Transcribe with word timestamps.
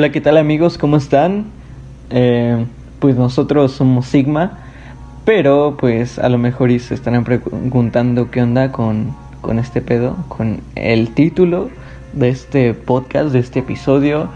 Hola, 0.00 0.12
¿qué 0.12 0.22
tal 0.22 0.38
amigos? 0.38 0.78
¿Cómo 0.78 0.96
están? 0.96 1.44
Eh, 2.08 2.64
pues 3.00 3.16
nosotros 3.16 3.72
somos 3.72 4.06
Sigma, 4.06 4.60
pero 5.26 5.76
pues 5.78 6.18
a 6.18 6.30
lo 6.30 6.38
mejor 6.38 6.70
se 6.80 6.94
estarán 6.94 7.22
preguntando 7.22 8.30
qué 8.30 8.40
onda 8.40 8.72
con, 8.72 9.14
con 9.42 9.58
este 9.58 9.82
pedo, 9.82 10.16
con 10.28 10.62
el 10.74 11.10
título 11.10 11.68
de 12.14 12.30
este 12.30 12.72
podcast, 12.72 13.30
de 13.30 13.40
este 13.40 13.58
episodio 13.58 14.30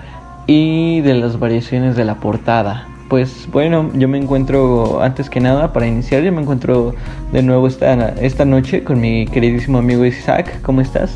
y 0.47 1.01
de 1.01 1.15
las 1.15 1.39
variaciones 1.39 1.97
de 1.97 2.05
la 2.05 2.17
portada. 2.17 2.87
Pues 3.09 3.49
bueno, 3.51 3.91
yo 3.95 4.07
me 4.07 4.19
encuentro, 4.19 5.01
antes 5.01 5.31
que 5.31 5.41
nada, 5.41 5.73
para 5.73 5.87
iniciar, 5.87 6.23
yo 6.23 6.31
me 6.31 6.43
encuentro 6.43 6.95
de 7.33 7.43
nuevo 7.43 7.69
esta, 7.69 8.11
esta 8.21 8.45
noche 8.45 8.85
con 8.85 9.01
mi 9.01 9.25
queridísimo 9.29 9.79
amigo 9.79 10.05
Isaac. 10.05 10.61
¿Cómo 10.61 10.83
estás? 10.83 11.15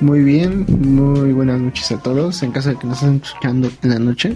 Muy 0.00 0.22
bien, 0.22 0.64
muy 0.80 1.34
buenas 1.34 1.60
noches 1.60 1.92
a 1.92 1.98
todos. 1.98 2.42
En 2.42 2.52
caso 2.52 2.70
de 2.70 2.76
que 2.76 2.86
nos 2.86 3.02
estén 3.02 3.20
escuchando 3.22 3.70
en 3.82 3.90
la 3.90 3.98
noche, 3.98 4.34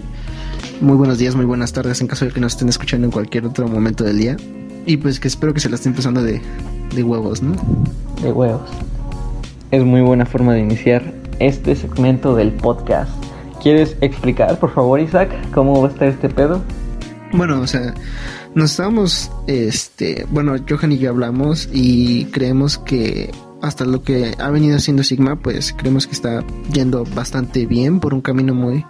muy 0.79 0.95
buenos 0.95 1.17
días, 1.17 1.35
muy 1.35 1.45
buenas 1.45 1.73
tardes. 1.73 2.01
En 2.01 2.07
caso 2.07 2.25
de 2.25 2.31
que 2.31 2.39
nos 2.39 2.53
estén 2.53 2.69
escuchando 2.69 3.05
en 3.05 3.11
cualquier 3.11 3.47
otro 3.47 3.67
momento 3.67 4.03
del 4.03 4.19
día. 4.19 4.37
Y 4.85 4.97
pues 4.97 5.19
que 5.19 5.27
espero 5.27 5.55
que 5.55 5.59
se 5.59 5.69
la 5.69 5.75
estén 5.75 5.95
pasando 5.95 6.21
de, 6.21 6.39
de 6.93 7.03
huevos, 7.03 7.41
¿no? 7.41 7.55
De 8.21 8.31
huevos. 8.31 8.69
Es 9.71 9.83
muy 9.83 10.01
buena 10.01 10.27
forma 10.27 10.53
de 10.53 10.59
iniciar 10.59 11.01
este 11.39 11.75
segmento 11.75 12.35
del 12.35 12.51
podcast. 12.51 13.11
¿Quieres 13.63 13.97
explicar, 14.01 14.59
por 14.59 14.71
favor, 14.71 14.99
Isaac, 14.99 15.31
cómo 15.51 15.81
va 15.81 15.87
a 15.87 15.91
estar 15.91 16.07
este 16.07 16.29
pedo? 16.29 16.61
Bueno, 17.33 17.61
o 17.61 17.65
sea, 17.65 17.95
nos 18.53 18.69
estábamos, 18.69 19.31
este, 19.47 20.27
bueno, 20.29 20.55
Johan 20.69 20.91
y 20.91 20.99
yo 20.99 21.09
hablamos 21.09 21.67
y 21.73 22.25
creemos 22.25 22.77
que 22.77 23.31
hasta 23.67 23.85
lo 23.85 24.01
que 24.01 24.33
ha 24.39 24.49
venido 24.49 24.77
haciendo 24.77 25.03
Sigma, 25.03 25.35
pues 25.35 25.73
creemos 25.77 26.07
que 26.07 26.13
está 26.13 26.43
yendo 26.71 27.03
bastante 27.15 27.65
bien 27.65 27.99
por 27.99 28.13
un 28.13 28.21
camino 28.21 28.53
muy, 28.53 28.85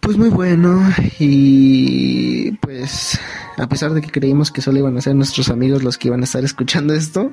pues 0.00 0.16
muy 0.16 0.30
bueno 0.30 0.82
y 1.18 2.52
pues 2.52 3.18
a 3.56 3.68
pesar 3.68 3.92
de 3.92 4.00
que 4.00 4.10
creímos 4.10 4.50
que 4.50 4.60
solo 4.60 4.78
iban 4.78 4.96
a 4.96 5.00
ser 5.00 5.14
nuestros 5.14 5.48
amigos 5.48 5.82
los 5.82 5.96
que 5.98 6.08
iban 6.08 6.20
a 6.22 6.24
estar 6.24 6.44
escuchando 6.44 6.94
esto, 6.94 7.30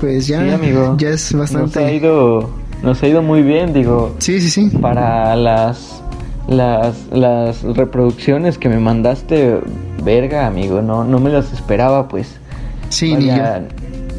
pues 0.00 0.26
ya, 0.26 0.54
amigo. 0.54 0.96
ya 0.98 1.10
es 1.10 1.32
bastante. 1.32 1.80
Nos 1.80 1.88
ha 1.88 1.92
ido, 1.92 2.50
nos 2.82 3.02
ha 3.02 3.08
ido 3.08 3.22
muy 3.22 3.42
bien, 3.42 3.72
digo. 3.72 4.16
Sí, 4.18 4.40
sí, 4.40 4.48
sí. 4.50 4.70
Para 4.78 5.36
las 5.36 6.02
las, 6.48 7.06
las 7.12 7.62
reproducciones 7.62 8.58
que 8.58 8.68
me 8.68 8.80
mandaste, 8.80 9.60
verga, 10.02 10.46
amigo, 10.46 10.80
no, 10.80 11.04
no 11.04 11.20
me 11.20 11.30
las 11.30 11.52
esperaba, 11.52 12.08
pues. 12.08 12.40
Sí, 12.88 13.14
ni 13.14 13.26
yo 13.26 13.34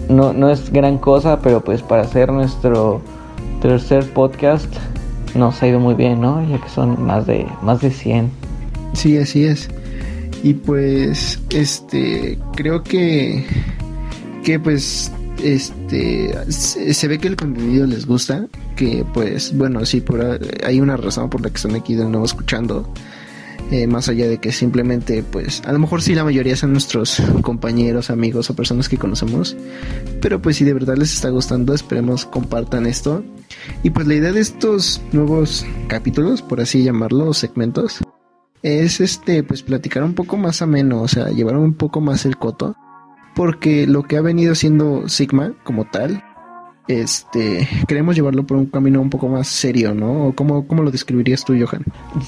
no, 0.09 0.33
no 0.33 0.49
es 0.49 0.71
gran 0.71 0.97
cosa, 0.97 1.39
pero 1.41 1.63
pues 1.63 1.81
para 1.81 2.02
hacer 2.02 2.31
nuestro 2.31 3.02
tercer 3.61 4.11
podcast 4.11 4.73
nos 5.35 5.61
ha 5.61 5.67
ido 5.67 5.79
muy 5.79 5.93
bien, 5.93 6.19
¿no? 6.19 6.45
Ya 6.49 6.59
que 6.59 6.69
son 6.69 7.02
más 7.05 7.25
de 7.27 7.47
más 7.61 7.81
de 7.81 7.91
100. 7.91 8.30
Sí, 8.93 9.17
así 9.17 9.45
es. 9.45 9.69
Y 10.43 10.53
pues 10.53 11.39
este 11.49 12.39
creo 12.55 12.83
que 12.83 13.45
que 14.43 14.59
pues 14.59 15.11
este 15.43 16.33
se, 16.52 17.07
ve 17.07 17.17
que 17.19 17.27
el 17.27 17.35
contenido 17.35 17.85
les 17.85 18.05
gusta, 18.05 18.47
que 18.75 19.05
pues 19.13 19.55
bueno, 19.57 19.85
sí 19.85 20.02
por 20.02 20.39
hay 20.65 20.81
una 20.81 20.97
razón 20.97 21.30
por 21.30 21.41
la 21.41 21.49
que 21.49 21.58
están 21.58 21.75
aquí 21.75 21.95
de 21.95 22.05
nuevo 22.05 22.25
escuchando 22.25 22.92
eh, 23.71 23.85
más 23.85 24.09
allá 24.09 24.27
de 24.27 24.39
que 24.39 24.52
simplemente, 24.52 25.23
pues, 25.23 25.61
a 25.65 25.71
lo 25.71 25.80
mejor 25.80 26.02
sí 26.02 26.15
la 26.15 26.23
mayoría 26.23 26.55
son 26.55 26.71
nuestros 26.71 27.21
compañeros, 27.41 28.09
amigos 28.09 28.49
o 28.49 28.55
personas 28.55 28.89
que 28.89 28.97
conocemos, 28.97 29.55
pero 30.21 30.41
pues 30.41 30.57
si 30.57 30.65
de 30.65 30.73
verdad 30.73 30.97
les 30.97 31.13
está 31.13 31.30
gustando, 31.30 31.73
esperemos 31.73 32.25
compartan 32.25 32.85
esto. 32.85 33.23
Y 33.83 33.91
pues 33.91 34.07
la 34.07 34.15
idea 34.15 34.31
de 34.31 34.39
estos 34.39 35.02
nuevos 35.11 35.65
capítulos, 35.87 36.41
por 36.41 36.61
así 36.61 36.83
llamarlo, 36.83 37.33
segmentos, 37.33 37.99
es 38.63 39.02
este, 39.02 39.43
pues 39.43 39.63
platicar 39.63 40.03
un 40.03 40.15
poco 40.15 40.37
más 40.37 40.61
ameno, 40.61 41.01
o 41.01 41.07
sea, 41.07 41.30
llevar 41.30 41.57
un 41.57 41.73
poco 41.73 42.01
más 42.01 42.25
el 42.25 42.37
coto, 42.37 42.75
porque 43.36 43.87
lo 43.87 44.03
que 44.03 44.17
ha 44.17 44.21
venido 44.21 44.55
siendo 44.55 45.07
Sigma 45.07 45.53
como 45.63 45.86
tal, 45.86 46.23
este, 46.89 47.70
queremos 47.88 48.16
llevarlo 48.16 48.44
por 48.48 48.58
un 48.58 48.66
camino 48.66 49.00
un 49.00 49.11
poco 49.11 49.27
más 49.27 49.48
serio, 49.48 49.94
¿no? 49.94 50.33
¿Cómo, 50.36 50.66
cómo 50.66 50.82
lo 50.82 50.89
describirías 50.89 51.45
tú, 51.45 51.54
Johan? 51.54 51.83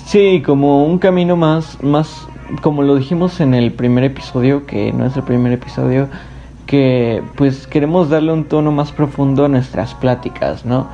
Sí, 0.06 0.44
como 0.46 0.86
un 0.86 1.00
camino 1.00 1.36
más, 1.36 1.82
más, 1.84 2.28
como 2.62 2.84
lo 2.84 2.96
dijimos 2.96 3.42
en 3.42 3.56
el 3.56 3.72
primer 3.72 4.04
episodio, 4.04 4.68
que 4.68 4.94
no 4.94 5.08
es 5.08 5.18
el 5.18 5.24
primer 5.24 5.52
episodio, 5.52 6.10
que 6.68 7.24
pues 7.36 7.66
queremos 7.66 8.10
darle 8.12 8.34
un 8.34 8.44
tono 8.44 8.72
más 8.72 8.92
profundo 8.92 9.46
a 9.46 9.48
nuestras 9.48 9.96
pláticas, 9.96 10.64
¿no? 10.64 10.88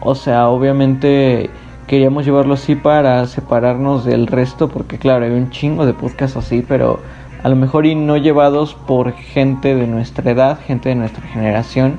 O 0.00 0.14
sea, 0.14 0.48
obviamente 0.48 1.50
queríamos 1.86 2.24
llevarlo 2.24 2.54
así 2.54 2.74
para 2.74 3.26
separarnos 3.26 4.06
del 4.06 4.28
resto, 4.28 4.70
porque 4.70 4.96
claro, 4.96 5.26
hay 5.26 5.32
un 5.32 5.50
chingo 5.50 5.84
de 5.84 5.92
podcasts 5.92 6.38
así, 6.38 6.64
pero 6.66 7.00
a 7.42 7.50
lo 7.50 7.56
mejor 7.56 7.84
y 7.84 7.94
no 7.94 8.16
llevados 8.16 8.72
por 8.72 9.12
gente 9.12 9.74
de 9.74 9.86
nuestra 9.86 10.30
edad, 10.30 10.58
gente 10.66 10.88
de 10.88 10.94
nuestra 10.94 11.26
generación 11.28 11.98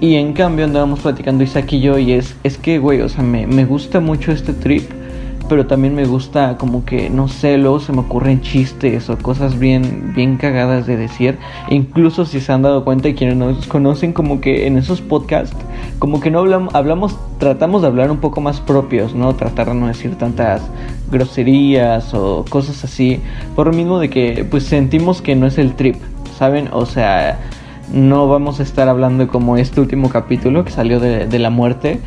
y 0.00 0.14
en 0.14 0.32
cambio 0.32 0.64
andábamos 0.64 1.00
platicando 1.00 1.44
Isaac 1.44 1.72
y 1.74 1.80
yo 1.80 1.98
y 1.98 2.12
es, 2.12 2.34
es 2.42 2.56
que, 2.56 2.78
güey, 2.78 3.02
o 3.02 3.08
sea, 3.08 3.22
me, 3.22 3.46
me 3.46 3.66
gusta 3.66 4.00
mucho 4.00 4.32
este 4.32 4.54
trip, 4.54 4.90
pero 5.50 5.66
también 5.66 5.94
me 5.94 6.06
gusta 6.06 6.56
como 6.56 6.86
que, 6.86 7.10
no 7.10 7.28
sé, 7.28 7.58
luego 7.58 7.80
se 7.80 7.92
me 7.92 8.00
ocurren 8.00 8.40
chistes 8.40 9.10
o 9.10 9.18
cosas 9.18 9.58
bien, 9.58 10.12
bien 10.14 10.38
cagadas 10.38 10.86
de 10.86 10.96
decir. 10.96 11.36
Incluso 11.68 12.24
si 12.24 12.40
se 12.40 12.50
han 12.50 12.62
dado 12.62 12.82
cuenta 12.84 13.08
y 13.08 13.14
quienes 13.14 13.36
nos 13.36 13.66
conocen, 13.66 14.14
como 14.14 14.40
que 14.40 14.66
en 14.66 14.78
esos 14.78 15.02
podcasts, 15.02 15.56
como 15.98 16.20
que 16.20 16.30
no 16.30 16.38
hablamos, 16.38 16.74
hablamos, 16.74 17.18
tratamos 17.38 17.82
de 17.82 17.88
hablar 17.88 18.10
un 18.10 18.18
poco 18.18 18.40
más 18.40 18.60
propios, 18.60 19.14
¿no? 19.14 19.34
Tratar 19.34 19.68
de 19.68 19.74
no 19.74 19.88
decir 19.88 20.16
tantas 20.16 20.62
groserías 21.10 22.14
o 22.14 22.44
cosas 22.48 22.84
así. 22.84 23.20
Por 23.54 23.66
lo 23.66 23.72
mismo 23.74 23.98
de 23.98 24.08
que, 24.08 24.46
pues 24.48 24.64
sentimos 24.64 25.20
que 25.20 25.36
no 25.36 25.46
es 25.46 25.58
el 25.58 25.74
trip, 25.74 25.96
¿saben? 26.38 26.68
O 26.72 26.86
sea 26.86 27.38
no 27.92 28.28
vamos 28.28 28.60
a 28.60 28.62
estar 28.62 28.88
hablando 28.88 29.28
como 29.28 29.56
este 29.56 29.80
último 29.80 30.08
capítulo 30.10 30.64
que 30.64 30.70
salió 30.70 31.00
de, 31.00 31.38
la 31.38 31.50
muerte. 31.50 32.00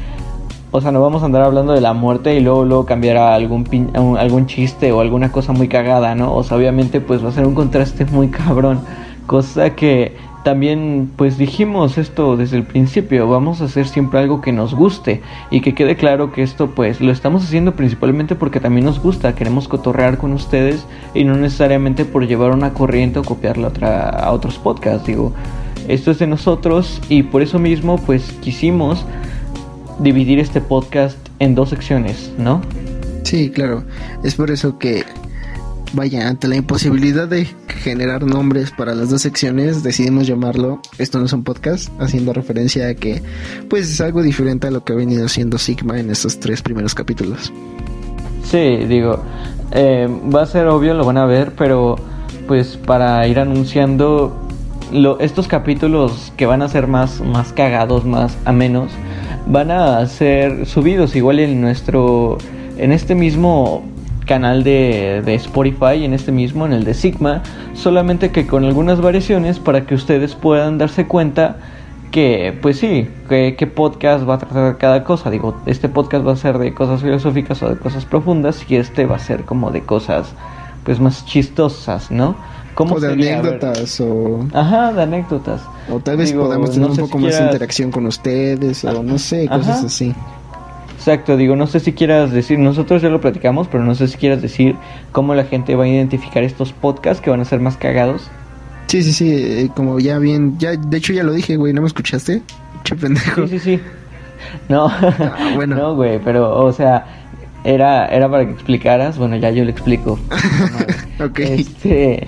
O 0.72 0.82
sea, 0.82 0.92
no 0.92 1.02
vamos 1.02 1.22
a 1.22 1.26
andar 1.26 1.44
hablando 1.44 1.74
de 1.74 1.82
la 1.82 1.94
muerte 1.94 2.36
y 2.36 2.40
luego, 2.40 2.66
luego 2.66 2.86
cambiar 2.86 3.18
a 3.18 3.36
algún, 3.36 3.92
algún 4.18 4.48
chiste 4.48 4.92
o 4.92 5.02
alguna 5.02 5.32
cosa 5.32 5.54
muy 5.54 5.68
cagada, 5.68 6.16
¿no? 6.16 6.34
O 6.36 6.44
sea, 6.44 6.58
obviamente 6.58 7.00
pues 7.00 7.24
va 7.24 7.30
a 7.30 7.32
ser 7.32 7.46
un 7.46 7.54
contraste 7.54 8.06
muy 8.06 8.30
cabrón. 8.30 8.80
Cosa 9.28 9.76
que 9.76 10.16
también 10.44 11.10
pues 11.16 11.38
dijimos 11.38 11.98
esto 11.98 12.36
desde 12.38 12.58
el 12.58 12.64
principio, 12.64 13.28
vamos 13.28 13.62
a 13.62 13.66
hacer 13.66 13.88
siempre 13.88 14.20
algo 14.20 14.42
que 14.42 14.52
nos 14.52 14.74
guste 14.74 15.22
y 15.50 15.62
que 15.62 15.74
quede 15.74 15.96
claro 15.96 16.32
que 16.32 16.44
esto 16.44 16.72
pues 16.72 17.02
lo 17.02 17.12
estamos 17.12 17.44
haciendo 17.44 17.76
principalmente 17.76 18.36
porque 18.36 18.60
también 18.60 18.86
nos 18.86 19.02
gusta, 19.02 19.36
queremos 19.36 19.68
cotorrear 19.68 20.18
con 20.18 20.34
ustedes 20.34 20.86
y 21.14 21.24
no 21.24 21.36
necesariamente 21.36 22.06
por 22.06 22.28
llevar 22.28 22.52
una 22.52 22.74
corriente 22.74 23.20
o 23.20 23.24
copiarla 23.24 23.70
otra, 23.70 24.10
a 24.10 24.32
otros 24.32 24.58
podcasts, 24.58 25.08
digo. 25.08 25.34
Esto 25.88 26.12
es 26.12 26.20
de 26.20 26.28
nosotros 26.28 27.02
y 27.10 27.24
por 27.24 27.42
eso 27.42 27.60
mismo 27.60 27.98
pues 27.98 28.32
quisimos 28.42 29.06
dividir 30.00 30.40
este 30.40 30.62
podcast 30.62 31.18
en 31.40 31.56
dos 31.56 31.70
secciones, 31.70 32.32
¿no? 32.38 32.62
Sí, 33.24 33.50
claro. 33.50 33.84
Es 34.24 34.36
por 34.36 34.52
eso 34.52 34.78
que, 34.78 35.04
vaya, 35.94 36.28
ante 36.28 36.48
la 36.48 36.56
imposibilidad 36.56 37.28
de 37.28 37.48
generar 37.68 38.24
nombres 38.26 38.72
para 38.72 38.94
las 38.96 39.10
dos 39.10 39.22
secciones, 39.22 39.84
decidimos 39.84 40.28
llamarlo 40.28 40.82
Esto 40.98 41.20
no 41.20 41.26
es 41.26 41.34
un 41.34 41.44
podcast, 41.44 41.90
haciendo 42.02 42.34
referencia 42.34 42.88
a 42.88 42.96
que, 42.96 43.22
pues, 43.70 43.90
es 43.92 44.02
algo 44.02 44.22
diferente 44.22 44.68
a 44.68 44.72
lo 44.72 44.84
que 44.84 44.94
ha 44.94 44.96
venido 44.96 45.26
haciendo 45.26 45.58
Sigma 45.58 46.00
en 46.00 46.10
estos 46.10 46.40
tres 46.40 46.62
primeros 46.62 46.96
capítulos. 46.96 47.54
Sí, 48.44 48.78
digo, 48.88 49.24
eh, 49.72 50.08
va 50.34 50.44
a 50.44 50.46
ser 50.46 50.68
obvio, 50.68 50.94
lo 50.94 51.06
van 51.06 51.18
a 51.18 51.26
ver, 51.26 51.54
pero 51.56 51.96
pues 52.48 52.78
para 52.78 53.26
ir 53.28 53.40
anunciando 53.40 54.38
estos 55.20 55.48
capítulos 55.48 56.34
que 56.38 56.46
van 56.46 56.62
a 56.62 56.68
ser 56.68 56.88
más, 56.88 57.22
más 57.22 57.54
cagados, 57.54 58.06
más 58.06 58.38
amenos, 58.46 58.92
van 59.48 59.72
a 59.72 60.06
ser 60.08 60.66
subidos 60.66 61.16
igual 61.16 61.40
en 61.40 61.62
nuestro, 61.62 62.38
en 62.78 62.92
este 62.92 63.16
mismo 63.16 63.84
canal 64.26 64.64
de, 64.64 65.22
de, 65.24 65.36
Spotify, 65.36 66.04
en 66.04 66.14
este 66.14 66.32
mismo, 66.32 66.66
en 66.66 66.74
el 66.74 66.84
de 66.84 66.94
Sigma, 66.94 67.44
solamente 67.74 68.32
que 68.32 68.48
con 68.48 68.66
algunas 68.66 69.02
variaciones 69.02 69.60
para 69.60 69.86
que 69.86 69.96
ustedes 69.96 70.36
puedan 70.36 70.78
darse 70.78 71.08
cuenta 71.08 71.58
que, 72.14 72.56
pues 72.62 72.78
sí, 72.78 73.10
que, 73.28 73.72
podcast 73.76 74.30
va 74.30 74.36
a 74.36 74.38
tratar 74.38 74.78
cada 74.78 75.04
cosa. 75.04 75.32
Digo, 75.32 75.60
este 75.66 75.90
podcast 75.90 76.26
va 76.26 76.34
a 76.34 76.36
ser 76.36 76.60
de 76.60 76.72
cosas 76.74 77.02
filosóficas 77.02 77.62
o 77.64 77.70
de 77.70 77.76
cosas 77.76 78.06
profundas 78.06 78.64
y 78.70 78.76
este 78.76 79.08
va 79.08 79.16
a 79.16 79.20
ser 79.20 79.46
como 79.46 79.72
de 79.72 79.82
cosas, 79.82 80.28
pues 80.86 81.00
más 81.00 81.26
chistosas, 81.26 82.12
¿no? 82.12 82.36
¿Cómo 82.76 82.96
o 82.96 83.00
de 83.00 83.14
anécdotas 83.14 84.00
o... 84.00 84.46
Ajá, 84.54 84.94
de 84.94 85.02
anécdotas. 85.02 85.62
O 85.92 86.00
tal 86.00 86.18
vez 86.18 86.34
podamos 86.34 86.72
tener 86.72 86.92
un 86.92 86.98
poco 86.98 87.18
más 87.18 87.38
de 87.38 87.46
interacción 87.46 87.90
con 87.90 88.06
ustedes 88.06 88.86
o 88.86 89.02
no 89.02 89.18
sé, 89.18 89.48
cosas 89.48 89.84
así. 89.84 90.14
Exacto, 91.04 91.36
digo, 91.36 91.58
no 91.58 91.68
sé 91.68 91.82
si 91.82 91.92
quieras 91.92 92.32
decir, 92.32 92.58
nosotros 92.58 93.02
ya 93.02 93.10
lo 93.10 93.20
platicamos, 93.20 93.68
pero 93.68 93.84
no 93.84 93.94
sé 93.94 94.08
si 94.08 94.18
quieras 94.18 94.42
decir 94.42 94.78
cómo 95.12 95.36
la 95.36 95.44
gente 95.44 95.76
va 95.76 95.84
a 95.84 95.88
identificar 95.90 96.44
estos 96.44 96.72
podcasts 96.72 97.22
que 97.22 97.30
van 97.30 97.42
a 97.42 97.46
ser 97.46 97.60
más 97.60 97.76
cagados. 97.76 98.30
Sí, 98.88 99.04
sí, 99.04 99.12
sí, 99.12 99.30
eh, 99.30 99.70
como 99.76 100.00
ya 100.00 100.18
bien, 100.18 100.58
ya, 100.60 100.78
de 100.78 100.98
hecho 100.98 101.12
ya 101.12 101.24
lo 101.24 101.34
dije, 101.34 101.58
güey, 101.58 101.74
¿no 101.74 101.82
me 101.82 101.88
escuchaste? 101.88 102.42
Che 102.86 102.96
pendejo. 102.96 103.46
Sí, 103.50 103.60
sí, 103.60 103.76
sí. 103.76 103.80
No, 104.70 104.86
ah, 104.88 105.52
bueno. 105.56 105.76
no, 105.82 105.96
güey, 105.96 106.20
pero, 106.24 106.58
o 106.58 106.72
sea, 106.72 107.06
era, 107.66 108.06
era 108.08 108.32
para 108.32 108.46
que 108.46 108.54
explicaras, 108.54 109.18
bueno, 109.18 109.36
ya 109.36 109.52
yo 109.52 109.66
lo 109.66 109.72
explico. 109.72 110.18
ok. 111.22 111.40
Este, 111.40 112.28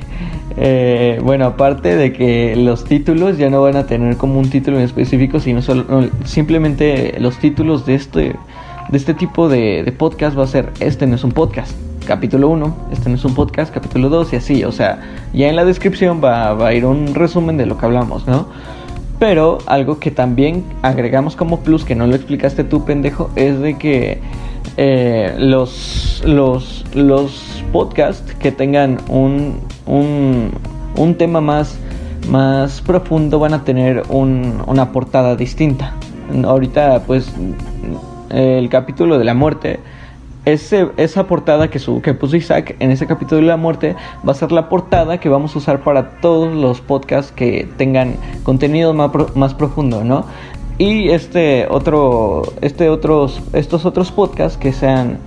eh, 0.58 1.18
bueno, 1.24 1.46
aparte 1.46 1.96
de 1.96 2.12
que 2.12 2.58
los 2.58 2.84
títulos 2.84 3.38
ya 3.38 3.50
no 3.50 3.62
van 3.62 3.78
a 3.78 3.88
tener 3.88 4.18
como 4.18 4.38
un 4.38 4.50
título 4.50 4.80
en 4.80 4.84
específico, 4.84 5.40
sino 5.40 5.62
solo, 5.62 6.10
simplemente 6.26 7.16
los 7.22 7.38
títulos 7.38 7.86
de 7.86 7.96
este, 7.96 8.36
de 8.90 8.98
este 8.98 9.14
tipo 9.14 9.50
de, 9.50 9.84
de 9.84 9.92
podcast 9.92 10.38
va 10.38 10.44
a 10.44 10.48
ser, 10.48 10.72
este 10.80 11.08
no 11.08 11.16
es 11.16 11.24
un 11.24 11.32
podcast, 11.32 11.76
capítulo 12.06 12.50
1, 12.50 12.78
este 12.92 13.10
no 13.10 13.16
es 13.16 13.26
un 13.26 13.34
podcast, 13.34 13.74
capítulo 13.74 14.10
2 14.10 14.34
y 14.34 14.36
así, 14.36 14.64
o 14.64 14.72
sea, 14.72 15.00
ya 15.34 15.48
en 15.50 15.56
la 15.56 15.66
descripción 15.66 16.22
va, 16.24 16.54
va 16.54 16.68
a 16.68 16.74
ir 16.74 16.86
un 16.86 17.16
resumen 17.16 17.58
de 17.58 17.66
lo 17.66 17.78
que 17.78 17.86
hablamos, 17.86 18.28
¿no? 18.28 18.48
Pero 19.20 19.60
algo 19.66 20.00
que 20.00 20.12
también 20.12 20.64
agregamos 20.82 21.36
como 21.36 21.62
plus, 21.62 21.86
que 21.86 21.96
no 21.96 22.06
lo 22.06 22.16
explicaste 22.16 22.64
tú, 22.64 22.84
pendejo, 22.84 23.30
es 23.36 23.60
de 23.60 23.78
que 23.78 24.20
eh, 24.78 25.34
los, 25.38 26.22
los, 26.26 26.84
los 26.94 27.64
podcasts 27.72 28.36
que 28.36 28.52
tengan 28.52 28.98
un, 29.08 29.60
un, 29.86 30.52
un 30.98 31.16
tema 31.16 31.40
más, 31.40 31.78
más 32.30 32.82
profundo 32.82 33.40
van 33.40 33.54
a 33.54 33.64
tener 33.64 34.04
un, 34.10 34.62
una 34.68 34.92
portada 34.92 35.36
distinta. 35.36 35.94
Ahorita, 36.44 37.04
pues, 37.08 37.32
el 38.30 38.70
capítulo 38.70 39.18
de 39.18 39.26
la 39.26 39.34
muerte 39.34 39.80
ese, 40.46 40.90
esa 40.98 41.28
portada 41.28 41.70
que, 41.70 41.80
su, 41.80 42.02
que 42.02 42.14
puso 42.14 42.38
Isaac 42.38 42.76
en 42.80 42.92
ese 42.92 43.08
capítulo 43.08 43.42
de 43.42 43.48
la 43.48 43.58
muerte 43.58 43.96
va 44.28 44.32
a 44.32 44.36
ser 44.36 44.52
la 44.52 44.70
portada 44.70 45.20
que 45.20 45.28
vamos 45.28 45.56
a 45.56 45.60
usar 45.60 45.84
para 45.84 46.20
todos 46.22 46.54
los 46.54 46.82
podcasts 46.82 47.32
que 47.32 47.68
tengan 47.78 48.16
contenido 48.44 48.94
más, 48.94 49.12
más 49.36 49.54
profundo, 49.54 50.04
¿no? 50.04 50.26
Y 50.78 51.10
este 51.10 51.68
otro, 51.70 52.44
este 52.62 52.90
otros, 52.90 53.42
estos 53.54 53.86
otros 53.86 54.12
podcasts 54.12 54.58
que 54.58 54.74
sean 54.74 55.20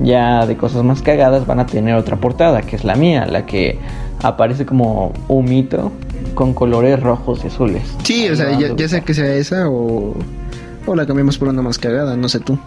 ya 0.00 0.46
de 0.46 0.56
cosas 0.56 0.82
más 0.82 1.02
cagadas 1.02 1.46
van 1.46 1.60
a 1.60 1.66
tener 1.66 1.94
otra 1.94 2.16
portada, 2.16 2.62
que 2.62 2.76
es 2.76 2.84
la 2.84 2.94
mía, 2.94 3.26
la 3.26 3.44
que 3.44 3.78
aparece 4.22 4.64
como 4.64 5.12
un 5.28 5.44
mito 5.44 5.92
con 6.34 6.54
colores 6.54 7.00
rojos 7.00 7.44
y 7.44 7.48
azules. 7.48 7.82
Sí, 8.04 8.28
o 8.28 8.36
sea, 8.36 8.58
ya, 8.58 8.74
ya 8.74 8.88
sea 8.88 9.00
que 9.02 9.14
sea 9.14 9.34
esa 9.34 9.68
o, 9.68 10.14
o 10.86 10.94
la 10.94 11.06
cambiamos 11.06 11.38
por 11.38 11.48
una 11.48 11.62
más 11.62 11.78
cagada, 11.78 12.16
no 12.16 12.28
sé 12.28 12.40
tú. 12.40 12.58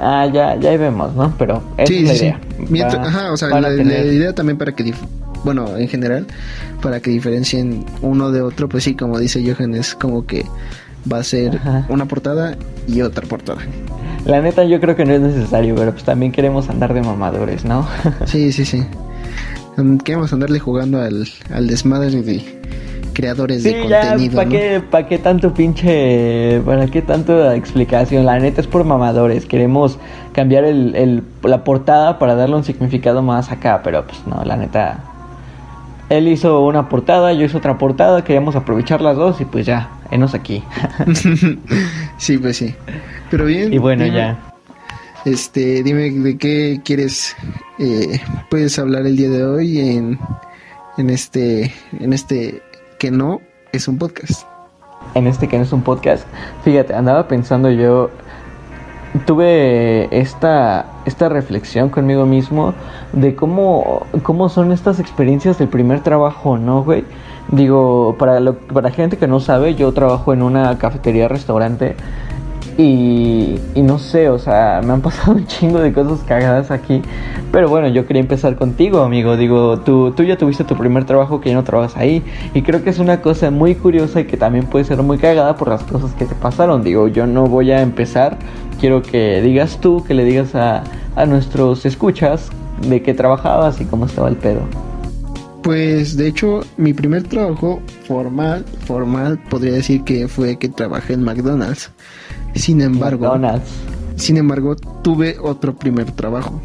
Ah, 0.00 0.26
ya, 0.32 0.56
ya 0.56 0.70
ahí 0.70 0.76
vemos, 0.76 1.14
¿no? 1.14 1.32
Pero 1.38 1.62
esa 1.76 1.86
sí, 1.86 1.98
es 1.98 2.08
la 2.08 2.14
sí, 2.14 2.24
idea. 2.24 2.40
sí. 2.58 2.66
Mientras, 2.68 2.98
Va- 3.02 3.08
ajá, 3.08 3.32
o 3.32 3.36
sea, 3.36 3.48
la, 3.60 3.72
idea 3.72 4.32
también 4.34 4.58
para 4.58 4.72
que, 4.74 4.92
bueno, 5.44 5.76
en 5.76 5.88
general, 5.88 6.26
para 6.82 7.00
que 7.00 7.10
diferencien 7.10 7.84
uno 8.02 8.32
de 8.32 8.42
otro, 8.42 8.68
pues 8.68 8.84
sí, 8.84 8.94
como 8.96 9.18
dice 9.18 9.42
Johan, 9.44 9.74
es 9.74 9.94
como 9.94 10.26
que 10.26 10.44
va 11.10 11.18
a 11.18 11.22
ser 11.24 11.56
Ajá. 11.56 11.86
una 11.88 12.06
portada 12.06 12.56
y 12.88 13.02
otra 13.02 13.26
portada. 13.26 13.60
La 14.24 14.40
neta 14.40 14.64
yo 14.64 14.80
creo 14.80 14.96
que 14.96 15.04
no 15.04 15.12
es 15.12 15.20
necesario, 15.20 15.74
pero 15.76 15.92
pues 15.92 16.02
también 16.04 16.32
queremos 16.32 16.68
andar 16.70 16.92
de 16.94 17.02
mamadores, 17.02 17.64
¿no? 17.64 17.86
Sí, 18.26 18.52
sí, 18.52 18.64
sí. 18.64 18.82
Mm, 19.76 19.98
Queremos 19.98 20.32
andarle 20.32 20.58
jugando 20.58 21.00
al, 21.00 21.28
al 21.52 21.66
desmadre 21.68 22.10
de 22.22 22.44
creadores 23.14 23.62
sí, 23.62 23.72
de 23.72 23.80
contenido. 23.80 24.34
¿para 24.34 24.44
¿no? 24.44 24.50
qué, 24.50 24.82
pa' 24.90 25.06
qué 25.06 25.18
tanto 25.18 25.54
pinche, 25.54 26.60
para 26.66 26.86
qué 26.88 27.00
tanto 27.00 27.50
explicación? 27.52 28.26
La 28.26 28.38
neta 28.38 28.60
es 28.60 28.66
por 28.66 28.84
mamadores, 28.84 29.46
queremos 29.46 29.98
cambiar 30.32 30.64
el, 30.64 30.94
el, 30.94 31.22
la 31.42 31.64
portada 31.64 32.18
para 32.18 32.34
darle 32.34 32.56
un 32.56 32.64
significado 32.64 33.22
más 33.22 33.50
acá, 33.50 33.80
pero 33.82 34.04
pues 34.06 34.26
no, 34.26 34.44
la 34.44 34.56
neta... 34.56 35.02
Él 36.10 36.28
hizo 36.28 36.60
una 36.60 36.90
portada, 36.90 37.32
yo 37.32 37.46
hice 37.46 37.56
otra 37.56 37.78
portada, 37.78 38.22
queríamos 38.22 38.54
aprovechar 38.56 39.00
las 39.00 39.16
dos 39.16 39.40
y 39.40 39.46
pues 39.46 39.64
ya, 39.64 39.88
enos 40.10 40.34
aquí. 40.34 40.62
sí, 42.18 42.36
pues 42.36 42.58
sí. 42.58 42.74
Pero 43.30 43.46
bien. 43.46 43.72
y 43.72 43.78
bueno, 43.78 44.04
dime, 44.04 44.16
ya. 44.16 44.38
Este, 45.24 45.82
dime 45.82 46.10
de 46.10 46.36
qué 46.36 46.82
quieres, 46.84 47.34
eh, 47.78 48.20
puedes 48.50 48.78
hablar 48.78 49.06
el 49.06 49.16
día 49.16 49.30
de 49.30 49.42
hoy 49.44 49.80
en, 49.80 50.18
en 50.98 51.08
este, 51.08 51.72
en 51.98 52.12
este 52.12 52.62
que 53.04 53.10
no 53.10 53.42
es 53.72 53.86
un 53.86 53.98
podcast. 53.98 54.46
en 55.14 55.26
este 55.26 55.46
que 55.46 55.58
no 55.58 55.64
es 55.64 55.72
un 55.74 55.82
podcast. 55.82 56.26
Fíjate, 56.62 56.94
andaba 56.94 57.28
pensando 57.28 57.70
yo, 57.70 58.08
tuve 59.26 60.08
esta, 60.10 60.86
esta 61.04 61.28
reflexión 61.28 61.90
conmigo 61.90 62.24
mismo 62.24 62.72
de 63.12 63.34
cómo, 63.34 64.06
cómo 64.22 64.48
son 64.48 64.72
estas 64.72 65.00
experiencias 65.00 65.58
del 65.58 65.68
primer 65.68 66.00
trabajo, 66.00 66.56
¿no, 66.56 66.82
güey? 66.82 67.04
Digo, 67.48 68.16
para, 68.18 68.40
lo, 68.40 68.54
para 68.56 68.90
gente 68.90 69.18
que 69.18 69.26
no 69.26 69.38
sabe, 69.38 69.74
yo 69.74 69.92
trabajo 69.92 70.32
en 70.32 70.40
una 70.40 70.78
cafetería, 70.78 71.28
restaurante. 71.28 71.96
Y, 72.76 73.60
no 73.76 73.98
sé, 73.98 74.28
o 74.28 74.38
sea, 74.38 74.80
me 74.84 74.92
han 74.92 75.00
pasado 75.02 75.32
un 75.32 75.46
chingo 75.46 75.80
de 75.80 75.92
cosas 75.92 76.20
cagadas 76.26 76.70
aquí. 76.70 77.02
Pero 77.52 77.68
bueno, 77.68 77.88
yo 77.88 78.06
quería 78.06 78.20
empezar 78.20 78.56
contigo, 78.56 79.02
amigo. 79.02 79.36
Digo, 79.36 79.78
tú, 79.80 80.12
tú 80.12 80.24
ya 80.24 80.36
tuviste 80.36 80.64
tu 80.64 80.76
primer 80.76 81.04
trabajo 81.04 81.40
que 81.40 81.50
ya 81.50 81.54
no 81.54 81.64
trabajas 81.64 81.96
ahí. 81.96 82.22
Y 82.52 82.62
creo 82.62 82.82
que 82.82 82.90
es 82.90 82.98
una 82.98 83.20
cosa 83.20 83.50
muy 83.50 83.74
curiosa 83.74 84.20
y 84.20 84.24
que 84.24 84.36
también 84.36 84.66
puede 84.66 84.84
ser 84.84 85.02
muy 85.02 85.18
cagada 85.18 85.56
por 85.56 85.68
las 85.68 85.82
cosas 85.84 86.12
que 86.14 86.24
te 86.24 86.34
pasaron. 86.34 86.82
Digo, 86.82 87.08
yo 87.08 87.26
no 87.26 87.46
voy 87.46 87.70
a 87.70 87.80
empezar. 87.80 88.38
Quiero 88.80 89.02
que 89.02 89.40
digas 89.40 89.78
tú, 89.80 90.04
que 90.04 90.14
le 90.14 90.24
digas 90.24 90.54
a, 90.54 90.82
a 91.14 91.26
nuestros 91.26 91.86
escuchas 91.86 92.50
de 92.88 93.02
qué 93.02 93.14
trabajabas 93.14 93.80
y 93.80 93.84
cómo 93.84 94.06
estaba 94.06 94.28
el 94.28 94.36
pedo. 94.36 94.60
Pues 95.62 96.18
de 96.18 96.28
hecho, 96.28 96.60
mi 96.76 96.92
primer 96.92 97.22
trabajo 97.22 97.80
formal, 98.06 98.66
formal, 98.84 99.38
podría 99.48 99.72
decir 99.72 100.04
que 100.04 100.28
fue 100.28 100.58
que 100.58 100.68
trabajé 100.68 101.14
en 101.14 101.22
McDonald's. 101.22 101.90
Sin 102.54 102.80
embargo, 102.80 103.24
McDonald's. 103.26 103.68
sin 104.16 104.36
embargo, 104.36 104.76
tuve 105.02 105.36
otro 105.40 105.74
primer 105.76 106.10
trabajo. 106.12 106.60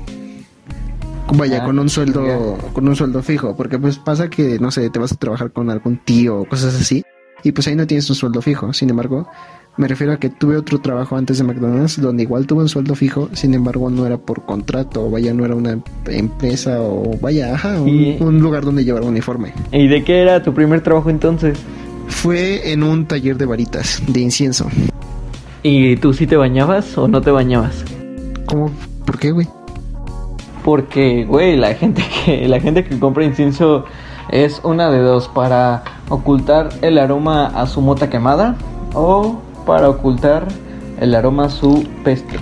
Vaya, 1.34 1.62
Ah, 1.62 1.66
con 1.66 1.78
un 1.78 1.90
sueldo, 1.90 2.58
con 2.74 2.88
un 2.88 2.96
sueldo 2.96 3.22
fijo, 3.22 3.56
porque 3.56 3.78
pues 3.78 3.98
pasa 4.00 4.30
que, 4.30 4.58
no 4.60 4.72
sé, 4.72 4.90
te 4.90 4.98
vas 5.00 5.12
a 5.12 5.16
trabajar 5.16 5.52
con 5.52 5.70
algún 5.70 5.98
tío 6.04 6.40
o 6.42 6.46
cosas 6.46 6.74
así, 6.76 7.04
y 7.44 7.52
pues 7.52 7.68
ahí 7.68 7.76
no 7.76 7.86
tienes 7.86 8.10
un 8.10 8.16
sueldo 8.16 8.42
fijo. 8.42 8.74
Sin 8.74 8.90
embargo, 8.90 9.28
me 9.78 9.88
refiero 9.88 10.12
a 10.14 10.18
que 10.18 10.30
tuve 10.30 10.58
otro 10.58 10.80
trabajo 10.82 11.16
antes 11.18 11.38
de 11.38 11.44
McDonald's, 11.44 12.02
donde 12.02 12.24
igual 12.24 12.48
tuve 12.48 12.64
un 12.64 12.70
sueldo 12.70 12.96
fijo, 12.96 13.30
sin 13.34 13.54
embargo 13.54 13.92
no 13.92 14.08
era 14.08 14.18
por 14.18 14.44
contrato, 14.48 15.08
vaya, 15.12 15.32
no 15.36 15.46
era 15.46 15.54
una 15.54 15.78
empresa, 16.08 16.82
o 16.82 17.16
vaya, 17.22 17.54
ajá, 17.54 17.80
un, 17.80 17.90
Y- 17.90 18.18
un 18.20 18.40
lugar 18.40 18.66
donde 18.66 18.84
llevar 18.84 19.04
uniforme. 19.04 19.54
¿Y 19.72 19.88
de 19.88 20.04
qué 20.04 20.24
era 20.24 20.42
tu 20.42 20.52
primer 20.56 20.82
trabajo 20.82 21.12
entonces? 21.12 21.60
Fue 22.08 22.72
en 22.72 22.82
un 22.82 23.06
taller 23.06 23.38
de 23.38 23.46
varitas, 23.46 24.02
de 24.08 24.20
incienso. 24.20 24.68
¿Y 25.62 25.98
tú 25.98 26.14
sí 26.14 26.26
te 26.26 26.38
bañabas 26.38 26.98
o 26.98 27.08
no 27.08 27.22
te 27.22 27.32
bañabas? 27.32 27.84
¿Cómo? 28.46 28.72
¿Por 29.06 29.20
qué, 29.20 29.32
güey? 29.32 29.48
Porque, 30.64 31.26
güey, 31.26 31.58
la 31.58 31.74
gente 31.74 32.04
que 32.26 32.48
la 32.48 32.60
gente 32.60 32.84
que 32.84 32.98
compra 33.00 33.26
incienso 33.26 33.86
es 34.30 34.62
una 34.64 34.90
de 34.90 35.00
dos 35.00 35.28
para 35.28 35.84
ocultar 36.10 36.70
el 36.82 36.98
aroma 36.98 37.48
a 37.48 37.68
su 37.68 37.82
mota 37.82 38.10
quemada 38.10 38.56
o 38.94 39.42
para 39.66 39.90
ocultar 39.90 40.48
el 41.00 41.14
aroma 41.16 41.46
a 41.46 41.50
su 41.50 41.88
peste. 42.04 42.38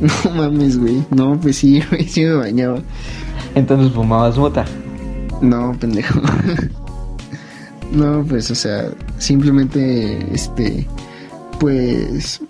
No 0.24 0.30
mames, 0.30 0.78
güey. 0.78 1.04
No, 1.10 1.38
pues 1.40 1.56
sí, 1.56 1.82
güey, 1.90 2.04
sí 2.04 2.24
me 2.24 2.34
bañaba. 2.34 2.78
Entonces 3.54 3.92
fumabas 3.92 4.38
mota. 4.38 4.64
No, 5.40 5.76
pendejo. 5.78 6.20
No, 7.90 8.24
pues, 8.28 8.50
o 8.50 8.54
sea, 8.54 8.90
simplemente, 9.18 10.18
este, 10.32 10.86
pues, 11.58 12.40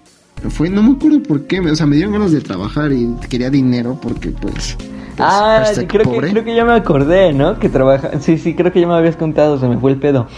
fue, 0.50 0.70
no 0.70 0.82
me 0.82 0.92
acuerdo 0.92 1.22
por 1.22 1.46
qué, 1.46 1.60
o 1.60 1.76
sea, 1.76 1.86
me 1.86 1.96
dieron 1.96 2.12
ganas 2.12 2.32
de 2.32 2.40
trabajar 2.40 2.92
y 2.92 3.08
quería 3.28 3.50
dinero 3.50 3.98
porque, 4.00 4.30
pues, 4.30 4.76
pues, 5.18 5.30
ah, 5.32 5.64
creo 5.88 6.04
que, 6.08 6.30
creo 6.30 6.44
que 6.44 6.54
ya 6.54 6.64
me 6.64 6.74
acordé, 6.74 7.32
¿no? 7.32 7.58
Que 7.58 7.68
trabaja. 7.68 8.20
Sí, 8.20 8.38
sí, 8.38 8.54
creo 8.54 8.72
que 8.72 8.80
ya 8.80 8.86
me 8.86 8.94
habías 8.94 9.16
contado, 9.16 9.58
se 9.58 9.66
me 9.66 9.76
fue 9.76 9.90
el 9.90 9.98
pedo. 9.98 10.28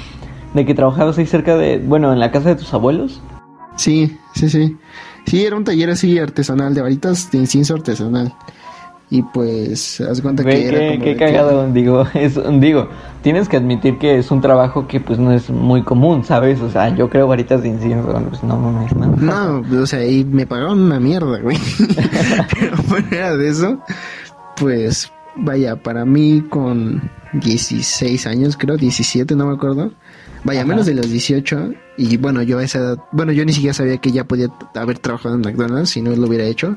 De 0.54 0.64
que 0.64 0.74
trabajabas 0.74 1.18
ahí 1.18 1.26
cerca 1.26 1.54
de, 1.56 1.78
bueno, 1.78 2.12
en 2.14 2.18
la 2.18 2.30
casa 2.30 2.48
de 2.48 2.56
tus 2.56 2.72
abuelos. 2.72 3.20
Sí, 3.76 4.16
sí, 4.34 4.48
sí. 4.48 4.78
Sí, 5.26 5.44
era 5.44 5.56
un 5.56 5.64
taller 5.64 5.90
así 5.90 6.18
artesanal, 6.18 6.74
de 6.74 6.80
varitas 6.80 7.30
de 7.30 7.38
incienso 7.38 7.74
artesanal. 7.74 8.34
Y 9.12 9.22
pues, 9.22 10.00
haz 10.00 10.20
cuenta 10.20 10.44
Güey, 10.44 10.60
que 10.62 10.68
era 10.68 10.92
como 10.92 11.04
que- 11.04 11.16
cagado, 11.16 11.72
digo, 11.72 12.06
es, 12.14 12.38
digo, 12.60 12.88
tienes 13.22 13.48
que 13.48 13.56
admitir 13.56 13.98
que 13.98 14.18
es 14.18 14.30
un 14.30 14.40
trabajo 14.40 14.86
que 14.86 15.00
pues 15.00 15.18
no 15.18 15.32
es 15.32 15.50
muy 15.50 15.82
común, 15.82 16.24
¿sabes? 16.24 16.60
O 16.60 16.70
sea, 16.70 16.94
yo 16.94 17.10
creo 17.10 17.26
varitas 17.26 17.62
de 17.62 17.68
incienso, 17.70 18.06
pues 18.28 18.42
no 18.44 18.56
mames, 18.56 18.94
¿no? 18.94 19.06
No, 19.16 19.82
o 19.82 19.86
sea, 19.86 20.06
y 20.06 20.24
me 20.24 20.46
pagaron 20.46 20.80
una 20.80 21.00
mierda, 21.00 21.40
güey. 21.40 21.58
Pero 22.60 22.76
fuera 22.76 23.36
de 23.36 23.48
eso, 23.48 23.78
pues 24.56 25.10
vaya, 25.36 25.74
para 25.76 26.04
mí 26.04 26.44
con 26.48 27.02
16 27.32 28.26
años, 28.26 28.56
creo, 28.56 28.76
17, 28.76 29.34
no 29.34 29.46
me 29.46 29.54
acuerdo. 29.54 29.92
Vaya, 30.44 30.60
Ajá. 30.60 30.68
menos 30.68 30.86
de 30.86 30.94
los 30.94 31.10
18. 31.10 31.72
Y 31.98 32.16
bueno, 32.16 32.42
yo 32.42 32.58
a 32.58 32.64
esa 32.64 32.78
edad, 32.78 32.98
bueno, 33.12 33.30
yo 33.32 33.44
ni 33.44 33.52
siquiera 33.52 33.74
sabía 33.74 33.98
que 33.98 34.10
ya 34.10 34.24
podía 34.24 34.48
haber 34.74 34.98
trabajado 34.98 35.34
en 35.34 35.42
McDonald's 35.42 35.90
si 35.90 36.00
no 36.00 36.14
lo 36.14 36.26
hubiera 36.28 36.44
hecho. 36.44 36.76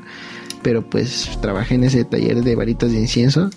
Pero 0.64 0.82
pues 0.82 1.28
trabajé 1.42 1.74
en 1.74 1.84
ese 1.84 2.04
taller 2.04 2.42
de 2.42 2.56
varitas 2.56 2.90
de 2.90 2.98
incienso 2.98 3.50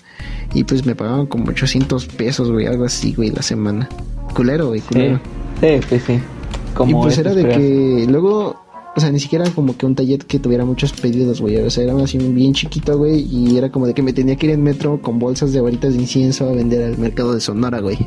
y 0.54 0.66
pues 0.66 0.86
me 0.86 0.94
pagaban 0.94 1.26
como 1.26 1.50
800 1.50 2.06
pesos, 2.08 2.52
güey, 2.52 2.68
algo 2.68 2.84
así, 2.84 3.14
güey, 3.14 3.32
la 3.32 3.42
semana. 3.42 3.88
Culero, 4.36 4.68
güey, 4.68 4.82
culero. 4.82 5.20
sí, 5.62 5.80
sí, 5.90 6.00
sí. 6.06 6.14
Y 6.14 6.74
Como 6.76 7.02
pues 7.02 7.14
es 7.14 7.20
era 7.20 7.34
de 7.34 7.48
que 7.48 8.06
luego, 8.10 8.58
o 8.96 9.00
sea, 9.00 9.10
ni 9.10 9.22
siquiera 9.22 9.50
como 9.52 9.78
que 9.78 9.86
un 9.86 9.96
taller 9.96 10.26
que 10.26 10.38
tuviera 10.38 10.66
muchos 10.66 10.92
pedidos, 10.92 11.40
güey. 11.40 11.56
O 11.58 11.72
sea, 11.72 11.86
era 11.86 11.96
así 12.04 12.18
bien 12.18 12.54
chiquito, 12.54 12.98
güey. 12.98 13.22
Y 13.22 13.58
era 13.58 13.72
como 13.72 13.88
de 13.88 13.94
que 13.94 14.04
me 14.04 14.12
tenía 14.12 14.36
que 14.36 14.48
ir 14.48 14.52
en 14.52 14.62
metro 14.62 15.02
con 15.02 15.18
bolsas 15.18 15.54
de 15.54 15.62
varitas 15.62 15.94
de 15.94 16.02
incienso 16.02 16.50
a 16.50 16.52
vender 16.52 16.84
al 16.84 16.98
mercado 16.98 17.34
de 17.34 17.40
Sonora, 17.40 17.80
güey. 17.80 17.98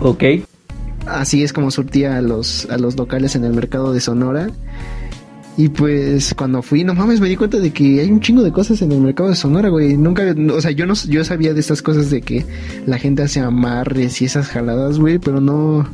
Ok. 0.00 0.24
Así 1.06 1.42
es 1.44 1.52
como 1.52 1.70
surtía 1.70 2.16
a 2.16 2.22
los, 2.22 2.66
a 2.70 2.78
los 2.78 2.96
locales 2.96 3.36
en 3.36 3.44
el 3.44 3.52
mercado 3.52 3.92
de 3.92 4.00
Sonora. 4.00 4.50
Y 5.58 5.70
pues 5.70 6.34
cuando 6.34 6.60
fui, 6.60 6.84
no 6.84 6.94
mames, 6.94 7.20
me 7.20 7.28
di 7.28 7.36
cuenta 7.36 7.58
de 7.58 7.72
que 7.72 8.00
hay 8.00 8.10
un 8.10 8.20
chingo 8.20 8.42
de 8.42 8.52
cosas 8.52 8.82
en 8.82 8.92
el 8.92 9.00
mercado 9.00 9.30
de 9.30 9.36
Sonora, 9.36 9.70
güey. 9.70 9.96
Nunca, 9.96 10.34
o 10.52 10.60
sea, 10.60 10.70
yo 10.70 10.84
no, 10.84 10.92
yo 11.08 11.24
sabía 11.24 11.54
de 11.54 11.60
estas 11.60 11.80
cosas 11.80 12.10
de 12.10 12.20
que 12.20 12.44
la 12.84 12.98
gente 12.98 13.22
hace 13.22 13.40
amarres 13.40 14.20
y 14.20 14.26
esas 14.26 14.48
jaladas, 14.48 14.98
güey, 14.98 15.18
pero 15.18 15.40
no, 15.40 15.88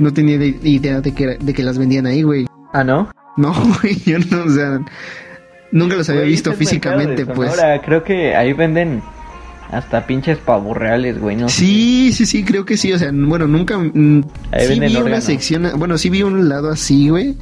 no 0.00 0.12
tenía 0.12 0.44
idea 0.44 1.00
de 1.00 1.14
que, 1.14 1.38
de 1.38 1.54
que 1.54 1.62
las 1.62 1.78
vendían 1.78 2.06
ahí, 2.06 2.22
güey. 2.22 2.46
Ah, 2.72 2.82
¿no? 2.82 3.08
No, 3.36 3.54
güey, 3.80 3.96
yo 4.04 4.18
no, 4.18 4.42
o 4.42 4.50
sea, 4.50 4.80
nunca 5.70 5.94
los 5.94 6.08
había 6.10 6.22
visto 6.22 6.52
físicamente, 6.52 7.26
pues. 7.26 7.50
Ahora 7.50 7.80
creo 7.82 8.02
que 8.02 8.34
ahí 8.34 8.52
venden 8.54 9.02
hasta 9.70 10.04
pinches 10.04 10.38
pavos 10.38 10.76
reales, 10.76 11.20
güey, 11.20 11.36
¿no? 11.36 11.48
Sí, 11.48 12.12
sí, 12.12 12.26
sí, 12.26 12.42
creo 12.42 12.64
que 12.64 12.76
sí. 12.76 12.92
O 12.92 12.98
sea, 12.98 13.12
bueno, 13.14 13.46
nunca. 13.46 13.78
Mm, 13.78 14.24
sí 14.58 14.80
vi 14.80 14.96
una 14.96 15.20
sección. 15.20 15.70
Bueno, 15.76 15.96
sí 15.96 16.10
vi 16.10 16.24
un 16.24 16.48
lado 16.48 16.70
así, 16.70 17.08
güey 17.08 17.36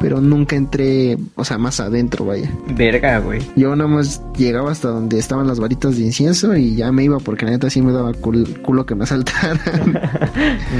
pero 0.00 0.20
nunca 0.22 0.56
entré, 0.56 1.18
o 1.34 1.44
sea, 1.44 1.58
más 1.58 1.78
adentro, 1.78 2.24
vaya. 2.24 2.50
Verga, 2.74 3.18
güey. 3.18 3.42
Yo 3.54 3.76
nada 3.76 3.88
más 3.88 4.22
llegaba 4.36 4.72
hasta 4.72 4.88
donde 4.88 5.18
estaban 5.18 5.46
las 5.46 5.60
varitas 5.60 5.96
de 5.98 6.04
incienso 6.04 6.56
y 6.56 6.74
ya 6.74 6.90
me 6.90 7.04
iba 7.04 7.18
porque 7.18 7.44
la 7.44 7.52
neta 7.52 7.68
sí 7.68 7.82
me 7.82 7.92
daba 7.92 8.14
culo 8.14 8.86
que 8.86 8.94
me 8.94 9.04
asaltaran. 9.04 9.60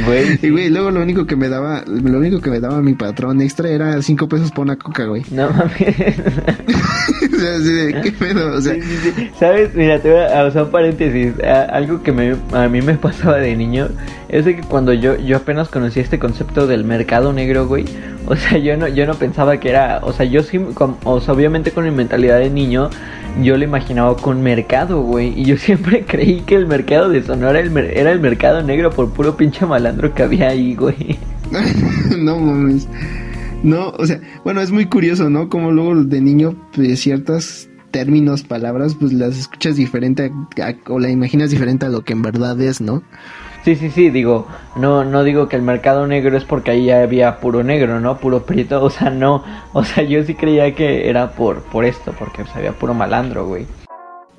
güey. 0.07 0.39
Y 0.43 0.49
güey, 0.49 0.71
luego 0.71 0.91
lo 0.91 1.03
único 1.03 1.27
que 1.27 1.37
me 1.37 1.51
daba, 1.51 1.85
lo 1.87 2.19
único 2.19 2.41
que 2.41 2.51
me 2.51 2.61
daba 2.61 2.81
mi 2.81 2.95
patrón 2.95 3.43
extra 3.43 3.69
era 3.69 4.01
cinco 4.01 4.27
pesos 4.27 4.51
por 4.53 4.65
una 4.65 4.77
coca, 4.77 5.05
güey. 5.05 5.23
No 5.31 5.51
mames. 5.51 5.77
sea, 7.41 7.59
sí, 7.59 7.95
qué 8.03 8.13
pedo, 8.13 8.57
o 8.57 8.61
sea. 8.61 8.75
¿Sabes? 9.39 9.75
Mira, 9.75 9.99
te 9.99 10.11
voy 10.11 10.21
a 10.21 10.47
usar 10.47 10.65
un 10.65 10.71
paréntesis. 10.71 11.35
Algo 11.71 12.03
que 12.03 12.13
me, 12.13 12.37
a 12.53 12.69
mí 12.69 12.83
me 12.83 12.95
pasaba 12.99 13.37
de 13.39 13.57
niño 13.57 13.89
es 14.29 14.45
de 14.45 14.57
que 14.57 14.63
cuando 14.63 14.93
yo, 14.93 15.17
yo 15.17 15.39
apenas 15.39 15.69
conocí 15.69 16.01
este 16.01 16.19
concepto 16.19 16.67
del 16.67 16.85
mercado 16.85 17.33
negro, 17.33 17.67
güey. 17.67 17.85
O 18.27 18.37
sea, 18.37 18.59
yo 18.59 18.77
no, 18.77 18.87
yo 18.87 19.07
no 19.07 19.15
pensaba 19.15 19.59
que 19.59 19.71
era, 19.71 20.01
o 20.03 20.13
sea, 20.13 20.25
yo 20.27 20.43
sí, 20.43 20.61
o 21.05 21.21
sea, 21.21 21.35
obviamente 21.35 21.73
con 21.73 21.85
mi 21.85 21.91
mentalidad 21.91 22.39
de 22.39 22.51
niño, 22.51 22.91
yo 23.43 23.57
lo 23.57 23.65
imaginaba 23.65 24.17
con 24.17 24.43
mercado, 24.43 25.03
güey. 25.03 25.39
Y 25.41 25.45
yo 25.45 25.57
siempre 25.59 26.05
creí 26.05 26.43
que 26.43 26.55
el 26.55 26.67
mercado 26.67 27.09
de 27.09 27.23
Sonora 27.23 27.61
era 27.61 28.13
el 28.13 28.21
mercado 28.21 28.63
negro 28.63 28.91
por 28.91 29.11
puro 29.11 29.37
pinche 29.37 29.67
malandro 29.67 30.15
que 30.15 30.23
había 30.23 30.49
ahí, 30.49 30.75
güey. 30.75 31.19
no 32.19 32.39
mames. 32.39 32.87
No, 33.63 33.91
o 33.91 34.07
sea, 34.07 34.21
bueno, 34.43 34.63
es 34.63 34.71
muy 34.71 34.87
curioso, 34.87 35.29
¿no? 35.29 35.49
Como 35.49 35.71
luego 35.71 35.95
de 35.95 36.21
niño, 36.21 36.57
pues, 36.75 37.01
ciertas 37.01 37.69
términos, 37.91 38.43
palabras, 38.43 38.97
pues 38.99 39.13
las 39.13 39.37
escuchas 39.37 39.77
diferente 39.77 40.33
o 40.87 40.99
la 40.99 41.11
imaginas 41.11 41.51
diferente 41.51 41.87
a 41.87 41.89
lo 41.89 42.03
que 42.03 42.13
en 42.13 42.23
verdad 42.23 42.61
es, 42.61 42.81
¿no? 42.81 43.03
Sí, 43.65 43.77
sí, 43.77 43.91
sí, 43.91 44.09
digo, 44.09 44.47
no, 44.77 45.05
no 45.05 45.23
digo 45.23 45.49
que 45.49 45.57
el 45.57 45.63
mercado 45.63 46.07
negro 46.07 46.37
es 46.37 46.45
porque 46.45 46.71
ahí 46.71 46.87
ya 46.87 47.03
había 47.03 47.41
puro 47.41 47.63
negro, 47.63 48.01
¿no? 48.01 48.17
Puro 48.19 48.47
prieto, 48.47 48.83
o 48.83 48.91
sea, 48.91 49.11
no, 49.11 49.45
o 49.73 49.85
sea, 49.85 50.03
yo 50.05 50.25
sí 50.25 50.35
creía 50.35 50.75
que 50.75 51.09
era 51.09 51.33
por, 51.33 51.63
por 51.65 51.85
esto, 51.85 52.15
porque 52.19 52.43
pues, 52.43 52.57
había 52.57 52.73
puro 52.73 52.95
malandro, 52.95 53.47
güey. 53.47 53.67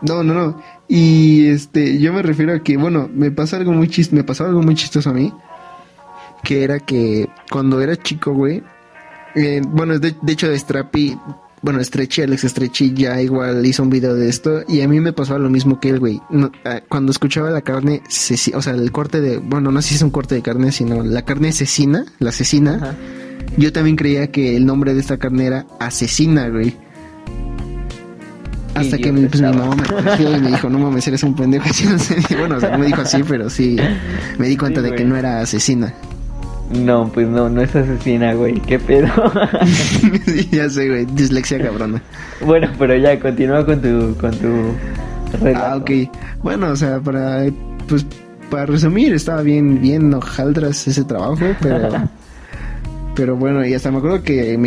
No, 0.02 0.24
no, 0.24 0.34
no. 0.34 0.62
Y 0.88 1.48
este, 1.50 2.00
yo 2.00 2.12
me 2.12 2.24
refiero 2.24 2.54
a 2.54 2.60
que, 2.64 2.76
bueno, 2.78 3.08
me 3.14 3.30
pasa 3.30 3.58
algo 3.58 3.72
muy 3.72 3.88
chist 3.88 4.12
me 4.14 4.24
pasó 4.24 4.46
algo 4.46 4.64
muy 4.64 4.74
chistoso 4.74 5.12
a 5.12 5.14
mí, 5.14 5.32
que 6.44 6.64
era 6.64 6.80
que 6.80 7.30
cuando 7.52 7.80
era 7.82 7.96
chico, 7.96 8.34
güey, 8.34 8.64
eh, 9.36 9.62
bueno, 9.66 10.00
de, 10.00 10.16
de 10.22 10.34
hecho 10.34 10.50
de 10.50 10.58
Strappy 10.58 11.18
bueno, 11.62 11.84
Stretchy, 11.84 12.24
Alex 12.24 12.42
Stretchy 12.42 12.94
ya 12.94 13.22
igual 13.22 13.64
hizo 13.66 13.84
un 13.84 13.90
video 13.92 14.16
de 14.16 14.30
esto 14.30 14.64
y 14.68 14.82
a 14.82 14.88
mí 14.88 15.00
me 15.00 15.14
pasaba 15.14 15.38
lo 15.38 15.50
mismo 15.50 15.80
que 15.80 15.90
él, 15.90 16.00
güey. 16.00 16.20
Ah, 16.66 16.82
cuando 16.90 17.12
escuchaba 17.12 17.52
la 17.52 17.62
carne, 17.62 18.02
o 18.54 18.62
sea, 18.62 18.74
el 18.74 18.92
corte 18.92 19.22
de, 19.22 19.38
bueno, 19.38 19.72
no 19.72 19.82
sé 19.82 19.90
si 19.90 19.96
es 19.96 20.02
un 20.02 20.10
corte 20.10 20.34
de 20.36 20.42
carne, 20.42 20.72
sino 20.72 21.04
la 21.04 21.22
carne 21.22 21.50
asesina, 21.50 22.06
la 22.18 22.30
asesina, 22.30 22.96
yo 23.58 23.72
también 23.72 23.96
creía 23.96 24.32
que 24.32 24.56
el 24.56 24.66
nombre 24.66 24.94
de 24.96 25.02
esta 25.02 25.18
carne 25.18 25.46
era 25.46 25.66
asesina, 25.80 26.50
güey. 26.50 26.76
Hasta 28.74 28.98
que 28.98 29.12
mi, 29.12 29.28
pues, 29.28 29.42
mi 29.42 29.50
mamá 29.50 29.76
me 29.76 29.84
cogió 29.84 30.38
y 30.38 30.40
me 30.40 30.48
dijo, 30.48 30.70
no 30.70 30.80
mames, 30.80 31.08
eres 31.08 31.22
un 31.24 31.36
pendejo. 31.36 31.66
bueno, 32.40 32.56
o 32.56 32.60
sea, 32.60 32.72
no 32.72 32.80
me 32.80 32.88
dijo 32.88 33.02
así, 33.02 33.22
pero 33.28 33.50
sí 33.50 33.76
me 34.40 34.48
di 34.48 34.58
cuenta 34.58 34.82
de 34.82 34.96
que 34.96 35.04
no 35.04 35.16
era 35.16 35.42
asesina. 35.42 35.94
No, 36.74 37.10
pues 37.14 37.28
no, 37.28 37.50
no 37.50 37.62
es 37.62 37.76
asesina, 37.76 38.34
güey. 38.34 38.60
¿Qué 38.62 38.80
pedo? 38.80 39.08
ya 40.52 40.70
sé, 40.70 40.88
güey. 40.88 41.06
Dislexia 41.06 41.62
cabrona. 41.62 42.02
Bueno, 42.46 42.70
pero 42.80 42.96
ya, 42.96 43.20
continúa 43.20 43.66
con 43.66 43.82
tu, 43.82 44.16
con 44.18 44.32
tu 44.32 44.74
Ah, 45.56 45.78
ok. 45.78 45.92
Bueno, 46.44 46.70
o 46.70 46.76
sea, 46.76 47.00
para, 47.00 47.46
pues, 47.88 48.06
para 48.50 48.66
resumir, 48.66 49.14
estaba 49.14 49.42
bien, 49.42 49.82
bien 49.82 50.14
hojaldras 50.14 50.88
ese 50.88 51.04
trabajo, 51.04 51.46
pero... 51.62 51.90
pero 53.16 53.36
bueno, 53.36 53.66
y 53.66 53.74
hasta 53.74 53.92
me 53.92 53.98
acuerdo 53.98 54.24
que 54.24 54.58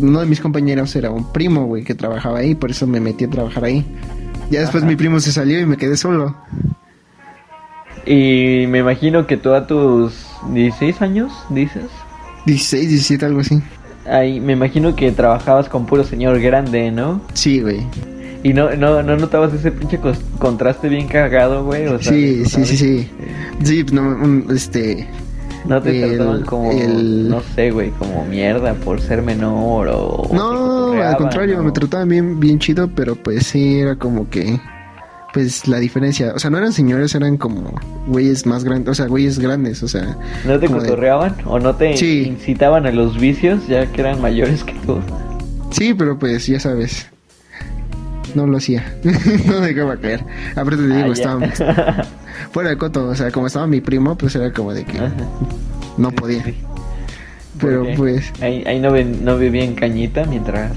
uno 0.00 0.20
de 0.20 0.26
mis 0.26 0.40
compañeros 0.40 0.94
era 0.96 1.10
un 1.10 1.32
primo, 1.32 1.66
güey, 1.66 1.84
que 1.84 1.94
trabajaba 1.94 2.38
ahí, 2.38 2.54
por 2.54 2.70
eso 2.70 2.86
me 2.86 3.00
metí 3.00 3.24
a 3.24 3.30
trabajar 3.30 3.64
ahí. 3.64 3.84
Ya 4.50 4.60
después 4.60 4.84
mi 4.84 4.94
primo 4.94 5.18
se 5.18 5.32
salió 5.32 5.58
y 5.58 5.66
me 5.66 5.76
quedé 5.76 5.96
solo. 5.96 6.36
Y 8.06 8.66
me 8.68 8.78
imagino 8.78 9.26
que 9.26 9.36
tú 9.36 9.52
a 9.52 9.66
tus 9.66 10.14
16 10.52 11.02
años, 11.02 11.32
dices. 11.50 11.86
16, 12.46 12.88
17, 12.88 13.26
algo 13.26 13.40
así. 13.40 13.60
Ahí, 14.08 14.38
me 14.38 14.52
imagino 14.52 14.94
que 14.94 15.10
trabajabas 15.10 15.68
con 15.68 15.86
puro 15.86 16.04
señor 16.04 16.40
grande, 16.40 16.92
¿no? 16.92 17.20
Sí, 17.34 17.60
güey. 17.60 17.80
¿Y 18.44 18.54
no, 18.54 18.70
no, 18.76 19.02
no 19.02 19.16
notabas 19.16 19.52
ese 19.52 19.72
pinche 19.72 19.98
contraste 20.38 20.88
bien 20.88 21.08
cagado, 21.08 21.64
güey? 21.64 21.86
O 21.86 21.98
sea, 22.00 22.12
sí, 22.12 22.44
sí, 22.44 22.64
sí, 22.64 22.76
sí. 22.76 23.10
Sí, 23.64 23.84
no, 23.92 24.52
este... 24.52 25.08
No 25.64 25.82
te 25.82 26.00
trataban 26.00 26.42
como, 26.44 26.72
no 26.72 27.42
sé, 27.56 27.72
güey, 27.72 27.90
como 27.90 28.24
mierda 28.24 28.74
por 28.74 29.00
ser 29.00 29.22
menor 29.22 29.88
o... 29.90 30.28
No, 30.32 30.92
al 30.92 31.16
contrario, 31.16 31.60
me 31.60 31.72
trataban 31.72 32.08
bien, 32.08 32.38
bien 32.38 32.60
chido, 32.60 32.88
pero 32.94 33.16
pues 33.16 33.48
sí, 33.48 33.80
era 33.80 33.96
como 33.96 34.30
que 34.30 34.60
pues 35.36 35.68
la 35.68 35.78
diferencia, 35.80 36.32
o 36.34 36.38
sea, 36.38 36.48
no 36.48 36.56
eran 36.56 36.72
señores, 36.72 37.14
eran 37.14 37.36
como 37.36 37.78
güeyes 38.06 38.46
más 38.46 38.64
grandes, 38.64 38.88
o 38.88 38.94
sea, 38.94 39.04
güeyes 39.04 39.38
grandes, 39.38 39.82
o 39.82 39.88
sea. 39.88 40.16
¿No 40.46 40.58
te 40.58 40.66
cotorreaban 40.66 41.36
o 41.44 41.58
no 41.58 41.74
te 41.76 41.90
incitaban 41.90 42.86
a 42.86 42.90
los 42.90 43.20
vicios 43.20 43.68
ya 43.68 43.84
que 43.92 44.00
eran 44.00 44.22
mayores 44.22 44.64
que 44.64 44.72
tú? 44.86 44.98
Sí, 45.72 45.92
pero 45.92 46.18
pues 46.18 46.46
ya 46.46 46.58
sabes, 46.58 47.10
no 48.34 48.46
lo 48.46 48.56
hacía, 48.56 48.96
no 49.46 49.60
dejaba 49.60 49.98
caer. 49.98 50.24
Aparte 50.52 50.76
te 50.76 50.86
digo, 50.86 51.08
ah, 51.10 51.12
estaba 51.12 51.40
fuera 52.50 52.70
de 52.70 52.78
coto, 52.78 53.06
o 53.06 53.14
sea, 53.14 53.30
como 53.30 53.48
estaba 53.48 53.66
mi 53.66 53.82
primo, 53.82 54.16
pues 54.16 54.34
era 54.36 54.50
como 54.54 54.72
de 54.72 54.86
que 54.86 54.98
no 55.98 56.12
podía. 56.12 56.44
Pero 57.60 57.84
pues... 57.94 58.32
Ahí, 58.40 58.64
ahí 58.66 58.80
no, 58.80 58.90
ven, 58.90 59.22
no 59.22 59.38
en 59.38 59.74
cañita 59.74 60.24
mientras... 60.24 60.72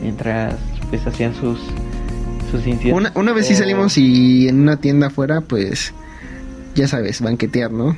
Mientras 0.00 0.54
pues 0.90 1.04
hacían 1.06 1.34
sus 1.34 1.58
una, 2.92 3.12
una 3.14 3.32
vez 3.32 3.46
sí 3.46 3.54
salimos 3.54 3.96
y 3.98 4.48
en 4.48 4.60
una 4.60 4.76
tienda 4.76 5.08
afuera, 5.08 5.40
pues, 5.40 5.92
ya 6.74 6.88
sabes, 6.88 7.20
banquetear, 7.20 7.70
¿no? 7.70 7.96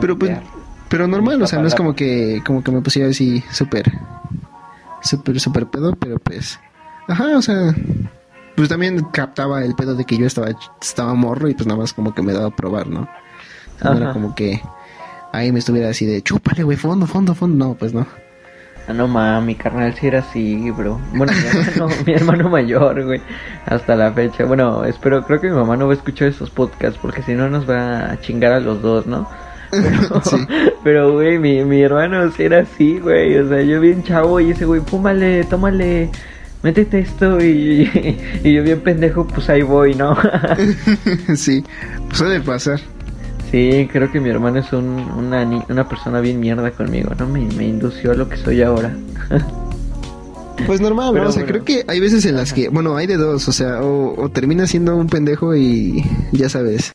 Pero 0.00 0.18
pues, 0.18 0.36
pero 0.88 1.06
normal, 1.06 1.42
o 1.42 1.46
sea, 1.46 1.60
no 1.60 1.68
es 1.68 1.74
como 1.74 1.94
que, 1.94 2.42
como 2.44 2.64
que 2.64 2.70
me 2.70 2.80
pusiera 2.80 3.08
así 3.08 3.42
súper, 3.50 3.92
súper, 5.02 5.38
súper 5.40 5.66
pedo, 5.66 5.94
pero 5.94 6.18
pues, 6.18 6.58
ajá, 7.06 7.36
o 7.36 7.42
sea, 7.42 7.74
pues 8.56 8.68
también 8.68 9.04
captaba 9.12 9.64
el 9.64 9.74
pedo 9.74 9.94
de 9.94 10.04
que 10.04 10.16
yo 10.16 10.26
estaba, 10.26 10.48
estaba 10.80 11.14
morro 11.14 11.48
y 11.48 11.54
pues 11.54 11.66
nada 11.66 11.80
más 11.80 11.92
como 11.92 12.14
que 12.14 12.22
me 12.22 12.32
daba 12.32 12.48
a 12.48 12.56
probar, 12.56 12.88
¿no? 12.88 13.08
no 13.84 13.92
era 13.92 14.12
como 14.12 14.34
que 14.34 14.60
ahí 15.32 15.52
me 15.52 15.60
estuviera 15.60 15.90
así 15.90 16.06
de, 16.06 16.22
chúpale, 16.22 16.64
güey, 16.64 16.76
fondo, 16.76 17.06
fondo, 17.06 17.34
fondo, 17.34 17.66
no, 17.66 17.74
pues 17.74 17.94
no. 17.94 18.06
Ah, 18.88 18.94
no 18.94 19.06
mames, 19.06 19.44
mi 19.44 19.54
carnal 19.54 19.94
sí 19.94 20.06
era 20.06 20.20
así, 20.20 20.70
bro. 20.70 20.98
Bueno, 21.14 21.30
mi 21.34 21.48
hermano, 21.48 21.94
mi 22.06 22.12
hermano 22.14 22.48
mayor, 22.48 23.04
güey. 23.04 23.20
Hasta 23.66 23.94
la 23.94 24.10
fecha. 24.12 24.46
Bueno, 24.46 24.82
espero, 24.86 25.22
creo 25.24 25.40
que 25.42 25.50
mi 25.50 25.54
mamá 25.54 25.76
no 25.76 25.86
va 25.86 25.92
a 25.92 25.96
escuchar 25.96 26.28
esos 26.28 26.48
podcasts 26.48 26.98
porque 27.00 27.22
si 27.22 27.34
no 27.34 27.50
nos 27.50 27.68
va 27.68 28.10
a 28.12 28.20
chingar 28.22 28.52
a 28.52 28.60
los 28.60 28.80
dos, 28.80 29.06
¿no? 29.06 29.28
Pero, 29.70 30.22
sí. 30.22 30.36
pero 30.82 31.12
güey, 31.12 31.38
mi, 31.38 31.62
mi 31.62 31.82
hermano 31.82 32.32
sí 32.32 32.44
era 32.44 32.60
así, 32.60 32.98
güey. 33.00 33.36
O 33.36 33.46
sea, 33.50 33.60
yo 33.60 33.78
bien 33.82 34.02
chavo 34.02 34.40
y 34.40 34.52
ese 34.52 34.64
güey, 34.64 34.80
fúmale, 34.80 35.44
tómale, 35.44 36.10
métete 36.62 37.00
esto 37.00 37.38
y, 37.44 37.82
y 38.44 38.54
yo 38.54 38.62
bien 38.62 38.80
pendejo, 38.80 39.28
pues 39.28 39.50
ahí 39.50 39.60
voy, 39.60 39.94
¿no? 39.94 40.16
sí, 41.36 41.62
suele 42.14 42.40
pasar. 42.40 42.80
Sí, 43.50 43.88
creo 43.90 44.10
que 44.12 44.20
mi 44.20 44.28
hermano 44.28 44.58
es 44.58 44.72
un, 44.72 44.84
una, 44.84 45.42
una 45.68 45.88
persona 45.88 46.20
bien 46.20 46.38
mierda 46.40 46.70
conmigo, 46.70 47.12
¿no? 47.18 47.26
Me, 47.26 47.40
me 47.56 47.66
indució 47.66 48.12
a 48.12 48.14
lo 48.14 48.28
que 48.28 48.36
soy 48.36 48.62
ahora. 48.62 48.94
Pues 50.66 50.80
normal, 50.80 51.16
o 51.16 51.30
sea, 51.30 51.46
creo 51.46 51.64
que 51.64 51.84
hay 51.86 52.00
veces 52.00 52.26
en 52.26 52.34
las 52.34 52.52
que, 52.52 52.68
bueno, 52.68 52.96
hay 52.96 53.06
de 53.06 53.16
dos, 53.16 53.46
o 53.46 53.52
sea, 53.52 53.80
o, 53.80 54.20
o 54.20 54.28
terminas 54.28 54.70
siendo 54.70 54.96
un 54.96 55.06
pendejo 55.06 55.54
y 55.54 56.04
ya 56.32 56.48
sabes, 56.48 56.92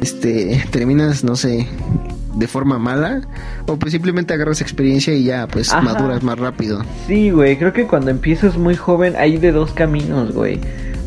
este, 0.00 0.64
terminas, 0.70 1.24
no 1.24 1.34
sé, 1.34 1.66
de 2.36 2.46
forma 2.46 2.78
mala 2.78 3.22
o 3.66 3.76
pues 3.76 3.92
simplemente 3.92 4.34
agarras 4.34 4.60
experiencia 4.60 5.14
y 5.14 5.24
ya 5.24 5.48
pues 5.48 5.72
maduras 5.82 6.22
más 6.22 6.38
rápido. 6.38 6.84
Sí, 7.06 7.30
güey, 7.30 7.58
creo 7.58 7.72
que 7.72 7.86
cuando 7.86 8.10
empiezas 8.10 8.56
muy 8.56 8.76
joven 8.76 9.14
hay 9.16 9.38
de 9.38 9.52
dos 9.52 9.72
caminos, 9.72 10.32
güey. 10.32 10.60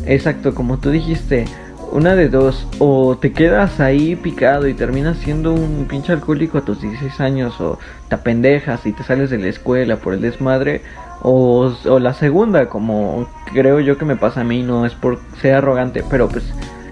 Exacto, 0.06 0.54
como 0.54 0.78
tú 0.78 0.90
dijiste, 0.90 1.46
una 1.92 2.14
de 2.14 2.28
dos, 2.28 2.66
o 2.78 3.16
te 3.16 3.32
quedas 3.32 3.80
ahí 3.80 4.16
picado 4.16 4.68
y 4.68 4.74
terminas 4.74 5.18
siendo 5.18 5.52
un 5.52 5.86
pinche 5.88 6.12
alcohólico 6.12 6.58
a 6.58 6.64
tus 6.64 6.80
16 6.80 7.20
años, 7.20 7.60
o 7.60 7.78
te 8.08 8.14
apendejas 8.14 8.86
y 8.86 8.92
te 8.92 9.02
sales 9.02 9.30
de 9.30 9.38
la 9.38 9.48
escuela 9.48 9.96
por 9.96 10.14
el 10.14 10.20
desmadre, 10.20 10.82
o, 11.22 11.72
o 11.86 11.98
la 11.98 12.14
segunda, 12.14 12.68
como 12.68 13.28
creo 13.52 13.80
yo 13.80 13.98
que 13.98 14.04
me 14.04 14.16
pasa 14.16 14.42
a 14.42 14.44
mí, 14.44 14.62
no 14.62 14.86
es 14.86 14.94
por 14.94 15.20
ser 15.40 15.54
arrogante, 15.54 16.04
pero 16.08 16.28
pues 16.28 16.44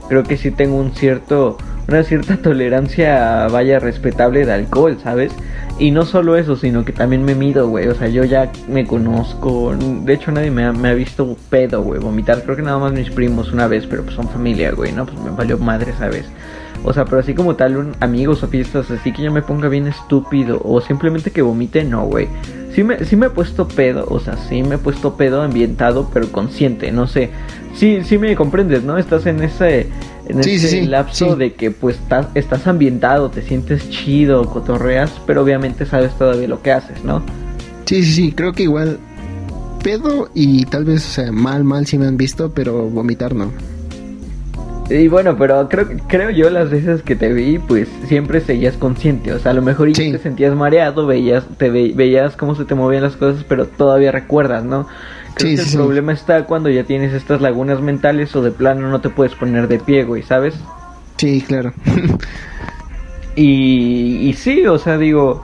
creo 0.09 0.25
que 0.25 0.37
sí 0.37 0.51
tengo 0.51 0.77
un 0.77 0.93
cierto, 0.93 1.59
una 1.87 2.03
cierta 2.03 2.37
tolerancia, 2.37 3.47
vaya, 3.49 3.79
respetable 3.79 4.45
de 4.45 4.53
alcohol, 4.53 4.99
¿sabes? 5.03 5.33
Y 5.79 5.93
no 5.93 6.05
solo 6.05 6.37
eso, 6.37 6.57
sino 6.57 6.85
que 6.85 6.93
también 6.93 7.25
me 7.25 7.37
mido, 7.37 7.69
güey. 7.69 7.87
O 7.87 7.95
sea, 7.95 8.09
yo 8.09 8.25
ya 8.25 8.51
me 8.69 8.85
conozco. 8.85 9.75
De 9.77 10.13
hecho, 10.13 10.33
nadie 10.33 10.51
me 10.51 10.65
ha, 10.65 10.73
me 10.73 10.89
ha 10.89 10.95
visto 10.95 11.37
pedo, 11.51 11.83
güey. 11.83 12.01
Vomitar. 12.01 12.43
Creo 12.43 12.57
que 12.57 12.63
nada 12.63 12.79
más 12.79 12.93
mis 12.93 13.11
primos 13.11 13.53
una 13.53 13.69
vez, 13.69 13.87
pero 13.87 14.03
pues 14.03 14.17
son 14.17 14.29
familia, 14.29 14.73
güey, 14.73 14.91
¿no? 14.91 15.07
Pues 15.07 15.19
me 15.21 15.31
valió 15.31 15.57
madre, 15.57 15.93
¿sabes? 15.97 16.25
O 16.83 16.93
sea, 16.93 17.05
pero 17.05 17.19
así 17.19 17.35
como 17.35 17.55
tal, 17.55 17.95
amigos 18.01 18.43
o 18.43 18.49
fiestas, 18.49 18.91
así 18.91 19.13
que 19.13 19.23
yo 19.23 19.33
me 19.33 19.43
ponga 19.43 19.69
bien 19.69 19.87
estúpido. 19.87 20.61
O 20.65 20.81
simplemente 20.81 21.31
que 21.31 21.43
vomite, 21.43 21.85
no, 21.85 22.07
güey. 22.07 22.29
Sí 22.75 22.83
me, 22.83 23.05
sí 23.05 23.17
me 23.17 23.27
he 23.27 23.31
puesto 23.31 23.67
pedo, 23.67 24.07
o 24.09 24.21
sea, 24.21 24.37
sí 24.37 24.63
me 24.63 24.77
he 24.77 24.79
puesto 24.79 25.17
pedo 25.17 25.43
ambientado, 25.43 26.11
pero 26.13 26.31
consciente, 26.31 26.93
no 26.93 27.07
sé. 27.07 27.31
Sí, 27.75 28.01
sí 28.05 28.19
me 28.19 28.35
comprendes, 28.37 28.83
¿no? 28.83 28.99
Estás 28.99 29.27
en 29.27 29.43
ese 29.43 29.87
en 30.29 30.41
ese 30.41 30.87
lapso 30.87 31.37
de 31.37 31.55
que 31.55 31.71
pues 31.71 31.97
estás, 31.97 32.27
estás 32.35 32.67
ambientado, 32.67 33.31
te 33.31 33.43
sientes 33.43 33.89
chido, 33.91 34.49
cotorreas, 34.49 35.11
pero 35.27 35.43
obviamente 35.43 35.87
sabes 35.87 36.17
todavía 36.17 36.49
lo 36.49 36.63
que 36.63 36.73
haces, 36.73 37.03
¿no? 37.05 37.23
Sí, 37.87 38.05
sí, 38.05 38.13
sí, 38.13 38.33
creo 38.33 38.53
que 38.53 38.65
igual 38.65 38.99
pedo 39.83 40.29
y 40.35 40.65
tal 40.67 40.85
vez, 40.85 41.07
o 41.07 41.11
sea, 41.11 41.33
mal, 41.33 41.65
mal 41.65 41.87
si 41.87 41.99
me 41.99 42.07
han 42.07 42.17
visto, 42.17 42.53
pero 42.53 42.89
vomitar 42.89 43.35
no. 43.35 43.51
Y 44.91 45.09
bueno, 45.09 45.37
pero 45.37 45.69
creo, 45.69 45.87
creo 46.09 46.31
yo 46.31 46.49
las 46.49 46.71
veces 46.71 47.03
que 47.03 47.15
te 47.15 47.33
vi, 47.33 47.59
pues 47.59 47.89
siempre 48.07 48.41
seguías 48.41 48.77
consciente. 48.77 49.35
O 49.35 49.39
sea, 49.39 49.51
a 49.51 49.55
lo 49.55 49.61
mejor 49.61 49.95
sí. 49.95 50.13
te 50.13 50.19
sentías 50.19 50.55
mareado, 50.55 51.07
veías, 51.07 51.45
te 51.59 51.69
veías 51.69 52.37
cómo 52.37 52.55
se 52.55 52.65
te 52.65 52.75
movían 52.75 53.03
las 53.03 53.17
cosas, 53.17 53.45
pero 53.47 53.67
todavía 53.67 54.13
recuerdas, 54.13 54.65
¿no? 54.65 54.87
Creo 55.35 55.57
que 55.57 55.63
el 55.63 55.73
problema 55.73 56.13
está 56.13 56.45
cuando 56.45 56.69
ya 56.69 56.85
tienes 56.85 57.13
estas 57.13 57.41
lagunas 57.41 57.81
mentales 57.81 58.35
o 58.35 58.43
de 58.43 58.51
plano 58.51 58.89
no 58.89 59.01
te 59.01 59.09
puedes 59.09 59.35
poner 59.35 59.69
de 59.69 59.79
pie, 59.79 60.05
güey, 60.05 60.23
¿sabes? 60.23 60.55
Sí, 61.17 61.43
claro. 61.47 61.73
y, 63.37 64.29
y 64.29 64.33
sí, 64.35 64.67
o 64.67 64.79
sea, 64.79 64.99
digo, 64.99 65.43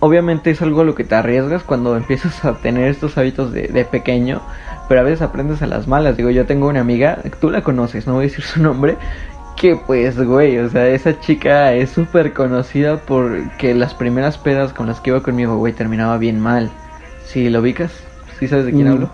obviamente 0.00 0.50
es 0.50 0.62
algo 0.62 0.82
a 0.82 0.84
lo 0.84 0.94
que 0.94 1.04
te 1.04 1.14
arriesgas 1.14 1.62
cuando 1.62 1.96
empiezas 1.98 2.44
a 2.44 2.54
tener 2.54 2.88
estos 2.88 3.18
hábitos 3.18 3.52
de, 3.52 3.68
de 3.68 3.84
pequeño, 3.84 4.40
pero 4.88 5.00
a 5.00 5.04
veces 5.04 5.22
aprendes 5.22 5.62
a 5.62 5.66
las 5.66 5.86
malas. 5.86 6.16
Digo, 6.16 6.30
yo 6.30 6.46
tengo 6.46 6.68
una 6.68 6.80
amiga, 6.80 7.18
tú 7.40 7.50
la 7.50 7.62
conoces, 7.62 8.06
no 8.06 8.14
voy 8.14 8.24
a 8.24 8.28
decir 8.28 8.44
su 8.44 8.62
nombre, 8.62 8.96
que 9.56 9.76
pues, 9.76 10.16
güey, 10.18 10.58
o 10.58 10.70
sea, 10.70 10.88
esa 10.88 11.18
chica 11.20 11.74
es 11.74 11.90
súper 11.90 12.32
conocida 12.32 12.98
porque 12.98 13.74
las 13.74 13.92
primeras 13.94 14.38
pedas 14.38 14.72
con 14.72 14.86
las 14.86 15.00
que 15.00 15.10
iba 15.10 15.22
conmigo, 15.22 15.56
güey, 15.56 15.72
terminaba 15.72 16.16
bien 16.16 16.38
mal. 16.40 16.70
¿Sí 17.26 17.50
lo 17.50 17.60
ubicas? 17.60 18.07
¿Sí 18.38 18.48
sabes 18.48 18.66
de 18.66 18.72
quién 18.72 18.88
mm, 18.88 18.92
hablo? 18.92 19.10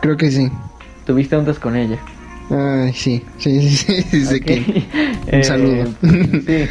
Creo 0.00 0.16
que 0.16 0.30
sí. 0.30 0.50
¿Tuviste 1.06 1.36
ondas 1.36 1.58
con 1.58 1.76
ella? 1.76 1.98
Ay, 2.50 2.92
sí, 2.92 3.24
sí, 3.38 3.70
sí, 3.70 4.02
sí, 4.02 4.40
que... 4.40 4.54
Un 5.32 5.34
eh, 5.34 5.44
saludo. 5.44 5.84
sí, 6.46 6.68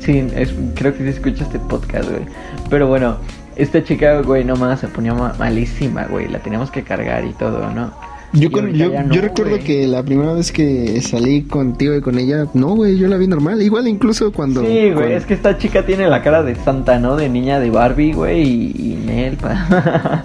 sí, 0.00 0.24
creo 0.74 0.96
que 0.96 1.04
sí 1.04 1.08
escucha 1.08 1.44
este 1.44 1.58
podcast, 1.58 2.10
güey. 2.10 2.24
Pero 2.68 2.88
bueno, 2.88 3.16
esta 3.56 3.84
chica, 3.84 4.20
güey, 4.22 4.44
nomás 4.44 4.80
se 4.80 4.88
ponía 4.88 5.12
malísima, 5.14 6.04
güey. 6.04 6.28
La 6.28 6.38
teníamos 6.38 6.70
que 6.70 6.82
cargar 6.82 7.24
y 7.24 7.32
todo, 7.34 7.70
¿no? 7.70 7.92
Yo, 8.32 8.48
yo, 8.48 9.20
recuerdo 9.20 9.58
que 9.58 9.88
la 9.88 10.04
primera 10.04 10.32
vez 10.32 10.52
que 10.52 11.00
salí 11.00 11.42
contigo 11.42 11.96
y 11.96 12.00
con 12.00 12.16
ella, 12.16 12.46
no, 12.54 12.76
güey, 12.76 12.96
yo 12.96 13.08
la 13.08 13.16
vi 13.16 13.26
normal. 13.26 13.60
Igual 13.60 13.88
incluso 13.88 14.32
cuando... 14.32 14.60
Sí, 14.62 14.92
güey, 14.92 15.14
es 15.14 15.26
que 15.26 15.34
esta 15.34 15.58
chica 15.58 15.84
tiene 15.84 16.06
la 16.08 16.22
cara 16.22 16.44
de 16.44 16.54
santa, 16.54 17.00
¿no? 17.00 17.16
De 17.16 17.28
niña 17.28 17.58
de 17.58 17.70
Barbie, 17.70 18.12
güey, 18.12 18.42
y, 18.42 18.92
y 18.92 19.02
Nelpa. 19.04 20.24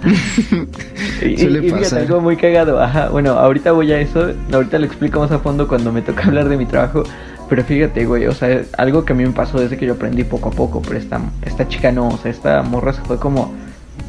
y, 1.20 1.36
Suele 1.36 1.66
y, 1.66 1.70
fíjate, 1.70 1.96
algo 1.96 2.20
muy 2.20 2.36
cagado. 2.36 2.80
Ajá, 2.80 3.08
bueno, 3.08 3.32
ahorita 3.32 3.72
voy 3.72 3.90
a 3.90 4.00
eso. 4.00 4.30
Ahorita 4.52 4.78
lo 4.78 4.86
explico 4.86 5.18
más 5.18 5.32
a 5.32 5.40
fondo 5.40 5.66
cuando 5.66 5.90
me 5.90 6.02
toca 6.02 6.22
hablar 6.26 6.48
de 6.48 6.56
mi 6.56 6.66
trabajo. 6.66 7.02
Pero 7.48 7.64
fíjate, 7.64 8.06
güey, 8.06 8.26
o 8.26 8.32
sea, 8.32 8.62
algo 8.78 9.04
que 9.04 9.14
a 9.14 9.16
mí 9.16 9.24
me 9.24 9.32
pasó 9.32 9.58
desde 9.58 9.76
que 9.76 9.86
yo 9.86 9.94
aprendí 9.94 10.24
poco 10.24 10.48
a 10.48 10.52
poco, 10.52 10.82
pero 10.82 10.98
esta, 10.98 11.20
esta 11.42 11.68
chica 11.68 11.92
no, 11.92 12.08
o 12.08 12.18
sea, 12.18 12.30
esta 12.30 12.62
morra 12.62 12.92
se 12.92 13.02
fue 13.02 13.18
como 13.18 13.52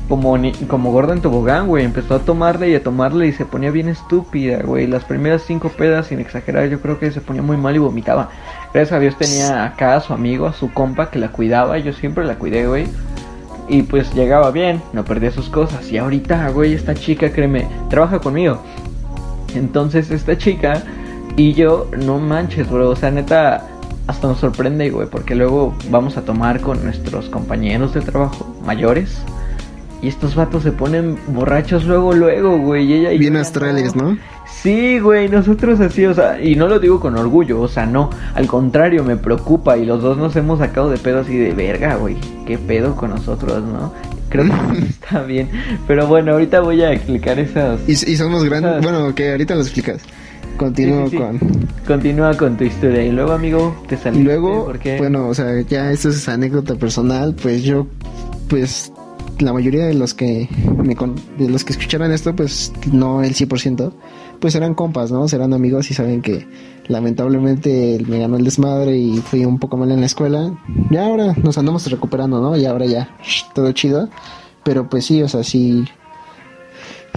como, 0.08 0.38
ni, 0.38 0.52
como 0.54 0.92
gorda 0.92 1.14
en 1.14 1.22
tobogán, 1.22 1.68
güey. 1.68 1.84
Empezó 1.84 2.16
a 2.16 2.20
tomarle 2.20 2.70
y 2.70 2.76
a 2.76 2.84
tomarle 2.84 3.28
y 3.28 3.34
se 3.34 3.46
ponía 3.46 3.72
bien 3.72 3.90
estúpida, 3.90 4.60
güey. 4.64 4.88
Las 4.88 5.04
primeras 5.04 5.44
cinco 5.44 5.70
pedas, 5.70 6.08
sin 6.08 6.20
exagerar, 6.20 6.70
yo 6.70 6.82
creo 6.82 7.00
que 7.00 7.12
se 7.12 7.22
ponía 7.22 7.42
muy 7.42 7.58
mal 7.58 7.76
y 7.76 7.80
vomitaba. 7.80 8.30
Gracias 8.74 8.94
a 8.94 9.00
Dios 9.00 9.18
tenía 9.18 9.66
acá 9.66 9.96
a 9.96 10.02
su 10.02 10.14
amigo, 10.14 10.48
a 10.48 10.54
su 10.54 10.72
compa 10.72 11.10
que 11.10 11.20
la 11.20 11.30
cuidaba. 11.30 11.78
Yo 11.78 11.94
siempre 11.94 12.26
la 12.26 12.36
cuidé, 12.36 12.68
güey. 12.68 12.88
Y 13.70 13.84
pues 13.84 14.14
llegaba 14.14 14.52
bien, 14.52 14.82
no 14.94 15.04
perdía 15.04 15.32
sus 15.32 15.50
cosas. 15.50 15.92
Y 15.92 15.98
ahorita, 15.98 16.50
güey, 16.50 16.74
esta 16.74 16.94
chica, 16.94 17.32
créeme, 17.32 17.68
trabaja 17.90 18.20
conmigo. 18.20 18.62
Entonces, 19.56 20.10
esta 20.12 20.38
chica 20.38 20.84
y 21.36 21.54
yo, 21.54 21.90
no 21.98 22.20
manches, 22.20 22.70
bro. 22.70 22.90
O 22.90 22.96
sea, 22.96 23.12
neta, 23.12 23.68
hasta 24.08 24.28
nos 24.28 24.40
sorprende, 24.40 24.90
güey. 24.90 25.08
Porque 25.10 25.36
luego 25.36 25.76
vamos 25.90 26.16
a 26.16 26.22
tomar 26.22 26.62
con 26.62 26.82
nuestros 26.84 27.30
compañeros 27.30 27.94
de 27.94 28.02
trabajo 28.02 28.56
mayores 28.64 29.22
y 30.02 30.08
estos 30.08 30.36
vatos 30.36 30.64
se 30.64 30.72
ponen 30.72 31.18
borrachos 31.28 31.86
luego, 31.86 32.14
luego, 32.14 32.58
güey. 32.60 32.86
Y 32.86 32.94
ella 32.94 33.10
Bien 33.12 33.36
astrales, 33.36 33.96
¿no? 33.96 34.18
Sí, 34.62 35.00
güey, 35.00 35.30
nosotros 35.30 35.80
así, 35.80 36.06
o 36.06 36.14
sea, 36.14 36.42
y 36.42 36.56
no 36.56 36.68
lo 36.68 36.80
digo 36.80 37.00
con 37.00 37.16
orgullo, 37.18 37.62
o 37.62 37.68
sea, 37.68 37.86
no, 37.86 38.10
al 38.34 38.48
contrario, 38.48 39.04
me 39.04 39.16
preocupa 39.16 39.78
y 39.78 39.86
los 39.86 40.02
dos 40.02 40.18
nos 40.18 40.36
hemos 40.36 40.60
sacado 40.60 40.90
de 40.90 40.98
pedo 40.98 41.20
así 41.20 41.38
de 41.38 41.54
verga, 41.54 41.96
güey, 41.96 42.18
qué 42.46 42.58
pedo 42.58 42.96
con 42.96 43.12
nosotros, 43.12 43.64
¿no? 43.64 43.94
Creo 44.30 44.46
que 44.46 44.80
está 44.90 45.24
bien, 45.24 45.50
pero 45.88 46.08
bueno, 46.08 46.34
ahorita 46.34 46.62
voy 46.62 46.82
a 46.82 46.92
explicar 46.92 47.40
esas... 47.40 47.80
Y, 47.88 47.96
somos 47.96 48.44
grandes, 48.46 48.82
bueno, 48.82 49.14
que 49.14 49.32
ahorita 49.32 49.56
lo 49.56 49.62
explicas. 49.62 50.02
Continúo 50.58 51.10
con... 51.12 51.40
Continúa 51.86 52.36
con 52.36 52.58
tu 52.58 52.64
historia 52.64 53.04
y 53.04 53.12
luego, 53.12 53.34
amigo, 53.34 53.84
te 53.88 53.96
saliste. 53.96 54.22
Y 54.22 54.26
luego, 54.26 54.74
bueno, 54.98 55.28
o 55.28 55.34
sea, 55.36 55.62
ya 55.62 55.92
esto 55.92 56.10
es 56.10 56.28
anécdota 56.28 56.76
personal, 56.76 57.36
pues 57.36 57.64
yo, 57.64 57.86
pues 58.50 58.92
la 59.40 59.54
mayoría 59.54 59.86
de 59.86 59.94
los 59.94 60.14
que 60.14 60.50
me 60.84 60.96
de 61.38 61.50
los 61.50 61.64
que 61.64 61.74
escucharan 61.74 62.12
esto, 62.12 62.36
pues 62.36 62.72
no 62.92 63.24
el 63.24 63.34
100%, 63.34 63.92
pues 64.40 64.56
eran 64.56 64.74
compas, 64.74 65.12
¿no? 65.12 65.28
Serán 65.28 65.54
amigos 65.54 65.92
y 65.92 65.94
saben 65.94 66.22
que 66.22 66.48
lamentablemente 66.88 68.00
me 68.08 68.20
ganó 68.20 68.38
el 68.38 68.44
desmadre 68.44 68.98
y 68.98 69.18
fui 69.18 69.46
un 69.46 69.60
poco 69.60 69.78
mal 69.78 69.92
en 69.92 70.00
la 70.00 70.06
escuela. 70.06 70.58
Y 70.90 70.98
ahora 70.98 71.36
nos 71.44 71.58
andamos 71.58 71.90
recuperando, 71.90 72.42
¿no? 72.42 72.58
Y 72.58 72.66
ahora 72.66 72.86
ya 72.86 73.16
todo 73.54 73.72
chido. 73.72 74.10
Pero 74.64 74.90
pues 74.90 75.06
sí, 75.06 75.22
o 75.22 75.30
sea, 75.30 75.44
sí 75.44 75.86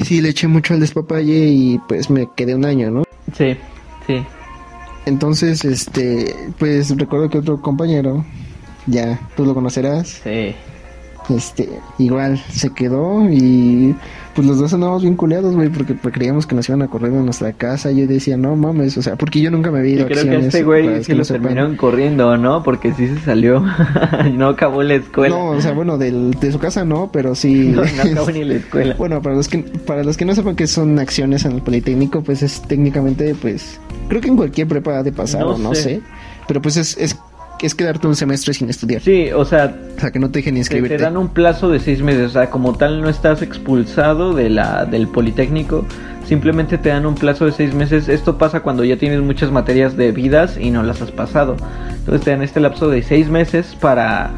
sí 0.02 0.20
le 0.20 0.30
eché 0.30 0.48
mucho 0.48 0.74
al 0.74 0.80
despapalle 0.80 1.48
y 1.48 1.78
pues 1.88 2.10
me 2.10 2.28
quedé 2.36 2.54
un 2.54 2.64
año, 2.64 2.90
¿no? 2.90 3.04
Sí, 3.36 3.56
sí. 4.06 4.22
Entonces, 5.06 5.64
este, 5.64 6.34
pues 6.58 6.96
recuerdo 6.96 7.30
que 7.30 7.38
otro 7.38 7.60
compañero, 7.60 8.24
ya 8.86 9.18
tú 9.36 9.44
lo 9.44 9.54
conocerás. 9.54 10.20
Sí 10.22 10.54
este, 11.30 11.68
igual 11.98 12.38
se 12.50 12.70
quedó 12.70 13.28
y 13.30 13.94
pues 14.34 14.46
los 14.46 14.58
dos 14.58 14.72
andábamos 14.72 15.02
bien 15.02 15.16
culeados, 15.16 15.54
güey, 15.54 15.68
porque, 15.68 15.96
creíamos 15.96 16.46
que 16.46 16.54
nos 16.54 16.68
iban 16.68 16.82
a 16.82 16.88
correr 16.88 17.12
de 17.12 17.20
nuestra 17.20 17.52
casa. 17.52 17.90
Yo 17.90 18.06
decía, 18.06 18.36
no 18.36 18.54
mames, 18.56 18.96
o 18.96 19.02
sea, 19.02 19.16
porque 19.16 19.40
yo 19.40 19.50
nunca 19.50 19.70
me 19.70 19.82
vi 19.82 19.92
ido 19.92 20.06
Creo 20.06 20.24
que 20.24 20.46
este 20.46 20.62
güey 20.62 21.02
sí 21.02 21.14
lo 21.14 21.24
terminaron 21.24 21.76
corriendo, 21.76 22.36
¿no? 22.36 22.62
Porque 22.62 22.92
sí 22.92 23.08
se 23.08 23.18
salió, 23.20 23.62
no 24.32 24.48
acabó 24.48 24.82
la 24.82 24.94
escuela. 24.94 25.36
No, 25.36 25.50
o 25.50 25.60
sea, 25.60 25.72
bueno, 25.72 25.98
del, 25.98 26.32
de 26.32 26.52
su 26.52 26.58
casa 26.58 26.84
no, 26.84 27.10
pero 27.12 27.34
sí. 27.34 27.68
no, 27.74 27.82
no 27.82 28.02
acabó 28.02 28.30
ni 28.30 28.44
la 28.44 28.54
escuela. 28.56 28.94
Bueno, 28.96 29.20
para 29.20 29.34
los 29.34 29.48
que 29.48 29.58
para 29.58 30.04
los 30.04 30.16
que 30.16 30.24
no 30.24 30.34
sepan 30.34 30.56
que 30.56 30.66
son 30.66 30.98
acciones 30.98 31.44
en 31.44 31.52
el 31.52 31.62
Politécnico, 31.62 32.22
pues 32.22 32.42
es 32.42 32.62
técnicamente, 32.62 33.34
pues, 33.34 33.80
creo 34.08 34.20
que 34.20 34.28
en 34.28 34.36
cualquier 34.36 34.68
prepa 34.68 35.02
de 35.02 35.12
pasado, 35.12 35.58
no, 35.58 35.74
sé. 35.74 36.00
Pero 36.46 36.62
pues 36.62 36.76
es, 36.76 36.96
es 36.96 37.16
es 37.62 37.74
quedarte 37.74 38.06
un 38.06 38.16
semestre 38.16 38.54
sin 38.54 38.70
estudiar. 38.70 39.02
Sí, 39.02 39.30
o 39.32 39.44
sea, 39.44 39.74
o 39.96 40.00
sea 40.00 40.10
que 40.10 40.18
no 40.18 40.30
te 40.30 40.38
dejen 40.38 40.56
inscribirte. 40.56 40.96
Te 40.96 41.02
dan 41.02 41.16
un 41.16 41.28
plazo 41.28 41.68
de 41.70 41.80
seis 41.80 42.02
meses, 42.02 42.26
o 42.26 42.30
sea, 42.30 42.50
como 42.50 42.74
tal 42.76 43.00
no 43.00 43.08
estás 43.08 43.42
expulsado 43.42 44.34
de 44.34 44.50
la 44.50 44.84
del 44.84 45.08
Politécnico, 45.08 45.84
simplemente 46.26 46.78
te 46.78 46.88
dan 46.88 47.06
un 47.06 47.14
plazo 47.14 47.46
de 47.46 47.52
seis 47.52 47.74
meses. 47.74 48.08
Esto 48.08 48.38
pasa 48.38 48.60
cuando 48.60 48.84
ya 48.84 48.96
tienes 48.96 49.20
muchas 49.20 49.50
materias 49.50 49.96
debidas 49.96 50.56
y 50.56 50.70
no 50.70 50.82
las 50.82 51.02
has 51.02 51.10
pasado. 51.10 51.56
Entonces 51.90 52.24
te 52.24 52.30
dan 52.30 52.42
este 52.42 52.60
lapso 52.60 52.88
de 52.88 53.02
seis 53.02 53.28
meses 53.28 53.76
para, 53.80 54.30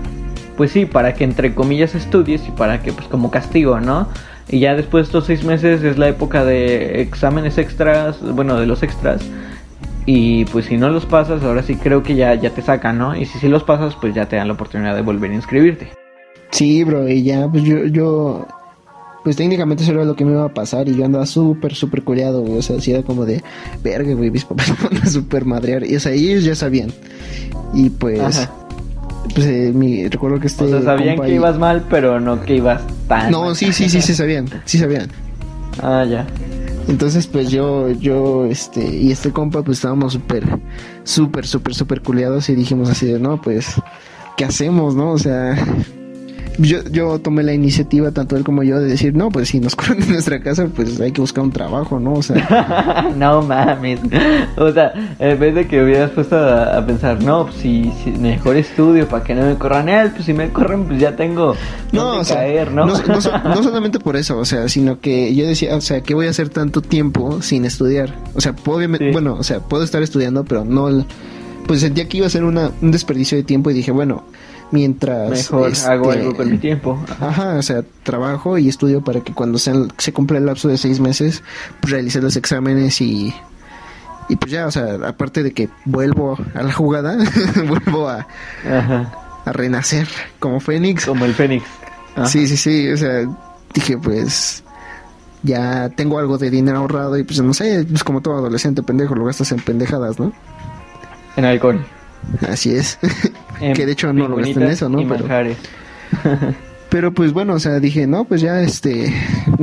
pues 0.57 0.73
sí, 0.73 0.87
para 0.87 1.15
que 1.15 1.25
entre 1.25 1.55
comillas 1.55 1.95
estudies 1.95 2.47
y 2.49 2.51
para 2.51 2.83
que, 2.83 2.93
pues 2.93 3.07
como 3.09 3.31
castigo, 3.31 3.81
¿no? 3.81 4.09
Y 4.49 4.59
ya 4.59 4.75
después 4.75 5.05
de 5.05 5.07
estos 5.07 5.27
seis 5.27 5.45
meses 5.45 5.83
es 5.85 5.97
la 5.97 6.09
época 6.09 6.45
de 6.45 7.01
exámenes 7.01 7.57
extras, 7.59 8.21
bueno, 8.21 8.59
de 8.59 8.67
los 8.67 8.83
extras 8.83 9.23
Y 10.07 10.45
pues 10.47 10.67
si 10.67 10.77
no 10.77 10.89
los 10.89 11.07
pasas, 11.07 11.43
ahora 11.43 11.63
sí 11.63 11.77
creo 11.77 12.03
que 12.03 12.15
ya, 12.17 12.35
ya 12.35 12.51
te 12.51 12.63
sacan, 12.63 12.99
¿no? 12.99 13.15
Y 13.17 13.25
si 13.27 13.39
sí 13.39 13.49
los 13.49 13.63
pasas, 13.63 13.95
pues 14.01 14.15
ya 14.15 14.27
te 14.27 14.37
dan 14.37 14.49
la 14.49 14.55
oportunidad 14.55 14.95
de 14.97 15.03
volver 15.03 15.31
a 15.31 15.35
inscribirte. 15.35 15.89
Sí, 16.51 16.83
bro, 16.85 17.09
y 17.09 17.23
ya, 17.23 17.49
pues 17.49 17.63
yo, 17.63 17.85
yo, 17.87 18.47
pues 19.23 19.37
técnicamente 19.37 19.85
eso 19.85 19.93
era 19.93 20.05
lo 20.05 20.17
que 20.17 20.25
me 20.25 20.33
iba 20.33 20.45
a 20.45 20.49
pasar 20.53 20.89
y 20.89 20.97
yo 20.97 21.05
andaba 21.05 21.25
súper, 21.25 21.75
súper 21.75 22.03
culeado, 22.03 22.41
güey. 22.43 22.59
O 22.59 22.63
sea, 22.63 22.77
así 22.77 22.91
era 22.91 23.03
como 23.03 23.25
de, 23.25 23.43
verga, 23.83 24.13
güey, 24.15 24.31
mis 24.31 24.45
papás 24.45 24.71
me 24.83 24.89
van 24.89 25.03
a 25.03 25.07
súper 25.07 25.45
madrear. 25.45 25.87
Y 25.87 25.95
o 25.97 26.01
sea, 26.01 26.13
ellos 26.13 26.45
ya 26.45 26.55
sabían. 26.57 26.91
Y 27.73 27.89
pues, 27.91 28.21
Ajá. 28.21 28.51
pues 29.35 29.47
eh, 29.47 29.71
mi, 29.73 30.09
recuerdo 30.09 30.41
que 30.41 30.49
este. 30.49 30.65
O 30.65 30.69
sea, 30.69 30.83
sabían 30.83 31.21
que 31.21 31.31
y- 31.31 31.35
ibas 31.37 31.59
mal, 31.59 31.85
pero 31.89 32.19
no 32.21 32.41
que 32.43 32.57
ibas 32.57 32.83
tan 33.09 33.31
No, 33.31 33.55
sí, 33.55 33.73
sí, 33.73 33.89
sí, 33.89 34.03
sí 34.03 34.15
sabían, 34.15 34.47
sí 34.65 34.79
sabían. 34.79 35.09
Ah, 35.81 36.05
ya. 36.05 36.27
Entonces, 36.89 37.27
pues 37.27 37.51
yo, 37.51 37.91
yo, 37.91 38.45
este, 38.47 38.85
y 38.85 39.13
este 39.13 39.33
compa, 39.33 39.63
pues 39.63 39.79
estábamos 39.79 40.13
súper, 40.13 40.45
súper, 41.05 41.47
súper, 41.47 41.75
súper 41.75 42.03
culeados 42.03 42.49
y 42.49 42.55
dijimos 42.55 42.91
así 42.91 43.07
de, 43.07 43.19
no, 43.19 43.41
pues, 43.41 43.75
¿qué 44.37 44.45
hacemos, 44.45 44.95
no? 44.95 45.13
O 45.13 45.19
sea, 45.19 45.55
yo, 46.59 46.79
yo 46.91 47.19
tomé 47.19 47.43
la 47.43 47.53
iniciativa, 47.55 48.11
tanto 48.11 48.37
él 48.37 48.45
como 48.45 48.63
yo, 48.63 48.79
de 48.79 48.87
decir, 48.87 49.15
no, 49.15 49.31
pues 49.31 49.49
si 49.49 49.61
nos 49.61 49.75
corren 49.77 50.01
de 50.01 50.07
nuestra 50.07 50.41
casa, 50.41 50.67
pues 50.75 51.01
hay 51.01 51.13
que 51.13 51.21
buscar 51.21 51.45
un 51.45 51.53
trabajo, 51.53 51.99
¿no? 52.01 52.15
O 52.15 52.23
sea, 52.23 53.13
no 53.17 53.43
mames. 53.43 54.01
O 54.57 54.71
sea, 54.73 54.93
en 55.19 55.39
vez 55.39 55.55
de 55.55 55.67
que 55.67 55.83
hubieras 55.83 56.11
puesto 56.11 56.37
a, 56.37 56.77
a 56.79 56.87
pensar, 56.87 57.23
no, 57.23 57.45
pues 57.47 57.57
si, 57.57 57.93
si 58.05 58.11
mejor 58.11 58.57
estudio 58.57 59.09
para 59.09 59.25
que 59.25 59.35
no 59.35 59.47
me 59.47 59.55
corran 59.57 59.89
él, 59.89 60.11
pues 60.13 60.25
si 60.27 60.33
me 60.33 60.49
corren, 60.51 60.85
pues 60.85 61.01
ya 61.01 61.17
tengo 61.17 61.55
no, 61.93 62.03
dónde 62.05 62.21
o 62.21 62.25
sea, 62.25 62.37
caer, 62.37 62.73
¿no? 62.73 62.87
no, 62.87 62.99
no 62.99 63.21
so- 63.21 63.39
no 63.45 63.63
solamente 63.63 63.99
por 64.01 64.17
eso, 64.17 64.39
o 64.39 64.45
sea, 64.45 64.69
sino 64.69 65.01
que 65.01 65.35
yo 65.35 65.47
decía, 65.47 65.77
o 65.77 65.81
sea, 65.81 66.01
¿qué 66.03 66.15
voy 66.15 66.27
a 66.27 66.31
hacer 66.31 66.49
tanto 66.49 66.81
tiempo 66.83 67.43
sin 67.43 67.65
estudiar? 67.65 68.15
O 68.35 68.41
sea, 68.41 68.53
puedo, 68.55 68.79
obviamente, 68.79 69.07
Sí. 69.07 69.13
bueno, 69.13 69.35
o 69.39 69.43
sea, 69.43 69.61
puedo 69.61 69.83
estar 69.85 70.03
estudiando, 70.03 70.45
pero 70.45 70.65
no, 70.65 70.89
el- 70.89 71.05
pues 71.67 71.81
sentía 71.81 72.09
que 72.09 72.17
iba 72.19 72.27
a 72.27 72.31
ser 72.31 72.43
una, 72.45 72.71
un 72.83 72.91
desperdicio 72.91 73.39
de 73.39 73.45
tiempo 73.45 73.71
y 73.71 73.75
dije, 73.75 73.93
bueno, 73.93 74.25
mientras... 74.73 75.31
Mejor 75.31 75.73
hago 75.87 76.13
este, 76.13 76.21
algo 76.21 76.37
con 76.37 76.51
mi 76.51 76.59
tiempo. 76.59 77.03
Ajá, 77.21 77.55
o 77.55 77.63
sea, 77.63 77.83
trabajo 78.03 78.59
y 78.59 78.69
estudio 78.69 79.03
para 79.03 79.21
que 79.21 79.33
cuando 79.33 79.59
sean, 79.59 79.93
se 79.99 80.13
cumpla 80.13 80.39
el 80.39 80.47
lapso 80.47 80.69
de 80.69 80.79
seis 80.79 80.99
meses, 80.99 81.43
pues 81.81 81.93
realice 81.93 82.21
los 82.21 82.37
exámenes 82.37 83.01
y, 83.01 83.33
y 84.29 84.37
pues 84.37 84.51
ya, 84.51 84.67
o 84.67 84.71
sea, 84.71 84.97
aparte 85.07 85.43
de 85.43 85.53
que 85.53 85.69
vuelvo 85.85 86.37
a 86.55 86.63
la 86.63 86.73
jugada, 86.73 87.17
vuelvo 87.69 88.09
a, 88.09 88.27
Ajá. 88.67 89.13
a 89.45 89.53
renacer 89.53 90.09
como 90.41 90.59
Fénix. 90.59 91.07
Como 91.07 91.25
el 91.25 91.35
Fénix. 91.35 91.65
Ajá. 92.17 92.27
Sí, 92.27 92.47
sí, 92.49 92.57
sí, 92.57 92.91
o 92.91 92.97
sea, 92.97 93.27
dije 93.73 93.97
pues 93.97 94.65
ya 95.43 95.89
tengo 95.91 96.19
algo 96.19 96.39
de 96.39 96.51
dinero 96.51 96.79
ahorrado 96.79 97.17
y 97.17 97.25
pues 97.25 97.41
no 97.41 97.55
sé, 97.55 97.85
pues 97.89 98.05
como 98.05 98.21
todo 98.21 98.37
adolescente 98.37 98.83
pendejo, 98.83 99.15
lo 99.15 99.25
gastas 99.25 99.53
en 99.53 99.61
pendejadas, 99.61 100.19
¿no? 100.19 100.33
En 101.37 101.45
alcohol. 101.45 101.85
Así 102.49 102.71
es. 102.75 102.99
En 103.61 103.75
que 103.75 103.87
de 103.87 103.93
hecho 103.93 104.13
no 104.13 104.29
lo 104.29 104.37
gasté 104.37 104.53
en 104.65 104.71
eso, 104.73 104.89
¿no? 104.89 104.99
Pero, 105.17 105.29
pero 106.89 107.13
pues 107.15 107.33
bueno, 107.33 107.55
o 107.55 107.59
sea, 107.61 107.79
dije, 107.81 108.07
no, 108.07 108.25
pues 108.25 108.41
ya 108.41 108.61
este 108.61 109.13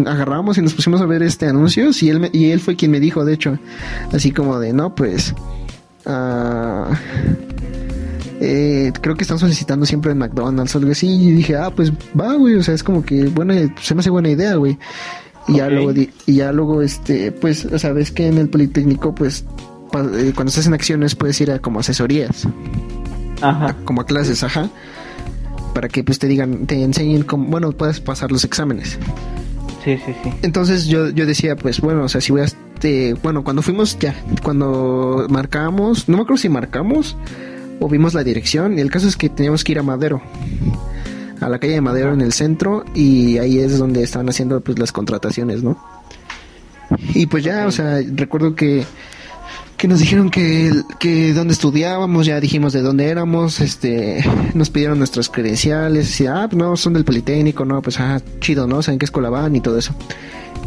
agarramos 0.05 0.57
y 0.57 0.61
nos 0.61 0.73
pusimos 0.73 1.01
a 1.01 1.05
ver 1.05 1.21
este 1.23 1.45
anuncios 1.47 2.01
y 2.03 2.09
él 2.09 2.19
me- 2.19 2.29
y 2.33 2.51
él 2.51 2.59
fue 2.59 2.75
quien 2.75 2.91
me 2.91 2.99
dijo, 2.99 3.23
de 3.25 3.33
hecho, 3.33 3.59
así 4.13 4.31
como 4.31 4.59
de, 4.59 4.73
no, 4.73 4.95
pues 4.95 5.33
ah, 6.05 6.89
eh, 8.41 8.91
creo 9.01 9.15
que 9.15 9.23
están 9.23 9.37
solicitando 9.39 9.85
siempre 9.85 10.11
en 10.11 10.17
McDonald's 10.17 10.73
o 10.75 10.77
algo 10.79 10.91
así 10.91 11.07
y 11.07 11.31
dije, 11.31 11.55
ah, 11.57 11.71
pues 11.75 11.91
va, 12.19 12.33
güey, 12.35 12.55
o 12.55 12.63
sea, 12.63 12.73
es 12.73 12.83
como 12.83 13.03
que 13.03 13.25
buena 13.25 13.55
se 13.81 13.95
me 13.95 13.99
hace 13.99 14.09
buena 14.09 14.29
idea, 14.29 14.55
güey. 14.55 14.77
Y 15.47 15.57
ya 15.57 15.67
luego 15.75 15.91
y 16.27 16.35
ya 16.35 16.51
luego 16.51 16.81
este, 16.81 17.31
pues, 17.31 17.65
o 17.65 17.77
sea, 17.79 17.91
ves 17.91 18.11
que 18.11 18.27
en 18.27 18.37
el 18.37 18.49
Politécnico 18.49 19.13
pues 19.15 19.45
eh, 19.93 20.31
cuando 20.35 20.49
estás 20.49 20.67
en 20.67 20.73
acciones 20.73 21.15
puedes 21.15 21.39
ir 21.41 21.51
a 21.51 21.59
como 21.59 21.79
asesorías 21.79 22.47
Ajá. 23.41 23.75
como 23.85 24.01
a 24.01 24.05
clases, 24.05 24.43
ajá, 24.43 24.69
para 25.73 25.87
que 25.87 26.03
pues 26.03 26.19
te 26.19 26.27
digan, 26.27 26.65
te 26.65 26.83
enseñen 26.83 27.23
cómo, 27.23 27.45
bueno, 27.49 27.71
puedes 27.71 27.99
pasar 27.99 28.31
los 28.31 28.43
exámenes. 28.43 28.97
Sí, 29.83 29.97
sí, 30.05 30.13
sí. 30.23 30.29
Entonces 30.41 30.87
yo, 30.87 31.09
yo 31.09 31.25
decía, 31.25 31.55
pues 31.55 31.79
bueno, 31.79 32.03
o 32.03 32.09
sea, 32.09 32.19
si 32.21 32.31
voy 32.31 32.41
a 32.41 32.45
este, 32.45 33.13
bueno, 33.23 33.43
cuando 33.43 33.61
fuimos 33.61 33.97
ya, 33.99 34.15
cuando 34.43 35.25
marcamos, 35.29 36.09
no 36.09 36.17
me 36.17 36.23
acuerdo 36.23 36.41
si 36.41 36.49
marcamos 36.49 37.17
o 37.79 37.87
vimos 37.87 38.13
la 38.13 38.23
dirección, 38.23 38.77
y 38.77 38.81
el 38.81 38.91
caso 38.91 39.07
es 39.07 39.15
que 39.15 39.29
teníamos 39.29 39.63
que 39.63 39.71
ir 39.71 39.79
a 39.79 39.83
Madero, 39.83 40.21
a 41.39 41.47
la 41.47 41.59
calle 41.59 41.73
de 41.73 41.81
Madero 41.81 42.13
en 42.13 42.21
el 42.21 42.33
centro, 42.33 42.83
y 42.93 43.37
ahí 43.37 43.59
es 43.59 43.79
donde 43.79 44.03
estaban 44.03 44.27
haciendo 44.27 44.59
pues 44.61 44.77
las 44.79 44.91
contrataciones, 44.91 45.63
¿no? 45.63 45.77
Y 47.13 47.27
pues 47.27 47.43
ya, 47.43 47.67
o 47.67 47.71
sea, 47.71 47.99
recuerdo 48.15 48.55
que 48.55 48.83
que 49.79 49.87
nos 49.87 49.99
dijeron 49.99 50.29
que, 50.29 50.73
que 50.99 51.33
dónde 51.33 51.53
estudiábamos, 51.53 52.25
ya 52.25 52.41
dijimos 52.41 52.73
de 52.73 52.81
dónde 52.81 53.05
éramos, 53.05 53.61
este, 53.61 54.21
nos 54.53 54.69
pidieron 54.69 54.97
nuestras 54.97 55.29
credenciales, 55.29 56.19
y 56.19 56.27
ah, 56.27 56.47
pues 56.49 56.57
no, 56.57 56.75
son 56.75 56.93
del 56.93 57.05
Politécnico, 57.05 57.63
no, 57.63 57.81
pues 57.81 57.97
ah, 57.99 58.19
chido, 58.41 58.67
¿no? 58.67 58.81
Saben 58.81 58.99
qué 58.99 59.05
escuela 59.05 59.29
van 59.29 59.55
y 59.55 59.61
todo 59.61 59.77
eso. 59.77 59.93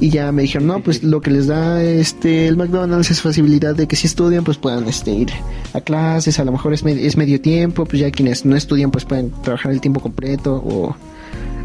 Y 0.00 0.08
ya 0.08 0.32
me 0.32 0.42
dijeron, 0.42 0.66
no, 0.66 0.80
pues 0.80 1.04
lo 1.04 1.20
que 1.20 1.30
les 1.30 1.46
da 1.46 1.82
este 1.82 2.48
el 2.48 2.56
McDonald's 2.56 3.10
es 3.10 3.20
facilidad 3.20 3.76
de 3.76 3.86
que 3.86 3.96
si 3.96 4.06
estudian, 4.06 4.44
pues 4.44 4.56
puedan 4.56 4.88
este, 4.88 5.10
ir 5.12 5.30
a 5.74 5.82
clases, 5.82 6.40
a 6.40 6.44
lo 6.44 6.52
mejor 6.52 6.72
es, 6.72 6.82
es 6.82 7.16
medio 7.18 7.38
tiempo, 7.38 7.84
pues 7.84 8.00
ya 8.00 8.10
quienes 8.10 8.46
no 8.46 8.56
estudian, 8.56 8.90
pues 8.90 9.04
pueden 9.04 9.30
trabajar 9.42 9.72
el 9.72 9.82
tiempo 9.82 10.00
completo 10.00 10.54
o... 10.54 10.96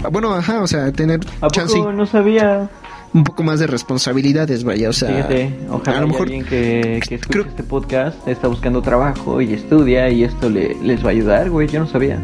ah, 0.03 0.09
Bueno, 0.09 0.33
ajá, 0.33 0.61
o 0.61 0.67
sea, 0.67 0.91
tener 0.91 1.21
¿A 1.39 1.47
chance 1.47 1.77
poco 1.77 1.93
no 1.93 2.05
sabía? 2.05 2.69
Un 3.17 3.23
poco 3.23 3.43
más 3.43 3.59
de 3.59 3.67
responsabilidades, 3.67 4.63
vaya, 4.63 4.89
o 4.89 4.93
sea... 4.93 5.09
Fíjate, 5.09 5.51
ojalá 5.69 5.97
a 5.97 6.01
lo 6.01 6.07
mejor 6.07 6.21
alguien 6.27 6.43
que, 6.45 6.99
que 7.07 7.15
escuche 7.15 7.29
creo- 7.29 7.45
este 7.45 7.63
podcast 7.63 8.27
está 8.27 8.47
buscando 8.47 8.81
trabajo 8.81 9.41
y 9.41 9.53
estudia 9.53 10.09
y 10.09 10.23
esto 10.23 10.49
le, 10.49 10.75
les 10.83 11.03
va 11.03 11.07
a 11.09 11.11
ayudar, 11.11 11.49
güey. 11.49 11.67
Yo 11.67 11.79
no 11.79 11.87
sabía. 11.87 12.19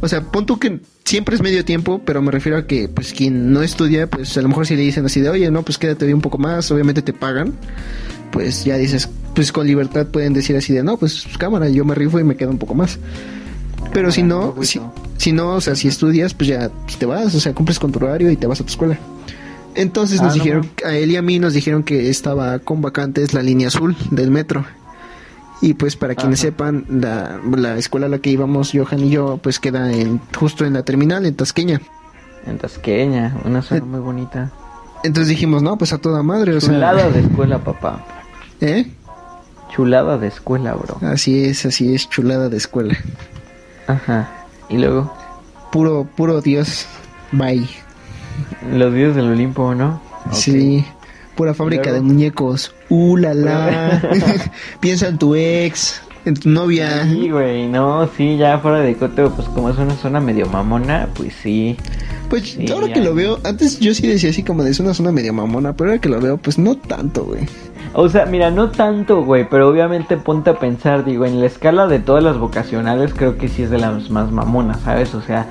O 0.00 0.08
sea, 0.08 0.22
pon 0.22 0.46
tú 0.46 0.58
que 0.58 0.80
siempre 1.04 1.34
es 1.34 1.42
medio 1.42 1.64
tiempo, 1.64 2.00
pero 2.04 2.22
me 2.22 2.30
refiero 2.30 2.58
a 2.58 2.66
que, 2.66 2.88
pues, 2.88 3.12
quien 3.12 3.52
no 3.52 3.62
estudia, 3.62 4.06
pues, 4.08 4.36
a 4.36 4.42
lo 4.42 4.48
mejor 4.48 4.66
si 4.66 4.76
le 4.76 4.82
dicen 4.82 5.04
así 5.06 5.20
de, 5.20 5.28
oye, 5.30 5.50
no, 5.50 5.62
pues, 5.62 5.78
quédate 5.78 6.12
un 6.12 6.20
poco 6.20 6.38
más, 6.38 6.70
obviamente 6.70 7.02
te 7.02 7.12
pagan, 7.12 7.54
pues, 8.30 8.64
ya 8.64 8.76
dices, 8.76 9.08
pues, 9.34 9.50
con 9.52 9.66
libertad 9.66 10.06
pueden 10.06 10.32
decir 10.34 10.56
así 10.56 10.72
de, 10.72 10.82
no, 10.82 10.96
pues, 10.96 11.26
cámara, 11.38 11.68
yo 11.68 11.84
me 11.84 11.94
rifo 11.94 12.20
y 12.20 12.24
me 12.24 12.36
quedo 12.36 12.50
un 12.50 12.58
poco 12.58 12.74
más. 12.74 12.98
Pero 13.92 14.12
si 14.12 14.22
no, 14.22 14.54
si, 14.62 14.80
si 15.16 15.32
no, 15.32 15.54
o 15.54 15.60
sea, 15.60 15.74
si 15.74 15.88
estudias, 15.88 16.34
pues, 16.34 16.48
ya 16.48 16.70
te 16.98 17.06
vas, 17.06 17.34
o 17.34 17.40
sea, 17.40 17.54
cumples 17.54 17.78
con 17.78 17.90
tu 17.90 17.98
horario 17.98 18.30
y 18.30 18.36
te 18.36 18.46
vas 18.46 18.60
a 18.60 18.64
tu 18.64 18.70
escuela. 18.70 18.98
Entonces 19.78 20.20
Ah, 20.20 20.24
nos 20.24 20.36
no 20.36 20.42
dijeron, 20.42 20.70
a 20.84 20.94
él 20.96 21.10
y 21.12 21.16
a 21.16 21.22
mí 21.22 21.38
nos 21.38 21.54
dijeron 21.54 21.82
que 21.84 22.10
estaba 22.10 22.58
con 22.58 22.82
vacantes 22.82 23.32
la 23.32 23.42
línea 23.42 23.68
azul 23.68 23.96
del 24.10 24.30
metro. 24.30 24.64
Y 25.60 25.74
pues 25.74 25.96
para 25.96 26.14
quienes 26.14 26.40
sepan, 26.40 26.84
la, 26.88 27.40
la 27.56 27.76
escuela 27.78 28.06
a 28.06 28.08
la 28.08 28.18
que 28.18 28.30
íbamos, 28.30 28.70
Johan 28.72 29.00
y 29.00 29.10
yo, 29.10 29.38
pues 29.42 29.58
queda 29.58 29.92
en 29.92 30.20
justo 30.38 30.64
en 30.64 30.74
la 30.74 30.82
terminal, 30.84 31.26
en 31.26 31.34
Tasqueña. 31.34 31.80
En 32.46 32.58
Tasqueña, 32.58 33.36
una 33.44 33.62
zona 33.62 33.80
Eh, 33.80 33.84
muy 33.84 34.00
bonita. 34.00 34.52
Entonces 35.04 35.28
dijimos, 35.28 35.62
no, 35.62 35.76
pues 35.78 35.92
a 35.92 35.98
toda 35.98 36.22
madre, 36.22 36.54
o 36.56 36.60
Chulada 36.60 37.00
sea... 37.00 37.10
de 37.10 37.20
escuela, 37.26 37.58
papá. 37.58 38.04
¿Eh? 38.60 38.86
Chulada 39.74 40.18
de 40.18 40.28
escuela, 40.28 40.74
bro. 40.74 40.98
Así 41.02 41.44
es, 41.44 41.66
así 41.66 41.94
es, 41.94 42.08
chulada 42.08 42.48
de 42.48 42.56
escuela. 42.56 42.96
Ajá. 43.86 44.28
Y 44.68 44.78
luego, 44.78 45.12
Puro, 45.70 46.04
puro 46.16 46.40
Dios, 46.40 46.86
bye. 47.32 47.68
los 48.72 48.92
dioses 48.94 49.16
del 49.16 49.28
Olimpo, 49.32 49.74
¿no? 49.74 50.00
Sí, 50.32 50.84
pura 51.36 51.54
fábrica 51.54 51.92
de 51.92 52.00
muñecos. 52.00 52.74
Uh, 52.88 53.16
la 53.16 53.34
la. 53.34 54.02
Piensa 54.80 55.08
en 55.08 55.18
tu 55.18 55.34
ex, 55.34 56.02
en 56.24 56.34
tu 56.34 56.50
novia. 56.50 57.04
Sí, 57.04 57.30
güey, 57.30 57.66
no, 57.68 58.08
sí, 58.16 58.36
ya 58.36 58.58
fuera 58.58 58.80
de 58.80 58.94
coto, 58.96 59.30
pues 59.34 59.48
como 59.48 59.70
es 59.70 59.78
una 59.78 59.94
zona 59.96 60.20
medio 60.20 60.46
mamona, 60.46 61.08
pues 61.14 61.32
sí. 61.42 61.76
Pues 62.28 62.42
Sí, 62.50 62.70
ahora 62.70 62.88
ya. 62.88 62.94
que 62.94 63.00
lo 63.00 63.14
veo, 63.14 63.38
antes 63.44 63.80
yo 63.80 63.94
sí 63.94 64.06
decía 64.06 64.28
así 64.30 64.42
como 64.42 64.62
de 64.62 64.70
es 64.70 64.80
una 64.80 64.92
zona 64.92 65.12
medio 65.12 65.32
mamona, 65.32 65.72
pero 65.74 65.90
ahora 65.90 66.00
que 66.00 66.10
lo 66.10 66.20
veo, 66.20 66.36
pues 66.36 66.58
no 66.58 66.76
tanto, 66.76 67.24
güey. 67.24 67.46
O 67.94 68.06
sea, 68.10 68.26
mira, 68.26 68.50
no 68.50 68.70
tanto, 68.70 69.24
güey, 69.24 69.48
pero 69.48 69.66
obviamente 69.68 70.18
ponte 70.18 70.50
a 70.50 70.58
pensar, 70.58 71.06
digo, 71.06 71.24
en 71.24 71.40
la 71.40 71.46
escala 71.46 71.86
de 71.86 71.98
todas 72.00 72.22
las 72.22 72.36
vocacionales 72.36 73.14
creo 73.14 73.38
que 73.38 73.48
sí 73.48 73.62
es 73.62 73.70
de 73.70 73.78
las 73.78 74.10
más 74.10 74.30
mamonas, 74.30 74.80
¿sabes? 74.84 75.14
O 75.14 75.22
sea, 75.22 75.46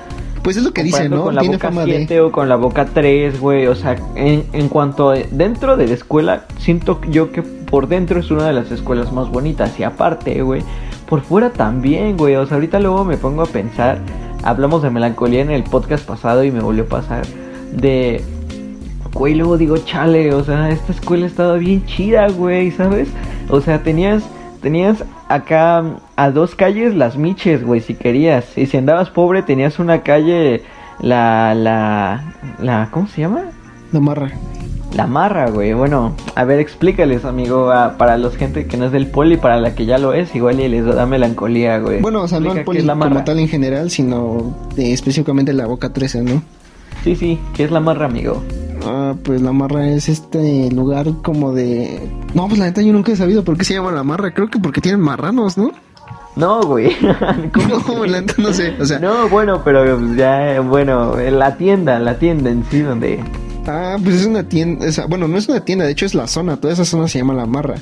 Pues 0.48 0.56
es 0.56 0.64
lo 0.64 0.72
que 0.72 0.82
dice, 0.82 1.10
¿no? 1.10 1.24
con 1.24 1.34
la 1.34 1.42
Tiene 1.42 1.56
boca 1.56 1.68
fama 1.68 1.84
7 1.84 2.14
de. 2.14 2.20
o 2.22 2.32
con 2.32 2.48
la 2.48 2.56
boca 2.56 2.86
3, 2.86 3.38
güey, 3.38 3.66
o 3.66 3.74
sea, 3.74 3.96
en, 4.16 4.44
en 4.54 4.68
cuanto 4.70 5.10
a- 5.10 5.16
dentro 5.30 5.76
de 5.76 5.86
la 5.88 5.92
escuela, 5.92 6.46
siento 6.58 6.98
yo 7.10 7.32
que 7.32 7.42
por 7.42 7.86
dentro 7.86 8.18
es 8.20 8.30
una 8.30 8.46
de 8.46 8.54
las 8.54 8.70
escuelas 8.70 9.12
más 9.12 9.28
bonitas 9.28 9.78
y 9.78 9.82
aparte, 9.82 10.40
güey, 10.40 10.62
por 11.06 11.20
fuera 11.20 11.50
también, 11.50 12.16
güey, 12.16 12.34
o 12.36 12.46
sea, 12.46 12.54
ahorita 12.54 12.80
luego 12.80 13.04
me 13.04 13.18
pongo 13.18 13.42
a 13.42 13.46
pensar, 13.46 13.98
hablamos 14.42 14.82
de 14.82 14.88
melancolía 14.88 15.42
en 15.42 15.50
el 15.50 15.64
podcast 15.64 16.06
pasado 16.06 16.42
y 16.44 16.50
me 16.50 16.60
volvió 16.60 16.84
a 16.84 16.86
pasar 16.86 17.26
de 17.72 18.22
güey, 19.12 19.34
luego 19.34 19.58
digo, 19.58 19.76
chale, 19.78 20.32
o 20.32 20.44
sea, 20.44 20.70
esta 20.70 20.92
escuela 20.92 21.26
estaba 21.26 21.54
bien 21.56 21.84
chida, 21.84 22.28
güey, 22.30 22.70
¿sabes? 22.70 23.08
O 23.50 23.60
sea, 23.60 23.82
tenías, 23.82 24.22
tenías 24.60 25.04
acá 25.28 25.84
a 26.16 26.30
dos 26.30 26.54
calles 26.54 26.94
las 26.94 27.16
miches, 27.16 27.64
güey, 27.64 27.80
si 27.80 27.94
querías. 27.94 28.56
Y 28.56 28.66
si 28.66 28.76
andabas 28.76 29.10
pobre, 29.10 29.42
tenías 29.42 29.78
una 29.78 30.02
calle, 30.02 30.62
la, 31.00 31.54
la, 31.54 32.34
la, 32.60 32.88
¿cómo 32.90 33.08
se 33.08 33.22
llama? 33.22 33.44
La 33.92 34.00
marra. 34.00 34.32
La 34.94 35.06
marra, 35.06 35.50
güey. 35.50 35.74
Bueno, 35.74 36.14
a 36.34 36.44
ver, 36.44 36.60
explícales, 36.60 37.24
amigo, 37.24 37.70
para 37.98 38.16
los 38.16 38.36
gente 38.36 38.66
que 38.66 38.76
no 38.76 38.86
es 38.86 38.92
del 38.92 39.06
poli, 39.06 39.36
para 39.36 39.60
la 39.60 39.74
que 39.74 39.84
ya 39.84 39.98
lo 39.98 40.14
es, 40.14 40.34
igual 40.34 40.60
y 40.60 40.68
les 40.68 40.84
da 40.84 41.06
melancolía, 41.06 41.78
güey. 41.78 42.00
Bueno, 42.00 42.22
o 42.22 42.28
sea, 42.28 42.40
no 42.40 42.52
el 42.52 42.64
poli 42.64 42.86
como 42.86 43.24
tal 43.24 43.38
en 43.38 43.48
general, 43.48 43.90
sino 43.90 44.56
específicamente 44.76 45.52
la 45.52 45.66
boca 45.66 45.92
13, 45.92 46.22
¿no? 46.22 46.42
Sí, 47.04 47.16
sí, 47.16 47.38
¿qué 47.54 47.64
es 47.64 47.70
la 47.70 47.80
marra, 47.80 48.06
amigo? 48.06 48.42
Ah, 48.84 49.14
pues 49.22 49.40
la 49.42 49.52
marra 49.52 49.88
es 49.88 50.08
este 50.08 50.70
lugar 50.70 51.06
como 51.22 51.52
de... 51.52 52.00
No, 52.34 52.46
pues 52.48 52.58
la 52.58 52.66
neta 52.66 52.82
yo 52.82 52.92
nunca 52.92 53.12
he 53.12 53.16
sabido 53.16 53.44
por 53.44 53.56
qué 53.56 53.64
se 53.64 53.74
llama 53.74 53.92
la 53.92 54.02
marra. 54.02 54.32
Creo 54.32 54.48
que 54.48 54.58
porque 54.58 54.80
tienen 54.80 55.00
marranos, 55.00 55.58
¿no? 55.58 55.72
No, 56.36 56.62
güey. 56.62 56.96
no, 57.02 58.06
la 58.06 58.20
neta 58.20 58.34
no 58.38 58.52
sé. 58.52 58.74
O 58.80 58.86
sea... 58.86 58.98
No, 58.98 59.28
bueno, 59.28 59.62
pero 59.64 60.14
ya, 60.14 60.60
bueno, 60.60 61.16
la 61.16 61.56
tienda, 61.56 61.98
la 61.98 62.18
tienda 62.18 62.50
en 62.50 62.64
sí 62.70 62.80
donde... 62.80 63.22
Ah, 63.66 63.96
pues 64.02 64.16
es 64.16 64.26
una 64.26 64.48
tienda, 64.48 64.86
bueno, 65.08 65.28
no 65.28 65.36
es 65.36 65.46
una 65.46 65.60
tienda, 65.60 65.84
de 65.84 65.92
hecho 65.92 66.06
es 66.06 66.14
la 66.14 66.26
zona, 66.26 66.56
toda 66.56 66.72
esa 66.72 66.86
zona 66.86 67.06
se 67.06 67.18
llama 67.18 67.34
La 67.34 67.44
Marra. 67.44 67.74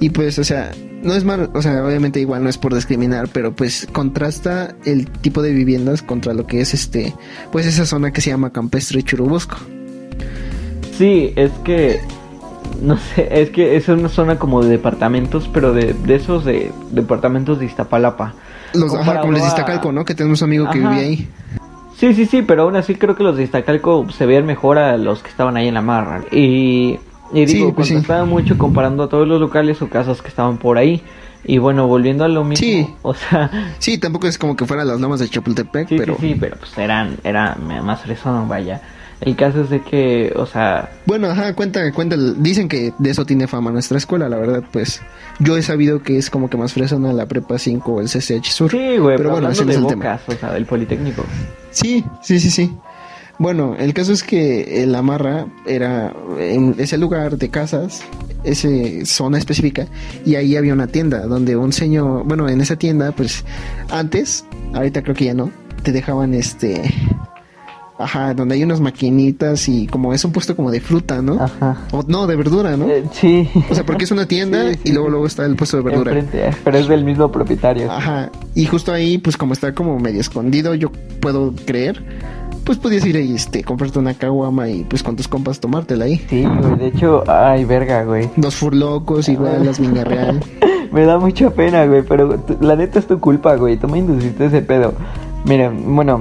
Y 0.00 0.10
pues, 0.10 0.36
o 0.40 0.44
sea, 0.44 0.72
no 1.02 1.14
es 1.14 1.24
mal, 1.24 1.50
o 1.54 1.62
sea, 1.62 1.84
obviamente 1.84 2.18
igual 2.18 2.42
no 2.42 2.48
es 2.48 2.58
por 2.58 2.74
discriminar, 2.74 3.28
pero 3.32 3.54
pues 3.54 3.86
contrasta 3.92 4.74
el 4.84 5.08
tipo 5.08 5.42
de 5.42 5.52
viviendas 5.52 6.02
contra 6.02 6.34
lo 6.34 6.46
que 6.46 6.60
es 6.60 6.74
este, 6.74 7.14
pues 7.52 7.66
esa 7.66 7.86
zona 7.86 8.12
que 8.12 8.20
se 8.20 8.30
llama 8.30 8.50
Campestre 8.50 9.02
Churubusco. 9.02 9.58
Sí, 10.98 11.32
es 11.36 11.52
que 11.64 12.00
no 12.82 12.96
sé, 12.96 13.28
es 13.30 13.50
que 13.50 13.76
es 13.76 13.88
una 13.88 14.08
zona 14.08 14.38
como 14.38 14.62
de 14.62 14.68
departamentos, 14.68 15.48
pero 15.52 15.72
de, 15.72 15.94
de 15.94 16.14
esos 16.16 16.44
de 16.44 16.72
departamentos 16.90 17.60
de 17.60 17.66
Iztapalapa. 17.66 18.34
Los, 18.74 18.92
ajá, 18.94 19.20
como 19.20 19.32
les 19.32 19.42
de 19.42 19.48
Iztacalco, 19.48 19.92
¿no? 19.92 20.04
Que 20.04 20.16
tenemos 20.16 20.42
un 20.42 20.48
amigo 20.48 20.68
que 20.70 20.78
vivía 20.78 20.98
ahí. 20.98 21.28
Sí, 21.96 22.14
sí, 22.14 22.26
sí, 22.26 22.42
pero 22.42 22.64
aún 22.64 22.74
así 22.74 22.96
creo 22.96 23.14
que 23.14 23.22
los 23.22 23.36
de 23.36 23.44
Iztacalco 23.44 24.06
se 24.10 24.26
veían 24.26 24.44
mejor 24.44 24.78
a 24.78 24.96
los 24.96 25.22
que 25.22 25.30
estaban 25.30 25.56
ahí 25.56 25.68
en 25.68 25.74
la 25.74 25.82
marra. 25.82 26.22
Y, 26.32 26.98
y 27.32 27.46
digo, 27.46 27.74
pues 27.74 27.92
estaba 27.92 28.24
mucho 28.24 28.58
comparando 28.58 29.04
a 29.04 29.08
todos 29.08 29.26
los 29.26 29.40
locales 29.40 29.80
o 29.82 29.88
casas 29.88 30.20
que 30.20 30.28
estaban 30.28 30.58
por 30.58 30.78
ahí. 30.78 31.02
Y 31.48 31.56
bueno, 31.56 31.88
volviendo 31.88 32.24
a 32.24 32.28
lo 32.28 32.44
mismo, 32.44 32.60
sí. 32.62 32.86
o 33.00 33.14
sea... 33.14 33.50
Sí, 33.78 33.96
tampoco 33.96 34.26
es 34.26 34.36
como 34.36 34.54
que 34.54 34.66
fueran 34.66 34.86
las 34.86 35.00
lomas 35.00 35.18
de 35.18 35.30
Chapultepec, 35.30 35.88
pero... 35.88 36.14
Sí, 36.20 36.28
sí, 36.34 36.36
pero 36.38 36.58
pues 36.58 36.76
eran, 36.76 37.16
era 37.24 37.56
más 37.56 38.02
fresón, 38.02 38.46
vaya. 38.48 38.82
El 39.22 39.34
caso 39.34 39.62
es 39.62 39.70
de 39.70 39.80
que, 39.80 40.30
o 40.36 40.44
sea... 40.44 40.90
Bueno, 41.06 41.28
ajá, 41.28 41.54
cuenta, 41.54 41.90
cuenta, 41.92 42.16
dicen 42.36 42.68
que 42.68 42.92
de 42.98 43.10
eso 43.10 43.24
tiene 43.24 43.46
fama 43.48 43.70
nuestra 43.70 43.96
escuela, 43.96 44.28
la 44.28 44.36
verdad, 44.36 44.62
pues 44.70 45.00
yo 45.38 45.56
he 45.56 45.62
sabido 45.62 46.02
que 46.02 46.18
es 46.18 46.28
como 46.28 46.50
que 46.50 46.58
más 46.58 46.74
fresona 46.74 47.14
la 47.14 47.24
Prepa 47.24 47.58
5 47.58 47.92
o 47.92 48.00
el 48.02 48.08
CCH 48.08 48.50
Sur. 48.50 48.70
Sí, 48.70 48.98
güey, 48.98 49.16
pero, 49.16 49.30
bueno, 49.30 49.48
ese 49.48 49.62
es 49.62 49.76
el 49.76 49.86
tema. 49.86 50.20
O 50.26 50.32
sea, 50.32 50.52
del 50.52 50.66
Politécnico. 50.66 51.24
Sí, 51.70 52.04
sí, 52.20 52.38
sí, 52.40 52.50
sí. 52.50 52.76
Bueno, 53.38 53.76
el 53.78 53.94
caso 53.94 54.12
es 54.12 54.22
que 54.22 54.84
la 54.86 55.00
Marra 55.02 55.46
era 55.66 56.12
en 56.38 56.74
ese 56.78 56.98
lugar 56.98 57.38
de 57.38 57.48
casas, 57.48 58.02
esa 58.42 58.68
zona 59.04 59.38
específica, 59.38 59.86
y 60.24 60.34
ahí 60.34 60.56
había 60.56 60.72
una 60.72 60.88
tienda 60.88 61.26
donde 61.26 61.56
un 61.56 61.72
señor, 61.72 62.24
bueno, 62.24 62.48
en 62.48 62.60
esa 62.60 62.76
tienda, 62.76 63.12
pues 63.12 63.44
antes, 63.90 64.44
ahorita 64.74 65.02
creo 65.02 65.14
que 65.14 65.26
ya 65.26 65.34
no, 65.34 65.52
te 65.82 65.92
dejaban 65.92 66.34
este 66.34 66.82
Ajá, 67.98 68.32
donde 68.32 68.54
hay 68.54 68.62
unas 68.62 68.80
maquinitas 68.80 69.68
y 69.68 69.88
como 69.88 70.14
es 70.14 70.24
un 70.24 70.30
puesto 70.30 70.54
como 70.54 70.70
de 70.70 70.80
fruta, 70.80 71.20
¿no? 71.20 71.42
Ajá. 71.42 71.78
O, 71.90 72.04
no, 72.06 72.28
de 72.28 72.36
verdura, 72.36 72.76
¿no? 72.76 72.88
Eh, 72.88 73.02
sí. 73.10 73.48
O 73.68 73.74
sea, 73.74 73.84
porque 73.84 74.04
es 74.04 74.12
una 74.12 74.26
tienda 74.26 74.70
y 74.84 74.92
luego 74.92 75.08
luego 75.08 75.26
está 75.26 75.44
el 75.44 75.56
puesto 75.56 75.78
de 75.78 75.82
verdura. 75.82 76.12
Enfrente, 76.16 76.56
pero 76.62 76.78
es 76.78 76.86
del 76.86 77.04
mismo 77.04 77.32
propietario. 77.32 77.90
Ajá. 77.90 78.30
Y 78.54 78.66
justo 78.66 78.92
ahí, 78.92 79.18
pues 79.18 79.36
como 79.36 79.52
está 79.52 79.74
como 79.74 79.98
medio 79.98 80.20
escondido, 80.20 80.76
yo 80.76 80.92
puedo 81.20 81.52
creer, 81.66 82.00
pues 82.68 82.76
podías 82.76 83.06
ir 83.06 83.16
ahí, 83.16 83.34
este, 83.34 83.64
comprarte 83.64 83.98
una 83.98 84.12
caguama 84.12 84.68
y 84.68 84.84
pues 84.84 85.02
con 85.02 85.16
tus 85.16 85.26
compas 85.26 85.58
tomártela 85.58 86.04
ahí. 86.04 86.18
Sí, 86.28 86.44
güey, 86.44 86.76
de 86.76 86.88
hecho, 86.88 87.24
ay, 87.26 87.64
verga, 87.64 88.04
güey. 88.04 88.28
Dos 88.36 88.56
furlocos, 88.56 89.30
igual, 89.30 89.64
las 89.64 89.80
Viña 89.80 90.04
Real. 90.04 90.38
Me 90.92 91.06
da 91.06 91.16
mucha 91.16 91.48
pena, 91.48 91.86
güey, 91.86 92.02
pero 92.02 92.38
la 92.60 92.76
neta 92.76 92.98
es 92.98 93.06
tu 93.06 93.20
culpa, 93.20 93.56
güey. 93.56 93.78
Tú 93.78 93.88
me 93.88 93.96
induciste 93.96 94.44
ese 94.44 94.60
pedo. 94.60 94.92
Miren, 95.46 95.96
bueno, 95.96 96.20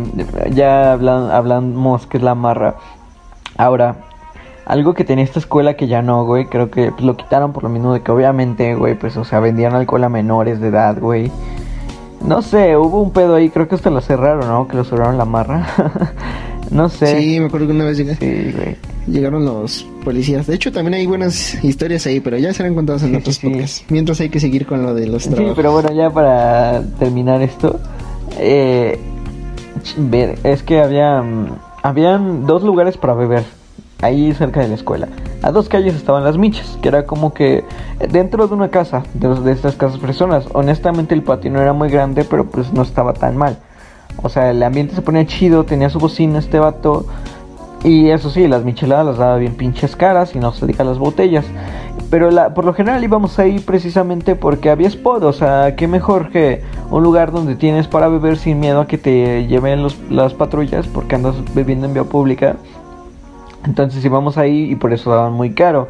ya 0.51 0.93
hablamos 0.93 2.07
que 2.07 2.15
es 2.15 2.23
la 2.23 2.33
marra. 2.33 2.77
Ahora, 3.57 4.05
algo 4.65 4.93
que 4.93 5.03
tenía 5.03 5.25
esta 5.25 5.39
escuela 5.39 5.73
que 5.73 5.87
ya 5.87 6.01
no, 6.01 6.23
güey, 6.23 6.45
creo 6.45 6.71
que 6.71 6.91
pues, 6.91 7.03
lo 7.03 7.17
quitaron 7.17 7.51
por 7.51 7.63
lo 7.63 7.69
mismo 7.69 7.93
de 7.93 8.03
que 8.03 8.11
obviamente, 8.13 8.73
güey, 8.73 8.97
pues, 8.97 9.17
o 9.17 9.25
sea, 9.25 9.41
vendían 9.41 9.75
alcohol 9.75 10.05
a 10.05 10.09
menores 10.09 10.61
de 10.61 10.69
edad, 10.69 10.97
güey. 10.97 11.29
No 12.21 12.41
sé, 12.41 12.75
hubo 12.75 13.01
un 13.01 13.11
pedo 13.11 13.35
ahí, 13.35 13.49
creo 13.49 13.67
que 13.67 13.75
hasta 13.75 13.89
lo 13.89 14.01
cerraron, 14.01 14.47
¿no? 14.47 14.67
Que 14.67 14.77
lo 14.77 14.83
cerraron 14.83 15.17
la 15.17 15.25
marra. 15.25 15.67
no 16.71 16.89
sé. 16.89 17.19
Sí, 17.19 17.39
me 17.39 17.47
acuerdo 17.47 17.67
que 17.67 17.73
una 17.73 17.85
vez 17.85 17.97
llegué. 17.97 18.15
Sí, 18.15 18.53
güey. 18.55 18.75
Llegaron 19.07 19.45
los 19.45 19.85
policías. 20.03 20.47
De 20.47 20.55
hecho, 20.55 20.71
también 20.71 20.95
hay 20.95 21.05
buenas 21.05 21.63
historias 21.63 22.05
ahí, 22.07 22.19
pero 22.19 22.37
ya 22.37 22.53
serán 22.53 22.75
contadas 22.75 23.03
en 23.03 23.15
otros 23.15 23.39
podcasts. 23.43 23.85
Mientras 23.89 24.19
hay 24.19 24.29
que 24.29 24.39
seguir 24.39 24.65
con 24.65 24.83
lo 24.83 24.93
de 24.93 25.07
los 25.07 25.23
trabajos. 25.23 25.49
Sí, 25.49 25.53
pero 25.55 25.71
bueno, 25.71 25.93
ya 25.93 26.09
para 26.09 26.83
terminar 26.99 27.41
esto, 27.41 27.79
eh, 28.37 28.99
es 30.43 30.63
que 30.63 30.81
había, 30.81 31.21
mm, 31.21 31.47
habían 31.83 32.45
dos 32.45 32.63
lugares 32.63 32.97
para 32.97 33.13
beber 33.13 33.56
ahí 34.01 34.33
cerca 34.33 34.61
de 34.61 34.67
la 34.67 34.75
escuela. 34.75 35.07
A 35.41 35.51
dos 35.51 35.69
calles 35.69 35.95
estaban 35.95 36.23
las 36.23 36.37
michas, 36.37 36.77
que 36.81 36.89
era 36.89 37.05
como 37.05 37.33
que 37.33 37.63
dentro 38.09 38.47
de 38.47 38.53
una 38.53 38.69
casa, 38.69 39.03
de, 39.13 39.51
estas 39.51 39.75
casas 39.75 39.99
personas. 39.99 40.45
Honestamente 40.53 41.13
el 41.13 41.23
patio 41.23 41.51
no 41.51 41.61
era 41.61 41.73
muy 41.73 41.89
grande, 41.89 42.25
pero 42.25 42.45
pues 42.45 42.73
no 42.73 42.81
estaba 42.81 43.13
tan 43.13 43.37
mal. 43.37 43.57
O 44.23 44.29
sea, 44.29 44.49
el 44.49 44.61
ambiente 44.63 44.95
se 44.95 45.01
ponía 45.01 45.25
chido, 45.25 45.63
tenía 45.63 45.89
su 45.89 45.99
bocina 45.99 46.39
este 46.39 46.59
vato. 46.59 47.05
Y 47.83 48.09
eso 48.09 48.31
sí, 48.31 48.47
las 48.47 48.63
micheladas 48.63 49.05
las 49.05 49.17
daba 49.17 49.37
bien 49.37 49.53
pinches 49.53 49.95
caras 49.95 50.35
y 50.35 50.39
no 50.39 50.51
se 50.51 50.65
diga 50.65 50.83
las 50.83 50.97
botellas. 50.97 51.45
Pero 52.09 52.31
la, 52.31 52.53
por 52.53 52.65
lo 52.65 52.73
general 52.73 53.03
íbamos 53.03 53.37
ahí 53.37 53.59
precisamente 53.59 54.35
porque 54.35 54.69
había 54.69 54.87
spot, 54.87 55.23
o 55.23 55.33
sea, 55.33 55.75
qué 55.75 55.87
mejor 55.87 56.29
que 56.29 56.63
un 56.89 57.03
lugar 57.03 57.31
donde 57.31 57.55
tienes 57.55 57.87
para 57.87 58.07
beber 58.07 58.37
sin 58.37 58.59
miedo 58.59 58.81
a 58.81 58.87
que 58.87 58.97
te 58.97 59.45
lleven 59.45 59.83
los, 59.83 59.99
las 60.09 60.33
patrullas 60.33 60.87
porque 60.87 61.15
andas 61.15 61.35
bebiendo 61.53 61.85
en 61.85 61.93
vía 61.93 62.05
pública. 62.05 62.55
Entonces 63.67 64.03
íbamos 64.03 64.37
ahí 64.37 64.71
y 64.71 64.75
por 64.75 64.93
eso 64.93 65.11
daban 65.11 65.33
muy 65.33 65.51
caro. 65.51 65.89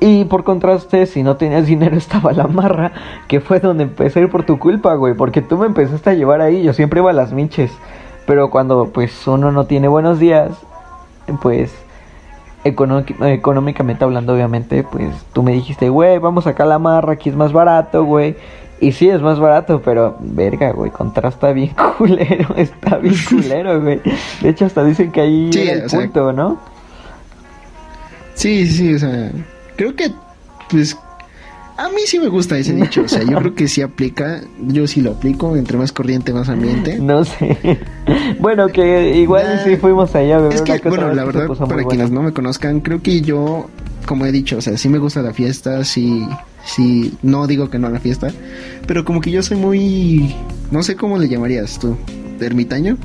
Y 0.00 0.24
por 0.24 0.44
contraste, 0.44 1.06
si 1.06 1.22
no 1.22 1.36
tenías 1.36 1.66
dinero 1.74 1.96
estaba 1.96 2.32
la 2.32 2.46
marra, 2.46 2.92
que 3.28 3.40
fue 3.40 3.60
donde 3.60 3.84
empecé 3.84 4.18
a 4.18 4.22
ir 4.22 4.30
por 4.30 4.44
tu 4.44 4.58
culpa, 4.58 4.94
güey, 4.94 5.14
porque 5.14 5.42
tú 5.42 5.58
me 5.58 5.66
empezaste 5.66 6.10
a 6.10 6.14
llevar 6.14 6.40
ahí, 6.40 6.62
yo 6.62 6.72
siempre 6.72 7.00
iba 7.00 7.10
a 7.10 7.14
las 7.14 7.32
miches. 7.32 7.70
Pero 8.26 8.50
cuando 8.50 8.90
pues 8.92 9.26
uno 9.26 9.52
no 9.52 9.66
tiene 9.66 9.88
buenos 9.88 10.18
días, 10.18 10.50
pues 11.40 11.74
económicamente 12.64 14.04
hablando, 14.04 14.34
obviamente, 14.34 14.84
pues 14.84 15.14
tú 15.32 15.42
me 15.42 15.52
dijiste, 15.52 15.88
güey, 15.88 16.18
vamos 16.18 16.46
acá 16.46 16.64
a 16.64 16.66
la 16.66 16.78
marra, 16.78 17.14
aquí 17.14 17.30
es 17.30 17.36
más 17.36 17.52
barato, 17.52 18.04
güey. 18.04 18.36
Y 18.80 18.92
sí, 18.92 19.08
es 19.08 19.20
más 19.20 19.40
barato, 19.40 19.82
pero 19.84 20.16
verga, 20.20 20.70
güey, 20.70 20.90
contrasta 20.90 21.52
bien 21.52 21.74
culero, 21.98 22.54
está 22.56 22.96
bien 22.98 23.14
culero, 23.28 23.80
güey. 23.80 24.00
De 24.40 24.48
hecho, 24.50 24.66
hasta 24.66 24.84
dicen 24.84 25.10
que 25.10 25.20
ahí 25.20 25.50
sí, 25.52 25.68
el 25.68 25.82
punto, 25.84 26.32
¿no? 26.32 26.58
Sí, 28.34 28.66
sí, 28.68 28.94
o 28.94 28.98
sea, 28.98 29.32
creo 29.76 29.96
que, 29.96 30.12
pues, 30.70 30.96
a 31.78 31.88
mí 31.90 32.00
sí 32.06 32.18
me 32.18 32.26
gusta 32.26 32.58
ese 32.58 32.74
dicho, 32.74 33.02
o 33.02 33.08
sea, 33.08 33.22
yo 33.22 33.38
creo 33.38 33.54
que 33.54 33.68
sí 33.68 33.82
aplica, 33.82 34.40
yo 34.66 34.88
sí 34.88 35.00
lo 35.00 35.12
aplico, 35.12 35.56
entre 35.56 35.78
más 35.78 35.92
corriente, 35.92 36.32
más 36.32 36.48
ambiente. 36.48 36.98
No 36.98 37.24
sé. 37.24 37.56
Bueno, 38.40 38.68
que 38.68 39.16
igual 39.18 39.60
sí 39.64 39.76
fuimos 39.76 40.14
allá 40.14 40.48
Es 40.48 40.62
que, 40.62 40.80
bueno, 40.88 41.12
la 41.12 41.24
verdad, 41.24 41.46
para 41.68 41.84
quienes 41.84 42.10
no 42.10 42.22
me 42.22 42.32
conozcan, 42.32 42.80
creo 42.80 43.02
que 43.02 43.20
yo, 43.20 43.68
como 44.06 44.24
he 44.26 44.32
dicho, 44.32 44.56
o 44.56 44.60
sea, 44.60 44.76
sí 44.76 44.88
me 44.88 44.98
gusta 44.98 45.22
la 45.22 45.32
fiesta, 45.32 45.84
sí, 45.84 46.26
sí, 46.64 47.14
no 47.22 47.46
digo 47.46 47.68
que 47.68 47.78
no 47.78 47.86
a 47.86 47.90
la 47.90 48.00
fiesta, 48.00 48.28
pero 48.86 49.04
como 49.04 49.20
que 49.20 49.30
yo 49.30 49.42
soy 49.42 49.58
muy, 49.58 50.34
no 50.70 50.82
sé 50.82 50.96
cómo 50.96 51.18
le 51.18 51.28
llamarías 51.28 51.78
tú, 51.78 51.96
ermitaño. 52.40 52.96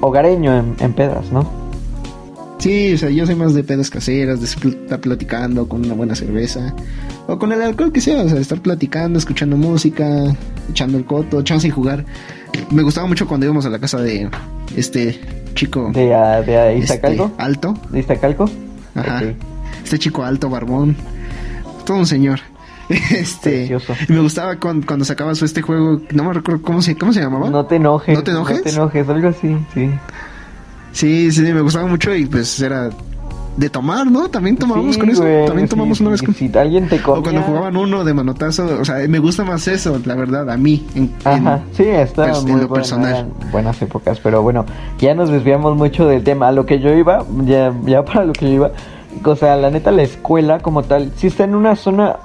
Hogareño 0.00 0.58
en, 0.58 0.76
en 0.80 0.92
pedas, 0.92 1.30
¿no? 1.30 1.48
Sí, 2.58 2.94
o 2.94 2.98
sea, 2.98 3.10
yo 3.10 3.26
soy 3.26 3.36
más 3.36 3.54
de 3.54 3.62
pedas 3.62 3.90
caseras, 3.90 4.40
de 4.40 4.46
estar 4.46 5.00
platicando 5.00 5.68
con 5.68 5.84
una 5.84 5.94
buena 5.94 6.14
cerveza 6.14 6.74
o 7.26 7.38
con 7.38 7.52
el 7.52 7.62
alcohol 7.62 7.92
que 7.92 8.00
sea, 8.00 8.22
o 8.22 8.28
sea, 8.28 8.38
estar 8.38 8.60
platicando, 8.60 9.18
escuchando 9.18 9.56
música, 9.56 10.06
echando 10.70 10.98
el 10.98 11.04
coto, 11.04 11.42
chance 11.42 11.66
y 11.66 11.70
jugar. 11.70 12.04
Me 12.70 12.82
gustaba 12.82 13.06
mucho 13.06 13.26
cuando 13.26 13.46
íbamos 13.46 13.66
a 13.66 13.70
la 13.70 13.78
casa 13.78 13.98
de 14.00 14.28
este 14.76 15.20
chico. 15.54 15.90
¿De, 15.92 16.06
uh, 16.06 16.44
de 16.44 16.78
Iztacalco? 16.78 17.24
Este, 17.26 17.42
alto. 17.42 17.74
¿De 17.90 17.98
Iztacalco? 18.00 18.50
Ajá. 18.94 19.22
Este 19.82 19.98
chico 19.98 20.24
alto, 20.24 20.48
barbón. 20.48 20.96
Todo 21.84 21.98
un 21.98 22.06
señor. 22.06 22.40
Este, 22.88 23.66
y 24.08 24.12
me 24.12 24.20
gustaba 24.20 24.60
cuando, 24.60 24.86
cuando 24.86 25.04
sacaba 25.04 25.34
su 25.34 25.44
este 25.44 25.60
juego, 25.60 26.00
no 26.12 26.22
me 26.22 26.32
recuerdo 26.32 26.62
cómo 26.62 26.80
se, 26.82 26.94
cómo 26.96 27.12
se 27.12 27.20
llamaba. 27.20 27.50
No 27.50 27.66
te 27.66 27.76
enojes. 27.76 28.16
No 28.16 28.22
te 28.22 28.30
enojes. 28.30 28.58
No 28.58 28.62
te 28.62 28.70
enojes, 28.70 29.08
algo 29.08 29.28
así, 29.28 29.56
sí. 29.74 29.90
Sí, 30.92 31.32
sí, 31.32 31.42
me 31.42 31.62
gustaba 31.62 31.86
mucho 31.88 32.14
y 32.14 32.26
pues 32.26 32.60
era 32.60 32.90
de 33.56 33.70
tomar, 33.70 34.10
¿no? 34.10 34.28
También 34.28 34.56
tomábamos 34.56 34.98
con 34.98 35.08
eso. 35.08 35.22
También 35.46 35.68
tomamos 35.68 36.00
una 36.00 36.10
vez 36.10 36.22
con. 36.22 36.34
Si 36.34 36.50
alguien 36.56 36.88
te 36.88 37.00
comía... 37.00 37.20
O 37.20 37.22
cuando 37.22 37.42
jugaban 37.42 37.76
uno 37.76 38.04
de 38.04 38.14
manotazo, 38.14 38.80
o 38.80 38.84
sea, 38.84 38.96
me 39.08 39.18
gusta 39.18 39.44
más 39.44 39.66
eso, 39.68 39.98
la 40.04 40.14
verdad, 40.14 40.50
a 40.50 40.56
mí. 40.56 40.86
En, 40.94 41.12
Ajá, 41.24 41.60
sí, 41.72 41.84
está 41.84 42.40
muy 42.42 42.52
en 42.52 42.60
lo 42.60 42.68
personal. 42.68 43.26
buenas 43.50 43.80
épocas, 43.80 44.20
pero 44.20 44.42
bueno, 44.42 44.66
ya 44.98 45.14
nos 45.14 45.30
desviamos 45.30 45.76
mucho 45.76 46.06
del 46.06 46.22
tema. 46.22 46.48
A 46.48 46.52
lo 46.52 46.66
que 46.66 46.80
yo 46.80 46.92
iba, 46.92 47.24
ya, 47.44 47.72
ya 47.84 48.04
para 48.04 48.24
lo 48.24 48.32
que 48.32 48.46
yo 48.46 48.54
iba, 48.54 48.70
o 49.24 49.36
sea, 49.36 49.56
la 49.56 49.70
neta 49.70 49.90
la 49.90 50.02
escuela 50.02 50.60
como 50.60 50.82
tal, 50.82 51.12
si 51.16 51.28
está 51.28 51.44
en 51.44 51.54
una 51.54 51.76
zona, 51.76 52.16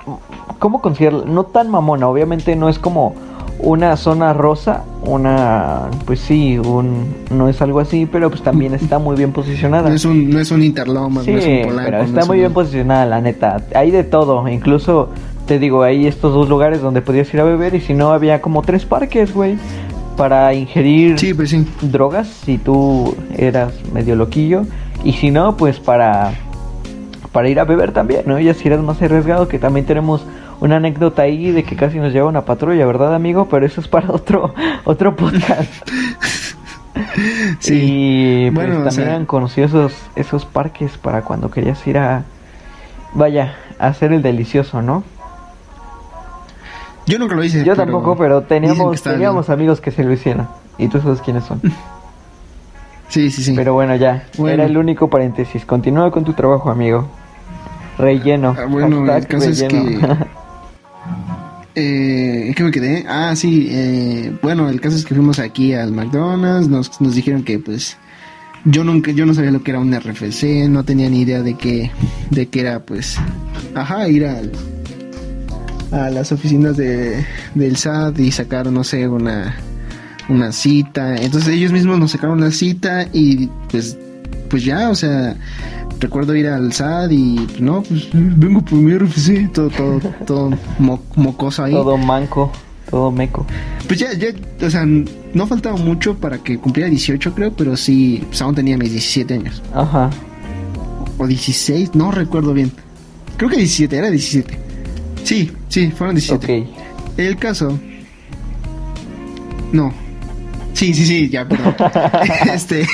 ¿cómo 0.60 0.82
considerarla? 0.82 1.26
No 1.26 1.46
tan 1.46 1.70
mamona, 1.70 2.08
obviamente 2.08 2.56
no 2.56 2.70
es 2.70 2.78
como 2.78 3.16
una 3.60 3.96
zona 3.98 4.34
rosa, 4.34 4.84
una, 5.06 5.90
pues 6.06 6.20
sí, 6.20 6.58
un, 6.58 7.14
no 7.30 7.48
es 7.50 7.62
algo 7.62 7.80
así, 7.80 8.06
pero 8.06 8.30
pues 8.30 8.42
también 8.42 8.74
está 8.74 8.98
muy 9.00 9.16
bien 9.16 9.32
posicionada. 9.32 9.90
No 9.90 9.96
es 9.96 10.06
un, 10.06 10.30
no 10.30 10.40
es 10.40 10.52
un 10.52 10.64
interloma, 10.64 11.24
sí, 11.24 11.32
no 11.32 11.38
es 11.40 11.46
un 11.46 11.62
polanco, 11.64 11.82
pero 11.86 11.98
no 12.00 12.04
está 12.06 12.20
es 12.22 12.28
muy 12.28 12.38
un- 12.38 12.42
bien 12.42 12.54
posicionada, 12.54 13.06
la 13.06 13.22
neta. 13.22 13.58
Hay 13.76 13.92
de 13.92 14.04
todo, 14.04 14.48
incluso 14.48 15.10
te 15.46 15.60
digo, 15.60 15.84
hay 15.84 16.08
estos 16.08 16.34
dos 16.34 16.50
lugares 16.50 16.82
donde 16.82 17.02
podías 17.02 17.32
ir 17.34 17.40
a 17.40 17.44
beber 17.44 17.76
y 17.76 17.82
si 17.82 17.94
no 17.94 18.12
había 18.12 18.42
como 18.42 18.62
tres 18.62 18.86
parques, 18.86 19.34
güey, 19.34 19.58
para 20.18 20.54
ingerir 20.54 21.20
Sí, 21.20 21.34
pues 21.34 21.50
sí. 21.52 21.66
drogas 21.82 22.28
si 22.28 22.58
tú 22.58 23.16
eras 23.38 23.74
medio 23.94 24.16
loquillo 24.16 24.64
y 25.04 25.14
si 25.14 25.32
no, 25.32 25.58
pues 25.58 25.80
para 25.80 26.34
para 27.32 27.48
ir 27.48 27.60
a 27.62 27.64
beber 27.64 27.92
también, 27.94 28.24
¿no? 28.26 28.40
Y 28.40 28.54
si 28.54 28.68
eras 28.68 28.82
más 28.82 29.02
arriesgado, 29.02 29.48
que 29.48 29.58
también 29.58 29.86
tenemos 29.86 30.22
una 30.62 30.78
anécdota 30.78 31.24
ahí 31.24 31.52
de 31.52 31.64
que 31.64 31.76
casi 31.76 32.00
nos 32.00 32.14
lleva 32.14 32.30
una 32.30 32.46
patrulla, 32.46 32.86
¿verdad, 32.86 33.14
amigo? 33.14 33.48
Pero 33.50 33.66
eso 33.66 33.82
es 33.82 33.88
para 33.90 34.10
otro 34.14 34.54
otro 34.86 35.16
podcast. 35.16 35.70
Sí. 37.60 38.46
Y 38.48 38.52
pues 38.52 38.68
Bueno, 38.68 38.82
o 38.82 38.84
también 38.84 39.08
sea- 39.08 39.16
han 39.16 39.26
conocido 39.26 39.66
esos 39.68 39.94
esos 40.16 40.46
parques 40.46 40.98
para 40.98 41.22
cuando 41.24 41.50
querías 41.50 41.86
ir 41.88 41.98
a 41.98 42.24
vaya, 43.14 43.56
a 43.80 43.88
hacer 43.88 44.14
el 44.14 44.22
delicioso, 44.22 44.82
¿no? 44.82 45.04
Yo 47.08 47.18
nunca 47.20 47.36
lo 47.36 47.44
hice. 47.44 47.64
Yo 47.64 47.76
tampoco, 47.76 48.16
pero 48.18 48.42
teníamos 48.44 49.02
teníamos 49.02 49.50
amigos 49.50 49.82
que 49.82 49.92
se 49.92 50.04
lo 50.04 50.12
hicieron. 50.14 50.48
Y 50.78 50.88
tú 50.88 51.02
sabes 51.02 51.22
quiénes 51.22 51.44
son. 51.46 51.62
Sí, 53.10 53.30
sí, 53.30 53.44
sí. 53.44 53.54
Pero 53.58 53.74
bueno, 53.74 53.94
ya. 53.98 54.24
Bueno. 54.38 54.54
Era 54.54 54.64
el 54.64 54.78
único 54.78 55.10
paréntesis. 55.10 55.66
Continúa 55.66 56.10
con 56.12 56.24
tu 56.24 56.32
trabajo, 56.32 56.72
amigo. 56.72 57.08
Relleno. 57.98 58.56
Ah, 58.58 58.66
bueno, 58.70 59.14
el 59.14 59.28
caso 59.28 59.50
es 59.50 59.60
relleno. 59.60 60.18
Eh, 61.76 62.48
¿en 62.48 62.54
qué 62.54 62.64
me 62.64 62.72
quedé? 62.72 63.06
Ah, 63.08 63.34
sí, 63.36 63.68
eh, 63.70 64.38
bueno, 64.42 64.70
el 64.70 64.82
caso 64.82 64.98
es 64.98 65.06
que 65.06 65.16
fuimos 65.16 65.40
aquí 65.40 65.74
al 65.74 65.92
McDonald's, 65.94 66.68
nos, 66.68 67.00
nos 67.00 67.16
dijeron 67.16 67.44
que 67.44 67.60
pues 67.60 67.98
yo 68.66 68.84
nunca, 68.84 69.12
yo 69.12 69.26
no 69.26 69.34
sabía 69.34 69.52
lo 69.52 69.64
que 69.64 69.72
era 69.72 69.80
un 69.80 69.94
RFC, 69.94 70.68
no 70.70 70.84
tenía 70.84 71.10
ni 71.10 71.22
idea 71.22 71.42
de 71.42 71.56
qué, 71.56 71.92
de 72.30 72.48
qué 72.48 72.60
era 72.62 72.86
pues, 72.86 73.18
ajá, 73.74 74.08
ir 74.10 74.26
al, 74.26 74.52
a 75.92 76.10
las 76.10 76.32
oficinas 76.32 76.76
de, 76.78 77.26
del 77.56 77.78
SAT 77.78 78.20
y 78.20 78.32
sacar, 78.32 78.72
no 78.72 78.84
sé, 78.84 79.08
una, 79.08 79.56
una 80.30 80.52
cita, 80.52 81.16
entonces 81.16 81.54
ellos 81.54 81.72
mismos 81.72 82.00
nos 82.00 82.12
sacaron 82.12 82.42
la 82.42 82.52
cita 82.52 83.08
y 83.14 83.48
pues, 83.70 83.98
pues 84.52 84.64
ya, 84.64 84.90
o 84.90 84.96
sea, 84.96 85.36
recuerdo 86.00 86.36
ir 86.36 86.48
al 86.48 86.72
SAT 86.74 87.12
y 87.14 87.48
no, 87.60 87.82
pues 87.82 88.10
vengo 88.14 88.62
por 88.62 88.78
mi 88.78 88.94
RFC, 88.96 89.52
todo, 89.52 89.70
todo, 89.70 90.00
todo 90.28 90.50
mo- 90.78 91.02
mocoso 91.16 91.64
ahí. 91.64 91.72
todo 91.72 91.98
manco, 91.98 92.52
todo 92.90 93.10
meco. 93.12 93.46
Pues 93.88 94.00
ya, 94.00 94.14
ya, 94.14 94.28
o 94.66 94.70
sea, 94.70 94.86
no 94.86 95.48
faltaba 95.48 95.78
mucho 95.78 96.18
para 96.18 96.38
que 96.40 96.58
cumpliera 96.58 96.90
18 96.90 97.34
creo, 97.34 97.54
pero 97.54 97.76
sí, 97.78 98.22
pues 98.28 98.42
aún 98.42 98.54
tenía 98.54 98.78
mis 98.78 98.92
17 98.92 99.34
años. 99.34 99.64
Ajá. 99.74 100.10
O 101.18 101.26
16, 101.26 101.96
no 101.96 102.12
recuerdo 102.12 102.54
bien. 102.54 102.72
Creo 103.38 103.50
que 103.50 103.58
17, 103.58 103.96
era 103.96 104.10
17. 104.12 104.58
Sí, 105.24 105.52
sí, 105.70 105.92
fueron 105.92 106.16
17. 106.16 106.62
Ok. 106.62 107.18
El 107.18 107.38
caso... 107.38 107.80
No. 109.72 109.94
Sí, 110.82 110.96
sí, 110.96 111.06
sí, 111.06 111.30
ya, 111.30 111.48
perdón. 111.48 111.76
este, 112.52 112.88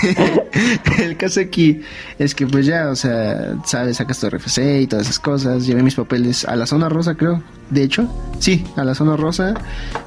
el 1.02 1.15
caso 1.15 1.39
aquí 1.39 1.80
es 2.19 2.36
que 2.36 2.45
pues 2.45 2.65
ya, 2.65 2.89
o 2.89 2.97
sea, 2.97 3.56
sabes, 3.63 3.95
sacas 3.95 4.19
tu 4.19 4.30
RFC 4.30 4.82
y 4.82 4.88
todas 4.88 5.06
esas 5.06 5.19
cosas. 5.19 5.65
Llevé 5.65 5.84
mis 5.84 5.95
papeles 5.95 6.43
a 6.43 6.58
la 6.58 6.65
zona 6.65 6.89
rosa, 6.89 7.15
creo. 7.15 7.41
De 7.69 7.84
hecho, 7.84 8.13
sí, 8.39 8.65
a 8.76 8.84
la 8.84 8.93
zona 8.93 9.15
rosa, 9.15 9.54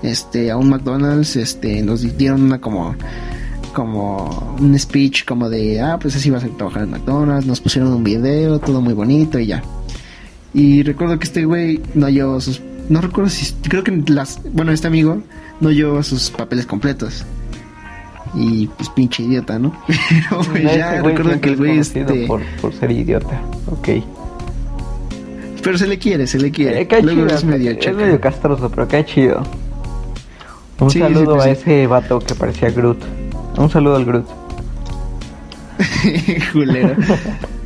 este, 0.03 0.51
a 0.51 0.59
un 0.59 0.69
McDonald's, 0.69 1.37
este, 1.37 1.81
nos 1.81 2.03
dieron 2.19 2.43
una 2.43 2.61
como, 2.61 2.95
como 3.73 4.57
un 4.61 4.79
speech 4.79 5.25
como 5.25 5.49
de, 5.49 5.81
ah, 5.81 5.99
pues 5.99 6.15
así 6.15 6.29
vas 6.29 6.45
a 6.45 6.49
trabajar 6.49 6.83
en 6.83 6.91
McDonald's. 6.91 7.47
Nos 7.47 7.63
pusieron 7.63 7.95
un 7.95 8.05
video, 8.05 8.59
todo 8.59 8.83
muy 8.83 8.93
bonito 8.93 9.39
y 9.39 9.47
ya. 9.47 9.63
Y 10.53 10.83
recuerdo 10.83 11.19
que 11.19 11.25
este 11.25 11.47
güey 11.47 11.81
no 11.95 12.11
llevó 12.11 12.43
sus. 12.43 12.61
No 12.91 13.01
recuerdo 13.01 13.31
si. 13.31 13.55
Creo 13.71 13.83
que 13.83 14.05
las. 14.09 14.39
Bueno, 14.53 14.71
este 14.71 14.87
amigo 14.87 15.23
no 15.63 15.71
llevó 15.71 16.03
sus 16.03 16.29
papeles 16.29 16.67
completos. 16.67 17.25
Y 18.35 18.69
pues 18.69 18.89
pinche 18.91 19.23
idiota, 19.25 19.59
¿no? 19.59 19.73
Pero 19.87 20.43
pues 20.43 20.65
No, 20.65 20.75
ya 20.77 21.03
recuerdo 21.03 21.41
que 21.41 21.49
el 21.49 21.53
es 21.55 21.59
güey 21.59 21.71
conocido 21.73 22.09
este. 22.15 22.27
por, 22.27 22.43
por 22.61 22.73
ser 22.73 22.91
idiota. 22.93 23.41
Ok. 23.67 23.89
Pero 25.63 25.77
se 25.77 25.87
le 25.87 25.99
quiere, 25.99 26.27
se 26.27 26.39
le 26.39 26.51
quiere. 26.51 26.83
Eh, 26.83 26.89
Luego 27.03 27.27
chido, 27.27 27.37
es 27.37 27.45
medio 27.45 27.71
es 28.15 28.21
castroso, 28.21 28.71
pero 28.71 28.89
cae 28.89 29.05
chido. 29.05 29.43
Un 30.79 30.91
Sí, 30.91 30.99
sí, 30.99 31.05
saludo 31.05 31.35
pues 31.35 31.47
a 31.47 31.51
ese 31.51 31.87
vato 31.87 32.19
que 32.21 32.35
parecía 32.35 32.71
Groot. 32.71 32.99
Un 33.59 33.69
saludo 33.69 33.97
al 33.97 34.05
Groot. 34.07 34.27
Culero. 36.53 36.95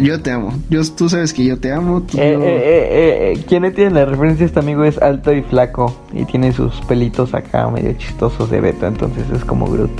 Yo 0.00 0.20
te 0.20 0.30
amo. 0.30 0.52
Yo, 0.70 0.80
tú 0.96 1.08
sabes 1.08 1.32
que 1.32 1.44
yo 1.44 1.58
te 1.58 1.70
amo. 1.72 2.02
tú 2.02 2.18
Eh, 2.18 2.34
no- 2.36 2.44
eh, 2.44 2.56
eh, 2.56 3.32
eh, 3.36 3.44
quien 3.46 3.62
no 3.62 3.72
tiene 3.72 3.90
la 3.90 4.04
referencia, 4.06 4.46
este 4.46 4.58
amigo 4.60 4.84
es 4.84 4.98
alto 4.98 5.32
y 5.32 5.42
flaco 5.42 5.94
y 6.12 6.24
tiene 6.24 6.52
sus 6.52 6.74
pelitos 6.82 7.34
acá 7.34 7.68
medio 7.68 7.92
chistosos 7.94 8.50
de 8.50 8.60
beta, 8.60 8.86
entonces 8.88 9.24
es 9.34 9.44
como 9.44 9.66
Groot. 9.70 9.90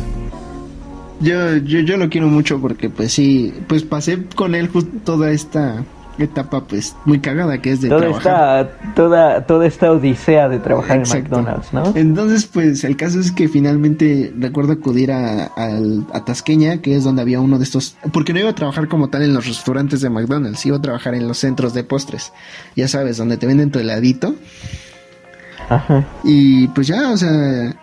Yo, 1.21 1.57
yo, 1.59 1.81
yo 1.81 1.97
lo 1.99 2.09
quiero 2.09 2.27
mucho 2.27 2.61
porque 2.61 2.91
pues 2.91 3.13
sí, 3.13 3.55
pues 3.69 3.85
pasé 3.85 4.25
con 4.35 4.55
él 4.57 4.69
toda 5.05 5.31
esta 5.31 5.85
etapa 6.19 6.65
pues 6.65 6.95
muy 7.07 7.21
cagada 7.21 7.61
que 7.63 7.73
es 7.73 7.81
de 7.81 7.89
Toda 7.89 8.01
trabajar. 8.03 8.71
esta, 8.79 8.95
toda, 8.95 9.47
toda 9.47 9.67
esta 9.67 9.91
odisea 9.93 10.49
de 10.49 10.59
trabajar 10.59 10.99
Exacto. 10.99 11.39
en 11.39 11.45
McDonald's, 11.45 11.73
¿no? 11.73 11.93
Entonces, 11.97 12.45
pues 12.47 12.85
el 12.85 12.97
caso 12.97 13.19
es 13.19 13.33
que 13.33 13.49
finalmente 13.49 14.33
recuerdo 14.39 14.73
acudir 14.75 15.11
a, 15.13 15.45
al- 15.47 16.05
a 16.13 16.25
Tasqueña, 16.25 16.79
que 16.83 16.97
es 16.97 17.05
donde 17.05 17.23
había 17.23 17.41
uno 17.41 17.57
de 17.59 17.65
estos, 17.65 17.97
porque 18.13 18.33
no 18.33 18.41
iba 18.41 18.51
a 18.51 18.55
trabajar 18.55 18.89
como 18.89 19.09
tal 19.09 19.23
en 19.23 19.33
los 19.35 19.47
restaurantes 19.47 20.01
de 20.03 20.11
McDonald's, 20.11 20.65
iba 20.67 20.77
a 20.77 20.83
trabajar 20.83 21.15
en 21.15 21.27
los 21.27 21.39
centros 21.39 21.73
de 21.75 21.83
postres, 21.85 22.33
ya 22.77 22.89
sabes, 22.89 23.17
donde 23.17 23.37
te 23.39 23.47
venden 23.47 23.71
tu 23.71 23.79
heladito. 23.79 24.35
Ajá. 25.69 26.05
Y 26.25 26.69
pues 26.69 26.89
ya, 26.89 27.11
o 27.11 27.17
sea, 27.17 27.75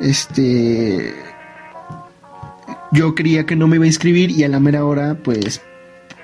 este, 0.00 1.14
yo 2.92 3.14
creía 3.14 3.46
que 3.46 3.56
no 3.56 3.68
me 3.68 3.76
iba 3.76 3.84
a 3.84 3.88
inscribir 3.88 4.30
y 4.30 4.44
a 4.44 4.48
la 4.48 4.58
mera 4.60 4.84
hora, 4.84 5.16
pues 5.22 5.60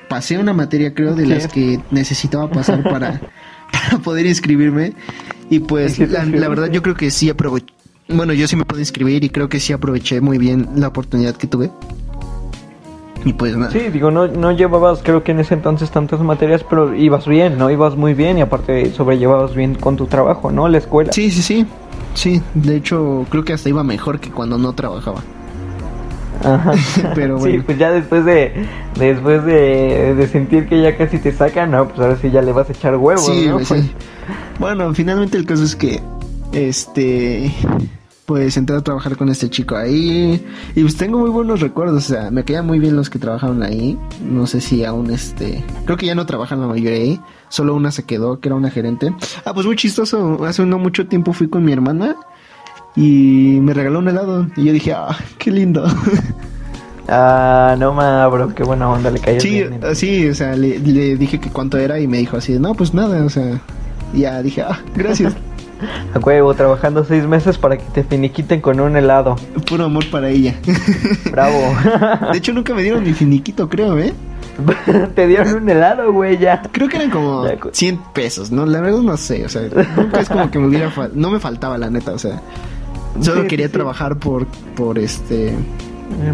pasé 0.08 0.38
una 0.38 0.52
materia, 0.52 0.94
creo, 0.94 1.14
de 1.14 1.26
las 1.26 1.48
que 1.48 1.80
necesitaba 1.90 2.50
pasar 2.50 2.82
para, 2.82 3.20
para 3.72 3.98
poder 4.02 4.26
inscribirme. 4.26 4.94
Y 5.50 5.60
pues 5.60 5.98
la, 5.98 6.48
verdad 6.48 6.70
yo 6.70 6.82
creo 6.82 6.94
que 6.94 7.10
sí 7.10 7.30
aproveché, 7.30 7.72
bueno, 8.08 8.32
yo 8.32 8.46
sí 8.48 8.56
me 8.56 8.64
puedo 8.64 8.80
inscribir 8.80 9.24
y 9.24 9.30
creo 9.30 9.48
que 9.48 9.60
sí 9.60 9.72
aproveché 9.72 10.20
muy 10.20 10.38
bien 10.38 10.68
la 10.76 10.88
oportunidad 10.88 11.36
que 11.36 11.46
tuve. 11.46 11.70
Y 13.24 13.32
pues 13.32 13.56
nada. 13.56 13.72
Sí, 13.72 13.80
digo, 13.90 14.10
no, 14.10 14.28
no 14.28 14.52
llevabas 14.52 15.00
creo 15.02 15.24
que 15.24 15.32
en 15.32 15.40
ese 15.40 15.54
entonces 15.54 15.90
tantas 15.90 16.20
materias, 16.20 16.64
pero 16.68 16.94
ibas 16.94 17.26
bien, 17.26 17.58
¿no? 17.58 17.70
Ibas 17.70 17.96
muy 17.96 18.14
bien 18.14 18.38
y 18.38 18.42
aparte 18.42 18.92
sobrellevabas 18.92 19.54
bien 19.54 19.74
con 19.74 19.96
tu 19.96 20.06
trabajo, 20.06 20.50
¿no? 20.50 20.68
La 20.68 20.78
escuela. 20.78 21.12
Sí, 21.12 21.30
sí, 21.30 21.42
sí. 21.42 21.66
Sí, 22.14 22.42
de 22.54 22.76
hecho 22.76 23.26
creo 23.30 23.44
que 23.44 23.52
hasta 23.52 23.68
iba 23.68 23.82
mejor 23.82 24.20
que 24.20 24.30
cuando 24.30 24.56
no 24.58 24.72
trabajaba. 24.72 25.22
Ajá. 26.44 26.72
Pero 27.14 27.36
Sí, 27.38 27.42
bueno. 27.50 27.62
pues 27.66 27.78
ya 27.78 27.90
después 27.90 28.24
de 28.24 28.52
después 28.98 29.44
de, 29.44 30.14
de 30.14 30.28
sentir 30.28 30.68
que 30.68 30.80
ya 30.82 30.96
casi 30.96 31.18
te 31.18 31.32
sacan, 31.32 31.70
no, 31.72 31.88
pues 31.88 31.98
ahora 32.00 32.16
sí 32.16 32.30
ya 32.30 32.42
le 32.42 32.52
vas 32.52 32.68
a 32.68 32.72
echar 32.72 32.96
huevos, 32.96 33.26
Sí, 33.26 33.48
Pues, 33.52 33.68
sí. 33.68 33.90
Bueno, 34.58 34.92
finalmente 34.94 35.36
el 35.38 35.46
caso 35.46 35.64
es 35.64 35.74
que, 35.76 36.00
este, 36.52 37.52
pues 38.26 38.56
entré 38.56 38.76
a 38.76 38.80
trabajar 38.82 39.16
con 39.16 39.28
este 39.30 39.48
chico 39.48 39.74
ahí 39.76 40.44
y 40.74 40.80
pues 40.82 40.96
tengo 40.96 41.18
muy 41.18 41.30
buenos 41.30 41.60
recuerdos, 41.60 42.04
o 42.10 42.14
sea, 42.14 42.30
me 42.30 42.44
caían 42.44 42.66
muy 42.66 42.78
bien 42.78 42.94
los 42.94 43.08
que 43.08 43.18
trabajaban 43.18 43.62
ahí. 43.62 43.98
No 44.22 44.46
sé 44.46 44.60
si 44.60 44.84
aún, 44.84 45.10
este, 45.10 45.64
creo 45.86 45.96
que 45.96 46.06
ya 46.06 46.14
no 46.14 46.26
trabajan 46.26 46.60
la 46.60 46.66
mayoría 46.66 46.98
ahí, 46.98 47.20
solo 47.48 47.74
una 47.74 47.90
se 47.90 48.04
quedó, 48.04 48.40
que 48.40 48.48
era 48.48 48.56
una 48.56 48.70
gerente. 48.70 49.14
Ah, 49.44 49.54
pues 49.54 49.64
muy 49.66 49.76
chistoso, 49.76 50.44
hace 50.44 50.64
no 50.66 50.78
mucho 50.78 51.06
tiempo 51.06 51.32
fui 51.32 51.48
con 51.48 51.64
mi 51.64 51.72
hermana 51.72 52.16
y 52.96 53.58
me 53.62 53.72
regaló 53.74 54.00
un 54.00 54.08
helado 54.08 54.46
y 54.56 54.64
yo 54.64 54.72
dije, 54.72 54.92
ah, 54.92 55.16
qué 55.38 55.50
lindo. 55.50 55.86
Ah, 57.08 57.74
no 57.78 57.92
ma, 57.94 58.26
bro, 58.28 58.54
qué 58.54 58.62
buena 58.64 58.88
onda 58.90 59.10
le 59.10 59.18
cayó. 59.20 59.40
Sí, 59.40 59.50
bien, 59.62 59.80
así, 59.84 60.28
o 60.28 60.34
sea, 60.34 60.54
le, 60.54 60.78
le 60.78 61.16
dije 61.16 61.40
que 61.40 61.48
cuánto 61.50 61.78
era 61.78 61.98
y 62.00 62.06
me 62.06 62.18
dijo 62.18 62.36
así, 62.36 62.58
no, 62.58 62.74
pues 62.74 62.92
nada, 62.92 63.24
o 63.24 63.30
sea, 63.30 63.60
ya 64.12 64.42
dije, 64.42 64.62
ah, 64.62 64.78
gracias. 64.94 65.34
A 66.12 66.18
huevo, 66.18 66.52
trabajando 66.54 67.04
seis 67.04 67.24
meses 67.24 67.56
para 67.56 67.76
que 67.76 67.84
te 67.94 68.02
finiquiten 68.02 68.60
con 68.60 68.80
un 68.80 68.96
helado. 68.96 69.36
Puro 69.68 69.84
amor 69.84 70.04
para 70.10 70.28
ella. 70.28 70.56
Bravo. 71.30 71.56
De 72.32 72.38
hecho, 72.38 72.52
nunca 72.52 72.74
me 72.74 72.82
dieron 72.82 73.04
mi 73.04 73.12
finiquito, 73.12 73.68
creo, 73.68 73.96
¿eh? 73.96 74.12
te 75.14 75.26
dieron 75.28 75.54
un 75.62 75.68
helado, 75.70 76.12
güey, 76.12 76.36
ya. 76.36 76.62
Creo 76.72 76.88
que 76.88 76.96
eran 76.96 77.10
como 77.10 77.46
Ya, 77.46 77.60
cu- 77.60 77.68
100 77.72 77.96
pesos, 78.12 78.50
¿no? 78.50 78.66
La 78.66 78.80
verdad 78.80 78.98
no 78.98 79.16
sé, 79.16 79.44
o 79.44 79.48
sea, 79.48 79.62
nunca 79.96 80.18
es 80.20 80.28
como 80.28 80.50
que 80.50 80.58
me 80.58 80.66
hubiera... 80.66 80.92
No 81.14 81.30
me 81.30 81.38
faltaba, 81.38 81.78
la 81.78 81.88
neta, 81.88 82.12
o 82.12 82.18
sea... 82.18 82.42
Solo 83.20 83.42
Sí, 83.42 83.46
quería 83.46 83.66
sí, 83.66 83.70
sí. 83.70 83.74
trabajar 83.76 84.16
por, 84.16 84.46
por 84.74 84.98
este... 84.98 85.54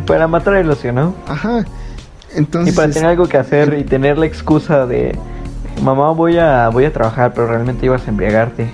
Para 0.06 0.28
matar 0.28 0.54
la 0.54 0.60
ilusión, 0.60 0.94
¿no? 0.96 1.14
Ajá. 1.26 1.64
Entonces, 2.34 2.74
y 2.74 2.76
para 2.76 2.92
tener 2.92 3.10
algo 3.10 3.26
que 3.28 3.36
hacer 3.36 3.76
y 3.78 3.84
tener 3.84 4.18
la 4.18 4.26
excusa 4.26 4.86
de 4.86 5.16
mamá 5.82 6.10
voy 6.10 6.38
a 6.38 6.68
voy 6.68 6.84
a 6.84 6.92
trabajar, 6.92 7.32
pero 7.34 7.46
realmente 7.46 7.86
ibas 7.86 8.06
a 8.06 8.10
embriagarte. 8.10 8.68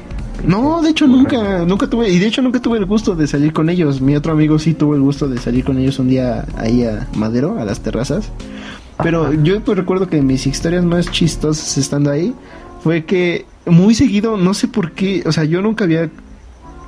No, 0.44 0.80
de 0.80 0.90
hecho 0.90 1.06
nunca, 1.06 1.64
nunca 1.66 1.86
tuve, 1.86 2.08
y 2.08 2.18
de 2.18 2.26
hecho 2.26 2.40
nunca 2.40 2.60
tuve 2.60 2.78
el 2.78 2.86
gusto 2.86 3.14
de 3.14 3.26
salir 3.26 3.52
con 3.52 3.68
ellos. 3.68 4.00
Mi 4.00 4.16
otro 4.16 4.32
amigo 4.32 4.58
sí 4.58 4.72
tuvo 4.72 4.94
el 4.94 5.02
gusto 5.02 5.28
de 5.28 5.38
salir 5.38 5.64
con 5.64 5.78
ellos 5.78 5.98
un 5.98 6.08
día 6.08 6.46
ahí 6.56 6.84
a 6.84 7.06
Madero, 7.14 7.58
a 7.58 7.64
las 7.64 7.80
terrazas. 7.80 8.30
Pero 9.02 9.32
yo 9.32 9.60
pues, 9.60 9.76
recuerdo 9.76 10.08
que 10.08 10.20
mis 10.22 10.46
historias 10.46 10.84
más 10.84 11.10
chistosas 11.10 11.76
estando 11.78 12.10
ahí 12.10 12.34
fue 12.82 13.04
que 13.04 13.46
muy 13.66 13.94
seguido, 13.94 14.36
no 14.36 14.54
sé 14.54 14.68
por 14.68 14.92
qué, 14.92 15.22
o 15.26 15.32
sea, 15.32 15.44
yo 15.44 15.60
nunca 15.60 15.84
había 15.84 16.08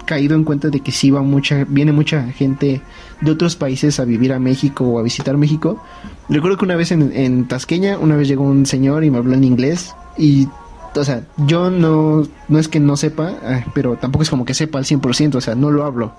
caído 0.02 0.34
en 0.34 0.44
cuenta 0.44 0.68
de 0.68 0.80
que 0.80 0.92
sí 0.92 1.10
va 1.10 1.22
mucha, 1.22 1.64
viene 1.68 1.92
mucha 1.92 2.24
gente 2.32 2.80
de 3.20 3.30
otros 3.30 3.56
países 3.56 4.00
a 4.00 4.04
vivir 4.04 4.32
a 4.32 4.38
México 4.38 4.84
o 4.84 4.98
a 4.98 5.02
visitar 5.02 5.36
México. 5.36 5.82
Recuerdo 6.28 6.58
que 6.58 6.64
una 6.64 6.76
vez 6.76 6.92
en, 6.92 7.12
en 7.14 7.46
Tasqueña, 7.48 7.98
una 7.98 8.16
vez 8.16 8.28
llegó 8.28 8.44
un 8.44 8.66
señor 8.66 9.04
y 9.04 9.10
me 9.10 9.18
habló 9.18 9.34
en 9.34 9.44
inglés 9.44 9.94
y 10.16 10.48
o 10.94 11.04
sea, 11.04 11.22
yo 11.36 11.70
no, 11.70 12.26
no 12.48 12.58
es 12.58 12.68
que 12.68 12.80
no 12.80 12.96
sepa, 12.96 13.32
ah, 13.44 13.64
pero 13.74 13.96
tampoco 13.96 14.22
es 14.22 14.30
como 14.30 14.44
que 14.44 14.54
sepa 14.54 14.78
al 14.78 14.84
100%, 14.84 15.36
o 15.36 15.40
sea, 15.40 15.54
no 15.54 15.70
lo 15.70 15.84
hablo. 15.84 16.12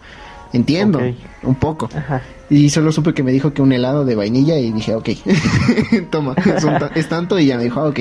Entiendo, 0.51 0.99
un 1.41 1.55
poco. 1.55 1.89
Y 2.47 2.69
solo 2.69 2.91
supe 2.91 3.15
que 3.15 3.23
me 3.23 3.31
dijo 3.31 3.53
que 3.53 3.63
un 3.63 3.71
helado 3.71 4.05
de 4.05 4.13
vainilla 4.13 4.55
y 4.57 4.71
dije, 4.71 4.93
ok, 4.93 5.09
toma, 6.11 6.35
es 6.93 7.09
tanto 7.09 7.39
y 7.39 7.47
ya 7.47 7.57
me 7.57 7.63
dijo, 7.63 7.79
ah, 7.79 7.85
ok. 7.85 7.99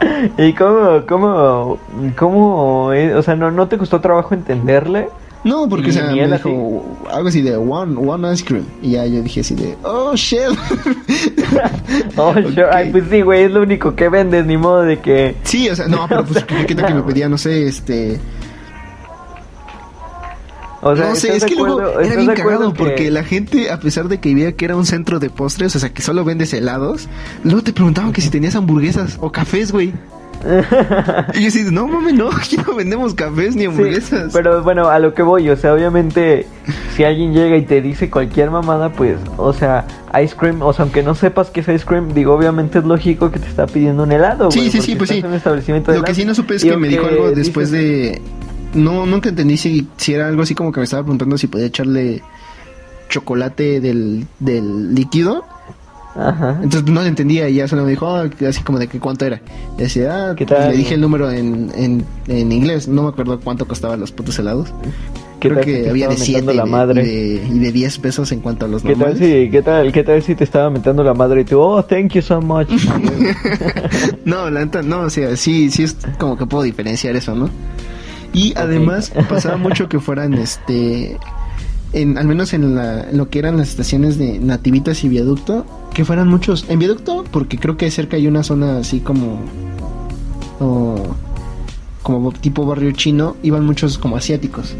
¿Y 0.38 0.52
cómo, 0.52 1.02
cómo, 1.06 1.78
cómo, 2.16 2.86
o 2.86 3.22
sea, 3.22 3.36
no, 3.36 3.50
no 3.50 3.68
te 3.68 3.78
costó 3.78 4.00
trabajo 4.00 4.34
entenderle? 4.34 5.08
No, 5.46 5.68
porque 5.68 5.90
o 5.90 5.92
sea, 5.92 6.10
me 6.10 6.26
dijo 6.26 6.84
algo 7.08 7.28
así 7.28 7.40
de 7.40 7.56
one, 7.56 7.96
one 7.96 8.32
ice 8.32 8.44
cream. 8.44 8.64
Y 8.82 8.92
ya 8.92 9.06
yo 9.06 9.22
dije 9.22 9.42
así 9.42 9.54
de, 9.54 9.76
oh 9.84 10.12
shit. 10.16 10.40
oh 12.16 12.34
shit. 12.34 12.58
Ay, 12.72 12.90
pues 12.90 13.04
sí, 13.08 13.22
güey, 13.22 13.44
es 13.44 13.52
lo 13.52 13.62
único 13.62 13.94
que 13.94 14.08
vendes, 14.08 14.44
ni 14.44 14.56
modo 14.56 14.82
de 14.82 14.98
que. 14.98 15.36
Sí, 15.44 15.70
o 15.70 15.76
sea, 15.76 15.86
no, 15.86 16.06
pero 16.08 16.24
pues 16.24 16.42
que 16.44 16.74
me 16.74 17.02
pedía, 17.02 17.28
no 17.28 17.38
sé, 17.38 17.68
este. 17.68 18.18
O 20.82 20.94
sea, 20.94 21.08
no 21.08 21.16
sé, 21.16 21.36
es 21.36 21.44
que 21.44 21.54
luego 21.54 22.00
era 22.00 22.16
bien 22.16 22.34
cagado 22.34 22.72
porque 22.74 23.10
la 23.10 23.24
gente, 23.24 23.70
a 23.70 23.80
pesar 23.80 24.08
de 24.08 24.18
que 24.20 24.34
veía 24.34 24.52
que 24.52 24.64
era 24.64 24.76
un 24.76 24.86
centro 24.86 25.18
de 25.18 25.30
postres, 25.30 25.74
o 25.74 25.78
sea, 25.78 25.90
que 25.90 26.02
solo 26.02 26.24
vendes 26.24 26.52
helados, 26.52 27.08
luego 27.44 27.62
te 27.62 27.72
preguntaban 27.72 28.12
que 28.12 28.20
si 28.20 28.30
tenías 28.30 28.54
hamburguesas 28.54 29.18
o 29.20 29.32
cafés, 29.32 29.72
güey 29.72 29.92
y 31.34 31.42
yo 31.42 31.48
así, 31.48 31.64
no 31.70 31.88
mames, 31.88 32.14
no, 32.14 32.28
aquí 32.28 32.56
no 32.56 32.74
vendemos 32.74 33.14
cafés 33.14 33.56
ni 33.56 33.64
hamburguesas. 33.64 34.32
pero 34.32 34.62
bueno, 34.62 34.88
a 34.88 34.98
lo 34.98 35.14
que 35.14 35.22
voy, 35.22 35.48
o 35.48 35.56
sea, 35.56 35.74
obviamente, 35.74 36.46
si 36.94 37.04
alguien 37.04 37.32
llega 37.32 37.56
y 37.56 37.62
te 37.62 37.80
dice 37.80 38.10
cualquier 38.10 38.50
mamada, 38.50 38.90
pues, 38.90 39.18
o 39.36 39.52
sea, 39.52 39.86
ice 40.22 40.36
cream, 40.36 40.62
o 40.62 40.72
sea, 40.72 40.84
aunque 40.84 41.02
no 41.02 41.14
sepas 41.14 41.50
qué 41.50 41.60
es 41.60 41.68
ice 41.68 41.84
cream, 41.84 42.12
digo, 42.12 42.34
obviamente 42.34 42.78
es 42.78 42.84
lógico 42.84 43.30
que 43.30 43.38
te 43.38 43.48
está 43.48 43.66
pidiendo 43.66 44.04
un 44.04 44.12
helado. 44.12 44.50
Sí, 44.50 44.70
sí, 44.70 44.80
sí, 44.80 44.94
pues 44.94 45.10
sí. 45.10 45.22
lo 45.22 46.02
que 46.02 46.14
sí 46.14 46.24
no 46.24 46.34
supe 46.34 46.56
es 46.56 46.64
que 46.64 46.76
me 46.76 46.88
dijo 46.88 47.06
algo 47.06 47.30
después 47.30 47.70
de. 47.70 48.20
No, 48.76 49.06
nunca 49.06 49.30
entendí 49.30 49.56
si, 49.56 49.88
si 49.96 50.14
era 50.14 50.28
algo 50.28 50.42
así 50.42 50.54
como 50.54 50.70
que 50.70 50.80
me 50.80 50.84
estaba 50.84 51.02
preguntando 51.02 51.36
si 51.38 51.46
podía 51.48 51.66
echarle 51.66 52.22
chocolate 53.08 53.80
del, 53.80 54.26
del 54.38 54.94
líquido 54.94 55.44
entonces 56.62 56.84
no 56.84 57.02
le 57.02 57.08
entendía 57.08 57.48
y 57.48 57.56
ya 57.56 57.68
solo 57.68 57.84
me 57.84 57.90
dijo, 57.90 58.06
ah, 58.08 58.28
así 58.48 58.62
como 58.62 58.78
de 58.78 58.88
que 58.88 58.98
cuánto 58.98 59.26
era. 59.26 59.40
Y 59.76 59.82
decía, 59.82 60.30
ah, 60.30 60.68
le 60.70 60.76
dije 60.76 60.94
el 60.94 61.00
número 61.00 61.30
en, 61.30 61.70
en, 61.74 62.04
en, 62.26 62.52
inglés, 62.52 62.88
no 62.88 63.02
me 63.02 63.08
acuerdo 63.10 63.38
cuánto 63.40 63.66
costaban 63.66 64.00
los 64.00 64.12
putos 64.12 64.38
helados. 64.38 64.72
Creo 65.38 65.60
que 65.60 65.90
había 65.90 66.08
de 66.08 66.16
7 66.16 66.50
y, 66.50 66.94
de, 66.94 67.46
y 67.52 67.58
de 67.58 67.72
10 67.72 67.98
pesos 67.98 68.32
en 68.32 68.40
cuanto 68.40 68.64
a 68.64 68.68
los 68.68 68.82
¿Qué 68.82 68.96
Tal 68.96 69.18
si, 69.18 69.50
¿qué, 69.50 69.62
tal, 69.62 69.92
¿Qué 69.92 70.02
tal 70.02 70.22
si 70.22 70.34
te 70.34 70.44
estaba 70.44 70.70
metiendo 70.70 71.04
la 71.04 71.12
madre 71.12 71.42
y 71.42 71.44
tú, 71.44 71.60
oh, 71.60 71.84
thank 71.84 72.14
you 72.14 72.22
so 72.22 72.40
much? 72.40 72.68
no, 74.24 74.48
la 74.48 74.64
neta, 74.64 74.80
no, 74.80 75.00
o 75.00 75.10
sea, 75.10 75.36
sí, 75.36 75.70
sí 75.70 75.82
es 75.82 75.96
como 76.18 76.38
que 76.38 76.46
puedo 76.46 76.64
diferenciar 76.64 77.14
eso, 77.16 77.34
¿no? 77.34 77.50
Y 78.36 78.52
además 78.54 79.12
pasaba 79.30 79.56
mucho 79.56 79.88
que 79.88 79.98
fueran, 79.98 80.34
este, 80.34 81.16
en, 81.94 82.18
al 82.18 82.26
menos 82.26 82.52
en, 82.52 82.74
la, 82.74 83.08
en 83.08 83.16
lo 83.16 83.30
que 83.30 83.38
eran 83.38 83.56
las 83.56 83.70
estaciones 83.70 84.18
de 84.18 84.38
Nativitas 84.38 85.02
y 85.04 85.08
Viaducto, 85.08 85.64
que 85.94 86.04
fueran 86.04 86.28
muchos. 86.28 86.66
En 86.68 86.78
viaducto, 86.78 87.24
porque 87.30 87.56
creo 87.56 87.78
que 87.78 87.90
cerca 87.90 88.16
hay 88.18 88.26
una 88.26 88.42
zona 88.42 88.76
así 88.76 89.00
como. 89.00 89.40
como 92.02 92.32
tipo 92.32 92.66
barrio 92.66 92.92
chino, 92.92 93.36
iban 93.42 93.64
muchos 93.64 93.96
como 93.96 94.18
asiáticos. 94.18 94.74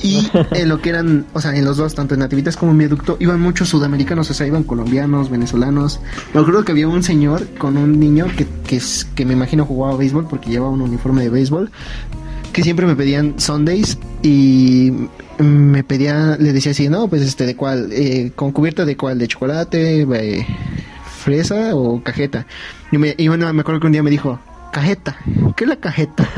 Y 0.00 0.28
en 0.52 0.68
lo 0.68 0.80
que 0.80 0.90
eran, 0.90 1.26
o 1.32 1.40
sea, 1.40 1.56
en 1.56 1.64
los 1.64 1.76
dos, 1.76 1.96
tanto 1.96 2.14
en 2.14 2.20
Nativitas 2.20 2.56
como 2.56 2.70
en 2.70 2.78
Viaducto, 2.78 3.16
iban 3.18 3.40
muchos 3.40 3.68
sudamericanos, 3.68 4.30
o 4.30 4.34
sea, 4.34 4.46
iban 4.46 4.62
colombianos, 4.62 5.28
venezolanos. 5.28 5.98
Me 6.32 6.40
acuerdo 6.40 6.64
que 6.64 6.70
había 6.70 6.86
un 6.86 7.02
señor 7.02 7.48
con 7.58 7.76
un 7.76 7.98
niño 7.98 8.26
que, 8.36 8.46
que, 8.64 8.80
que 9.16 9.24
me 9.26 9.32
imagino 9.32 9.64
jugaba 9.64 9.96
béisbol 9.96 10.28
porque 10.28 10.50
llevaba 10.50 10.70
un 10.70 10.82
uniforme 10.82 11.24
de 11.24 11.30
béisbol, 11.30 11.72
que 12.52 12.62
siempre 12.62 12.86
me 12.86 12.96
pedían 12.96 13.38
Sundays 13.38 13.98
y 14.22 14.92
me 15.38 15.84
pedía, 15.84 16.36
le 16.38 16.52
decía 16.52 16.72
así, 16.72 16.88
no, 16.88 17.08
pues 17.08 17.22
este, 17.22 17.46
¿de 17.46 17.56
cuál? 17.56 17.90
Eh, 17.92 18.32
¿Con 18.34 18.52
cubierta 18.52 18.84
de 18.84 18.96
cuál? 18.96 19.18
¿De 19.18 19.28
chocolate? 19.28 20.02
Eh, 20.02 20.46
¿Fresa 21.22 21.74
o 21.74 22.02
cajeta? 22.02 22.46
Y, 22.92 22.98
me, 22.98 23.14
y 23.16 23.28
bueno, 23.28 23.52
me 23.52 23.60
acuerdo 23.60 23.80
que 23.80 23.86
un 23.86 23.92
día 23.92 24.02
me 24.02 24.10
dijo, 24.10 24.38
cajeta, 24.70 25.16
¿qué 25.56 25.64
es 25.64 25.70
la 25.70 25.76
cajeta? 25.76 26.28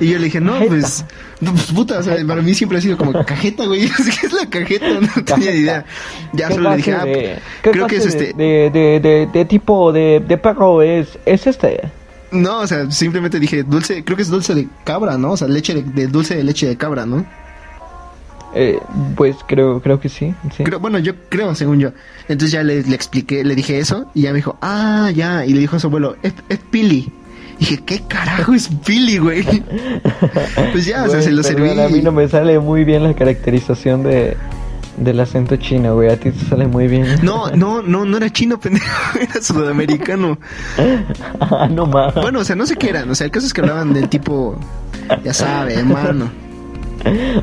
Y 0.00 0.08
yo 0.08 0.18
le 0.18 0.24
dije, 0.24 0.40
no, 0.40 0.58
pues, 0.66 1.04
no, 1.40 1.52
pues 1.52 1.66
puta, 1.72 1.98
o 1.98 2.02
sea, 2.02 2.16
para 2.26 2.42
mí 2.42 2.54
siempre 2.54 2.78
ha 2.78 2.80
sido 2.80 2.96
como 2.96 3.12
cajeta, 3.24 3.66
güey, 3.66 3.80
¿qué 4.20 4.26
es 4.26 4.32
la 4.32 4.46
cajeta? 4.48 4.88
No 5.00 5.24
tenía 5.24 5.54
idea. 5.54 5.84
Ya 6.32 6.50
solo 6.50 6.70
le 6.70 6.76
dije, 6.76 6.92
ah, 6.92 7.04
creo 7.62 7.86
que 7.86 7.96
es 7.96 8.06
este. 8.06 8.32
De, 8.32 8.70
de, 8.72 9.00
de, 9.00 9.28
de 9.32 9.44
tipo 9.44 9.92
de, 9.92 10.22
de 10.26 10.38
perro 10.38 10.82
es, 10.82 11.18
es 11.26 11.46
este. 11.46 11.80
No, 12.32 12.60
o 12.60 12.66
sea, 12.66 12.90
simplemente 12.90 13.38
dije 13.38 13.62
dulce, 13.62 14.04
creo 14.04 14.16
que 14.16 14.22
es 14.22 14.30
dulce 14.30 14.54
de 14.54 14.68
cabra, 14.84 15.18
¿no? 15.18 15.32
O 15.32 15.36
sea, 15.36 15.48
leche 15.48 15.74
de, 15.74 16.06
dulce 16.06 16.34
de 16.34 16.44
leche 16.44 16.66
de 16.66 16.76
cabra, 16.76 17.04
¿no? 17.04 17.24
Eh, 18.54 18.78
pues 19.16 19.36
creo, 19.46 19.80
creo 19.80 20.00
que 20.00 20.08
sí. 20.08 20.34
Creo, 20.64 20.78
bueno, 20.80 20.98
yo 20.98 21.14
creo, 21.28 21.54
según 21.54 21.78
yo. 21.78 21.90
Entonces 22.28 22.52
ya 22.52 22.62
le, 22.62 22.82
le, 22.82 22.94
expliqué, 22.94 23.44
le 23.44 23.54
dije 23.54 23.78
eso 23.78 24.10
y 24.14 24.22
ya 24.22 24.30
me 24.30 24.36
dijo, 24.36 24.58
ah, 24.60 25.10
ya. 25.14 25.44
Y 25.44 25.52
le 25.52 25.60
dijo 25.60 25.76
a 25.76 25.80
su 25.80 25.86
abuelo, 25.86 26.16
es, 26.22 26.34
es 26.48 26.58
Pili. 26.58 27.12
Y 27.56 27.60
dije, 27.60 27.82
¿qué 27.84 28.02
carajo 28.08 28.54
es 28.54 28.68
Pili, 28.68 29.18
güey? 29.18 29.44
pues 30.72 30.86
ya, 30.86 31.04
o 31.04 31.08
sea, 31.08 31.22
se 31.22 31.30
lo 31.30 31.42
serví. 31.42 31.78
a 31.78 31.88
mí 31.88 32.02
no 32.02 32.12
me 32.12 32.28
sale 32.28 32.58
muy 32.58 32.84
bien 32.84 33.04
la 33.04 33.14
caracterización 33.14 34.02
de, 34.02 34.36
del 34.96 35.20
acento 35.20 35.56
chino, 35.56 35.94
güey. 35.94 36.10
A 36.10 36.16
ti 36.16 36.30
te 36.30 36.44
sale 36.46 36.66
muy 36.66 36.88
bien. 36.88 37.06
No, 37.22 37.50
no, 37.50 37.82
no, 37.82 38.04
no 38.04 38.16
era 38.16 38.30
chino, 38.30 38.58
pendejo. 38.58 38.86
Era 39.20 39.40
sudamericano. 39.40 40.38
ah, 41.40 41.68
no 41.70 41.86
más. 41.86 42.14
Bueno, 42.14 42.40
o 42.40 42.44
sea, 42.44 42.56
no 42.56 42.66
sé 42.66 42.76
qué 42.76 42.90
eran. 42.90 43.10
O 43.10 43.14
sea, 43.14 43.24
el 43.26 43.30
caso 43.30 43.46
es 43.46 43.52
que 43.52 43.60
hablaban 43.60 43.92
del 43.92 44.08
tipo, 44.08 44.56
ya 45.24 45.32
sabe, 45.32 45.74
hermano. 45.74 46.30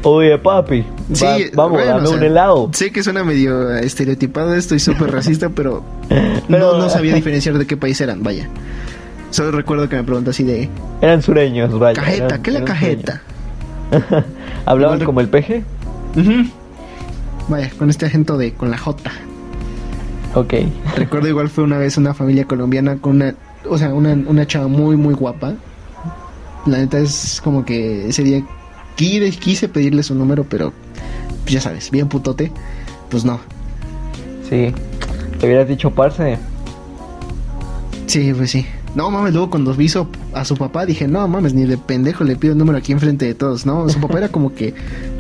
Oye, 0.04 0.38
papi, 0.38 0.86
sí, 1.14 1.26
vamos, 1.54 1.84
dame 1.84 2.10
un 2.10 2.24
helado. 2.24 2.70
Sé 2.74 2.92
que 2.92 3.04
suena 3.04 3.24
medio 3.24 3.76
estereotipado 3.76 4.56
esto 4.56 4.76
y 4.76 4.80
súper 4.80 5.12
racista, 5.12 5.50
pero, 5.50 5.84
no, 6.48 6.78
no 6.78 6.90
sabía 6.90 7.14
diferenciar 7.14 7.58
de 7.58 7.68
qué 7.68 7.76
país 7.76 8.00
eran, 8.00 8.24
vaya. 8.24 8.48
Solo 9.32 9.52
recuerdo 9.52 9.88
que 9.90 9.96
me 9.96 10.04
preguntó 10.04 10.32
así 10.32 10.44
de... 10.44 10.70
Eran 11.02 11.22
sureños, 11.22 11.78
vaya. 11.78 12.02
Cajeta, 12.02 12.42
¿qué 12.42 12.50
es 12.50 12.60
la 12.60 12.66
cajeta? 12.66 13.22
¿Hablaban 14.66 15.04
como 15.04 15.22
el 15.22 15.30
peje? 15.30 15.64
Vaya, 17.50 17.70
con 17.78 17.90
este 17.90 18.06
acento 18.06 18.38
de... 18.38 18.54
con 18.54 18.72
la 18.72 18.78
J. 18.78 19.12
Ok. 20.36 20.54
Recuerdo 20.96 21.28
igual 21.28 21.50
fue 21.50 21.64
una 21.64 21.78
vez 21.78 21.98
una 21.98 22.14
familia 22.14 22.46
colombiana 22.46 22.98
con 22.98 23.18
una... 23.18 23.36
O 23.68 23.78
sea, 23.78 23.94
una, 23.94 24.14
una 24.14 24.48
chava 24.48 24.68
muy, 24.68 24.96
muy 24.96 25.14
guapa. 25.14 25.56
La 26.66 26.78
neta 26.78 27.00
es 27.00 27.42
como 27.44 27.66
que 27.66 28.08
ese 28.08 28.24
día 28.24 28.44
quise 28.96 29.70
pedirle 29.70 30.04
su 30.04 30.14
número, 30.14 30.44
pero 30.44 30.74
pues, 31.44 31.54
ya 31.54 31.62
sabes, 31.62 31.90
bien 31.90 32.08
putote, 32.08 32.52
pues 33.10 33.26
no. 33.26 33.40
Sí, 34.50 34.74
te 35.40 35.46
hubieras 35.46 35.68
dicho 35.68 35.92
parce. 35.92 36.38
Sí, 38.08 38.34
pues 38.34 38.52
sí. 38.52 38.66
No 38.96 39.12
mames, 39.12 39.34
luego 39.34 39.50
cuando 39.52 39.74
vi 39.74 39.88
a 40.34 40.46
su 40.46 40.58
papá 40.58 40.86
dije, 40.86 41.08
no 41.08 41.28
mames, 41.28 41.54
ni 41.54 41.66
de 41.66 41.78
pendejo 41.78 42.24
le 42.24 42.36
pido 42.36 42.54
el 42.54 42.60
número 42.60 42.78
aquí 42.78 42.92
enfrente 42.92 43.26
de 43.26 43.36
todos, 43.36 43.66
¿no? 43.66 43.88
Su 43.88 44.00
papá 44.00 44.18
era 44.18 44.30
como 44.30 44.54
que 44.54 44.74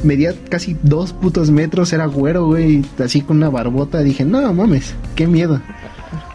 medía 0.03 0.33
casi 0.49 0.75
dos 0.81 1.13
putos 1.13 1.51
metros, 1.51 1.93
era 1.93 2.05
güero, 2.07 2.47
güey, 2.47 2.83
así 3.03 3.21
con 3.21 3.37
una 3.37 3.49
barbota. 3.49 3.99
Dije, 3.99 4.25
no 4.25 4.53
mames, 4.53 4.95
qué 5.15 5.27
miedo. 5.27 5.61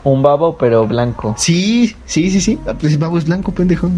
Un 0.05 0.23
babo, 0.23 0.57
pero 0.59 0.87
blanco. 0.87 1.35
Sí, 1.37 1.97
sí, 2.05 2.31
sí, 2.31 2.41
sí. 2.41 2.59
Pues 2.79 2.93
el 2.93 2.99
babo 2.99 3.19
es 3.19 3.25
blanco, 3.25 3.53
pendejo. 3.53 3.91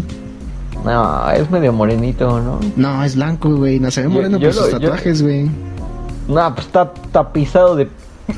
No, 0.83 1.29
es 1.31 1.49
medio 1.51 1.73
morenito, 1.73 2.39
¿no? 2.39 2.59
No, 2.75 3.03
es 3.03 3.15
blanco, 3.15 3.55
güey. 3.55 3.79
No 3.79 3.91
se 3.91 4.01
ve 4.01 4.07
moreno 4.07 4.39
por 4.39 4.53
sus 4.53 4.71
tatuajes, 4.71 5.21
güey. 5.21 5.49
No, 6.27 6.53
pues 6.55 6.65
está 6.67 6.91
tapizado 7.11 7.75
de, 7.75 7.87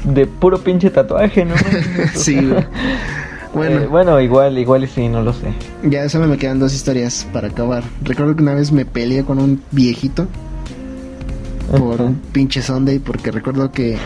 de 0.04 0.28
puro 0.28 0.60
pinche 0.60 0.89
tatuaje, 0.89 1.45
¿no? 1.45 1.56
sí, 2.14 2.36
güey. 2.36 2.66
Bueno. 3.54 3.80
Eh, 3.80 3.88
bueno, 3.88 4.20
igual, 4.22 4.58
igual 4.58 4.84
y 4.84 4.88
sí, 4.88 5.08
no 5.08 5.22
lo 5.22 5.34
sé. 5.34 5.54
Ya 5.84 6.08
solo 6.10 6.28
me 6.28 6.38
quedan 6.38 6.60
dos 6.60 6.74
historias 6.74 7.28
para 7.34 7.47
acabar. 7.47 7.84
Recuerdo 8.04 8.36
que 8.36 8.43
una 8.43 8.54
vez 8.54 8.72
me 8.72 8.86
peleé 8.86 9.24
con 9.24 9.39
un 9.39 9.62
viejito. 9.72 10.28
por 11.72 12.02
un 12.02 12.16
pinche 12.16 12.62
Sunday 12.62 13.00
porque 13.00 13.32
recuerdo 13.32 13.72
que 13.72 13.97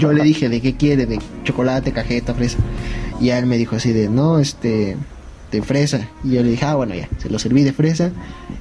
yo 0.00 0.12
le 0.12 0.22
dije 0.22 0.48
de 0.48 0.60
qué 0.60 0.76
quiere, 0.76 1.06
de 1.06 1.18
chocolate, 1.44 1.92
cajeta, 1.92 2.34
fresa. 2.34 2.58
Y 3.20 3.30
él 3.30 3.46
me 3.46 3.56
dijo 3.56 3.76
así 3.76 3.92
de, 3.92 4.08
no, 4.08 4.38
este, 4.38 4.96
de 5.50 5.62
fresa. 5.62 6.08
Y 6.24 6.32
yo 6.32 6.42
le 6.42 6.50
dije, 6.50 6.64
ah, 6.64 6.74
bueno, 6.74 6.94
ya, 6.94 7.08
se 7.18 7.30
lo 7.30 7.38
serví 7.38 7.62
de 7.62 7.72
fresa. 7.72 8.10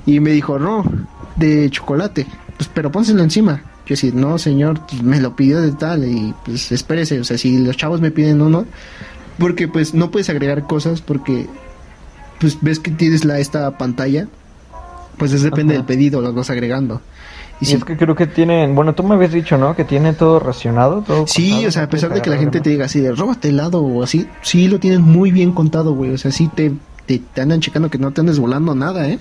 Y 0.06 0.20
me 0.20 0.32
dijo, 0.32 0.60
no, 0.60 0.84
de 1.36 1.70
chocolate. 1.70 2.26
Pues, 2.58 2.70
pero 2.74 2.92
pónselo 2.92 3.24
encima. 3.24 3.62
Yo 3.86 3.94
decía, 3.94 4.12
no, 4.14 4.38
señor, 4.38 4.82
pues, 4.88 5.02
me 5.02 5.20
lo 5.20 5.36
pidió 5.36 5.62
de 5.62 5.72
tal. 5.72 6.06
Y 6.06 6.34
pues 6.46 6.72
espérese, 6.72 7.20
o 7.20 7.24
sea, 7.24 7.38
si 7.38 7.58
los 7.60 7.78
chavos 7.78 8.02
me 8.02 8.12
piden 8.12 8.42
uno, 8.42 8.66
porque 9.38 9.68
pues 9.68 9.94
no 9.94 10.12
puedes 10.12 10.30
agregar 10.30 10.64
cosas 10.64 11.02
porque 11.02 11.48
pues 12.40 12.58
ves 12.62 12.80
que 12.80 12.92
tienes 12.92 13.26
la 13.26 13.40
esta 13.40 13.78
pantalla, 13.78 14.28
pues 15.18 15.34
es 15.34 15.42
depende 15.42 15.74
Ajá. 15.74 15.80
del 15.80 15.86
pedido, 15.86 16.22
lo 16.22 16.34
vas 16.34 16.50
agregando. 16.50 17.02
Y 17.60 17.74
es 17.74 17.84
que 17.84 17.98
creo 17.98 18.16
que 18.16 18.28
tienen, 18.28 18.76
bueno, 18.76 18.94
tú 18.94 19.02
me 19.02 19.16
habías 19.16 19.32
dicho, 19.32 19.58
¿no? 19.58 19.76
Que 19.76 19.84
tiene 19.84 20.14
todo 20.14 20.40
racionado, 20.40 21.02
todo. 21.02 21.26
Sí, 21.26 21.50
contado, 21.50 21.68
o 21.68 21.72
sea, 21.72 21.84
a 21.84 21.90
pesar 21.90 22.14
de 22.14 22.22
que 22.22 22.30
la 22.30 22.38
gente 22.38 22.62
te 22.62 22.70
diga 22.70 22.86
así 22.86 23.00
de 23.00 23.12
róbate 23.14 23.50
helado 23.50 23.82
o 23.82 24.04
así, 24.04 24.28
sí 24.44 24.68
lo 24.68 24.80
tienen 24.80 25.02
muy 25.02 25.32
bien 25.32 25.52
contado, 25.54 25.94
güey. 25.94 26.14
O 26.14 26.18
sea, 26.20 26.32
sí 26.32 26.52
te, 26.54 26.74
te, 27.08 27.18
te 27.18 27.42
andan 27.42 27.60
checando 27.60 27.90
que 27.90 27.98
no 27.98 28.12
te 28.12 28.22
andes 28.22 28.38
volando 28.38 28.76
nada, 28.76 29.10
¿eh? 29.10 29.18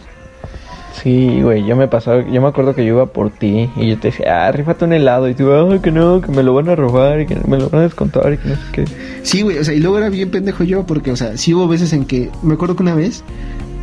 Sí, 1.03 1.43
güey, 1.43 1.65
yo 1.67 1.77
me 1.77 1.89
pasaba, 1.89 2.27
yo 2.27 2.41
me 2.41 2.49
acuerdo 2.49 2.75
que 2.75 2.85
yo 2.85 2.95
iba 2.95 3.07
por 3.07 3.31
ti 3.31 3.69
y 3.77 3.89
yo 3.89 3.99
te 3.99 4.09
decía, 4.09 4.47
ah, 4.47 4.53
rífate 4.53 4.85
un 4.87 4.93
helado 4.95 5.29
y 5.29 5.35
tú, 5.35 5.53
ah, 5.53 5.79
que 5.83 5.91
no, 5.91 6.21
que 6.21 6.33
me 6.33 6.43
lo 6.43 6.55
van 6.55 6.69
a 6.69 6.75
robar 6.75 7.21
y 7.21 7.27
que 7.27 7.37
me 7.47 7.59
lo 7.59 7.69
van 7.69 7.83
a 7.83 7.85
descontar 7.85 8.33
y 8.33 8.39
que 8.39 8.49
no 8.49 8.55
sé 8.55 8.63
qué. 8.73 8.85
Sí, 9.23 9.43
güey, 9.43 9.59
o 9.59 9.65
sea, 9.65 9.75
y 9.75 9.81
luego 9.81 9.99
era 9.99 10.09
bien 10.09 10.31
pendejo 10.31 10.65
yo 10.65 10.87
porque, 10.87 11.11
o 11.11 11.17
sea, 11.17 11.37
sí 11.37 11.53
hubo 11.53 11.69
veces 11.69 11.93
en 11.93 12.07
que, 12.07 12.31
me 12.43 12.55
acuerdo 12.55 12.77
que 12.77 12.83
una 12.83 12.95
vez, 12.95 13.25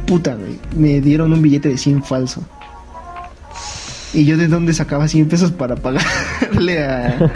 puta, 0.08 0.36
güey, 0.36 0.60
me 0.76 1.02
dieron 1.02 1.32
un 1.34 1.42
billete 1.42 1.70
de 1.70 1.78
100 1.78 2.04
falso. 2.04 2.42
Y 4.14 4.26
yo 4.26 4.38
de 4.38 4.48
dónde 4.48 4.74
sacaba 4.74 5.08
100 5.08 5.28
pesos 5.28 5.52
para 5.52 5.76
pagarle 5.76 6.84
a... 6.84 7.18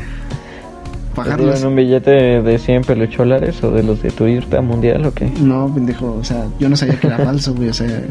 ¿Te 1.18 1.24
pagarlos. 1.24 1.56
dieron 1.56 1.72
un 1.72 1.76
billete 1.76 2.12
de, 2.12 2.42
de 2.42 2.60
100 2.60 2.84
pelucholares 2.84 3.64
o 3.64 3.72
de 3.72 3.82
los 3.84 4.02
de 4.02 4.12
tu 4.12 4.28
irta 4.28 4.62
mundial 4.62 5.06
o 5.06 5.14
qué? 5.14 5.32
No, 5.42 5.72
pendejo, 5.74 6.16
o 6.20 6.24
sea, 6.24 6.46
yo 6.60 6.70
no 6.70 6.76
sabía 6.76 7.00
que 7.00 7.08
era 7.08 7.18
falso, 7.26 7.54
güey, 7.54 7.70
o 7.70 7.74
sea... 7.74 8.04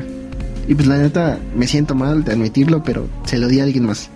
Y 0.69 0.75
pues 0.75 0.87
la 0.89 0.99
neta, 0.99 1.39
me 1.55 1.67
siento 1.67 1.95
mal 1.95 2.25
de 2.25 2.33
admitirlo, 2.33 2.83
pero 2.83 3.07
se 3.25 3.39
lo 3.39 3.49
di 3.49 3.61
a 3.61 3.65
alguien 3.65 3.87
más. 3.87 4.11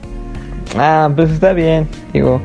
Ah, 0.76 1.10
pues 1.14 1.30
está 1.30 1.52
bien, 1.52 1.88
digo, 2.12 2.40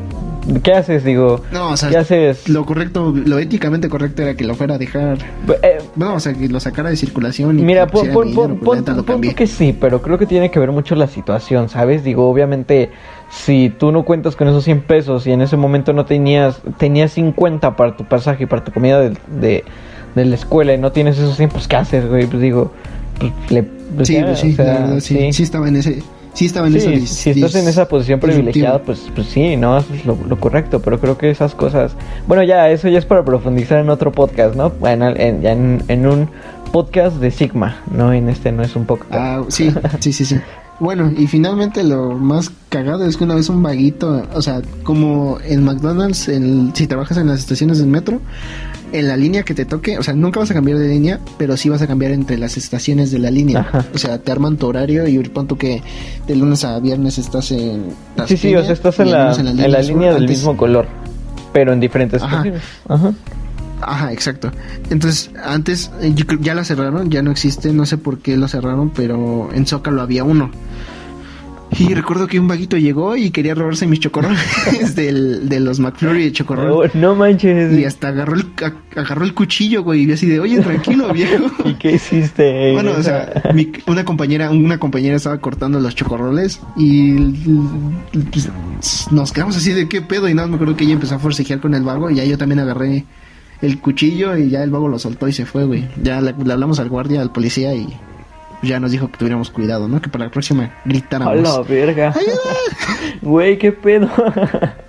¿qué 0.63 0.73
haces? 0.73 1.03
Digo, 1.03 1.41
No, 1.51 1.69
o 1.71 1.77
sea, 1.77 1.89
¿qué 1.89 1.97
haces? 1.97 2.49
lo 2.49 2.65
correcto, 2.65 3.13
lo 3.15 3.37
éticamente 3.39 3.87
correcto 3.89 4.23
era 4.23 4.35
que 4.35 4.43
lo 4.43 4.55
fuera 4.55 4.75
a 4.75 4.77
dejar... 4.79 5.17
Eh, 5.61 5.77
Bueno, 5.95 6.15
o 6.15 6.19
sea, 6.19 6.33
que 6.33 6.47
lo 6.49 6.59
sacara 6.59 6.89
de 6.89 6.95
circulación 6.97 7.59
y 7.59 7.63
Mira, 7.63 7.85
pon, 7.87 8.07
pon, 8.09 8.27
dinero, 8.29 8.47
pues, 8.63 8.81
pon- 8.81 8.95
neta, 8.97 9.03
pon 9.03 9.21
que 9.21 9.47
sí, 9.47 9.75
pero 9.79 10.01
creo 10.01 10.17
que 10.17 10.25
tiene 10.25 10.49
que 10.49 10.59
ver 10.59 10.71
mucho 10.71 10.95
la 10.95 11.07
situación, 11.07 11.69
¿sabes? 11.69 12.03
Digo, 12.03 12.27
obviamente, 12.29 12.89
si 13.29 13.69
tú 13.77 13.91
no 13.91 14.03
cuentas 14.05 14.35
con 14.35 14.47
esos 14.47 14.63
100 14.63 14.81
pesos 14.81 15.25
y 15.27 15.31
en 15.31 15.41
ese 15.41 15.57
momento 15.57 15.93
no 15.93 16.05
tenías, 16.05 16.61
tenías 16.79 17.11
50 17.13 17.75
para 17.75 17.95
tu 17.95 18.05
pasaje 18.05 18.43
y 18.43 18.47
para 18.47 18.63
tu 18.63 18.71
comida 18.71 18.99
de, 19.01 19.17
de, 19.39 19.63
de 20.15 20.25
la 20.25 20.35
escuela 20.35 20.73
y 20.73 20.77
no 20.79 20.91
tienes 20.91 21.17
esos 21.19 21.37
100, 21.37 21.49
pues 21.49 21.67
¿qué 21.67 21.75
haces, 21.75 22.07
güey? 22.07 22.25
Pues 22.25 22.41
digo, 22.41 22.71
pues, 22.71 23.04
le... 23.49 23.63
pues, 23.63 24.07
Sí, 24.07 24.17
pues 24.21 24.39
sí, 24.39 24.51
o 24.51 24.55
sea, 24.55 24.65
la 24.65 24.79
verdad, 24.81 24.99
sí, 24.99 25.31
sí 25.33 25.43
estaba 25.43 25.67
en 25.69 25.75
ese, 25.77 26.03
sí 26.33 26.45
estaba 26.45 26.67
en 26.67 26.73
Sí, 26.73 26.89
esa 26.93 27.07
si 27.13 27.29
estás 27.31 27.55
en 27.55 27.67
esa 27.67 27.87
posición 27.87 28.19
privilegiada, 28.19 28.81
pues, 28.81 29.09
pues 29.15 29.27
sí, 29.27 29.55
no 29.55 29.75
haces 29.75 30.05
lo, 30.05 30.17
lo 30.27 30.39
correcto, 30.39 30.81
pero 30.81 30.99
creo 30.99 31.17
que 31.17 31.29
esas 31.29 31.55
cosas, 31.55 31.95
bueno, 32.27 32.43
ya, 32.43 32.69
eso 32.69 32.89
ya 32.89 32.99
es 32.99 33.05
para 33.05 33.23
profundizar 33.23 33.79
en 33.79 33.89
otro 33.89 34.11
podcast, 34.11 34.55
¿no? 34.55 34.69
Bueno, 34.71 35.09
en, 35.15 35.41
ya 35.41 35.51
en, 35.53 35.81
en 35.87 36.05
un 36.07 36.29
podcast 36.71 37.17
de 37.17 37.31
Sigma, 37.31 37.77
¿no? 37.89 38.11
En 38.11 38.27
este 38.27 38.51
no 38.51 38.63
es 38.63 38.75
un 38.75 38.85
podcast. 38.85 39.13
Ah, 39.13 39.43
sí, 39.47 39.71
sí, 39.99 40.11
sí, 40.13 40.25
sí. 40.25 40.35
Bueno, 40.77 41.09
y 41.17 41.27
finalmente 41.27 41.85
lo 41.85 42.11
más 42.15 42.51
cagado 42.67 43.05
es 43.05 43.15
que 43.15 43.23
una 43.23 43.35
vez 43.35 43.47
un 43.47 43.63
vaguito, 43.63 44.23
o 44.33 44.41
sea, 44.41 44.61
como 44.83 45.37
en 45.47 45.63
McDonald's, 45.63 46.27
en- 46.27 46.75
si 46.75 46.85
trabajas 46.85 47.17
en 47.17 47.27
las 47.27 47.39
estaciones 47.39 47.77
del 47.77 47.87
metro, 47.87 48.19
en 48.99 49.07
la 49.07 49.17
línea 49.17 49.43
que 49.43 49.53
te 49.53 49.65
toque, 49.65 49.97
o 49.97 50.03
sea, 50.03 50.13
nunca 50.13 50.39
vas 50.39 50.51
a 50.51 50.53
cambiar 50.53 50.77
de 50.77 50.87
línea, 50.87 51.19
pero 51.37 51.57
sí 51.57 51.69
vas 51.69 51.81
a 51.81 51.87
cambiar 51.87 52.11
entre 52.11 52.37
las 52.37 52.57
estaciones 52.57 53.11
de 53.11 53.19
la 53.19 53.31
línea. 53.31 53.59
Ajá. 53.59 53.85
O 53.93 53.97
sea, 53.97 54.17
te 54.17 54.31
arman 54.31 54.57
tu 54.57 54.67
horario 54.67 55.07
y 55.07 55.17
pon 55.29 55.47
tú 55.47 55.57
que 55.57 55.81
de 56.27 56.35
lunes 56.35 56.63
a 56.63 56.79
viernes 56.79 57.17
estás 57.17 57.51
en... 57.51 57.85
sí, 58.27 58.37
sí, 58.37 58.55
o 58.55 58.63
sea, 58.63 58.73
estás 58.73 58.99
en 58.99 59.11
la, 59.11 59.33
en 59.35 59.71
la 59.71 59.81
línea 59.81 60.13
del 60.13 60.27
mismo 60.27 60.55
color, 60.55 60.87
pero 61.53 61.73
en 61.73 61.79
diferentes 61.79 62.21
Ajá. 62.21 62.37
estaciones. 62.37 62.61
Ajá. 62.87 63.13
Ajá, 63.81 64.13
exacto. 64.13 64.51
Entonces, 64.89 65.31
antes 65.43 65.91
eh, 66.01 66.13
ya 66.39 66.55
la 66.55 66.63
cerraron, 66.63 67.09
ya 67.09 67.21
no 67.21 67.31
existe, 67.31 67.73
no 67.73 67.85
sé 67.85 67.97
por 67.97 68.19
qué 68.19 68.37
lo 68.37 68.47
cerraron, 68.47 68.89
pero 68.89 69.49
en 69.53 69.65
Zócalo 69.65 70.01
había 70.01 70.23
uno. 70.23 70.49
Y 71.77 71.93
recuerdo 71.93 72.27
que 72.27 72.39
un 72.39 72.47
vaguito 72.47 72.77
llegó 72.77 73.17
y 73.17 73.31
quería 73.31 73.53
robarse 73.53 73.85
mis 73.85 73.99
chocorroles 73.99 74.39
del, 74.95 75.49
de 75.49 75.59
los 75.59 75.79
McFlurry 75.79 76.23
de 76.23 76.31
chocorrol. 76.31 76.89
No 76.93 77.15
manches. 77.15 77.77
Y 77.77 77.83
hasta 77.83 78.07
agarró 78.09 78.35
el, 78.35 78.45
agarró 78.95 79.25
el 79.25 79.33
cuchillo, 79.33 79.83
güey, 79.83 80.03
y 80.03 80.11
así 80.11 80.25
de, 80.27 80.39
oye, 80.39 80.61
tranquilo, 80.61 81.09
viejo. 81.13 81.45
¿Y 81.65 81.73
qué 81.73 81.93
hiciste? 81.93 82.71
Bueno, 82.73 82.91
o 82.97 83.03
sea, 83.03 83.43
mi- 83.53 83.71
una 83.87 84.05
compañera, 84.05 84.51
una 84.51 84.77
compañera 84.79 85.17
estaba 85.17 85.37
cortando 85.39 85.79
los 85.81 85.93
chocorroles 85.95 86.61
y 86.77 87.15
pues, 88.31 88.49
nos 89.11 89.31
quedamos 89.33 89.57
así 89.57 89.73
de 89.73 89.89
qué 89.89 90.01
pedo 90.01 90.29
y 90.29 90.33
nada, 90.33 90.47
me 90.47 90.55
acuerdo 90.55 90.75
que 90.77 90.85
ella 90.85 90.93
empezó 90.93 91.15
a 91.15 91.19
forcejear 91.19 91.59
con 91.59 91.73
el 91.75 91.83
vago 91.83 92.09
y 92.09 92.15
ya 92.15 92.23
yo 92.25 92.37
también 92.37 92.59
agarré 92.59 93.05
el 93.61 93.79
cuchillo 93.79 94.37
y 94.37 94.49
ya 94.49 94.63
el 94.63 94.69
vago 94.71 94.87
lo 94.87 94.99
soltó 94.99 95.27
y 95.27 95.33
se 95.33 95.45
fue, 95.45 95.65
güey. 95.65 95.87
Ya 96.01 96.21
le, 96.21 96.33
le 96.41 96.53
hablamos 96.53 96.79
al 96.79 96.89
guardia, 96.89 97.21
al 97.21 97.31
policía 97.31 97.73
y 97.73 97.87
ya 98.67 98.79
nos 98.79 98.91
dijo 98.91 99.09
que 99.09 99.17
tuviéramos 99.17 99.49
cuidado, 99.49 99.87
¿no? 99.87 100.01
Que 100.01 100.09
para 100.09 100.25
la 100.25 100.31
próxima 100.31 100.71
gritáramos. 100.85 101.37
la 101.41 101.61
verga. 101.61 102.13
Güey, 103.21 103.57
qué 103.57 103.71
pedo. 103.71 104.09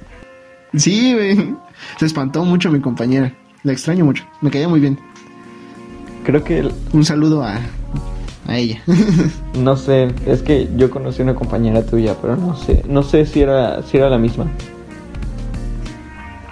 Sí, 0.74 1.14
güey. 1.14 1.54
Se 1.98 2.04
espantó 2.06 2.44
mucho 2.44 2.70
mi 2.70 2.80
compañera. 2.80 3.32
La 3.62 3.72
extraño 3.72 4.04
mucho. 4.04 4.24
Me 4.42 4.50
caía 4.50 4.68
muy 4.68 4.78
bien. 4.80 4.98
Creo 6.24 6.44
que 6.44 6.58
el- 6.58 6.72
Un 6.92 7.04
saludo 7.04 7.42
a, 7.42 7.58
a 8.46 8.56
ella. 8.58 8.82
No 9.58 9.76
sé, 9.76 10.08
es 10.26 10.42
que 10.42 10.68
yo 10.76 10.90
conocí 10.90 11.22
una 11.22 11.34
compañera 11.34 11.84
tuya, 11.86 12.14
pero 12.20 12.36
no 12.36 12.54
sé, 12.56 12.82
no 12.86 13.02
sé 13.02 13.24
si 13.24 13.40
era, 13.40 13.82
si 13.84 13.96
era 13.96 14.10
la 14.10 14.18
misma. 14.18 14.44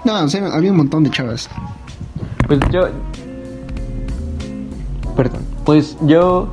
no, 0.05 0.23
o 0.23 0.27
sea, 0.27 0.47
había 0.47 0.71
un 0.71 0.77
montón 0.77 1.03
de 1.03 1.11
chavas. 1.11 1.47
Pues 2.47 2.59
yo, 2.71 2.87
perdón, 5.15 5.41
pues 5.65 5.97
yo, 6.01 6.49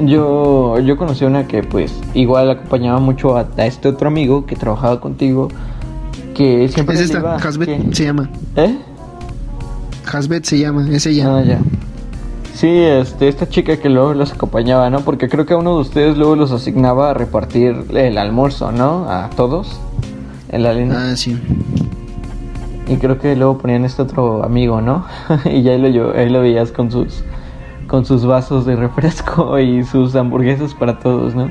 yo, 0.00 0.78
yo 0.80 0.96
conocí 0.96 1.24
una 1.24 1.46
que 1.46 1.62
pues 1.62 1.92
igual 2.14 2.50
acompañaba 2.50 2.98
mucho 3.00 3.36
a, 3.36 3.46
a 3.56 3.66
este 3.66 3.88
otro 3.88 4.08
amigo 4.08 4.46
que 4.46 4.56
trabajaba 4.56 5.00
contigo, 5.00 5.48
que 6.34 6.68
siempre 6.68 6.96
Es 6.96 7.02
esta, 7.02 7.18
iba- 7.20 7.36
Hasbet 7.36 7.66
que- 7.88 7.94
se 7.94 8.04
llama. 8.04 8.28
¿Eh? 8.56 8.76
Hasbet 10.12 10.44
se 10.44 10.58
llama, 10.58 10.88
es 10.90 11.06
ella. 11.06 11.36
Ah, 11.36 11.42
ya. 11.42 11.58
Sí, 12.54 12.68
este, 12.68 13.26
esta 13.28 13.48
chica 13.48 13.76
que 13.78 13.88
luego 13.88 14.14
los 14.14 14.32
acompañaba, 14.32 14.88
¿no? 14.90 15.00
Porque 15.00 15.28
creo 15.28 15.44
que 15.44 15.54
a 15.54 15.56
uno 15.56 15.74
de 15.74 15.80
ustedes 15.80 16.16
luego 16.16 16.36
los 16.36 16.52
asignaba 16.52 17.10
a 17.10 17.14
repartir 17.14 17.84
el 17.94 18.16
almuerzo, 18.16 18.70
¿no? 18.70 19.08
A 19.10 19.30
todos 19.30 19.80
en 20.50 20.62
la 20.62 20.72
línea. 20.72 21.10
Ah, 21.12 21.16
sí. 21.16 21.36
Y 22.86 22.96
creo 22.96 23.18
que 23.18 23.34
luego 23.34 23.58
ponían 23.58 23.84
este 23.84 24.02
otro 24.02 24.44
amigo, 24.44 24.80
¿no? 24.80 25.04
y 25.46 25.62
ya 25.62 25.72
ahí 25.72 25.80
lo, 25.80 25.88
yo- 25.88 26.12
ahí 26.14 26.28
lo 26.28 26.40
veías 26.42 26.70
con 26.70 26.90
sus 26.92 27.24
con 27.86 28.04
sus 28.04 28.24
vasos 28.24 28.66
de 28.66 28.76
refresco 28.76 29.58
y 29.60 29.84
sus 29.84 30.14
hamburguesas 30.14 30.74
para 30.74 30.98
todos, 30.98 31.34
¿no? 31.34 31.50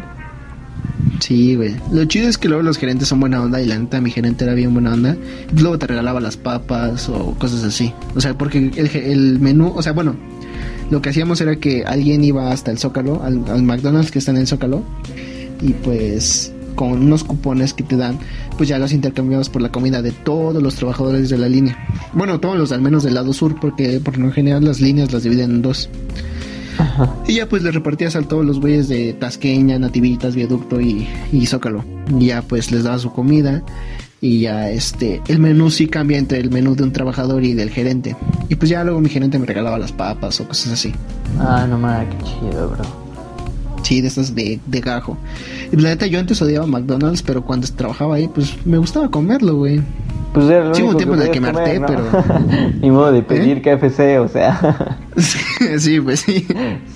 Sí, 1.20 1.56
güey. 1.56 1.76
Lo 1.92 2.04
chido 2.06 2.28
es 2.28 2.38
que 2.38 2.50
luego 2.50 2.64
los 2.64 2.78
gerentes 2.78 3.08
son 3.08 3.20
buena 3.20 3.42
onda 3.42 3.62
y 3.62 3.66
la 3.66 3.78
neta 3.78 4.02
mi 4.02 4.12
gerente 4.12 4.44
era 4.44 4.54
bien 4.54 4.74
buena 4.74 4.94
onda. 4.94 5.16
Luego 5.58 5.78
te 5.78 5.88
regalaba 5.88 6.20
las 6.20 6.36
papas 6.36 7.08
o 7.08 7.34
cosas 7.38 7.64
así. 7.64 7.94
O 8.16 8.22
sea, 8.22 8.38
porque 8.38 8.58
el, 8.58 8.96
el 8.96 9.40
menú, 9.40 9.72
o 9.74 9.82
sea, 9.82 9.94
bueno, 9.94 10.16
lo 10.90 11.02
que 11.02 11.10
hacíamos 11.10 11.40
era 11.42 11.56
que 11.56 11.86
alguien 11.86 12.24
iba 12.24 12.52
hasta 12.52 12.72
el 12.72 12.78
Zócalo, 12.78 13.24
al, 13.24 13.44
al 13.50 13.64
McDonald's 13.64 14.12
que 14.12 14.20
está 14.20 14.32
en 14.32 14.38
el 14.38 14.48
Zócalo, 14.48 14.84
y 15.62 15.74
pues 15.74 16.53
con 16.76 16.92
unos 17.04 17.24
cupones 17.24 17.74
que 17.74 17.84
te 17.84 17.98
dan, 17.98 18.20
pues 18.58 18.70
ya 18.70 18.78
los 18.80 18.94
intercambiabas 18.94 19.50
por 19.50 19.62
la 19.62 19.72
comida 19.72 20.02
de 20.02 20.12
todos 20.12 20.62
los 20.62 20.76
trabajadores 20.76 21.30
de 21.30 21.38
la 21.38 21.50
línea. 21.50 21.78
Bueno, 22.14 22.40
todos 22.40 22.58
los 22.58 22.72
al 22.72 22.82
menos 22.82 23.04
del 23.04 23.16
lado 23.16 23.34
sur, 23.34 23.60
porque 23.60 24.00
por 24.00 24.18
lo 24.18 24.32
general 24.32 24.64
las 24.66 24.82
líneas 24.82 25.12
las 25.12 25.24
dividen 25.24 25.52
en 25.52 25.62
dos. 25.62 25.90
Ajá. 26.78 27.14
Y 27.28 27.36
ya 27.36 27.48
pues 27.48 27.64
le 27.64 27.72
repartías 27.72 28.16
a 28.16 28.22
todos 28.24 28.46
los 28.46 28.60
güeyes 28.60 28.88
de 28.88 29.14
Tasqueña, 29.14 29.78
Nativitas, 29.78 30.36
Viaducto 30.36 30.82
y, 30.82 31.08
y 31.32 31.46
Zócalo. 31.46 31.84
Y 32.20 32.28
ya 32.28 32.42
pues 32.42 32.72
les 32.72 32.84
dabas 32.84 33.02
su 33.02 33.12
comida. 33.12 33.64
Y 34.22 34.40
ya 34.40 34.70
este, 34.70 35.22
el 35.28 35.40
menú 35.40 35.70
sí 35.70 35.88
cambia 35.88 36.18
entre 36.18 36.40
el 36.40 36.50
menú 36.50 36.76
de 36.76 36.84
un 36.84 36.94
trabajador 36.94 37.44
y 37.44 37.54
del 37.54 37.70
gerente. 37.70 38.16
Y 38.48 38.56
pues 38.56 38.70
ya 38.70 38.84
luego 38.84 39.02
mi 39.02 39.10
gerente 39.10 39.38
me 39.38 39.46
regalaba 39.46 39.78
las 39.78 39.92
papas 39.92 40.40
o 40.40 40.48
cosas 40.48 40.74
así. 40.74 40.94
Ah, 41.40 41.68
no 41.70 41.78
mames, 41.78 42.08
qué 42.16 42.24
chido, 42.24 42.70
bro. 42.70 43.03
Sí, 43.84 44.02
de 44.02 44.08
estas 44.08 44.34
de, 44.34 44.60
de 44.66 44.80
gajo. 44.80 45.18
Y 45.68 45.70
pues, 45.72 45.84
la 45.84 45.90
neta 45.90 46.08
yo 46.08 46.20
antes 46.20 46.42
odiaba 46.42 46.66
McDonald's, 46.66 47.22
pero 47.22 47.44
cuando 47.44 47.68
trabajaba 47.68 48.16
ahí 48.16 48.28
pues 48.28 48.58
me 48.66 48.78
gustaba 48.78 49.10
comerlo, 49.10 49.58
güey. 49.58 49.82
Pues 50.34 50.50
era 50.50 50.66
lo 50.66 50.74
Sí, 50.74 50.82
un 50.82 50.98
tiempo 50.98 51.14
en 51.16 51.22
el 51.22 51.32
que 51.32 51.40
me 51.40 51.50
harté, 51.50 51.80
¿no? 51.80 51.88
Ni 52.82 52.90
modo 52.90 53.12
de 53.12 53.22
pedir 53.22 53.62
KFC, 53.62 54.20
o 54.20 54.28
sea. 54.28 54.98
sí, 55.78 56.02
pues 56.02 56.22
sí. 56.22 56.48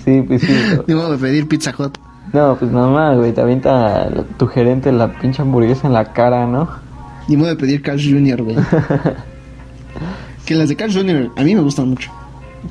sí, 0.04 0.22
pues 0.26 0.42
sí. 0.42 0.52
bro. 0.72 0.84
Ni 0.88 0.94
modo 0.94 1.12
de 1.12 1.18
pedir 1.18 1.46
Pizza 1.46 1.72
Hut. 1.78 1.98
No, 2.32 2.56
pues 2.58 2.70
nada 2.72 2.88
más, 2.88 3.16
güey, 3.16 3.32
te 3.32 3.40
avienta 3.40 4.10
tu 4.36 4.46
gerente 4.48 4.92
la 4.92 5.18
pinche 5.18 5.40
hamburguesa 5.40 5.86
en 5.86 5.94
la 5.94 6.12
cara, 6.12 6.46
¿no? 6.46 6.68
Ni 7.28 7.36
modo 7.36 7.48
de 7.48 7.56
pedir 7.56 7.80
Carl 7.80 8.00
Jr., 8.02 8.42
güey. 8.42 8.56
que 10.44 10.54
las 10.54 10.68
de 10.68 10.76
Carl 10.76 10.92
Jr. 10.92 11.30
a 11.36 11.42
mí 11.42 11.54
me 11.54 11.60
gustan 11.60 11.90
mucho. 11.90 12.10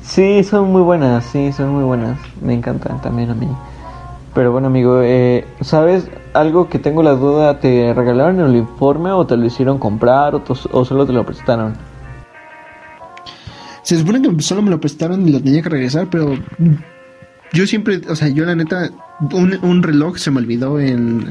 Sí, 0.02 0.44
son 0.44 0.70
muy 0.70 0.82
buenas, 0.82 1.24
sí, 1.24 1.50
son 1.52 1.70
muy 1.70 1.84
buenas. 1.84 2.18
Me 2.42 2.54
encantan 2.54 3.00
también 3.00 3.30
a 3.30 3.34
mí. 3.34 3.48
Pero 4.34 4.52
bueno, 4.52 4.68
amigo, 4.68 5.00
eh, 5.02 5.44
¿sabes 5.60 6.08
algo 6.32 6.68
que 6.68 6.78
tengo 6.78 7.02
la 7.02 7.12
duda? 7.12 7.60
¿Te 7.60 7.92
regalaron 7.94 8.40
el 8.40 8.56
informe 8.56 9.10
o 9.10 9.26
te 9.26 9.36
lo 9.36 9.44
hicieron 9.46 9.78
comprar 9.78 10.34
o, 10.34 10.42
o 10.72 10.84
solo 10.84 11.06
te 11.06 11.12
lo 11.12 11.24
prestaron? 11.24 11.74
Se 13.82 13.98
supone 13.98 14.20
que 14.20 14.42
solo 14.42 14.62
me 14.62 14.70
lo 14.70 14.80
prestaron 14.80 15.26
y 15.26 15.32
lo 15.32 15.40
tenía 15.40 15.62
que 15.62 15.70
regresar, 15.70 16.08
pero 16.10 16.34
yo 17.52 17.66
siempre, 17.66 18.02
o 18.08 18.14
sea, 18.14 18.28
yo 18.28 18.44
la 18.44 18.54
neta, 18.54 18.90
un, 19.32 19.58
un 19.62 19.82
reloj 19.82 20.18
se 20.18 20.30
me 20.30 20.38
olvidó 20.38 20.78
en, 20.78 21.30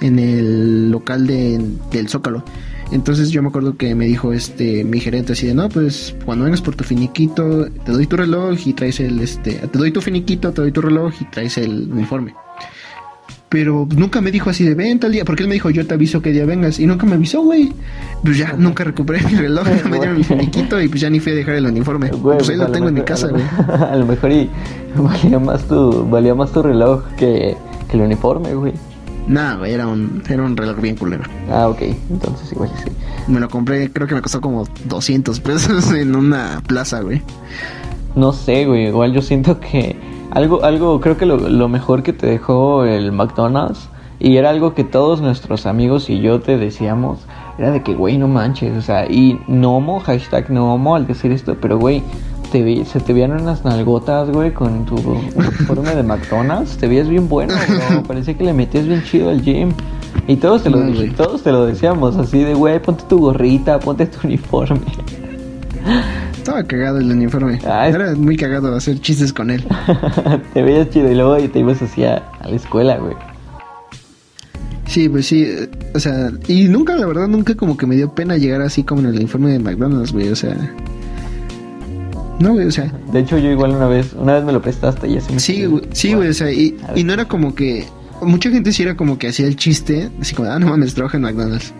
en 0.00 0.18
el 0.18 0.90
local 0.90 1.26
de, 1.26 1.62
del 1.90 2.08
Zócalo. 2.08 2.42
Entonces 2.90 3.30
yo 3.30 3.42
me 3.42 3.48
acuerdo 3.48 3.76
que 3.76 3.94
me 3.94 4.06
dijo 4.06 4.32
este 4.32 4.84
mi 4.84 5.00
gerente 5.00 5.34
así 5.34 5.46
de 5.46 5.54
no 5.54 5.68
pues 5.68 6.14
cuando 6.24 6.44
vengas 6.44 6.62
por 6.62 6.74
tu 6.74 6.84
finiquito 6.84 7.66
te 7.84 7.92
doy 7.92 8.06
tu 8.06 8.16
reloj 8.16 8.58
y 8.64 8.72
traes 8.72 9.00
el 9.00 9.20
este 9.20 9.54
te 9.54 9.78
doy 9.78 9.90
tu 9.90 10.00
finiquito 10.00 10.52
te 10.52 10.62
doy 10.62 10.72
tu 10.72 10.80
reloj 10.80 11.12
y 11.20 11.24
traes 11.26 11.58
el 11.58 11.90
uniforme 11.92 12.34
pero 13.48 13.88
nunca 13.96 14.20
me 14.20 14.30
dijo 14.30 14.50
así 14.50 14.64
de 14.64 14.74
ven 14.74 15.00
tal 15.00 15.12
día 15.12 15.24
porque 15.24 15.42
él 15.42 15.48
me 15.48 15.54
dijo 15.54 15.70
yo 15.70 15.86
te 15.86 15.94
aviso 15.94 16.20
qué 16.20 16.32
día 16.32 16.44
vengas 16.44 16.78
y 16.78 16.86
nunca 16.86 17.06
me 17.06 17.14
avisó 17.14 17.42
güey. 17.42 17.72
Pues 18.22 18.36
ya 18.36 18.52
nunca 18.52 18.84
recuperé 18.84 19.22
mi 19.22 19.34
reloj 19.36 19.66
me 19.90 19.98
dieron 19.98 20.18
mi 20.18 20.24
finiquito 20.24 20.80
y 20.80 20.88
pues 20.88 21.00
ya 21.00 21.10
ni 21.10 21.20
fui 21.20 21.32
a 21.32 21.36
dejar 21.36 21.54
el 21.54 21.66
uniforme. 21.66 22.08
Pues 22.08 22.48
ahí 22.48 22.56
lo 22.56 22.68
tengo 22.68 22.88
en 22.88 22.94
mi 22.94 23.02
casa 23.02 23.28
güey. 23.28 23.42
a 23.68 23.96
lo 23.96 24.06
mejor 24.06 24.32
y 24.32 24.50
valía 24.96 25.38
más 25.38 25.66
tu 25.66 26.06
valía 26.08 26.34
más 26.34 26.52
tu 26.52 26.62
reloj 26.62 27.04
que, 27.16 27.56
que 27.88 27.96
el 27.96 28.02
uniforme 28.02 28.54
güey 28.54 28.74
Nada, 29.28 29.56
güey, 29.56 29.74
era 29.74 29.86
un, 29.86 30.22
era 30.28 30.42
un 30.42 30.56
reloj 30.56 30.80
bien 30.80 30.96
culero. 30.96 31.24
Ah, 31.50 31.68
ok, 31.68 31.82
entonces 32.10 32.50
igual 32.50 32.70
sí. 32.82 32.90
Me 33.28 33.40
lo 33.40 33.48
compré, 33.48 33.92
creo 33.92 34.08
que 34.08 34.14
me 34.14 34.22
costó 34.22 34.40
como 34.40 34.64
200 34.86 35.38
pesos 35.40 35.92
en 35.92 36.16
una 36.16 36.62
plaza, 36.66 37.00
güey. 37.02 37.22
No 38.16 38.32
sé, 38.32 38.64
güey, 38.64 38.86
igual 38.86 39.12
yo 39.12 39.20
siento 39.20 39.60
que 39.60 39.96
algo, 40.30 40.64
algo, 40.64 41.00
creo 41.00 41.16
que 41.18 41.26
lo, 41.26 41.36
lo 41.36 41.68
mejor 41.68 42.02
que 42.02 42.14
te 42.14 42.26
dejó 42.26 42.84
el 42.84 43.12
McDonald's, 43.12 43.90
y 44.20 44.36
era 44.36 44.50
algo 44.50 44.74
que 44.74 44.82
todos 44.82 45.20
nuestros 45.20 45.66
amigos 45.66 46.10
y 46.10 46.20
yo 46.20 46.40
te 46.40 46.56
decíamos, 46.56 47.20
era 47.58 47.70
de 47.70 47.82
que, 47.82 47.94
güey, 47.94 48.18
no 48.18 48.28
manches, 48.28 48.76
o 48.76 48.82
sea, 48.82 49.06
y 49.06 49.40
no 49.46 49.76
homo, 49.76 50.00
hashtag 50.00 50.50
no 50.50 50.74
homo 50.74 50.96
al 50.96 51.06
decir 51.06 51.32
esto, 51.32 51.56
pero, 51.60 51.78
güey, 51.78 52.02
te 52.50 52.62
vi, 52.62 52.84
se 52.84 53.00
te 53.00 53.12
vieron 53.12 53.40
unas 53.42 53.64
nalgotas, 53.64 54.30
güey, 54.30 54.52
con 54.52 54.84
tu 54.84 54.96
uniforme 54.96 55.94
de 55.94 56.02
McDonald's. 56.02 56.76
Te 56.76 56.88
veías 56.88 57.08
bien 57.08 57.28
bueno, 57.28 57.54
bro. 57.68 58.02
Parecía 58.02 58.34
que 58.36 58.44
le 58.44 58.52
metías 58.52 58.86
bien 58.86 59.02
chido 59.04 59.30
al 59.30 59.42
gym. 59.42 59.72
Y 60.26 60.36
todos 60.36 60.62
te 60.62 60.70
lo, 60.70 60.78
todos 61.14 61.42
te 61.42 61.52
lo 61.52 61.66
decíamos, 61.66 62.16
así 62.16 62.40
de, 62.42 62.54
güey, 62.54 62.80
ponte 62.82 63.04
tu 63.08 63.18
gorrita, 63.18 63.78
ponte 63.78 64.06
tu 64.06 64.26
uniforme. 64.26 64.80
Estaba 66.36 66.62
cagado 66.64 66.98
el 66.98 67.10
uniforme. 67.10 67.58
Ah, 67.66 67.88
Era 67.88 68.14
muy 68.14 68.36
cagado 68.36 68.74
hacer 68.74 69.00
chistes 69.00 69.32
con 69.32 69.50
él. 69.50 69.64
te 70.54 70.62
veías 70.62 70.90
chido 70.90 71.10
y 71.10 71.14
luego 71.14 71.36
te 71.48 71.58
ibas 71.58 71.80
así 71.82 72.04
a, 72.04 72.16
a 72.40 72.48
la 72.48 72.56
escuela, 72.56 72.96
güey. 72.98 73.14
Sí, 74.86 75.08
pues 75.10 75.26
sí, 75.26 75.46
o 75.94 76.00
sea, 76.00 76.30
y 76.46 76.64
nunca, 76.64 76.96
la 76.96 77.06
verdad, 77.06 77.28
nunca 77.28 77.54
como 77.54 77.76
que 77.76 77.86
me 77.86 77.94
dio 77.94 78.14
pena 78.14 78.38
llegar 78.38 78.62
así 78.62 78.82
como 78.82 79.02
en 79.02 79.08
el 79.08 79.20
informe 79.20 79.50
de 79.52 79.58
McDonald's, 79.58 80.12
güey, 80.12 80.30
o 80.30 80.36
sea, 80.36 80.56
no, 82.38 82.52
güey, 82.52 82.66
o 82.66 82.70
sea. 82.70 82.92
De 83.12 83.20
hecho, 83.20 83.38
yo 83.38 83.50
igual 83.50 83.72
una 83.72 83.86
vez, 83.86 84.12
una 84.12 84.34
vez 84.34 84.44
me 84.44 84.52
lo 84.52 84.62
prestaste 84.62 85.08
y 85.08 85.16
así 85.16 85.32
me. 85.32 85.40
Sí, 85.40 85.64
güey, 85.66 85.82
sí, 85.92 86.14
güey, 86.14 86.28
o 86.28 86.34
sea, 86.34 86.50
y, 86.50 86.76
y, 86.94 87.04
no 87.04 87.12
era 87.12 87.26
como 87.26 87.54
que. 87.54 87.86
Mucha 88.22 88.50
gente 88.50 88.72
sí 88.72 88.82
era 88.82 88.96
como 88.96 89.18
que 89.18 89.28
hacía 89.28 89.46
el 89.46 89.56
chiste, 89.56 90.10
así 90.20 90.34
como, 90.34 90.50
ah, 90.50 90.58
no 90.58 90.66
mames, 90.66 90.94
trabaja 90.94 91.16
en 91.18 91.22
McDonald's. 91.22 91.72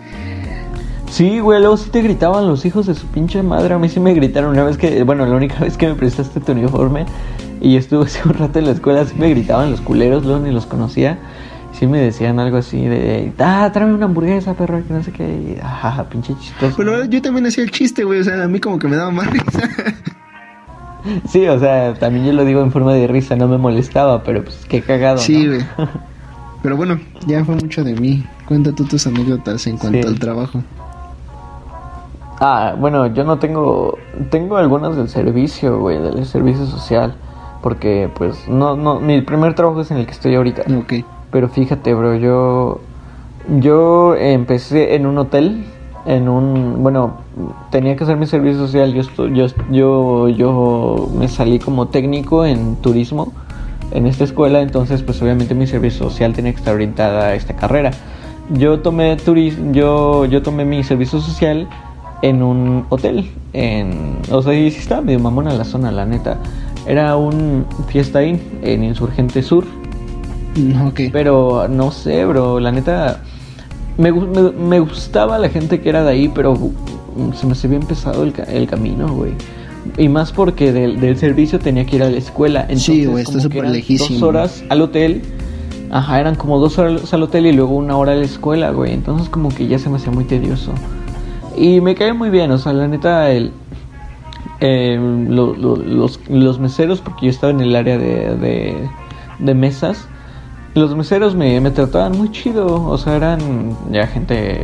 Sí, 1.11 1.39
güey, 1.39 1.59
luego 1.59 1.75
sí 1.75 1.89
te 1.89 2.01
gritaban 2.01 2.47
los 2.47 2.65
hijos 2.65 2.85
de 2.85 2.93
su 2.93 3.07
pinche 3.07 3.41
madre. 3.41 3.73
A 3.73 3.79
mí 3.79 3.89
sí 3.89 3.99
me 3.99 4.13
gritaron 4.13 4.51
una 4.51 4.63
vez 4.63 4.77
que, 4.77 5.03
bueno, 5.03 5.25
la 5.25 5.35
única 5.35 5.59
vez 5.59 5.75
que 5.75 5.87
me 5.87 5.95
prestaste 5.95 6.39
tu 6.39 6.51
uniforme 6.51 7.05
y 7.61 7.75
estuve 7.75 8.05
hace 8.05 8.21
un 8.27 8.35
rato 8.35 8.59
en 8.59 8.65
la 8.65 8.71
escuela, 8.71 9.05
sí 9.05 9.15
me 9.17 9.29
gritaban 9.29 9.71
los 9.71 9.81
culeros, 9.81 10.25
luego 10.25 10.39
ni 10.45 10.51
los 10.51 10.65
conocía. 10.65 11.19
Sí 11.71 11.87
me 11.87 11.99
decían 11.99 12.39
algo 12.39 12.57
así 12.57 12.83
de, 12.83 13.31
ah, 13.39 13.69
tráeme 13.71 13.93
una 13.93 14.05
hamburguesa, 14.05 14.53
perro, 14.53 14.83
que 14.85 14.93
no 14.93 15.01
sé 15.01 15.11
qué. 15.11 15.23
Y, 15.23 15.59
ajá, 15.61 16.09
pinche 16.09 16.35
chistoso. 16.37 16.75
Bueno, 16.75 17.05
yo 17.05 17.21
también 17.21 17.45
hacía 17.45 17.63
el 17.63 17.71
chiste, 17.71 18.03
güey, 18.03 18.19
o 18.19 18.23
sea, 18.23 18.43
a 18.43 18.47
mí 18.47 18.59
como 18.59 18.77
que 18.79 18.87
me 18.87 18.97
daba 18.97 19.11
más 19.11 19.27
risa. 19.31 19.69
Sí, 21.29 21.47
o 21.47 21.59
sea, 21.59 21.93
también 21.93 22.25
yo 22.25 22.33
lo 22.33 22.45
digo 22.45 22.61
en 22.61 22.71
forma 22.71 22.93
de 22.93 23.07
risa, 23.07 23.35
no 23.35 23.47
me 23.47 23.57
molestaba, 23.57 24.23
pero 24.23 24.43
pues 24.43 24.65
qué 24.67 24.81
cagado. 24.81 25.17
Sí, 25.17 25.47
güey. 25.47 25.61
Pero 26.61 26.75
bueno, 26.75 26.99
ya 27.25 27.45
fue 27.45 27.55
mucho 27.55 27.85
de 27.85 27.95
mí. 27.95 28.25
Cuenta 28.45 28.73
tú 28.73 28.83
tus 28.83 29.07
anécdotas 29.07 29.65
en 29.65 29.77
cuanto 29.77 30.09
al 30.09 30.19
trabajo. 30.19 30.61
Ah, 32.41 32.75
bueno, 32.77 33.07
yo 33.07 33.23
no 33.23 33.39
tengo. 33.39 33.97
Tengo 34.29 34.57
algunas 34.57 34.97
del 34.97 35.07
servicio, 35.07 35.79
güey, 35.79 36.01
del 36.01 36.25
servicio 36.25 36.65
social. 36.65 37.15
Porque, 37.61 38.09
pues, 38.13 38.45
no, 38.49 38.75
no. 38.75 38.99
Mi 38.99 39.21
primer 39.21 39.53
trabajo 39.55 39.79
es 39.79 39.91
en 39.91 39.97
el 39.99 40.05
que 40.05 40.11
estoy 40.11 40.35
ahorita. 40.35 40.63
Ok. 40.77 41.05
Pero 41.31 41.47
fíjate, 41.47 41.93
bro, 41.93 42.15
yo. 42.15 42.81
Yo 43.59 44.15
empecé 44.15 44.95
en 44.95 45.05
un 45.05 45.17
hotel 45.17 45.63
en 46.05 46.29
un 46.29 46.81
bueno 46.81 47.17
tenía 47.71 47.95
que 47.95 48.03
hacer 48.03 48.17
mi 48.17 48.25
servicio 48.25 48.59
social. 48.59 48.93
Yo 48.93 49.03
yo 49.29 49.47
yo 49.71 50.29
yo 50.29 51.09
me 51.15 51.27
salí 51.27 51.59
como 51.59 51.87
técnico 51.87 52.45
en 52.45 52.75
turismo 52.77 53.33
en 53.91 54.05
esta 54.05 54.23
escuela 54.23 54.61
entonces 54.61 55.01
pues 55.01 55.21
obviamente 55.21 55.55
mi 55.55 55.65
servicio 55.65 56.09
social 56.09 56.33
tenía 56.33 56.51
que 56.51 56.59
estar 56.59 56.75
orientada 56.75 57.27
a 57.27 57.35
esta 57.35 57.55
carrera. 57.55 57.91
Yo 58.51 58.79
tomé 58.79 59.15
turismo 59.17 59.71
yo 59.71 60.25
yo 60.25 60.41
tomé 60.41 60.65
mi 60.65 60.83
servicio 60.83 61.19
social 61.19 61.67
en 62.21 62.43
un 62.43 62.85
hotel 62.89 63.29
en 63.53 64.17
o 64.31 64.41
sea 64.41 64.53
sí 64.53 64.67
estaba 64.67 65.01
medio 65.01 65.19
mamona 65.19 65.53
la 65.53 65.63
zona 65.63 65.91
la 65.91 66.05
neta. 66.05 66.37
Era 66.87 67.15
un 67.17 67.65
fiesta 67.87 68.23
inn 68.23 68.39
en 68.63 68.83
Insurgente 68.83 69.43
Sur. 69.43 69.65
Okay. 70.89 71.09
pero 71.11 71.67
no 71.69 71.91
sé 71.91 72.25
bro 72.25 72.59
la 72.59 72.71
neta 72.71 73.21
me, 73.99 74.11
me, 74.11 74.79
gustaba 74.79 75.37
la 75.37 75.49
gente 75.49 75.81
que 75.81 75.89
era 75.89 76.03
de 76.03 76.11
ahí, 76.11 76.31
pero 76.33 76.57
se 77.35 77.45
me 77.45 77.51
hacía 77.51 77.69
bien 77.69 77.83
pesado 77.83 78.23
el, 78.23 78.33
el 78.47 78.65
camino, 78.65 79.13
güey. 79.13 79.33
Y 79.97 80.07
más 80.07 80.31
porque 80.31 80.71
del, 80.71 80.99
del, 80.99 81.17
servicio 81.17 81.59
tenía 81.59 81.85
que 81.85 81.97
ir 81.97 82.03
a 82.03 82.09
la 82.09 82.17
escuela. 82.17 82.61
Entonces, 82.61 82.85
sí, 82.85 83.05
güey, 83.05 83.23
está 83.23 83.39
súper 83.39 83.69
lejísimo. 83.69 84.19
Dos 84.19 84.23
horas 84.23 84.63
al 84.69 84.81
hotel. 84.81 85.21
Ajá, 85.91 86.19
eran 86.19 86.35
como 86.35 86.59
dos 86.59 86.77
horas 86.77 87.13
al 87.13 87.23
hotel 87.23 87.47
y 87.47 87.51
luego 87.51 87.75
una 87.75 87.97
hora 87.97 88.13
a 88.13 88.15
la 88.15 88.25
escuela, 88.25 88.71
güey. 88.71 88.93
Entonces 88.93 89.27
como 89.29 89.49
que 89.49 89.67
ya 89.67 89.79
se 89.79 89.89
me 89.89 89.97
hacía 89.97 90.11
muy 90.11 90.23
tedioso. 90.23 90.71
Y 91.57 91.81
me 91.81 91.95
cae 91.95 92.13
muy 92.13 92.29
bien, 92.29 92.51
o 92.51 92.57
sea, 92.57 92.71
la 92.73 92.87
neta, 92.87 93.31
el, 93.31 93.51
eh, 94.61 94.97
lo, 95.27 95.55
lo, 95.55 95.75
los, 95.75 96.19
los 96.29 96.59
meseros, 96.59 97.01
porque 97.01 97.25
yo 97.25 97.31
estaba 97.31 97.51
en 97.51 97.59
el 97.59 97.75
área 97.75 97.97
de, 97.97 98.35
de, 98.37 98.89
de 99.39 99.53
mesas 99.53 100.07
los 100.79 100.95
meseros 100.95 101.35
me, 101.35 101.59
me 101.61 101.71
trataban 101.71 102.17
muy 102.17 102.31
chido, 102.31 102.83
o 102.85 102.97
sea, 102.97 103.15
eran 103.15 103.39
ya 103.91 104.07
gente 104.07 104.63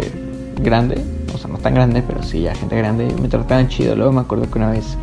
grande, 0.61 1.01
o 1.33 1.37
sea, 1.37 1.49
no 1.49 1.57
tan 1.57 1.73
grande, 1.73 2.03
pero 2.05 2.23
sí, 2.23 2.41
ya 2.41 2.55
gente 2.55 2.75
grande, 2.77 3.13
me 3.21 3.27
trataban 3.27 3.67
chido. 3.67 3.95
Luego 3.95 4.11
me 4.11 4.21
acuerdo 4.21 4.49
que 4.49 4.57
una 4.57 4.71
vez, 4.71 4.97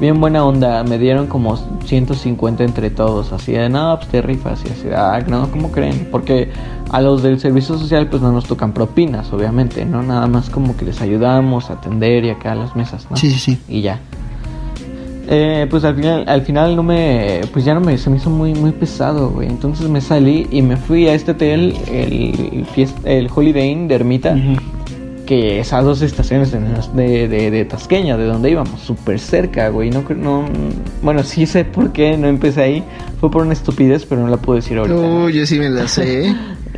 bien 0.00 0.20
buena 0.20 0.44
onda, 0.44 0.84
me 0.84 0.98
dieron 0.98 1.26
como 1.26 1.56
150 1.84 2.62
entre 2.62 2.90
todos, 2.90 3.32
así 3.32 3.52
de 3.52 3.68
nada, 3.68 3.98
pues 3.98 4.10
te 4.10 4.22
rifas, 4.22 4.62
y 4.64 4.68
así, 4.68 4.88
ah, 4.94 5.18
no, 5.26 5.50
¿cómo 5.50 5.72
creen? 5.72 6.08
Porque 6.10 6.50
a 6.90 7.00
los 7.00 7.22
del 7.22 7.40
servicio 7.40 7.78
social, 7.78 8.08
pues 8.08 8.22
no 8.22 8.30
nos 8.30 8.44
tocan 8.44 8.72
propinas, 8.72 9.32
obviamente, 9.32 9.84
¿no? 9.84 10.02
Nada 10.02 10.26
más 10.26 10.50
como 10.50 10.76
que 10.76 10.84
les 10.84 11.00
ayudamos 11.00 11.70
a 11.70 11.74
atender 11.74 12.24
y 12.24 12.30
acá 12.30 12.52
a 12.52 12.56
las 12.56 12.76
mesas, 12.76 13.06
¿no? 13.10 13.16
Sí, 13.16 13.30
sí, 13.30 13.38
sí. 13.38 13.60
Y 13.68 13.82
ya. 13.82 14.00
Eh, 15.30 15.66
pues 15.68 15.84
al 15.84 15.94
final, 15.94 16.24
al 16.26 16.42
final 16.42 16.74
no 16.74 16.82
me, 16.82 17.42
pues 17.52 17.62
ya 17.62 17.74
no 17.74 17.80
me, 17.80 17.98
se 17.98 18.08
me 18.08 18.16
hizo 18.16 18.30
muy, 18.30 18.54
muy 18.54 18.72
pesado, 18.72 19.28
güey. 19.28 19.46
Entonces 19.46 19.86
me 19.88 20.00
salí 20.00 20.46
y 20.50 20.62
me 20.62 20.78
fui 20.78 21.06
a 21.06 21.14
este 21.14 21.32
hotel, 21.32 21.74
el, 21.92 22.66
el 23.04 23.28
Holiday 23.34 23.70
Inn 23.70 23.88
de 23.88 23.94
Ermita, 23.96 24.34
que 25.26 25.60
es 25.60 25.74
a 25.74 25.82
dos 25.82 26.00
estaciones 26.00 26.50
de, 26.50 27.28
de, 27.28 27.50
de, 27.50 27.64
Tasqueña, 27.66 28.16
de 28.16 28.24
donde 28.24 28.50
íbamos, 28.50 28.80
súper 28.80 29.20
cerca, 29.20 29.68
güey. 29.68 29.90
No, 29.90 30.02
no, 30.16 30.46
bueno, 31.02 31.22
sí 31.22 31.44
sé 31.44 31.66
por 31.66 31.92
qué 31.92 32.16
no 32.16 32.28
empecé 32.28 32.62
ahí. 32.62 32.84
Fue 33.20 33.30
por 33.30 33.42
una 33.42 33.52
estupidez, 33.52 34.06
pero 34.06 34.22
no 34.22 34.28
la 34.28 34.38
puedo 34.38 34.56
decir 34.56 34.78
ahorita. 34.78 34.98
Uy, 34.98 35.34
yo 35.34 35.44
sí 35.44 35.58
me 35.58 35.68
la 35.68 35.88
sé. 35.88 36.34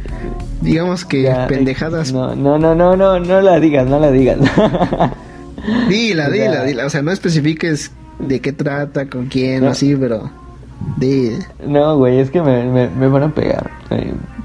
Digamos 0.60 1.04
que 1.04 1.32
pendejadas. 1.46 2.12
No, 2.12 2.34
no, 2.34 2.58
no, 2.58 2.74
no, 2.74 2.96
no, 2.96 3.20
no 3.20 3.40
la 3.40 3.60
digas, 3.60 3.86
no 3.86 4.00
la 4.00 4.10
digas. 4.10 4.38
dila, 5.88 6.28
dila, 6.28 6.64
dila. 6.64 6.86
O 6.86 6.90
sea, 6.90 7.00
no 7.00 7.12
especifiques 7.12 7.92
de 8.26 8.40
qué 8.40 8.52
trata, 8.52 9.08
con 9.08 9.26
quién, 9.26 9.64
así, 9.64 9.96
pero... 9.96 10.30
De... 10.96 11.38
No, 11.66 11.98
güey, 11.98 12.20
es 12.20 12.30
que 12.30 12.40
me, 12.40 12.88
me, 12.88 13.08
van 13.08 13.24
a 13.24 13.34
pegar. 13.34 13.70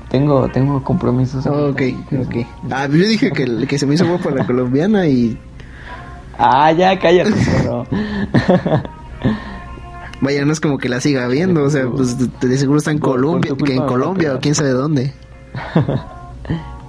Tengo, 0.09 0.49
tengo 0.49 0.83
compromisos. 0.83 1.45
ok, 1.45 1.81
ok. 2.11 2.35
Ah, 2.71 2.87
yo 2.87 3.07
dije 3.07 3.31
que, 3.31 3.65
que 3.67 3.79
se 3.79 3.85
me 3.85 3.95
hizo 3.95 4.05
guapo 4.07 4.29
la 4.31 4.45
colombiana 4.45 5.07
y... 5.07 5.37
Ah, 6.37 6.71
ya, 6.73 6.99
cállate, 6.99 7.31
Vaya, 10.21 10.45
no 10.45 10.53
es 10.53 10.59
como 10.59 10.77
que 10.77 10.89
la 10.89 10.99
siga 11.01 11.27
viendo, 11.27 11.63
o 11.63 11.69
sea, 11.69 11.87
pues 11.87 12.17
de 12.17 12.57
seguro 12.57 12.79
está 12.79 12.91
en 12.91 12.99
Colombia, 12.99 13.53
que 13.63 13.75
en 13.75 13.85
Colombia 13.85 14.33
o 14.33 14.39
quién 14.39 14.55
sabe 14.55 14.71
dónde. 14.71 15.13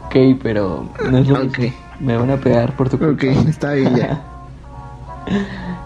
ok, 0.07 0.17
pero 0.43 0.89
no 1.11 1.19
es 1.19 1.29
lo 1.29 1.43
okay. 1.43 1.73
Me 2.01 2.17
van 2.17 2.31
a 2.31 2.37
pegar 2.37 2.75
por 2.77 2.89
tu 2.89 2.99
culpa. 2.99 3.13
Ok, 3.15 3.25
está 3.49 3.73
bien 3.73 3.95
ya. 3.97 4.25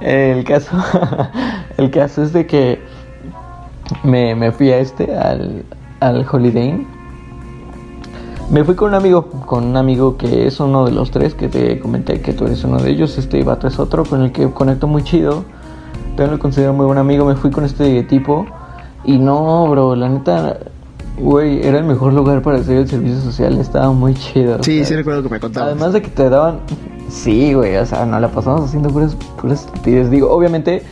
el 0.00 0.44
caso, 0.44 0.76
el 1.76 1.90
caso 1.90 2.22
es 2.22 2.32
de 2.32 2.46
que 2.46 2.80
me, 4.04 4.34
me 4.34 4.52
fui 4.52 4.70
a 4.70 4.78
este, 4.78 5.16
al, 5.16 5.64
al 6.00 6.26
Holiday 6.30 6.86
me 8.50 8.64
fui 8.64 8.74
con 8.74 8.88
un 8.88 8.94
amigo, 8.96 9.26
con 9.46 9.64
un 9.64 9.76
amigo 9.76 10.16
que 10.16 10.48
es 10.48 10.58
uno 10.58 10.84
de 10.84 10.90
los 10.90 11.12
tres 11.12 11.34
que 11.34 11.48
te 11.48 11.78
comenté 11.78 12.20
que 12.20 12.32
tú 12.32 12.46
eres 12.46 12.64
uno 12.64 12.78
de 12.78 12.90
ellos. 12.90 13.16
Este 13.16 13.44
vato 13.44 13.68
es 13.68 13.78
otro 13.78 14.04
con 14.04 14.22
el 14.22 14.32
que 14.32 14.50
conecto 14.50 14.88
muy 14.88 15.04
chido. 15.04 15.44
También 16.16 16.32
lo 16.32 16.38
considero 16.40 16.72
muy 16.72 16.84
buen 16.84 16.98
amigo. 16.98 17.24
Me 17.24 17.36
fui 17.36 17.52
con 17.52 17.64
este 17.64 18.02
tipo. 18.02 18.46
Y 19.04 19.18
no, 19.18 19.68
bro, 19.68 19.94
la 19.94 20.08
neta, 20.08 20.58
güey, 21.20 21.64
era 21.64 21.78
el 21.78 21.84
mejor 21.84 22.12
lugar 22.12 22.42
para 22.42 22.58
hacer 22.58 22.78
el 22.78 22.88
servicio 22.88 23.20
social. 23.20 23.56
Estaba 23.60 23.92
muy 23.92 24.14
chido. 24.14 24.60
Sí, 24.64 24.84
sí 24.84 24.96
recuerdo 24.96 25.22
que 25.22 25.28
me 25.28 25.38
contabas. 25.38 25.70
Además 25.70 25.92
de 25.92 26.02
que 26.02 26.08
te 26.08 26.28
daban. 26.28 26.58
Sí, 27.10 27.54
güey, 27.54 27.76
o 27.76 27.84
sea, 27.84 28.06
no 28.06 28.20
la 28.20 28.28
pasamos 28.28 28.62
haciendo 28.62 28.88
puras, 28.90 29.16
puras 29.40 29.64
estupidez. 29.64 30.10
Digo, 30.10 30.30
obviamente, 30.30 30.82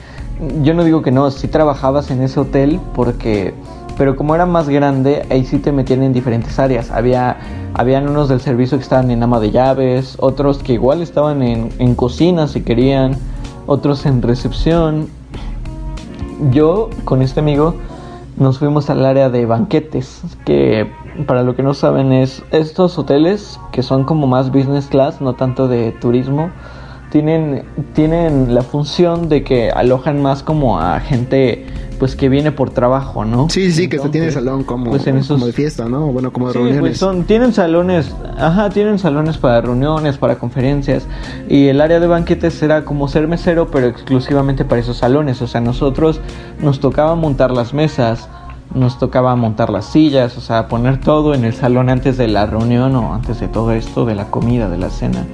yo 0.63 0.75
no 0.75 0.85
digo 0.85 1.01
que 1.01 1.11
no, 1.11 1.31
si 1.31 1.49
trabajabas 1.49 2.11
en 2.11 2.23
ese 2.23 2.41
hotel 2.41 2.81
porque 2.95 3.55
pero 3.99 4.15
como 4.15 4.37
era 4.37 4.47
más 4.47 4.69
grande, 4.69 5.27
ahí 5.29 5.45
sí 5.45 5.59
te 5.59 5.73
metían 5.73 6.05
en 6.05 6.13
diferentes 6.13 6.57
áreas. 6.61 6.93
Había, 6.93 7.37
habían 7.75 8.09
unos 8.09 8.29
del 8.29 8.41
servicio 8.41 8.79
que 8.79 8.85
estaban 8.85 9.11
en 9.11 9.21
ama 9.25 9.41
de 9.41 9.51
llaves, 9.51 10.17
otros 10.21 10.59
que 10.59 10.75
igual 10.75 11.03
estaban 11.03 11.43
en, 11.43 11.71
en 11.81 11.97
cocina 11.97 12.47
si 12.47 12.61
querían, 12.63 13.17
otros 13.67 14.07
en 14.07 14.23
recepción. 14.23 15.09
Yo 16.53 16.91
con 17.05 17.23
este 17.23 17.41
amigo 17.41 17.75
nos 18.37 18.61
fuimos 18.61 18.89
al 18.89 19.05
área 19.05 19.31
de 19.31 19.47
banquetes, 19.47 20.23
que 20.45 20.89
para 21.27 21.43
lo 21.43 21.57
que 21.57 21.63
no 21.63 21.75
saben 21.75 22.13
es 22.13 22.43
estos 22.51 22.99
hoteles 22.99 23.59
que 23.73 23.83
son 23.83 24.05
como 24.05 24.27
más 24.27 24.51
business 24.51 24.87
class, 24.87 25.21
no 25.21 25.35
tanto 25.35 25.69
de 25.69 25.93
turismo, 25.93 26.51
tienen, 27.11 27.65
tienen 27.95 28.55
la 28.55 28.63
función 28.63 29.29
de 29.29 29.43
que 29.43 29.71
alojan 29.71 30.23
más 30.23 30.43
como 30.43 30.81
a 30.81 31.01
gente 31.01 31.67
pues 31.99 32.15
que 32.15 32.29
viene 32.29 32.53
por 32.53 32.71
trabajo, 32.71 33.25
¿no? 33.25 33.49
Sí, 33.51 33.73
sí, 33.73 33.89
que 33.89 33.99
se 33.99 34.09
tiene 34.09 34.31
salón 34.31 34.63
como, 34.63 34.91
pues 34.91 35.07
en 35.09 35.17
esos... 35.17 35.45
de 35.45 35.53
fiesta, 35.53 35.89
¿no? 35.89 36.07
Bueno, 36.13 36.33
como 36.33 36.47
de 36.47 36.53
sí, 36.53 36.59
reuniones. 36.59 36.81
Pues 36.81 36.99
son, 36.99 37.25
tienen 37.25 37.53
salones, 37.53 38.15
ajá, 38.39 38.71
tienen 38.71 39.01
salones 39.01 39.37
para 39.37 39.61
reuniones, 39.61 40.17
para 40.17 40.37
conferencias 40.37 41.07
y 41.49 41.67
el 41.67 41.81
área 41.81 41.99
de 41.99 42.07
banquetes 42.07 42.55
será 42.55 42.85
como 42.85 43.09
ser 43.09 43.27
mesero, 43.27 43.71
pero 43.71 43.89
exclusivamente 43.89 44.65
para 44.65 44.81
esos 44.81 44.99
salones. 44.99 45.43
O 45.43 45.49
sea, 45.49 45.61
nosotros 45.61 46.21
nos 46.61 46.79
tocaba 46.79 47.17
montar 47.17 47.51
las 47.51 47.75
mesas, 47.75 48.29
nos 48.75 48.99
tocaba 48.99 49.35
montar 49.37 49.71
las 49.71 49.87
sillas, 49.87 50.37
o 50.37 50.41
sea, 50.41 50.69
poner 50.69 51.01
todo 51.01 51.35
en 51.35 51.45
el 51.45 51.55
salón 51.55 51.89
antes 51.89 52.17
de 52.17 52.29
la 52.29 52.47
reunión 52.47 52.95
o 52.97 53.15
antes 53.15 53.41
de 53.41 53.49
todo 53.49 53.73
esto, 53.73 54.05
de 54.05 54.15
la 54.15 54.31
comida, 54.31 54.69
de 54.69 54.79
la 54.79 54.91
cena. 54.91 55.25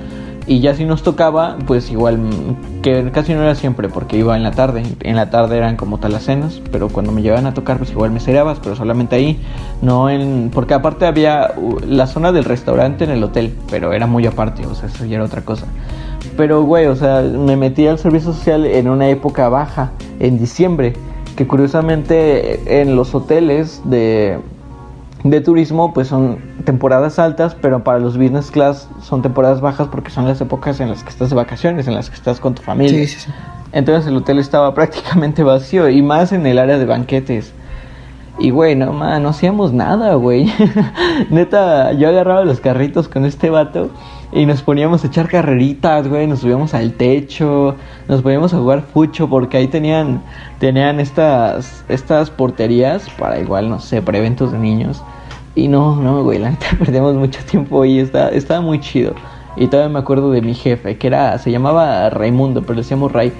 Y 0.47 0.61
ya 0.61 0.75
si 0.75 0.85
nos 0.85 1.03
tocaba, 1.03 1.57
pues 1.67 1.91
igual, 1.91 2.19
que 2.83 3.11
casi 3.13 3.33
no 3.33 3.43
era 3.43 3.55
siempre 3.55 3.89
porque 3.89 4.19
iba 4.19 4.37
en 4.37 4.43
la 4.43 4.51
tarde. 4.51 4.83
En 5.01 5.17
la 5.17 5.31
tarde 5.31 5.57
eran 5.57 5.77
como 5.77 5.99
tal 5.99 6.13
las 6.13 6.25
cenas, 6.25 6.61
pero 6.71 6.91
cuando 6.91 7.13
me 7.13 7.23
llevaban 7.23 7.47
a 7.47 7.55
tocar, 7.55 7.79
pues 7.79 7.91
igual 7.93 8.11
me 8.11 8.21
cereabas, 8.21 8.61
pero 8.63 8.77
solamente 8.77 9.17
ahí. 9.17 9.41
No 9.81 10.11
en. 10.11 10.51
Porque 10.53 10.75
aparte 10.75 11.07
había 11.07 11.55
la 11.89 12.07
zona 12.07 12.31
del 12.31 12.45
restaurante 12.45 13.05
en 13.05 13.11
el 13.11 13.25
hotel, 13.25 13.55
pero 13.71 13.95
era 13.95 14.07
muy 14.07 14.27
aparte, 14.27 14.67
o 14.67 14.75
sea, 14.75 14.91
eso 14.91 15.07
ya 15.07 15.17
era 15.17 15.25
otra 15.25 15.41
cosa. 15.43 15.67
Pero, 16.37 16.63
güey, 16.63 16.87
o 16.87 16.97
sea, 16.97 17.23
me 17.23 17.57
metí 17.57 17.87
al 17.87 17.99
servicio 17.99 18.35
social 18.35 18.67
en 18.67 18.89
una 18.91 19.09
época 19.09 19.49
baja, 19.49 19.93
en 20.21 20.39
diciembre, 20.39 20.93
que 21.37 21.47
curiosamente 21.47 22.81
en 22.81 22.97
los 22.97 23.15
hoteles 23.15 23.83
de, 23.85 24.39
de 25.25 25.41
turismo 25.41 25.93
pues 25.93 26.09
son 26.09 26.39
temporadas 26.65 27.19
altas, 27.19 27.57
pero 27.61 27.85
para 27.85 27.99
los 27.99 28.17
business 28.17 28.51
class 28.51 28.89
son 29.03 29.23
temporadas 29.23 29.61
bajas 29.61 29.89
porque 29.89 30.11
son 30.11 30.27
las 30.27 30.41
épocas 30.41 30.81
en 30.81 30.91
las 30.91 31.03
que 31.03 31.11
estás 31.11 31.31
de 31.31 31.37
vacaciones, 31.37 31.87
en 31.89 31.95
las 31.95 32.11
que 32.11 32.17
estás 32.17 32.41
con 32.41 32.55
tu 32.55 32.63
familia. 32.63 32.99
Sí, 32.99 33.07
sí, 33.07 33.21
sí. 33.21 33.31
Entonces 33.73 34.07
el 34.07 34.17
hotel 34.17 34.39
estaba 34.39 34.75
prácticamente 34.75 35.43
vacío 35.43 35.89
y 35.89 36.03
más 36.03 36.33
en 36.33 36.47
el 36.47 36.59
área 36.59 36.79
de 36.79 36.87
banquetes. 36.87 37.53
Y 38.39 38.51
güey, 38.51 38.75
no, 38.75 38.93
man, 38.93 39.23
no 39.23 39.29
hacíamos 39.29 39.73
nada, 39.73 40.15
güey. 40.15 40.53
Neta, 41.31 41.93
yo 41.93 42.09
agarraba 42.09 42.45
los 42.45 42.61
carritos 42.61 43.09
con 43.09 43.25
este 43.25 43.49
vato 43.49 43.91
y 44.35 44.47
nos 44.47 44.63
poníamos 44.63 45.05
a 45.05 45.07
echar 45.07 45.29
carreritas, 45.29 46.09
güey, 46.09 46.27
nos 46.27 46.41
subíamos 46.41 46.75
al 46.75 46.93
techo, 46.95 47.77
nos 48.09 48.21
poníamos 48.21 48.53
a 48.53 48.59
jugar 48.59 48.83
fucho 48.83 49.29
porque 49.29 49.57
ahí 49.57 49.69
tenían 49.69 50.23
tenían 50.59 50.99
estas 50.99 51.85
estas 51.89 52.31
porterías 52.31 53.09
para 53.17 53.39
igual, 53.39 53.71
no 53.71 53.79
sé, 53.79 54.03
para 54.03 54.19
eventos 54.19 54.51
de 54.51 54.59
niños. 54.59 55.03
Y 55.55 55.69
no, 55.69 55.95
no, 55.95 56.25
güey, 56.25 56.41
la 56.41 56.51
neta 56.51 56.67
perdemos 56.79 57.15
mucho 57.15 57.39
tiempo 57.49 57.85
y 57.85 58.01
está, 58.01 58.29
estaba 58.31 58.61
muy 58.61 58.81
chido. 58.81 59.15
Y 59.57 59.69
todavía 59.69 59.93
me 59.93 60.01
acuerdo 60.01 60.33
de 60.33 60.43
mi 60.43 60.55
jefe, 60.55 60.99
que 60.99 61.07
era, 61.07 61.39
se 61.39 61.53
llamaba 61.53 62.11
Raimundo, 62.11 62.63
pero 62.63 62.79
decíamos 62.79 63.13
Ray. 63.13 63.33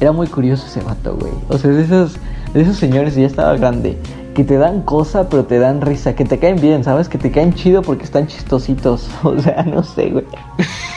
Era 0.00 0.12
muy 0.12 0.28
curioso 0.28 0.66
ese 0.66 0.80
vato, 0.82 1.16
güey. 1.16 1.32
O 1.48 1.58
sea, 1.58 1.72
de 1.72 1.82
esos, 1.82 2.16
de 2.54 2.62
esos 2.62 2.76
señores, 2.76 3.16
ya 3.16 3.26
estaba 3.26 3.56
grande, 3.56 3.98
que 4.38 4.44
te 4.44 4.56
dan 4.56 4.82
cosa, 4.82 5.28
pero 5.28 5.46
te 5.46 5.58
dan 5.58 5.80
risa, 5.80 6.14
que 6.14 6.24
te 6.24 6.38
caen 6.38 6.60
bien, 6.60 6.84
¿sabes? 6.84 7.08
Que 7.08 7.18
te 7.18 7.32
caen 7.32 7.54
chido 7.54 7.82
porque 7.82 8.04
están 8.04 8.28
chistositos. 8.28 9.08
O 9.24 9.36
sea, 9.36 9.64
no 9.64 9.82
sé, 9.82 10.10
güey. 10.10 10.24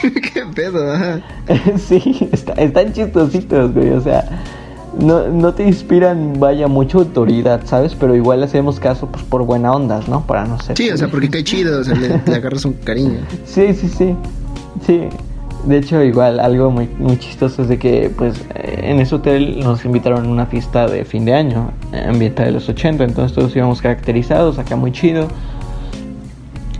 Qué 0.32 0.44
pedo, 0.54 0.92
ajá. 0.92 1.20
sí, 1.76 2.30
están 2.56 2.92
chistositos, 2.92 3.74
güey. 3.74 3.90
O 3.90 4.00
sea, 4.00 4.44
no, 4.96 5.26
no 5.26 5.54
te 5.54 5.64
inspiran, 5.64 6.38
vaya, 6.38 6.68
mucha 6.68 6.98
autoridad, 6.98 7.62
¿sabes? 7.64 7.96
Pero 7.96 8.14
igual 8.14 8.38
le 8.38 8.46
hacemos 8.46 8.78
caso 8.78 9.08
pues 9.08 9.24
por 9.24 9.44
buena 9.44 9.72
onda, 9.72 10.00
¿no? 10.06 10.24
Para 10.24 10.44
no 10.44 10.60
ser. 10.60 10.76
Sí, 10.76 10.88
o 10.90 10.96
sea, 10.96 11.08
porque 11.08 11.28
cae 11.28 11.42
chido, 11.42 11.80
o 11.80 11.82
sea, 11.82 11.96
le, 11.96 12.14
agarras 12.32 12.64
un 12.64 12.74
cariño. 12.74 13.22
Sí, 13.44 13.74
sí, 13.74 13.88
sí. 13.88 14.14
Sí. 14.86 15.08
De 15.64 15.78
hecho, 15.78 16.02
igual, 16.02 16.40
algo 16.40 16.70
muy, 16.70 16.88
muy 16.98 17.18
chistoso 17.18 17.62
es 17.62 17.68
de 17.68 17.78
que, 17.78 18.10
pues, 18.16 18.44
en 18.54 18.98
ese 18.98 19.14
hotel 19.14 19.60
nos 19.60 19.84
invitaron 19.84 20.26
a 20.26 20.28
una 20.28 20.46
fiesta 20.46 20.88
de 20.88 21.04
fin 21.04 21.24
de 21.24 21.34
año, 21.34 21.70
ambientada 22.08 22.46
de 22.46 22.52
los 22.52 22.68
80, 22.68 23.04
entonces 23.04 23.34
todos 23.34 23.54
íbamos 23.54 23.80
caracterizados, 23.80 24.58
acá 24.58 24.74
muy 24.74 24.90
chido, 24.90 25.28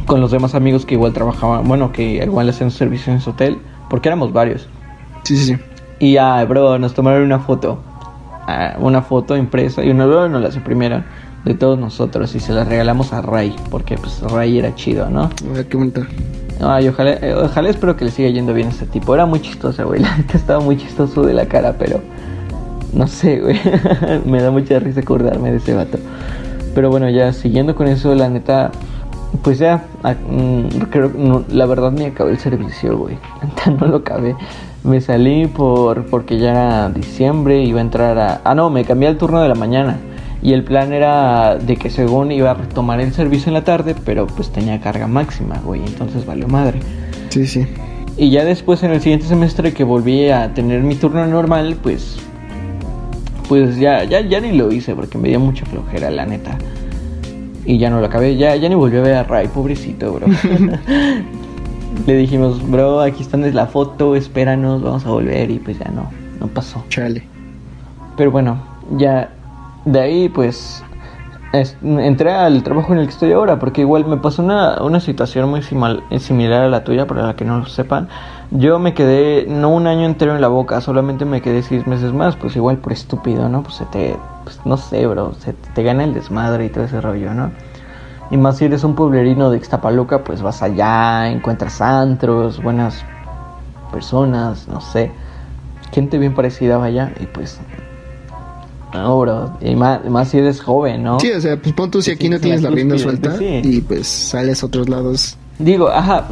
con 0.06 0.20
los 0.20 0.32
demás 0.32 0.54
amigos 0.54 0.84
que 0.84 0.94
igual 0.94 1.12
trabajaban, 1.12 1.66
bueno, 1.68 1.92
que 1.92 2.24
igual 2.24 2.48
hacían 2.48 2.70
servicio 2.72 3.12
en 3.12 3.18
ese 3.18 3.30
hotel, 3.30 3.58
porque 3.88 4.08
éramos 4.08 4.32
varios. 4.32 4.68
Sí, 5.22 5.36
sí, 5.36 5.54
sí. 5.54 5.56
Y, 6.00 6.16
ah, 6.16 6.44
bro, 6.44 6.78
nos 6.78 6.94
tomaron 6.94 7.22
una 7.22 7.38
foto 7.38 7.78
una 8.78 9.02
foto 9.02 9.36
impresa 9.36 9.84
y 9.84 9.90
una 9.90 10.06
luego 10.06 10.28
nos 10.28 10.42
las 10.42 10.56
imprimieron 10.56 11.04
de 11.44 11.54
todos 11.54 11.78
nosotros 11.78 12.34
y 12.34 12.40
se 12.40 12.52
las 12.52 12.68
regalamos 12.68 13.12
a 13.12 13.20
Ray, 13.20 13.54
porque 13.70 13.96
pues 13.96 14.20
Ray 14.20 14.58
era 14.58 14.74
chido, 14.74 15.10
¿no? 15.10 15.30
qué 15.68 15.76
bonito. 15.76 16.02
Ay, 16.62 16.86
ojalá, 16.88 17.14
eh, 17.14 17.34
ojalá 17.34 17.70
espero 17.70 17.96
que 17.96 18.04
le 18.04 18.12
siga 18.12 18.28
yendo 18.28 18.54
bien 18.54 18.68
a 18.68 18.70
este 18.70 18.86
tipo. 18.86 19.14
Era 19.14 19.26
muy 19.26 19.40
chistoso, 19.40 19.84
güey. 19.86 20.00
La 20.02 20.16
neta 20.16 20.36
estaba 20.36 20.60
muy 20.60 20.76
chistoso 20.76 21.22
de 21.22 21.34
la 21.34 21.46
cara, 21.46 21.74
pero 21.78 22.00
no 22.92 23.06
sé, 23.08 23.40
güey. 23.40 23.58
me 24.24 24.40
da 24.40 24.50
mucha 24.50 24.78
risa 24.78 25.00
acordarme 25.00 25.50
de 25.50 25.56
ese 25.56 25.74
vato. 25.74 25.98
Pero 26.74 26.90
bueno, 26.90 27.10
ya 27.10 27.32
siguiendo 27.32 27.74
con 27.74 27.88
eso, 27.88 28.14
la 28.14 28.28
neta, 28.28 28.70
pues 29.42 29.58
ya, 29.58 29.84
ah, 30.04 30.14
mm, 30.14 30.68
creo, 30.90 31.44
la 31.48 31.66
verdad 31.66 31.90
ni 31.90 32.04
acabé 32.04 32.30
el 32.30 32.38
servicio, 32.38 32.96
güey. 32.96 33.18
no 33.80 33.86
lo 33.86 33.96
acabé. 33.96 34.36
Me 34.84 35.00
salí 35.00 35.46
por 35.46 36.06
porque 36.06 36.38
ya 36.38 36.50
era 36.50 36.88
diciembre, 36.90 37.62
iba 37.62 37.78
a 37.78 37.82
entrar 37.82 38.18
a... 38.18 38.40
Ah, 38.44 38.54
no, 38.54 38.70
me 38.70 38.84
cambié 38.84 39.08
al 39.08 39.18
turno 39.18 39.40
de 39.40 39.48
la 39.48 39.54
mañana. 39.54 39.98
Y 40.42 40.52
el 40.52 40.64
plan 40.64 40.92
era 40.92 41.56
de 41.56 41.76
que 41.76 41.88
según 41.88 42.32
iba 42.32 42.50
a 42.50 42.54
retomar 42.54 43.00
el 43.00 43.12
servicio 43.12 43.48
en 43.50 43.54
la 43.54 43.62
tarde, 43.62 43.94
pero 44.04 44.26
pues 44.26 44.50
tenía 44.50 44.80
carga 44.80 45.06
máxima, 45.06 45.60
güey. 45.64 45.80
Entonces 45.86 46.26
valió 46.26 46.48
madre. 46.48 46.80
Sí, 47.28 47.46
sí. 47.46 47.66
Y 48.16 48.30
ya 48.30 48.44
después 48.44 48.82
en 48.82 48.90
el 48.90 49.00
siguiente 49.00 49.26
semestre 49.26 49.72
que 49.72 49.84
volví 49.84 50.28
a 50.30 50.52
tener 50.52 50.82
mi 50.82 50.96
turno 50.96 51.24
normal, 51.26 51.76
pues... 51.80 52.18
Pues 53.48 53.76
ya, 53.76 54.02
ya, 54.04 54.20
ya 54.20 54.40
ni 54.40 54.52
lo 54.52 54.72
hice 54.72 54.94
porque 54.94 55.18
me 55.18 55.28
dio 55.28 55.38
mucha 55.38 55.64
flojera, 55.66 56.10
la 56.10 56.26
neta. 56.26 56.58
Y 57.64 57.78
ya 57.78 57.90
no 57.90 58.00
lo 58.00 58.06
acabé, 58.06 58.36
ya, 58.36 58.56
ya 58.56 58.68
ni 58.68 58.74
volví 58.74 58.96
a 58.96 59.02
ver 59.02 59.14
a 59.14 59.22
Ray, 59.22 59.46
pobrecito, 59.48 60.12
bro. 60.12 60.26
le 62.06 62.16
dijimos, 62.16 62.68
bro, 62.68 63.00
aquí 63.00 63.22
están 63.22 63.44
es 63.44 63.54
la 63.54 63.66
foto, 63.66 64.16
espéranos, 64.16 64.82
vamos 64.82 65.06
a 65.06 65.10
volver 65.10 65.50
y 65.50 65.58
pues 65.58 65.78
ya 65.78 65.90
no, 65.90 66.10
no 66.40 66.48
pasó. 66.48 66.82
Chale. 66.88 67.22
Pero 68.16 68.30
bueno, 68.30 68.60
ya 68.96 69.30
de 69.84 70.00
ahí 70.00 70.28
pues 70.28 70.84
entré 71.52 72.32
al 72.32 72.62
trabajo 72.62 72.94
en 72.94 73.00
el 73.00 73.06
que 73.06 73.12
estoy 73.12 73.32
ahora, 73.32 73.58
porque 73.58 73.82
igual 73.82 74.06
me 74.06 74.16
pasó 74.16 74.42
una, 74.42 74.82
una 74.82 75.00
situación 75.00 75.50
muy 75.50 75.62
similar 75.62 76.62
a 76.62 76.68
la 76.68 76.82
tuya, 76.82 77.06
para 77.06 77.26
la 77.26 77.36
que 77.36 77.44
no 77.44 77.58
lo 77.58 77.66
sepan. 77.66 78.08
Yo 78.50 78.78
me 78.78 78.94
quedé 78.94 79.46
no 79.48 79.68
un 79.68 79.86
año 79.86 80.06
entero 80.06 80.34
en 80.34 80.40
la 80.40 80.48
boca, 80.48 80.80
solamente 80.80 81.24
me 81.24 81.42
quedé 81.42 81.62
seis 81.62 81.86
meses 81.86 82.12
más, 82.12 82.36
pues 82.36 82.56
igual 82.56 82.78
por 82.78 82.92
estúpido, 82.92 83.48
¿no? 83.48 83.62
Pues 83.62 83.76
se 83.76 83.84
te, 83.86 84.16
pues 84.44 84.60
no 84.64 84.76
sé, 84.76 85.06
bro, 85.06 85.34
se 85.34 85.52
te 85.52 85.82
gana 85.82 86.04
el 86.04 86.14
desmadre 86.14 86.66
y 86.66 86.68
todo 86.70 86.84
ese 86.84 87.00
rollo, 87.00 87.34
¿no? 87.34 87.50
Y 88.30 88.38
más 88.38 88.56
si 88.56 88.64
eres 88.64 88.82
un 88.82 88.94
pueblerino 88.94 89.50
de 89.50 89.58
Ixtapaluca, 89.58 90.24
pues 90.24 90.40
vas 90.40 90.62
allá, 90.62 91.30
encuentras 91.30 91.82
antros, 91.82 92.62
buenas 92.62 93.04
personas, 93.90 94.68
no 94.68 94.80
sé, 94.80 95.12
gente 95.92 96.16
bien 96.16 96.34
parecida 96.34 96.78
vaya, 96.78 97.12
y 97.20 97.26
pues 97.26 97.60
Bro. 98.92 99.58
Y 99.60 99.74
más, 99.74 100.04
más 100.08 100.28
si 100.28 100.38
eres 100.38 100.60
joven, 100.60 101.02
¿no? 101.02 101.18
Sí, 101.20 101.30
o 101.30 101.40
sea, 101.40 101.56
pues 101.60 101.74
pon 101.74 101.90
tú 101.90 102.02
si 102.02 102.10
aquí 102.10 102.28
no 102.28 102.38
tienes 102.38 102.62
la 102.62 102.70
rienda 102.70 102.98
suelta 102.98 103.36
y 103.40 103.80
pues 103.80 104.06
sales 104.06 104.62
a 104.62 104.66
otros 104.66 104.88
lados. 104.88 105.36
Digo, 105.58 105.88
ajá, 105.88 106.26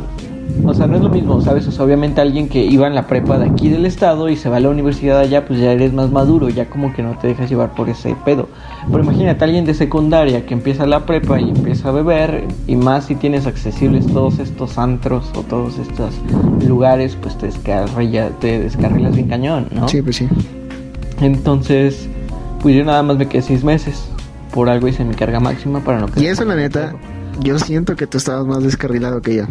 o 0.65 0.75
sea, 0.75 0.87
no 0.87 0.97
es 0.97 1.03
lo 1.03 1.09
mismo, 1.09 1.41
¿sabes? 1.41 1.67
O 1.69 1.73
sea, 1.73 1.85
obviamente 1.85 2.21
alguien 2.21 2.49
que 2.49 2.65
iba 2.65 2.87
en 2.87 2.95
la 2.95 3.07
prepa 3.07 3.39
de 3.39 3.47
aquí 3.47 3.69
del 3.69 3.87
estado 3.87 4.29
y 4.29 4.37
se 4.37 4.49
va 4.49 4.57
a 4.57 4.61
la 4.61 4.69
universidad 4.69 5.19
allá, 5.19 5.47
pues 5.47 5.61
ya 5.61 5.73
eres 5.73 5.93
más 5.93 6.11
maduro, 6.11 6.49
ya 6.49 6.69
como 6.69 6.93
que 6.93 7.03
no 7.03 7.17
te 7.19 7.29
dejas 7.29 7.49
llevar 7.49 7.75
por 7.75 7.89
ese 7.89 8.15
pedo. 8.25 8.49
Pero 8.91 9.03
imagínate 9.03 9.45
alguien 9.45 9.65
de 9.65 9.75
secundaria 9.75 10.45
que 10.47 10.55
empieza 10.55 10.87
la 10.87 11.07
prepa 11.07 11.41
y 11.41 11.51
empieza 11.51 11.89
a 11.89 11.93
beber, 11.93 12.45
y 12.67 12.77
más 12.77 13.07
si 13.07 13.15
tienes 13.15 13.47
accesibles 13.47 14.07
todos 14.07 14.39
estos 14.39 14.79
antros 14.79 15.31
o 15.37 15.43
todos 15.43 15.79
estos 15.79 16.15
lugares, 16.67 17.17
pues 17.21 17.37
te, 17.39 17.47
descarrilla, 17.47 18.31
te 18.41 18.59
descarrilas 18.59 19.15
bien 19.15 19.29
cañón, 19.29 19.69
¿no? 19.73 19.89
Sí, 19.89 20.03
pues 20.03 20.17
sí. 20.17 20.29
Entonces, 21.21 22.09
pues 22.61 22.75
yo 22.75 22.85
nada 22.85 23.03
más 23.03 23.17
me 23.17 23.29
quedé 23.29 23.43
seis 23.43 23.65
meses. 23.65 24.09
Por 24.53 24.69
algo 24.69 24.89
hice 24.89 25.05
mi 25.05 25.15
carga 25.15 25.41
máxima 25.41 25.81
para 25.81 26.01
no 26.01 26.09
Y 26.17 26.27
eso, 26.27 26.45
la 26.45 26.57
neta, 26.57 26.95
yo 27.41 27.59
siento 27.59 27.97
que 27.97 28.07
tú 28.07 28.19
estabas 28.19 28.47
más 28.47 28.63
descarrilado 28.63 29.23
que 29.23 29.37
yo. 29.37 29.45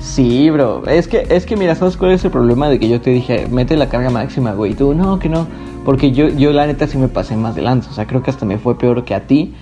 Sí, 0.00 0.48
bro. 0.50 0.86
Es 0.86 1.08
que, 1.08 1.26
es 1.28 1.44
que 1.44 1.56
mira, 1.56 1.74
¿sabes 1.74 1.96
cuál 1.96 2.12
es 2.12 2.24
el 2.24 2.30
problema 2.30 2.68
de 2.68 2.78
que 2.78 2.88
yo 2.88 3.00
te 3.00 3.10
dije, 3.10 3.46
mete 3.50 3.76
la 3.76 3.88
carga 3.88 4.10
máxima, 4.10 4.52
güey? 4.52 4.72
Y 4.72 4.74
tú, 4.74 4.94
no, 4.94 5.18
que 5.18 5.28
no. 5.28 5.46
Porque 5.84 6.12
yo, 6.12 6.28
yo 6.28 6.52
la 6.52 6.66
neta 6.66 6.86
sí 6.86 6.96
me 6.96 7.08
pasé 7.08 7.36
más 7.36 7.54
de 7.54 7.62
lanza. 7.62 7.90
O 7.90 7.92
sea, 7.92 8.06
creo 8.06 8.22
que 8.22 8.30
hasta 8.30 8.46
me 8.46 8.58
fue 8.58 8.78
peor 8.78 9.04
que 9.04 9.14
a 9.14 9.26
ti. 9.26 9.54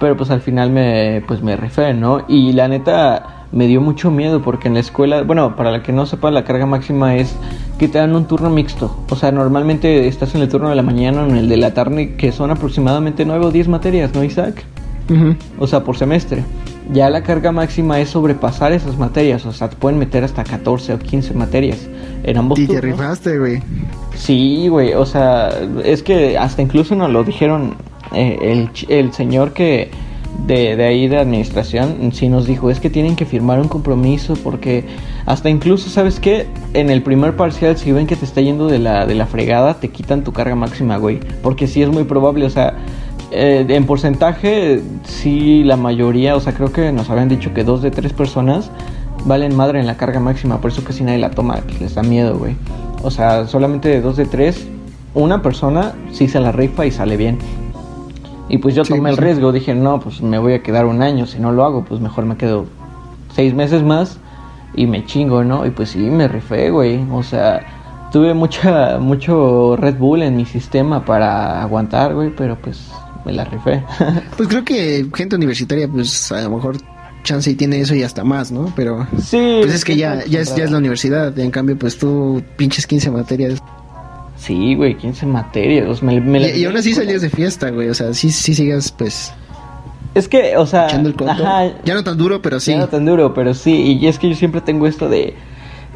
Pero 0.00 0.16
pues 0.16 0.30
al 0.30 0.40
final 0.40 0.70
me, 0.70 1.22
pues 1.26 1.42
me 1.42 1.56
rifé, 1.56 1.94
¿no? 1.94 2.24
Y 2.28 2.52
la 2.52 2.68
neta 2.68 3.43
me 3.54 3.66
dio 3.66 3.80
mucho 3.80 4.10
miedo 4.10 4.42
porque 4.42 4.68
en 4.68 4.74
la 4.74 4.80
escuela, 4.80 5.22
bueno, 5.22 5.56
para 5.56 5.70
la 5.70 5.82
que 5.82 5.92
no 5.92 6.06
sepa, 6.06 6.30
la 6.30 6.44
carga 6.44 6.66
máxima 6.66 7.16
es 7.16 7.34
que 7.78 7.88
te 7.88 7.98
dan 7.98 8.14
un 8.14 8.26
turno 8.26 8.50
mixto. 8.50 8.96
O 9.08 9.16
sea, 9.16 9.32
normalmente 9.32 10.08
estás 10.08 10.34
en 10.34 10.42
el 10.42 10.48
turno 10.48 10.68
de 10.68 10.74
la 10.74 10.82
mañana 10.82 11.22
o 11.22 11.26
en 11.26 11.36
el 11.36 11.48
de 11.48 11.56
la 11.56 11.72
tarde, 11.72 12.16
que 12.16 12.32
son 12.32 12.50
aproximadamente 12.50 13.24
9 13.24 13.46
o 13.46 13.50
10 13.50 13.68
materias, 13.68 14.12
¿no, 14.14 14.24
Isaac? 14.24 14.64
O 15.58 15.66
sea, 15.66 15.84
por 15.84 15.96
semestre 15.96 16.42
ya 16.92 17.08
la 17.10 17.22
carga 17.22 17.52
máxima 17.52 18.00
es 18.00 18.10
sobrepasar 18.10 18.72
esas 18.72 18.98
materias, 18.98 19.46
o 19.46 19.52
sea, 19.52 19.70
te 19.70 19.76
pueden 19.76 19.98
meter 19.98 20.24
hasta 20.24 20.44
14 20.44 20.94
o 20.94 20.98
15 20.98 21.34
materias 21.34 21.88
en 22.22 22.36
ambos 22.36 22.58
Y 22.58 22.66
te 22.66 22.80
rifaste, 22.80 23.38
güey. 23.38 23.62
Sí, 24.14 24.68
güey, 24.68 24.92
o 24.94 25.06
sea, 25.06 25.50
es 25.84 26.02
que 26.02 26.36
hasta 26.36 26.62
incluso 26.62 26.94
nos 26.94 27.10
lo 27.10 27.24
dijeron 27.24 27.74
eh, 28.12 28.38
el, 28.42 28.70
el, 28.88 29.12
señor 29.12 29.52
que 29.52 29.90
de, 30.46 30.76
de, 30.76 30.84
ahí 30.84 31.08
de 31.08 31.18
administración, 31.18 32.10
sí 32.12 32.28
nos 32.28 32.46
dijo, 32.46 32.70
es 32.70 32.80
que 32.80 32.90
tienen 32.90 33.16
que 33.16 33.24
firmar 33.24 33.60
un 33.60 33.68
compromiso 33.68 34.34
porque 34.42 34.84
hasta 35.26 35.48
incluso, 35.48 35.88
¿sabes 35.88 36.20
qué? 36.20 36.46
En 36.74 36.90
el 36.90 37.02
primer 37.02 37.36
parcial, 37.36 37.76
si 37.76 37.92
ven 37.92 38.06
que 38.06 38.16
te 38.16 38.24
está 38.24 38.40
yendo 38.40 38.66
de 38.66 38.78
la, 38.78 39.06
de 39.06 39.14
la 39.14 39.26
fregada, 39.26 39.74
te 39.74 39.88
quitan 39.88 40.24
tu 40.24 40.32
carga 40.32 40.54
máxima, 40.54 40.96
güey, 40.96 41.20
porque 41.42 41.66
sí 41.66 41.82
es 41.82 41.88
muy 41.88 42.04
probable, 42.04 42.44
o 42.44 42.50
sea 42.50 42.74
eh, 43.36 43.66
en 43.68 43.84
porcentaje, 43.84 44.80
sí, 45.02 45.64
la 45.64 45.76
mayoría, 45.76 46.36
o 46.36 46.40
sea, 46.40 46.52
creo 46.52 46.72
que 46.72 46.92
nos 46.92 47.10
habían 47.10 47.28
dicho 47.28 47.52
que 47.52 47.64
dos 47.64 47.82
de 47.82 47.90
tres 47.90 48.12
personas 48.12 48.70
valen 49.24 49.56
madre 49.56 49.80
en 49.80 49.86
la 49.86 49.96
carga 49.96 50.20
máxima, 50.20 50.60
por 50.60 50.70
eso 50.70 50.84
casi 50.84 51.02
nadie 51.02 51.18
la 51.18 51.30
toma, 51.30 51.60
les 51.80 51.96
da 51.96 52.04
miedo, 52.04 52.38
güey. 52.38 52.54
O 53.02 53.10
sea, 53.10 53.48
solamente 53.48 53.88
de 53.88 54.00
dos 54.00 54.16
de 54.16 54.26
tres, 54.26 54.68
una 55.14 55.42
persona 55.42 55.94
sí 56.12 56.28
se 56.28 56.38
la 56.38 56.52
rifa 56.52 56.86
y 56.86 56.92
sale 56.92 57.16
bien. 57.16 57.38
Y 58.48 58.58
pues 58.58 58.74
yo 58.74 58.82
tomé 58.84 59.10
el 59.10 59.16
riesgo, 59.16 59.52
dije, 59.52 59.74
no, 59.74 60.00
pues 60.00 60.20
me 60.20 60.38
voy 60.38 60.52
a 60.52 60.62
quedar 60.62 60.84
un 60.86 61.02
año, 61.02 61.26
si 61.26 61.38
no 61.38 61.52
lo 61.52 61.64
hago, 61.64 61.84
pues 61.84 62.00
mejor 62.00 62.26
me 62.26 62.36
quedo 62.36 62.66
seis 63.34 63.54
meses 63.54 63.82
más 63.82 64.18
y 64.74 64.86
me 64.86 65.04
chingo, 65.06 65.44
¿no? 65.44 65.66
Y 65.66 65.70
pues 65.70 65.90
sí, 65.90 65.98
me 65.98 66.28
rifé, 66.28 66.70
güey. 66.70 67.04
O 67.10 67.22
sea, 67.22 68.08
tuve 68.12 68.34
mucha, 68.34 68.98
mucho 68.98 69.76
Red 69.76 69.96
Bull 69.96 70.22
en 70.22 70.36
mi 70.36 70.44
sistema 70.44 71.04
para 71.04 71.62
aguantar, 71.62 72.14
güey, 72.14 72.30
pero 72.36 72.56
pues 72.56 72.90
me 73.24 73.32
la 73.32 73.44
rifé. 73.44 73.82
pues 74.36 74.48
creo 74.48 74.64
que 74.64 75.06
gente 75.14 75.36
universitaria, 75.36 75.88
pues 75.88 76.30
a 76.30 76.42
lo 76.42 76.50
mejor 76.50 76.76
chance 77.22 77.50
y 77.50 77.54
tiene 77.54 77.80
eso 77.80 77.94
y 77.94 78.02
hasta 78.02 78.22
más, 78.22 78.52
¿no? 78.52 78.72
Pero 78.76 79.06
sí, 79.18 79.60
pues 79.62 79.74
es 79.74 79.84
que 79.84 79.96
ya, 79.96 80.24
ya, 80.26 80.40
es, 80.40 80.54
ya 80.54 80.64
es 80.64 80.70
la 80.70 80.78
universidad, 80.78 81.36
en 81.38 81.50
cambio 81.50 81.78
pues 81.78 81.98
tú 81.98 82.42
pinches 82.56 82.86
15 82.86 83.10
materias. 83.10 83.62
Sí, 84.44 84.74
güey, 84.74 84.96
15 84.96 85.26
materias. 85.26 86.02
Me, 86.02 86.14
y, 86.14 86.60
y, 86.60 86.64
aún 86.64 86.76
así 86.76 86.92
salías 86.92 87.22
de 87.22 87.30
fiesta, 87.30 87.70
güey, 87.70 87.88
o 87.88 87.94
sea, 87.94 88.12
sí, 88.12 88.30
sí 88.30 88.54
sigas 88.54 88.92
pues... 88.92 89.32
Es 90.14 90.28
que, 90.28 90.56
o 90.56 90.66
sea... 90.66 90.86
Echando 90.86 91.08
el 91.08 91.16
Ya 91.84 91.94
no 91.94 92.04
tan 92.04 92.18
duro, 92.18 92.42
pero 92.42 92.60
sí. 92.60 92.72
Ya 92.72 92.78
no 92.78 92.88
tan 92.88 93.06
duro, 93.06 93.32
pero 93.32 93.54
sí. 93.54 93.98
Y 94.00 94.06
es 94.06 94.18
que 94.18 94.28
yo 94.28 94.36
siempre 94.36 94.60
tengo 94.60 94.86
esto 94.86 95.08
de 95.08 95.34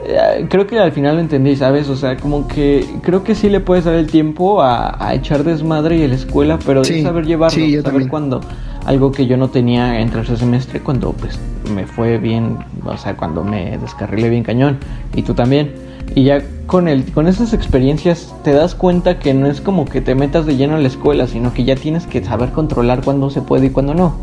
eh, 0.04 0.46
creo 0.48 0.66
que 0.66 0.78
al 0.78 0.92
final 0.92 1.16
lo 1.16 1.20
entendí, 1.20 1.56
¿sabes? 1.56 1.88
O 1.88 1.96
sea, 1.96 2.16
como 2.16 2.46
que 2.46 2.86
creo 3.02 3.24
que 3.24 3.34
sí 3.34 3.48
le 3.48 3.60
puedes 3.60 3.84
dar 3.84 3.94
el 3.94 4.06
tiempo 4.06 4.62
a, 4.62 5.12
echar 5.12 5.42
desmadre 5.42 5.98
y 5.98 6.04
a 6.04 6.08
la 6.08 6.14
escuela, 6.14 6.58
pero 6.64 6.84
sí, 6.84 7.02
saber 7.02 7.26
llevarlo, 7.26 7.54
sí, 7.56 7.72
saber 7.72 7.82
también. 7.82 8.08
cuando 8.08 8.40
algo 8.84 9.10
que 9.10 9.26
yo 9.26 9.36
no 9.36 9.48
tenía 9.48 10.00
en 10.00 10.10
tercer 10.10 10.38
semestre 10.38 10.80
cuando 10.80 11.12
pues 11.12 11.38
me 11.74 11.86
fue 11.86 12.18
bien, 12.18 12.58
o 12.84 12.96
sea, 12.96 13.16
cuando 13.16 13.42
me 13.42 13.76
descarrilé 13.78 14.30
bien 14.30 14.44
cañón 14.44 14.78
y 15.14 15.22
tú 15.22 15.34
también. 15.34 15.87
Y 16.14 16.24
ya 16.24 16.42
con 16.66 16.88
el 16.88 17.10
con 17.12 17.28
esas 17.28 17.52
experiencias 17.52 18.34
te 18.44 18.52
das 18.52 18.74
cuenta 18.74 19.18
que 19.18 19.34
no 19.34 19.46
es 19.46 19.60
como 19.60 19.84
que 19.84 20.00
te 20.00 20.14
metas 20.14 20.46
de 20.46 20.56
lleno 20.56 20.76
a 20.76 20.78
la 20.78 20.88
escuela, 20.88 21.26
sino 21.26 21.54
que 21.54 21.64
ya 21.64 21.76
tienes 21.76 22.06
que 22.06 22.24
saber 22.24 22.50
controlar 22.50 23.02
cuándo 23.02 23.30
se 23.30 23.42
puede 23.42 23.66
y 23.66 23.70
cuándo 23.70 23.94
no. 23.94 24.16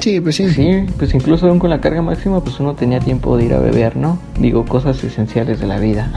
Sí, 0.00 0.20
pues 0.20 0.36
sí. 0.36 0.50
Sí, 0.50 0.86
pues 0.98 1.14
incluso 1.14 1.48
aún 1.48 1.58
con 1.58 1.70
la 1.70 1.80
carga 1.80 2.02
máxima, 2.02 2.40
pues 2.40 2.60
uno 2.60 2.74
tenía 2.74 3.00
tiempo 3.00 3.36
de 3.36 3.46
ir 3.46 3.54
a 3.54 3.58
beber, 3.58 3.96
¿no? 3.96 4.18
Digo, 4.38 4.64
cosas 4.64 5.02
esenciales 5.02 5.58
de 5.58 5.66
la 5.66 5.78
vida. 5.78 6.12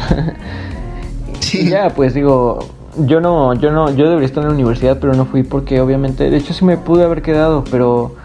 sí. 1.39 1.67
ya, 1.69 1.89
pues 1.95 2.13
digo, 2.13 2.59
yo 3.05 3.21
no, 3.21 3.53
yo 3.53 3.71
no, 3.71 3.89
yo 3.95 4.09
debería 4.09 4.27
estar 4.27 4.43
en 4.43 4.49
la 4.49 4.55
universidad, 4.55 4.99
pero 4.99 5.13
no 5.13 5.25
fui 5.25 5.43
porque 5.43 5.81
obviamente, 5.81 6.29
de 6.29 6.37
hecho 6.37 6.53
sí 6.53 6.65
me 6.65 6.77
pude 6.77 7.03
haber 7.03 7.21
quedado, 7.21 7.63
pero, 7.71 8.15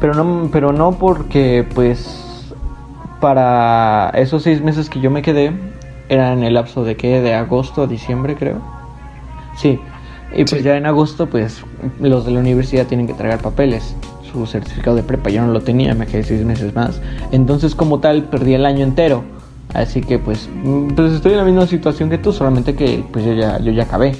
pero 0.00 0.14
no, 0.14 0.48
pero 0.52 0.72
no 0.72 0.92
porque, 0.92 1.66
pues, 1.74 2.24
para 3.20 4.10
esos 4.14 4.42
seis 4.42 4.62
meses 4.62 4.88
que 4.88 5.00
yo 5.00 5.10
me 5.10 5.22
quedé, 5.22 5.52
era 6.08 6.32
en 6.32 6.42
el 6.42 6.54
lapso 6.54 6.84
de 6.84 6.96
qué, 6.96 7.20
de 7.20 7.34
agosto 7.34 7.82
a 7.82 7.86
diciembre, 7.86 8.34
creo. 8.34 8.60
Sí. 9.56 9.78
Y 10.34 10.44
pues 10.44 10.62
ya 10.62 10.76
en 10.76 10.86
agosto, 10.86 11.26
pues, 11.28 11.62
los 12.00 12.24
de 12.24 12.32
la 12.32 12.40
universidad 12.40 12.86
tienen 12.86 13.06
que 13.06 13.14
traer 13.14 13.38
papeles 13.38 13.94
su 14.30 14.46
certificado 14.46 14.96
de 14.96 15.02
prepa, 15.02 15.30
yo 15.30 15.44
no 15.44 15.52
lo 15.52 15.60
tenía, 15.60 15.94
me 15.94 16.06
quedé 16.06 16.22
seis 16.22 16.44
meses 16.44 16.74
más. 16.74 17.00
Entonces 17.32 17.74
como 17.74 18.00
tal 18.00 18.24
perdí 18.24 18.54
el 18.54 18.66
año 18.66 18.84
entero. 18.84 19.24
Así 19.74 20.00
que 20.00 20.18
pues, 20.18 20.48
mm, 20.64 20.94
pues 20.94 21.12
estoy 21.12 21.32
en 21.32 21.38
la 21.38 21.44
misma 21.44 21.66
situación 21.66 22.10
que 22.10 22.18
tú, 22.18 22.32
solamente 22.32 22.74
que 22.74 23.04
pues 23.12 23.24
yo 23.24 23.34
ya, 23.34 23.58
yo 23.60 23.72
ya 23.72 23.84
acabé, 23.84 24.14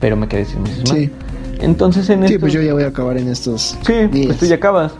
pero 0.00 0.16
me 0.16 0.28
quedé 0.28 0.44
seis 0.44 0.58
meses 0.58 0.80
más. 0.80 0.90
Sí. 0.90 1.10
Entonces 1.60 2.08
en 2.10 2.26
Sí, 2.28 2.38
pues 2.38 2.52
yo 2.52 2.62
ya 2.62 2.72
voy 2.72 2.82
a 2.82 2.88
acabar 2.88 3.16
en 3.16 3.28
estos 3.28 3.78
Sí, 3.86 4.08
pues 4.26 4.38
tú 4.38 4.46
ya 4.46 4.56
acabas. 4.56 4.92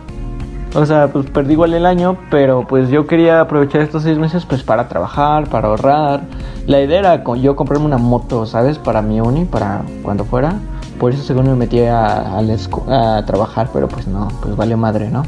O 0.77 0.85
sea, 0.85 1.07
pues 1.11 1.25
perdí 1.31 1.53
igual 1.53 1.73
el 1.73 1.87
año, 1.87 2.19
pero 2.29 2.67
pues 2.67 2.89
yo 2.89 3.07
quería 3.07 3.41
aprovechar 3.41 3.81
estos 3.81 4.03
seis 4.03 4.19
meses 4.19 4.45
pues 4.45 4.61
para 4.61 4.87
trabajar, 4.87 5.49
para 5.49 5.69
ahorrar. 5.69 6.21
La 6.67 6.79
idea 6.79 6.99
era 6.99 7.23
yo 7.37 7.55
comprarme 7.55 7.87
una 7.87 7.97
moto, 7.97 8.45
¿sabes? 8.45 8.77
Para 8.77 9.01
mi 9.01 9.19
uni, 9.19 9.45
para 9.45 9.81
cuando 10.03 10.23
fuera. 10.23 10.59
Por 10.99 11.13
eso 11.13 11.23
según 11.23 11.47
me 11.47 11.55
metí 11.55 11.79
a, 11.79 12.37
a, 12.37 13.25
trabajar, 13.25 13.71
pero 13.73 13.87
pues 13.87 14.07
no, 14.07 14.27
pues 14.39 14.55
vale 14.55 14.75
madre, 14.75 15.09
¿no? 15.09 15.23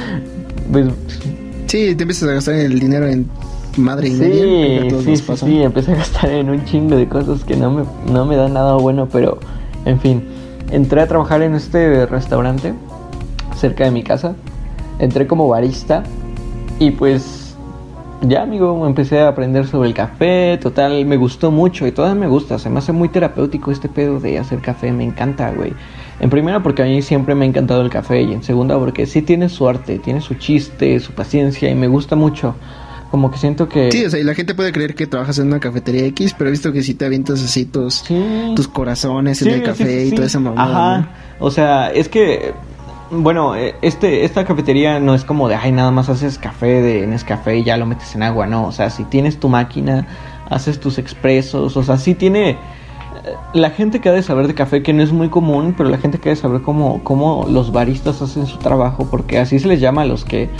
pues, 0.70 0.88
sí, 1.66 1.94
te 1.94 2.02
empiezas 2.02 2.28
a 2.28 2.32
gastar 2.34 2.54
el 2.56 2.78
dinero 2.78 3.06
en 3.06 3.26
madre 3.78 4.08
y 4.08 4.12
sí, 4.12 4.18
media. 4.20 5.00
Sí, 5.00 5.16
sí, 5.16 5.36
sí, 5.36 5.62
empecé 5.62 5.92
a 5.92 5.96
gastar 5.96 6.28
en 6.28 6.50
un 6.50 6.62
chingo 6.66 6.96
de 6.96 7.08
cosas 7.08 7.42
que 7.44 7.56
no 7.56 7.70
me, 7.70 7.84
no 8.12 8.26
me 8.26 8.36
dan 8.36 8.52
nada 8.52 8.74
bueno, 8.74 9.08
pero 9.10 9.38
en 9.86 9.98
fin. 9.98 10.24
Entré 10.70 11.00
a 11.00 11.06
trabajar 11.06 11.40
en 11.40 11.54
este 11.54 12.04
restaurante 12.04 12.74
cerca 13.56 13.84
de 13.84 13.90
mi 13.90 14.02
casa. 14.02 14.34
Entré 14.98 15.26
como 15.26 15.48
barista 15.48 16.02
y 16.78 16.90
pues 16.90 17.56
ya, 18.22 18.42
amigo, 18.42 18.86
empecé 18.86 19.20
a 19.20 19.28
aprender 19.28 19.66
sobre 19.66 19.88
el 19.88 19.94
café, 19.94 20.58
total, 20.60 21.04
me 21.04 21.16
gustó 21.16 21.50
mucho 21.50 21.86
y 21.86 21.92
todavía 21.92 22.20
me 22.20 22.26
gusta, 22.26 22.58
se 22.58 22.70
me 22.70 22.78
hace 22.78 22.92
muy 22.92 23.08
terapéutico 23.08 23.70
este 23.70 23.88
pedo 23.88 24.18
de 24.20 24.38
hacer 24.38 24.60
café, 24.60 24.92
me 24.92 25.04
encanta, 25.04 25.50
güey. 25.50 25.72
En 26.20 26.30
primera 26.30 26.62
porque 26.62 26.82
a 26.82 26.86
mí 26.86 27.02
siempre 27.02 27.34
me 27.34 27.44
ha 27.44 27.48
encantado 27.48 27.82
el 27.82 27.90
café. 27.90 28.22
Y 28.22 28.32
en 28.32 28.42
segunda 28.42 28.78
porque 28.78 29.06
sí 29.06 29.22
tiene 29.22 29.48
su 29.48 29.68
arte, 29.68 29.98
tiene 29.98 30.20
su 30.20 30.34
chiste, 30.34 30.98
su 31.00 31.12
paciencia 31.12 31.70
y 31.70 31.74
me 31.74 31.88
gusta 31.88 32.16
mucho. 32.16 32.54
Como 33.10 33.30
que 33.30 33.38
siento 33.38 33.68
que... 33.68 33.92
Sí, 33.92 34.04
o 34.04 34.10
sea, 34.10 34.18
y 34.18 34.24
la 34.24 34.34
gente 34.34 34.54
puede 34.54 34.72
creer 34.72 34.94
que 34.94 35.06
trabajas 35.06 35.38
en 35.38 35.46
una 35.46 35.60
cafetería 35.60 36.04
X, 36.06 36.34
pero 36.36 36.48
he 36.48 36.50
visto 36.50 36.72
que 36.72 36.82
si 36.82 36.94
te 36.94 37.04
avientas 37.04 37.42
así 37.42 37.64
tus, 37.64 38.04
tus 38.56 38.66
corazones 38.66 39.40
en 39.42 39.50
el 39.50 39.62
café 39.62 40.06
y 40.06 40.10
toda 40.10 40.26
esa 40.26 40.40
mamada. 40.40 40.96
Ajá, 40.96 41.08
o 41.38 41.50
sea, 41.50 41.92
es 41.92 42.08
que 42.08 42.54
bueno, 43.22 43.56
eh, 43.56 43.74
este, 43.82 44.24
esta 44.24 44.44
cafetería 44.44 45.00
no 45.00 45.14
es 45.14 45.24
como 45.24 45.48
de, 45.48 45.54
ay, 45.54 45.72
nada 45.72 45.90
más 45.90 46.08
haces 46.08 46.38
café 46.38 46.82
de 46.82 47.06
Nescafé 47.06 47.58
y 47.58 47.64
ya 47.64 47.76
lo 47.76 47.86
metes 47.86 48.14
en 48.14 48.22
agua, 48.22 48.46
no. 48.46 48.66
O 48.66 48.72
sea, 48.72 48.90
si 48.90 49.04
tienes 49.04 49.38
tu 49.38 49.48
máquina, 49.48 50.06
haces 50.48 50.80
tus 50.80 50.98
expresos, 50.98 51.76
o 51.76 51.82
sea, 51.82 51.96
sí 51.96 52.14
tiene... 52.14 52.50
Eh, 52.50 52.56
la 53.54 53.70
gente 53.70 54.00
que 54.00 54.08
ha 54.08 54.12
de 54.12 54.22
saber 54.22 54.46
de 54.46 54.54
café, 54.54 54.82
que 54.82 54.92
no 54.92 55.02
es 55.02 55.12
muy 55.12 55.28
común, 55.28 55.74
pero 55.76 55.88
la 55.88 55.98
gente 55.98 56.18
que 56.18 56.30
ha 56.30 56.32
de 56.32 56.36
saber 56.36 56.62
cómo, 56.62 57.02
cómo 57.04 57.46
los 57.48 57.72
baristas 57.72 58.20
hacen 58.22 58.46
su 58.46 58.58
trabajo, 58.58 59.08
porque 59.10 59.38
así 59.38 59.58
se 59.58 59.68
les 59.68 59.80
llama 59.80 60.02
a 60.02 60.06
los 60.06 60.24
que 60.24 60.50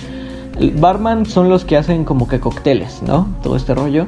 barman 0.75 1.27
son 1.27 1.49
los 1.49 1.65
que 1.65 1.77
hacen 1.77 2.05
como 2.05 2.29
que 2.29 2.41
cócteles, 2.41 3.03
¿no? 3.03 3.29
Todo 3.43 3.57
este 3.57 3.75
rollo. 3.75 4.07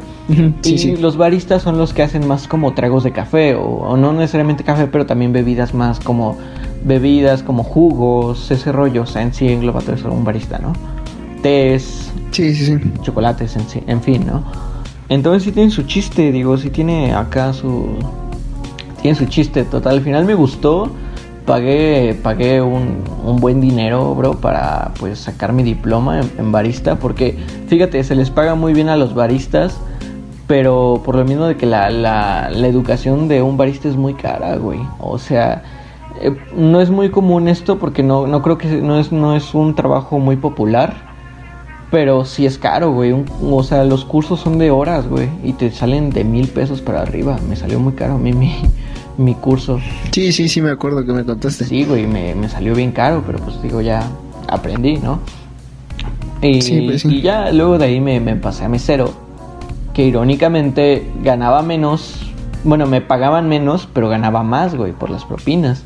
y 0.64 0.96
los 0.96 1.16
baristas 1.16 1.62
son 1.62 1.78
los 1.78 1.92
que 1.92 2.02
hacen 2.02 2.26
más 2.26 2.46
como 2.48 2.74
tragos 2.74 3.04
de 3.04 3.12
café, 3.12 3.54
o, 3.54 3.96
no 3.96 4.12
necesariamente 4.12 4.64
café, 4.64 4.86
pero 4.86 5.06
también 5.06 5.32
bebidas 5.32 5.74
más 5.74 6.00
como 6.00 6.36
bebidas, 6.84 7.42
como 7.42 7.64
jugos, 7.64 8.50
ese 8.50 8.72
rollo. 8.72 9.02
O 9.02 9.06
sea, 9.06 9.22
en 9.22 9.34
sí 9.34 9.48
engloba 9.48 9.80
todo 9.80 9.94
eso 9.94 10.10
un 10.10 10.24
barista, 10.24 10.58
¿no? 10.58 10.72
Tés, 11.42 12.10
sí, 12.30 12.54
sí, 12.54 12.66
sí. 12.66 12.78
chocolates, 13.02 13.56
en, 13.56 13.68
sí, 13.68 13.82
en 13.86 14.02
fin, 14.02 14.24
¿no? 14.26 14.44
Entonces 15.08 15.44
sí 15.44 15.52
tiene 15.52 15.70
su 15.70 15.82
chiste, 15.82 16.32
digo, 16.32 16.56
sí 16.56 16.70
tiene 16.70 17.14
acá 17.14 17.52
su... 17.52 17.86
Tiene 19.02 19.16
su 19.16 19.26
chiste 19.26 19.64
total. 19.64 19.96
Al 19.96 20.00
final 20.00 20.24
me 20.24 20.34
gustó 20.34 20.90
pagué, 21.46 22.18
pagué 22.22 22.60
un, 22.60 23.04
un, 23.24 23.36
buen 23.36 23.60
dinero, 23.60 24.14
bro, 24.14 24.34
para 24.34 24.92
pues 24.98 25.20
sacar 25.20 25.52
mi 25.52 25.62
diploma 25.62 26.20
en, 26.20 26.52
barista. 26.52 26.96
Porque, 26.96 27.38
fíjate, 27.68 28.02
se 28.04 28.14
les 28.14 28.30
paga 28.30 28.54
muy 28.54 28.74
bien 28.74 28.88
a 28.88 28.96
los 28.96 29.14
baristas. 29.14 29.78
Pero 30.46 31.02
por 31.04 31.16
lo 31.16 31.24
mismo 31.24 31.46
de 31.46 31.56
que 31.56 31.66
la, 31.66 31.90
la, 31.90 32.50
la 32.50 32.68
educación 32.68 33.26
de 33.26 33.42
un 33.42 33.56
barista 33.56 33.88
es 33.88 33.96
muy 33.96 34.14
cara, 34.14 34.56
güey. 34.56 34.78
O 35.00 35.18
sea, 35.18 35.64
eh, 36.20 36.36
no 36.54 36.80
es 36.80 36.90
muy 36.90 37.10
común 37.10 37.48
esto 37.48 37.78
porque 37.78 38.04
no, 38.04 38.28
no 38.28 38.42
creo 38.42 38.56
que 38.56 38.68
no 38.68 38.98
es, 38.98 39.10
no 39.10 39.34
es 39.34 39.54
un 39.54 39.74
trabajo 39.74 40.18
muy 40.18 40.36
popular. 40.36 40.94
Pero 41.90 42.24
sí 42.24 42.46
es 42.46 42.58
caro, 42.58 42.92
güey. 42.92 43.14
o 43.42 43.62
sea, 43.62 43.84
los 43.84 44.04
cursos 44.04 44.40
son 44.40 44.58
de 44.58 44.70
horas, 44.70 45.08
güey. 45.08 45.28
Y 45.42 45.52
te 45.52 45.70
salen 45.70 46.10
de 46.10 46.24
mil 46.24 46.48
pesos 46.48 46.80
para 46.80 47.02
arriba. 47.02 47.38
Me 47.48 47.56
salió 47.56 47.80
muy 47.80 47.94
caro 47.94 48.14
a 48.14 48.18
mí 48.18 48.32
mi, 48.34 48.54
mi 49.18 49.34
curso. 49.34 49.80
Sí, 50.12 50.32
sí, 50.32 50.48
sí, 50.48 50.60
me 50.60 50.70
acuerdo 50.70 51.04
que 51.04 51.12
me 51.12 51.24
contaste. 51.24 51.64
Sí, 51.64 51.84
güey, 51.84 52.06
me, 52.06 52.34
me 52.34 52.48
salió 52.48 52.74
bien 52.74 52.92
caro, 52.92 53.22
pero 53.26 53.38
pues 53.38 53.60
digo, 53.62 53.80
ya 53.80 54.08
aprendí, 54.48 54.98
¿no? 54.98 55.20
Y, 56.42 56.86
pues 56.86 57.04
y 57.04 57.22
ya 57.22 57.50
luego 57.50 57.78
de 57.78 57.86
ahí 57.86 58.00
me, 58.00 58.20
me, 58.20 58.36
pasé 58.36 58.64
a 58.64 58.68
mesero, 58.68 59.12
que 59.94 60.04
irónicamente 60.04 61.10
ganaba 61.22 61.62
menos, 61.62 62.20
bueno, 62.62 62.86
me 62.86 63.00
pagaban 63.00 63.48
menos, 63.48 63.88
pero 63.92 64.08
ganaba 64.08 64.42
más, 64.42 64.74
güey, 64.74 64.92
por 64.92 65.10
las 65.10 65.24
propinas. 65.24 65.82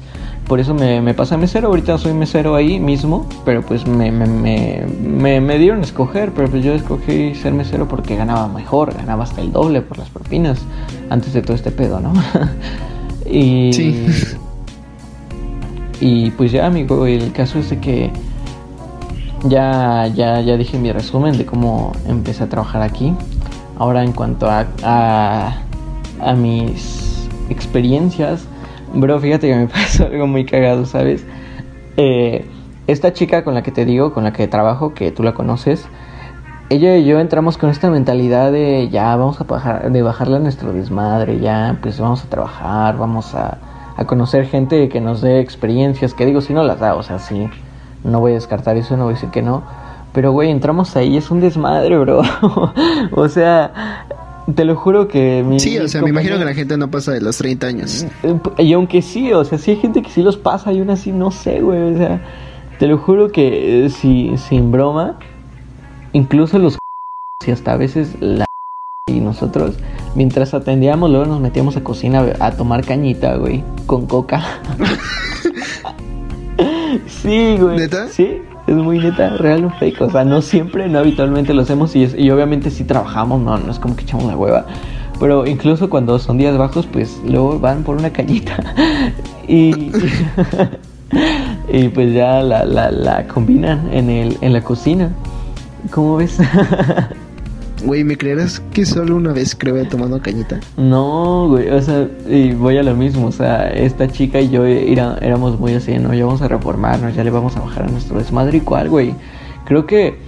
Por 0.49 0.59
eso 0.59 0.75
me, 0.75 1.01
me 1.01 1.15
pasé 1.15 1.35
a 1.35 1.39
mesero, 1.39 1.69
ahorita 1.69 1.97
soy 1.99 2.13
mesero 2.13 2.57
ahí 2.57 2.81
mismo, 2.81 3.29
pero 3.45 3.63
pues 3.63 3.87
me, 3.87 4.11
me, 4.11 4.27
me, 4.27 5.41
me 5.41 5.59
dieron 5.59 5.79
a 5.79 5.83
escoger, 5.83 6.33
pero 6.33 6.51
pues 6.51 6.65
yo 6.65 6.75
escogí 6.75 7.37
ser 7.37 7.53
mesero 7.53 7.87
porque 7.87 8.17
ganaba 8.17 8.49
mejor, 8.49 8.93
ganaba 8.93 9.23
hasta 9.23 9.43
el 9.43 9.53
doble 9.53 9.81
por 9.81 9.99
las 9.99 10.09
propinas, 10.09 10.59
antes 11.09 11.35
de 11.35 11.43
todo 11.43 11.55
este 11.55 11.71
pedo, 11.71 12.01
¿no? 12.01 12.13
Y, 13.31 13.73
sí. 13.73 14.07
Y 16.01 16.31
pues 16.31 16.51
ya, 16.51 16.67
amigo, 16.67 17.07
el 17.07 17.31
caso 17.33 17.59
es 17.59 17.69
de 17.69 17.79
que 17.79 18.11
ya, 19.45 20.07
ya, 20.15 20.41
ya 20.41 20.57
dije 20.57 20.79
mi 20.79 20.93
resumen 20.93 21.37
de 21.37 21.45
cómo 21.45 21.93
empecé 22.09 22.45
a 22.45 22.49
trabajar 22.49 22.83
aquí. 22.83 23.13
Ahora 23.79 24.03
en 24.03 24.13
cuanto 24.13 24.49
a, 24.49 24.67
a, 26.21 26.35
mis 26.35 27.29
experiencias, 27.51 28.47
bro, 28.95 29.21
fíjate 29.21 29.49
que 29.49 29.57
me 29.57 29.67
pasó 29.69 30.07
algo 30.07 30.27
muy 30.27 30.47
cagado, 30.47 30.87
¿sabes? 30.87 31.25
Eh, 31.99 32.47
esta 32.87 33.13
chica 33.13 33.45
con 33.45 33.55
la 33.55 33.63
que 33.63 33.71
te 33.71 33.85
digo, 33.85 34.13
con 34.15 34.25
la 34.25 34.33
que 34.33 34.49
trabajo, 34.49 34.95
que 34.95 35.11
tú 35.13 35.23
la 35.23 35.35
conoces, 35.35 35.87
ella 36.71 36.97
y 36.97 37.05
yo 37.05 37.19
entramos 37.19 37.59
con 37.59 37.69
esta 37.69 37.91
mentalidad 37.91 38.53
de 38.53 38.89
ya 38.91 39.17
vamos 39.17 39.41
a 39.41 39.45
bajar, 39.45 39.91
de 39.91 40.03
bajarle 40.03 40.37
a 40.37 40.39
nuestro 40.39 40.73
desmadre, 40.73 41.41
ya 41.41 41.79
pues 41.83 41.99
vamos 41.99 42.25
a 42.25 42.29
trabajar, 42.29 42.97
vamos 42.97 43.35
a, 43.35 43.59
a 43.97 44.05
conocer 44.07 44.47
gente 44.47 44.89
que 44.89 45.01
nos 45.01 45.21
dé 45.21 45.41
experiencias, 45.41 46.15
que 46.15 46.25
digo, 46.25 46.41
si 46.41 46.55
no 46.55 46.63
las 46.63 46.79
da, 46.79 46.95
o 46.95 47.03
sea, 47.03 47.19
sí, 47.19 47.49
no 48.05 48.21
voy 48.21 48.33
a 48.33 48.35
descartar 48.37 48.77
eso, 48.77 48.97
no 48.97 49.05
voy 49.05 49.13
a 49.13 49.15
decir 49.17 49.31
que 49.31 49.43
no, 49.43 49.65
pero 50.13 50.31
güey, 50.31 50.51
entramos 50.51 50.97
ahí, 50.97 51.17
es 51.17 51.33
un 51.33 51.41
desmadre, 51.41 51.99
bro, 51.99 52.23
o 53.11 53.29
sea, 53.29 54.07
te 54.55 54.65
lo 54.65 54.77
juro 54.77 55.09
que 55.09 55.43
mi, 55.45 55.59
Sí, 55.59 55.77
o 55.77 55.89
sea, 55.89 56.03
me 56.03 56.11
imagino 56.11 56.39
que 56.39 56.45
la 56.45 56.55
gente 56.55 56.77
no 56.77 56.89
pasa 56.89 57.11
de 57.11 57.21
los 57.21 57.37
30 57.39 57.67
años. 57.67 58.07
Y 58.59 58.73
aunque 58.75 59.03
sí, 59.03 59.33
o 59.33 59.45
sea, 59.45 59.59
sí 59.59 59.73
hay 59.73 59.77
gente 59.77 60.03
que 60.03 60.11
sí 60.11 60.23
los 60.23 60.37
pasa 60.37 60.73
y 60.73 60.79
aún 60.79 60.91
así 60.91 61.11
no 61.11 61.33
sé, 61.33 61.61
güey, 61.61 61.95
o 61.95 61.97
sea, 61.97 62.21
te 62.79 62.87
lo 62.87 62.97
juro 62.97 63.33
que 63.33 63.87
eh, 63.87 63.91
si, 63.91 64.37
sin 64.37 64.71
broma 64.71 65.19
incluso 66.13 66.59
los 66.59 66.79
y 67.47 67.51
hasta 67.51 67.73
a 67.73 67.77
veces 67.77 68.17
la 68.21 68.45
y 69.11 69.21
nosotros 69.21 69.77
mientras 70.15 70.55
atendíamos 70.55 71.11
luego 71.11 71.27
nos 71.27 71.41
metíamos 71.41 71.77
a 71.77 71.85
cocina 71.85 72.25
a 72.39 72.53
tomar 72.53 72.85
cañita, 72.85 73.37
güey, 73.37 73.63
con 73.87 74.07
coca. 74.07 74.43
sí, 77.07 77.57
güey. 77.59 77.79
¿Neta? 77.79 78.09
Sí, 78.09 78.43
es 78.67 78.77
muy 78.77 78.99
neta, 78.99 79.37
real 79.37 79.65
o 79.65 79.71
fake. 79.71 80.01
O 80.01 80.11
sea, 80.11 80.25
no 80.25 80.43
siempre, 80.43 80.89
no 80.89 80.99
habitualmente 80.99 81.55
lo 81.55 81.63
hacemos 81.63 81.95
y, 81.97 82.05
y 82.17 82.31
obviamente 82.31 82.71
sí 82.71 82.85
trabajamos, 82.85 83.41
no, 83.41 83.59
no 83.59 83.71
es 83.71 83.79
como 83.79 83.97
que 83.97 84.03
echamos 84.03 84.27
la 84.27 84.37
hueva. 84.37 84.67
Pero 85.19 85.47
incluso 85.47 85.91
cuando 85.91 86.19
son 86.19 86.39
días 86.39 86.57
bajos, 86.57 86.87
pues 86.87 87.21
luego 87.27 87.59
van 87.59 87.83
por 87.83 87.97
una 87.97 88.11
cañita. 88.11 88.75
y, 89.49 89.93
y 91.69 91.89
pues 91.89 92.15
ya 92.15 92.43
la, 92.43 92.65
la, 92.65 92.91
la 92.91 93.27
combinan 93.27 93.91
en, 93.93 94.09
el, 94.09 94.39
en 94.41 94.53
la 94.53 94.63
cocina. 94.63 95.11
¿Cómo 95.91 96.17
ves? 96.17 96.39
Güey, 97.85 98.05
¿me 98.05 98.17
creerás 98.17 98.61
que 98.73 98.85
solo 98.85 99.17
una 99.17 99.33
vez 99.33 99.55
creo 99.55 99.77
he 99.77 99.87
tomado 99.87 100.21
cañita? 100.21 100.61
No, 100.77 101.49
güey, 101.49 101.71
o 101.71 101.81
sea, 101.81 102.09
y 102.29 102.53
voy 102.53 102.77
a 102.77 102.83
lo 102.83 102.95
mismo, 102.95 103.29
o 103.29 103.33
sea, 103.33 103.71
esta 103.71 104.07
chica 104.07 104.39
y 104.39 104.51
yo 104.51 104.67
éramos 104.67 105.59
muy 105.59 105.73
así, 105.73 105.97
¿no? 105.99 106.13
Ya 106.13 106.27
vamos 106.27 106.43
a 106.43 106.49
reformarnos, 106.49 107.15
ya 107.15 107.25
le 107.25 107.31
vamos 107.31 107.57
a 107.57 107.61
bajar 107.61 107.85
a 107.85 107.89
nuestro 107.89 108.19
desmadre 108.19 108.59
y 108.59 108.61
cuál, 108.61 108.91
güey. 108.91 109.15
Creo 109.65 109.87
que, 109.87 110.19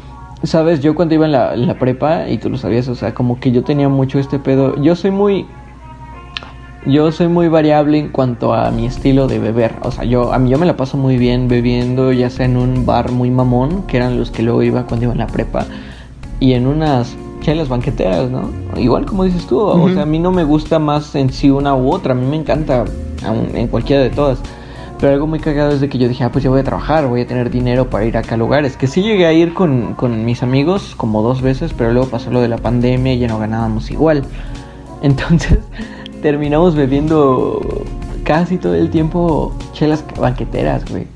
sabes, 0.45 0.81
yo 0.81 0.95
cuando 0.95 1.15
iba 1.15 1.27
en 1.27 1.33
la, 1.33 1.53
en 1.53 1.67
la 1.67 1.79
prepa, 1.79 2.27
y 2.27 2.39
tú 2.39 2.49
lo 2.49 2.57
sabías, 2.57 2.89
o 2.89 2.95
sea, 2.95 3.13
como 3.13 3.39
que 3.39 3.53
yo 3.53 3.63
tenía 3.63 3.91
mucho 3.91 4.19
este 4.19 4.39
pedo, 4.39 4.81
yo 4.81 4.97
soy 4.97 5.11
muy, 5.11 5.47
yo 6.85 7.13
soy 7.13 7.29
muy 7.29 7.49
variable 7.49 7.99
en 7.99 8.09
cuanto 8.09 8.55
a 8.55 8.71
mi 8.71 8.87
estilo 8.87 9.29
de 9.29 9.39
beber. 9.39 9.75
O 9.83 9.91
sea, 9.91 10.05
yo 10.05 10.33
a 10.33 10.39
mí 10.39 10.51
yo 10.51 10.59
me 10.59 10.67
la 10.67 10.77
paso 10.77 10.97
muy 10.97 11.17
bien 11.17 11.49
bebiendo, 11.49 12.13
ya 12.13 12.29
sea 12.31 12.47
en 12.47 12.57
un 12.57 12.85
bar 12.85 13.13
muy 13.13 13.31
mamón, 13.31 13.83
que 13.87 13.99
eran 13.99 14.19
los 14.19 14.31
que 14.31 14.43
luego 14.43 14.63
iba 14.63 14.85
cuando 14.87 15.05
iba 15.05 15.13
en 15.13 15.19
la 15.19 15.27
prepa, 15.27 15.67
y 16.41 16.55
en 16.55 16.67
unas 16.67 17.17
chelas 17.41 17.69
banqueteras, 17.69 18.31
¿no? 18.31 18.51
Igual 18.77 19.07
como 19.07 19.25
dices 19.25 19.47
tú, 19.47 19.61
o 19.61 19.89
sea, 19.91 20.03
a 20.03 20.07
mí 20.07 20.19
no 20.19 20.33
me 20.33 20.45
gusta 20.45 20.79
más 20.79 21.15
en 21.15 21.33
sí 21.33 21.51
una 21.51 21.75
u 21.75 21.93
otra, 21.93 22.13
a 22.13 22.17
mí 22.17 22.27
me 22.27 22.37
encanta 22.37 22.85
en 23.55 23.69
cualquiera 23.69 24.03
de 24.03 24.11
todas. 24.11 24.39
Pero 25.01 25.15
algo 25.15 25.27
muy 25.27 25.41
cagado 25.41 25.73
es 25.73 25.81
de 25.81 25.89
que 25.89 25.99
yo 25.99 26.09
dije, 26.09 26.23
ah, 26.23 26.31
pues 26.31 26.45
ya 26.45 26.51
voy 26.51 26.61
a 26.61 26.63
trabajar, 26.65 27.09
voy 27.09 27.23
a 27.23 27.27
tener 27.27 27.51
dinero 27.51 27.91
para 27.91 28.05
ir 28.05 28.17
acá 28.17 28.37
a 28.37 28.39
lugares. 28.39 28.77
Que 28.77 28.87
sí 28.87 29.03
llegué 29.03 29.27
a 29.27 29.33
ir 29.33 29.53
con, 29.53 29.95
con 29.95 30.25
mis 30.25 30.45
amigos 30.45 30.95
como 30.97 31.23
dos 31.23 31.43
veces, 31.43 31.73
pero 31.77 31.93
luego 31.93 32.09
pasó 32.09 32.31
lo 32.31 32.41
de 32.41 32.47
la 32.47 32.59
pandemia 32.59 33.13
y 33.15 33.19
ya 33.19 33.27
no 33.27 33.37
ganábamos 33.41 33.91
igual. 33.91 34.23
Entonces, 35.03 35.59
terminamos 36.23 36.75
bebiendo 36.75 37.85
casi 38.25 38.57
todo 38.57 38.75
el 38.75 38.89
tiempo 38.89 39.55
chelas 39.73 40.05
banqueteras, 40.19 40.91
güey. 40.91 41.07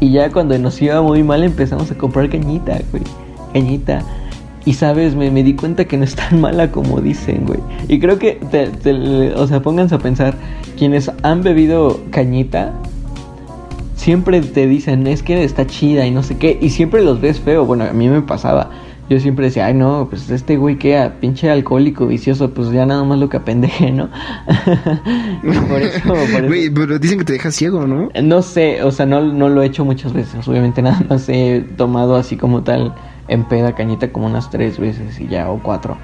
Y 0.00 0.10
ya 0.12 0.30
cuando 0.32 0.58
nos 0.58 0.80
iba 0.80 1.02
muy 1.02 1.22
mal 1.22 1.44
empezamos 1.44 1.90
a 1.90 1.98
comprar 1.98 2.30
cañita, 2.30 2.80
güey. 2.90 3.02
Cañita. 3.52 4.02
Y 4.64 4.74
sabes, 4.74 5.16
me, 5.16 5.30
me 5.30 5.42
di 5.42 5.54
cuenta 5.54 5.84
que 5.84 5.96
no 5.96 6.04
es 6.04 6.14
tan 6.14 6.40
mala 6.40 6.70
como 6.70 7.00
dicen, 7.00 7.44
güey. 7.46 7.60
Y 7.88 7.98
creo 7.98 8.18
que, 8.18 8.38
o 9.36 9.46
sea, 9.46 9.60
pónganse 9.60 9.96
a 9.96 9.98
pensar, 9.98 10.34
quienes 10.78 11.10
han 11.22 11.42
bebido 11.42 12.00
cañita, 12.10 12.72
siempre 13.96 14.40
te 14.40 14.66
dicen, 14.66 15.06
es 15.06 15.22
que 15.22 15.44
está 15.44 15.66
chida 15.66 16.06
y 16.06 16.10
no 16.10 16.22
sé 16.22 16.36
qué. 16.36 16.58
Y 16.60 16.70
siempre 16.70 17.02
los 17.02 17.20
ves 17.20 17.40
feo. 17.40 17.66
Bueno, 17.66 17.84
a 17.84 17.92
mí 17.92 18.08
me 18.08 18.22
pasaba 18.22 18.70
yo 19.12 19.20
siempre 19.20 19.46
decía, 19.46 19.66
ay 19.66 19.74
no, 19.74 20.08
pues 20.08 20.30
este 20.30 20.56
güey 20.56 20.78
que 20.78 21.10
pinche 21.20 21.50
alcohólico 21.50 22.06
vicioso, 22.06 22.52
pues 22.52 22.70
ya 22.70 22.86
nada 22.86 23.04
más 23.04 23.18
lo 23.18 23.28
que 23.28 23.36
apendeje, 23.36 23.92
¿no? 23.92 24.08
por 25.68 25.82
eso, 25.82 26.08
por 26.08 26.18
eso. 26.18 26.46
Güey, 26.46 26.70
pero 26.70 26.98
dicen 26.98 27.18
que 27.18 27.24
te 27.24 27.34
deja 27.34 27.50
ciego, 27.50 27.86
¿no? 27.86 28.08
No 28.22 28.42
sé, 28.42 28.82
o 28.82 28.90
sea, 28.90 29.06
no, 29.06 29.20
no 29.20 29.48
lo 29.48 29.62
he 29.62 29.66
hecho 29.66 29.84
muchas 29.84 30.12
veces, 30.12 30.46
obviamente 30.48 30.82
nada 30.82 31.02
más 31.08 31.28
he 31.28 31.64
tomado 31.76 32.16
así 32.16 32.36
como 32.36 32.62
tal 32.62 32.94
en 33.28 33.44
peda 33.44 33.74
cañita 33.74 34.12
como 34.12 34.26
unas 34.26 34.50
tres 34.50 34.78
veces 34.78 35.20
y 35.20 35.28
ya, 35.28 35.50
o 35.50 35.62
cuatro. 35.62 35.96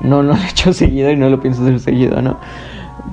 No, 0.00 0.22
no 0.22 0.32
lo 0.34 0.40
he 0.40 0.48
hecho 0.48 0.72
seguido 0.72 1.10
y 1.10 1.16
no 1.16 1.28
lo 1.28 1.40
pienso 1.40 1.62
hacer 1.62 1.80
seguido, 1.80 2.20
¿no? 2.22 2.38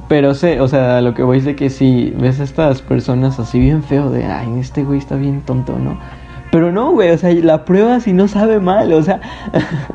Pero 0.07 0.33
sé, 0.33 0.59
o 0.59 0.67
sea, 0.67 1.01
lo 1.01 1.13
que 1.13 1.23
voy 1.23 1.37
es 1.37 1.45
de 1.45 1.55
que 1.55 1.69
si 1.69 2.13
ves 2.19 2.39
a 2.39 2.43
estas 2.43 2.81
personas 2.81 3.39
así 3.39 3.59
bien 3.59 3.83
feo 3.83 4.09
de, 4.09 4.25
ay, 4.25 4.59
este 4.59 4.83
güey 4.83 4.99
está 4.99 5.15
bien 5.15 5.41
tonto, 5.41 5.77
¿no? 5.77 5.97
Pero 6.53 6.71
no, 6.71 6.91
güey, 6.91 7.09
o 7.09 7.17
sea, 7.17 7.33
la 7.33 7.65
prueba 7.65 7.99
si 7.99 8.13
no 8.13 8.27
sabe 8.27 8.59
mal, 8.59 8.93
o 8.93 9.01
sea, 9.01 9.19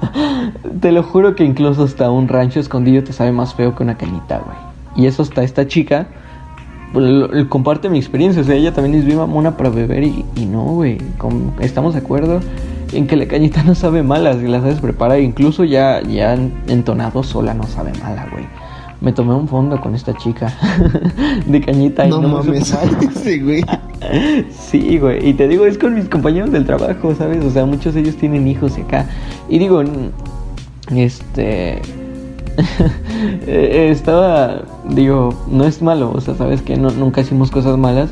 te 0.80 0.90
lo 0.90 1.04
juro 1.04 1.36
que 1.36 1.44
incluso 1.44 1.84
hasta 1.84 2.10
un 2.10 2.26
rancho 2.26 2.58
escondido 2.58 3.04
te 3.04 3.12
sabe 3.12 3.30
más 3.30 3.54
feo 3.54 3.76
que 3.76 3.84
una 3.84 3.96
cañita, 3.96 4.40
güey. 4.40 4.56
Y 4.96 5.06
eso 5.06 5.22
hasta 5.22 5.44
esta 5.44 5.68
chica 5.68 6.08
pues, 6.92 7.06
comparte 7.48 7.88
mi 7.88 7.98
experiencia, 7.98 8.42
o 8.42 8.44
sea, 8.44 8.56
ella 8.56 8.74
también 8.74 8.96
es 8.96 9.04
bien 9.04 9.18
mamona 9.18 9.56
para 9.56 9.70
beber 9.70 10.02
y, 10.02 10.24
no, 10.50 10.64
güey, 10.64 10.98
estamos 11.60 11.94
de 11.94 12.00
acuerdo 12.00 12.40
en 12.92 13.06
que 13.06 13.14
la 13.14 13.28
cañita 13.28 13.62
no 13.66 13.76
sabe 13.76 14.02
mala, 14.02 14.34
si 14.34 14.48
la 14.48 14.60
sabes 14.60 14.80
preparar, 14.80 15.20
incluso 15.20 15.62
ya, 15.62 16.02
ya 16.02 16.34
entonado 16.66 17.22
sola 17.22 17.54
no 17.54 17.68
sabe 17.68 17.92
mala, 18.02 18.26
güey. 18.32 18.46
Me 19.00 19.12
tomé 19.12 19.34
un 19.34 19.48
fondo 19.48 19.80
con 19.80 19.94
esta 19.94 20.14
chica 20.14 20.52
de 21.46 21.60
cañita 21.60 22.06
y 22.06 22.10
no, 22.10 22.20
no 22.20 22.28
mames. 22.28 22.76
sí, 23.22 23.38
güey. 23.42 23.64
Sí, 24.50 24.98
güey. 24.98 25.28
Y 25.28 25.34
te 25.34 25.48
digo, 25.48 25.66
es 25.66 25.78
con 25.78 25.94
mis 25.94 26.08
compañeros 26.08 26.52
del 26.52 26.64
trabajo, 26.64 27.14
¿sabes? 27.14 27.44
O 27.44 27.50
sea, 27.50 27.66
muchos 27.66 27.94
de 27.94 28.00
ellos 28.00 28.16
tienen 28.16 28.46
hijos 28.46 28.78
y 28.78 28.82
acá. 28.82 29.06
Y 29.48 29.58
digo, 29.58 29.82
este... 30.94 31.80
Eh, 33.46 33.88
estaba, 33.90 34.62
digo, 34.88 35.32
no 35.48 35.64
es 35.64 35.80
malo, 35.80 36.12
o 36.12 36.20
sea, 36.20 36.34
sabes 36.34 36.60
que 36.62 36.76
no, 36.76 36.90
nunca 36.90 37.20
hicimos 37.20 37.50
cosas 37.50 37.78
malas, 37.78 38.10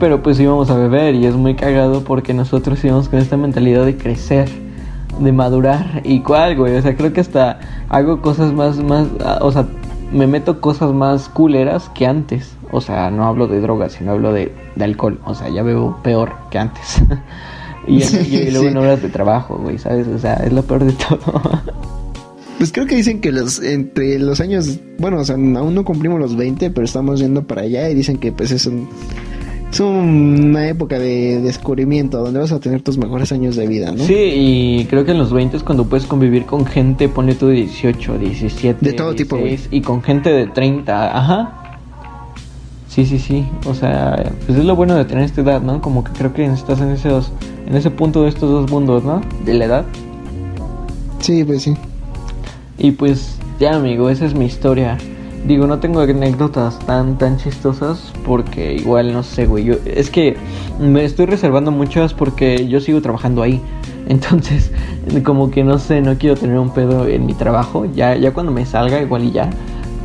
pero 0.00 0.22
pues 0.22 0.40
íbamos 0.40 0.70
a 0.70 0.76
beber 0.76 1.14
y 1.14 1.26
es 1.26 1.34
muy 1.34 1.54
cagado 1.54 2.02
porque 2.02 2.34
nosotros 2.34 2.82
íbamos 2.84 3.08
con 3.08 3.18
esta 3.18 3.36
mentalidad 3.36 3.84
de 3.84 3.96
crecer, 3.96 4.48
de 5.18 5.32
madurar 5.32 6.00
y 6.04 6.20
cuál, 6.20 6.56
güey, 6.56 6.76
o 6.76 6.82
sea, 6.82 6.96
creo 6.96 7.12
que 7.12 7.20
hasta 7.20 7.60
hago 7.88 8.20
cosas 8.20 8.52
más, 8.52 8.78
más, 8.78 9.06
ah, 9.24 9.38
o 9.42 9.52
sea, 9.52 9.66
me 10.14 10.28
meto 10.28 10.60
cosas 10.60 10.92
más 10.92 11.28
culeras 11.28 11.90
que 11.90 12.06
antes. 12.06 12.54
O 12.70 12.80
sea, 12.80 13.10
no 13.10 13.24
hablo 13.24 13.48
de 13.48 13.60
drogas, 13.60 13.92
sino 13.92 14.12
hablo 14.12 14.32
de, 14.32 14.52
alcohol. 14.80 15.20
O 15.24 15.34
sea, 15.34 15.48
ya 15.48 15.62
veo 15.62 15.98
peor 16.02 16.32
que 16.50 16.58
antes. 16.58 17.02
y, 17.86 18.50
luego 18.50 18.68
en 18.68 18.76
horas 18.76 19.02
de 19.02 19.08
trabajo, 19.08 19.58
güey, 19.58 19.78
¿sabes? 19.78 20.06
O 20.06 20.18
sea, 20.18 20.34
es 20.34 20.52
lo 20.52 20.62
peor 20.62 20.84
de 20.84 20.92
todo. 20.92 21.20
pues 22.58 22.72
creo 22.72 22.86
que 22.86 22.94
dicen 22.94 23.20
que 23.20 23.32
los 23.32 23.60
entre 23.60 24.18
los 24.20 24.40
años, 24.40 24.78
bueno, 24.98 25.18
o 25.18 25.24
sea, 25.24 25.34
aún 25.34 25.74
no 25.74 25.84
cumplimos 25.84 26.20
los 26.20 26.36
20, 26.36 26.70
pero 26.70 26.84
estamos 26.84 27.18
yendo 27.18 27.44
para 27.46 27.62
allá 27.62 27.90
y 27.90 27.94
dicen 27.94 28.18
que 28.18 28.30
pues 28.30 28.52
es 28.52 28.66
un 28.66 28.88
es 29.74 29.80
una 29.80 30.68
época 30.68 31.00
de 31.00 31.40
descubrimiento 31.40 32.18
donde 32.18 32.38
vas 32.38 32.52
a 32.52 32.60
tener 32.60 32.80
tus 32.82 32.96
mejores 32.96 33.32
años 33.32 33.56
de 33.56 33.66
vida, 33.66 33.90
¿no? 33.90 34.04
Sí, 34.04 34.14
y 34.14 34.84
creo 34.84 35.04
que 35.04 35.10
en 35.10 35.18
los 35.18 35.32
20 35.32 35.56
es 35.56 35.64
cuando 35.64 35.84
puedes 35.84 36.06
convivir 36.06 36.46
con 36.46 36.64
gente, 36.64 37.08
pone 37.08 37.34
tú 37.34 37.48
de 37.48 37.54
18, 37.54 38.18
17, 38.18 38.84
de 38.84 38.92
todo 38.92 39.14
tipo, 39.16 39.36
y 39.70 39.80
con 39.80 40.00
gente 40.00 40.30
de 40.30 40.46
30, 40.46 41.18
ajá. 41.18 41.60
Sí, 42.88 43.04
sí, 43.04 43.18
sí, 43.18 43.44
o 43.66 43.74
sea, 43.74 44.32
pues 44.46 44.56
es 44.56 44.64
lo 44.64 44.76
bueno 44.76 44.94
de 44.94 45.04
tener 45.06 45.24
esta 45.24 45.40
edad, 45.40 45.60
¿no? 45.60 45.80
Como 45.80 46.04
que 46.04 46.12
creo 46.12 46.32
que 46.32 46.44
estás 46.44 46.80
en 46.80 46.90
ese, 46.90 47.08
en 47.08 47.74
ese 47.74 47.90
punto 47.90 48.22
de 48.22 48.28
estos 48.28 48.48
dos 48.48 48.70
mundos, 48.70 49.02
¿no? 49.02 49.22
De 49.44 49.54
la 49.54 49.64
edad. 49.64 49.84
Sí, 51.18 51.42
pues 51.42 51.62
sí. 51.62 51.74
Y 52.78 52.92
pues 52.92 53.38
ya, 53.58 53.74
amigo, 53.74 54.08
esa 54.08 54.24
es 54.24 54.34
mi 54.34 54.44
historia. 54.44 54.96
Digo, 55.44 55.66
no 55.66 55.78
tengo 55.78 56.00
anécdotas 56.00 56.78
tan 56.86 57.18
tan 57.18 57.36
chistosas 57.36 58.12
porque 58.24 58.74
igual 58.74 59.12
no 59.12 59.22
sé, 59.22 59.44
güey. 59.44 59.64
Yo, 59.64 59.74
es 59.84 60.08
que 60.08 60.36
me 60.80 61.04
estoy 61.04 61.26
reservando 61.26 61.70
muchas 61.70 62.14
porque 62.14 62.66
yo 62.66 62.80
sigo 62.80 63.02
trabajando 63.02 63.42
ahí. 63.42 63.60
Entonces, 64.08 64.72
como 65.22 65.50
que 65.50 65.62
no 65.62 65.78
sé, 65.78 66.00
no 66.00 66.16
quiero 66.16 66.36
tener 66.36 66.58
un 66.58 66.70
pedo 66.70 67.06
en 67.06 67.26
mi 67.26 67.34
trabajo. 67.34 67.84
Ya, 67.84 68.16
ya 68.16 68.32
cuando 68.32 68.52
me 68.52 68.64
salga, 68.64 69.02
igual 69.02 69.24
y 69.24 69.32
ya. 69.32 69.50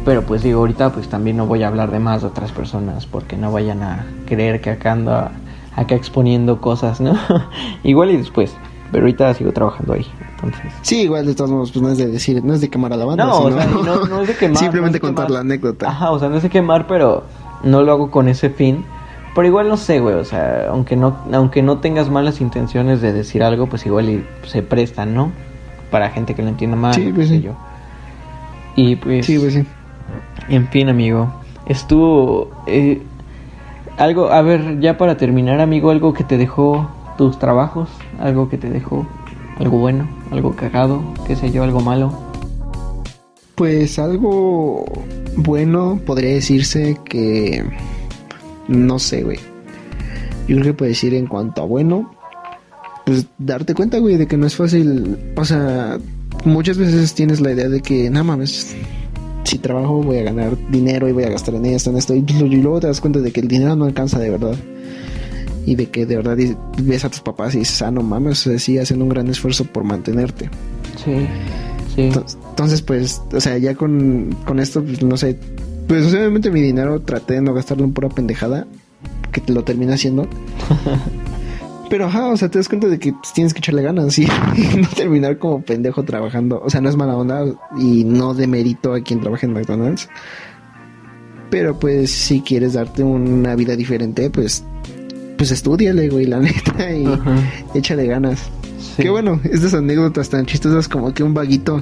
Pero 0.03 0.23
pues 0.23 0.43
digo, 0.43 0.59
ahorita 0.59 0.91
pues 0.91 1.07
también 1.07 1.37
no 1.37 1.45
voy 1.45 1.63
a 1.63 1.67
hablar 1.67 1.91
de 1.91 1.99
más 1.99 2.21
de 2.21 2.27
otras 2.27 2.51
personas 2.51 3.05
porque 3.05 3.37
no 3.37 3.51
vayan 3.51 3.81
a 3.81 4.07
creer 4.25 4.59
que 4.59 4.71
acá 4.71 4.93
ando 4.93 5.29
acá 5.75 5.95
exponiendo 5.95 6.59
cosas, 6.59 6.99
¿no? 6.99 7.17
igual 7.83 8.11
y 8.11 8.17
después. 8.17 8.55
Pero 8.91 9.03
ahorita 9.03 9.33
sigo 9.35 9.53
trabajando 9.53 9.93
ahí. 9.93 10.05
Entonces. 10.43 10.73
Sí, 10.81 11.01
igual 11.01 11.25
de 11.25 11.35
todos 11.35 11.51
modos, 11.51 11.71
pues 11.71 11.81
no 11.81 11.89
es 11.89 11.97
de 11.97 12.07
decir, 12.07 12.43
no 12.43 12.53
es 12.53 12.61
de 12.61 12.69
quemar 12.69 12.93
a 12.93 12.97
la 12.97 13.05
banda. 13.05 13.25
No, 13.25 13.39
o 13.39 13.51
sea, 13.51 13.65
no, 13.65 14.21
es 14.21 14.27
de 14.27 14.35
quemar. 14.39 14.57
Simplemente 14.57 14.99
contar 14.99 15.29
la 15.29 15.41
anécdota. 15.41 15.89
Ajá, 15.89 16.11
o 16.11 16.19
sea, 16.19 16.29
no 16.29 16.37
es 16.37 16.43
de 16.43 16.49
quemar, 16.49 16.87
pero 16.87 17.23
no 17.63 17.81
lo 17.83 17.91
hago 17.91 18.11
con 18.11 18.27
ese 18.27 18.49
fin. 18.49 18.85
Pero 19.35 19.47
igual 19.47 19.69
no 19.69 19.77
sé, 19.77 19.99
güey, 19.99 20.15
o 20.15 20.25
sea, 20.25 20.67
aunque 20.69 20.95
no, 20.95 21.17
aunque 21.31 21.61
no 21.61 21.77
tengas 21.79 22.09
malas 22.09 22.41
intenciones 22.41 22.99
de 23.01 23.13
decir 23.13 23.43
algo, 23.43 23.67
pues 23.67 23.85
igual 23.85 24.25
se 24.45 24.63
prestan, 24.63 25.13
¿no? 25.13 25.31
Para 25.91 26.09
gente 26.09 26.33
que 26.35 26.41
lo 26.41 26.49
entienda 26.49 26.75
mal, 26.75 26.93
sí, 26.93 27.11
pues 27.13 27.29
sí. 27.29 27.41
yo. 27.41 27.53
Y 28.75 28.95
pues... 28.95 29.25
Sí, 29.25 29.37
pues 29.37 29.53
sí. 29.53 29.65
En 30.47 30.67
fin, 30.69 30.89
amigo, 30.89 31.31
estuvo... 31.67 32.49
Eh, 32.65 33.01
algo, 33.97 34.31
a 34.31 34.41
ver, 34.41 34.79
ya 34.79 34.97
para 34.97 35.17
terminar, 35.17 35.59
amigo, 35.59 35.91
algo 35.91 36.13
que 36.13 36.23
te 36.23 36.37
dejó 36.37 36.89
tus 37.17 37.37
trabajos, 37.37 37.89
algo 38.19 38.49
que 38.49 38.57
te 38.57 38.69
dejó, 38.69 39.05
algo 39.59 39.77
bueno, 39.77 40.09
algo 40.31 40.55
cagado, 40.55 41.03
qué 41.27 41.35
sé 41.35 41.51
yo, 41.51 41.63
algo 41.63 41.81
malo. 41.81 42.17
Pues 43.55 43.99
algo 43.99 44.85
bueno 45.35 45.99
podría 46.05 46.31
decirse 46.31 46.97
que 47.03 47.63
no 48.67 48.99
sé, 48.99 49.23
güey. 49.23 49.39
Yo 50.47 50.55
creo 50.55 50.63
que 50.63 50.73
puedo 50.73 50.89
decir 50.89 51.13
en 51.13 51.27
cuanto 51.27 51.61
a 51.61 51.65
bueno, 51.65 52.11
pues 53.05 53.27
darte 53.37 53.75
cuenta, 53.75 53.99
güey, 53.99 54.17
de 54.17 54.27
que 54.27 54.37
no 54.37 54.47
es 54.47 54.55
fácil, 54.55 55.17
o 55.35 55.45
sea, 55.45 55.99
muchas 56.45 56.77
veces 56.77 57.13
tienes 57.13 57.41
la 57.41 57.51
idea 57.51 57.67
de 57.67 57.81
que, 57.81 58.09
nada 58.09 58.23
mames, 58.23 58.75
si 59.43 59.57
trabajo 59.57 60.01
voy 60.01 60.19
a 60.19 60.23
ganar 60.23 60.57
dinero 60.71 61.09
y 61.09 61.11
voy 61.11 61.25
a 61.25 61.29
gastar 61.29 61.55
en 61.55 61.65
esto, 61.65 61.89
en 61.89 61.97
esto, 61.97 62.15
y 62.15 62.21
luego 62.23 62.79
te 62.79 62.87
das 62.87 63.01
cuenta 63.01 63.19
de 63.19 63.31
que 63.31 63.41
el 63.41 63.47
dinero 63.47 63.75
no 63.75 63.85
alcanza 63.85 64.19
de 64.19 64.29
verdad 64.29 64.55
y 65.69 65.75
de 65.75 65.85
que 65.85 66.07
de 66.07 66.15
verdad 66.15 66.35
ves 66.81 67.05
a 67.05 67.09
tus 67.09 67.19
papás 67.19 67.53
y 67.53 67.59
dices, 67.59 67.79
ah, 67.83 67.91
no 67.91 68.01
mames, 68.01 68.47
o 68.47 68.49
sea, 68.49 68.59
sí, 68.59 68.79
hacen 68.79 69.03
un 69.03 69.09
gran 69.09 69.27
esfuerzo 69.27 69.65
por 69.65 69.83
mantenerte. 69.83 70.49
Sí, 71.05 71.27
sí. 71.95 72.09
Entonces, 72.49 72.81
pues, 72.81 73.21
o 73.31 73.39
sea, 73.39 73.55
ya 73.59 73.75
con, 73.75 74.35
con 74.45 74.59
esto, 74.59 74.83
pues, 74.83 75.03
no 75.03 75.15
sé, 75.15 75.37
pues 75.87 76.11
obviamente 76.11 76.49
mi 76.49 76.59
dinero 76.59 77.01
traté 77.01 77.35
de 77.35 77.41
no 77.41 77.53
gastarlo 77.53 77.83
en 77.83 77.93
pura 77.93 78.09
pendejada, 78.09 78.65
que 79.31 79.41
te 79.41 79.53
lo 79.53 79.63
termina 79.63 79.93
haciendo. 79.93 80.27
Pero 81.91 82.07
ajá, 82.07 82.27
o 82.29 82.37
sea, 82.37 82.49
te 82.49 82.57
das 82.57 82.67
cuenta 82.67 82.87
de 82.87 82.97
que 82.97 83.13
pues, 83.13 83.31
tienes 83.33 83.53
que 83.53 83.59
echarle 83.59 83.83
ganas 83.83 84.17
y 84.19 84.25
no 84.25 84.87
terminar 84.95 85.37
como 85.37 85.61
pendejo 85.61 86.03
trabajando. 86.03 86.59
O 86.65 86.71
sea, 86.71 86.81
no 86.81 86.89
es 86.89 86.95
mala 86.95 87.15
onda 87.15 87.45
y 87.77 88.05
no 88.05 88.33
demerito 88.33 88.95
a 88.95 89.01
quien 89.01 89.21
trabaja 89.21 89.45
en 89.45 89.53
McDonald's. 89.53 90.09
Pero 91.51 91.77
pues 91.77 92.09
si 92.09 92.41
quieres 92.41 92.73
darte 92.73 93.03
una 93.03 93.55
vida 93.55 93.75
diferente, 93.75 94.31
pues 94.31 94.63
pues 95.39 95.51
estudiale, 95.51 96.09
güey, 96.09 96.25
la 96.25 96.39
neta, 96.41 96.93
y 96.93 97.07
échale 97.73 98.05
ganas. 98.05 98.51
Qué 98.97 99.09
bueno, 99.09 99.39
estas 99.45 99.73
anécdotas 99.73 100.29
tan 100.29 100.45
chistosas 100.45 100.89
como 100.89 101.13
que 101.13 101.23
un 101.23 101.33
vaguito 101.33 101.81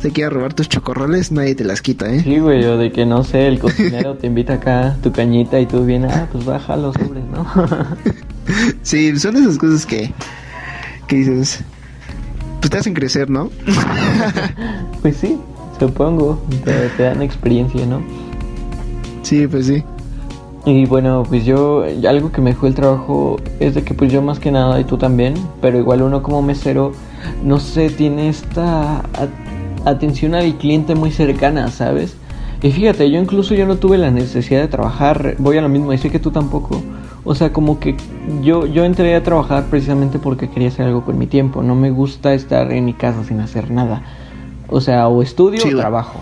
se 0.00 0.10
quiera 0.10 0.30
robar 0.30 0.54
tus 0.54 0.68
chocorroles, 0.68 1.30
nadie 1.30 1.54
te 1.54 1.62
las 1.62 1.80
quita, 1.80 2.12
¿eh? 2.12 2.20
Sí, 2.24 2.40
güey, 2.40 2.64
o 2.64 2.76
de 2.76 2.90
que 2.90 3.06
no 3.06 3.22
sé, 3.22 3.46
el 3.46 3.60
cocinero 3.60 4.16
te 4.16 4.26
invita 4.26 4.54
acá 4.54 4.96
tu 5.00 5.12
cañita 5.12 5.60
y 5.60 5.66
tú 5.66 5.84
vienes, 5.84 6.12
ah, 6.12 6.26
pues 6.32 6.44
bájalo 6.44 6.92
sobre, 6.94 7.20
¿no? 7.22 7.46
sí, 8.82 9.16
son 9.20 9.36
esas 9.36 9.56
cosas 9.58 9.86
que, 9.86 10.12
que 11.06 11.16
dices, 11.16 11.60
pues 12.60 12.70
te 12.72 12.78
hacen 12.78 12.94
crecer, 12.94 13.30
¿no? 13.30 13.50
pues 15.02 15.16
sí, 15.18 15.38
supongo, 15.78 16.44
te 16.64 17.02
dan 17.04 17.22
experiencia, 17.22 17.86
¿no? 17.86 18.02
Sí, 19.22 19.46
pues 19.46 19.66
sí. 19.66 19.84
Y 20.66 20.84
bueno, 20.84 21.22
pues 21.28 21.44
yo, 21.44 21.84
algo 22.08 22.32
que 22.32 22.40
me 22.40 22.50
dejó 22.50 22.66
el 22.66 22.74
trabajo 22.74 23.36
es 23.60 23.76
de 23.76 23.84
que 23.84 23.94
pues 23.94 24.10
yo 24.10 24.20
más 24.20 24.40
que 24.40 24.50
nada 24.50 24.80
y 24.80 24.84
tú 24.84 24.98
también, 24.98 25.34
pero 25.60 25.78
igual 25.78 26.02
uno 26.02 26.24
como 26.24 26.42
mesero, 26.42 26.90
no 27.44 27.60
sé, 27.60 27.88
tiene 27.88 28.28
esta 28.28 29.02
atención 29.84 30.34
al 30.34 30.56
cliente 30.56 30.96
muy 30.96 31.12
cercana, 31.12 31.68
¿sabes? 31.68 32.16
Y 32.62 32.72
fíjate, 32.72 33.08
yo 33.12 33.20
incluso 33.20 33.54
yo 33.54 33.64
no 33.64 33.76
tuve 33.76 33.96
la 33.96 34.10
necesidad 34.10 34.60
de 34.60 34.66
trabajar, 34.66 35.36
voy 35.38 35.56
a 35.56 35.62
lo 35.62 35.68
mismo, 35.68 35.92
y 35.92 35.98
sé 35.98 36.10
que 36.10 36.18
tú 36.18 36.32
tampoco. 36.32 36.82
O 37.22 37.36
sea, 37.36 37.52
como 37.52 37.78
que 37.78 37.94
yo, 38.42 38.66
yo 38.66 38.84
entré 38.84 39.14
a 39.14 39.22
trabajar 39.22 39.66
precisamente 39.70 40.18
porque 40.18 40.50
quería 40.50 40.66
hacer 40.66 40.86
algo 40.86 41.04
con 41.04 41.16
mi 41.16 41.28
tiempo, 41.28 41.62
no 41.62 41.76
me 41.76 41.92
gusta 41.92 42.34
estar 42.34 42.72
en 42.72 42.86
mi 42.86 42.92
casa 42.92 43.22
sin 43.22 43.38
hacer 43.38 43.70
nada. 43.70 44.02
O 44.68 44.80
sea, 44.80 45.06
o 45.06 45.22
estudio 45.22 45.62
o 45.64 45.78
trabajo. 45.78 46.18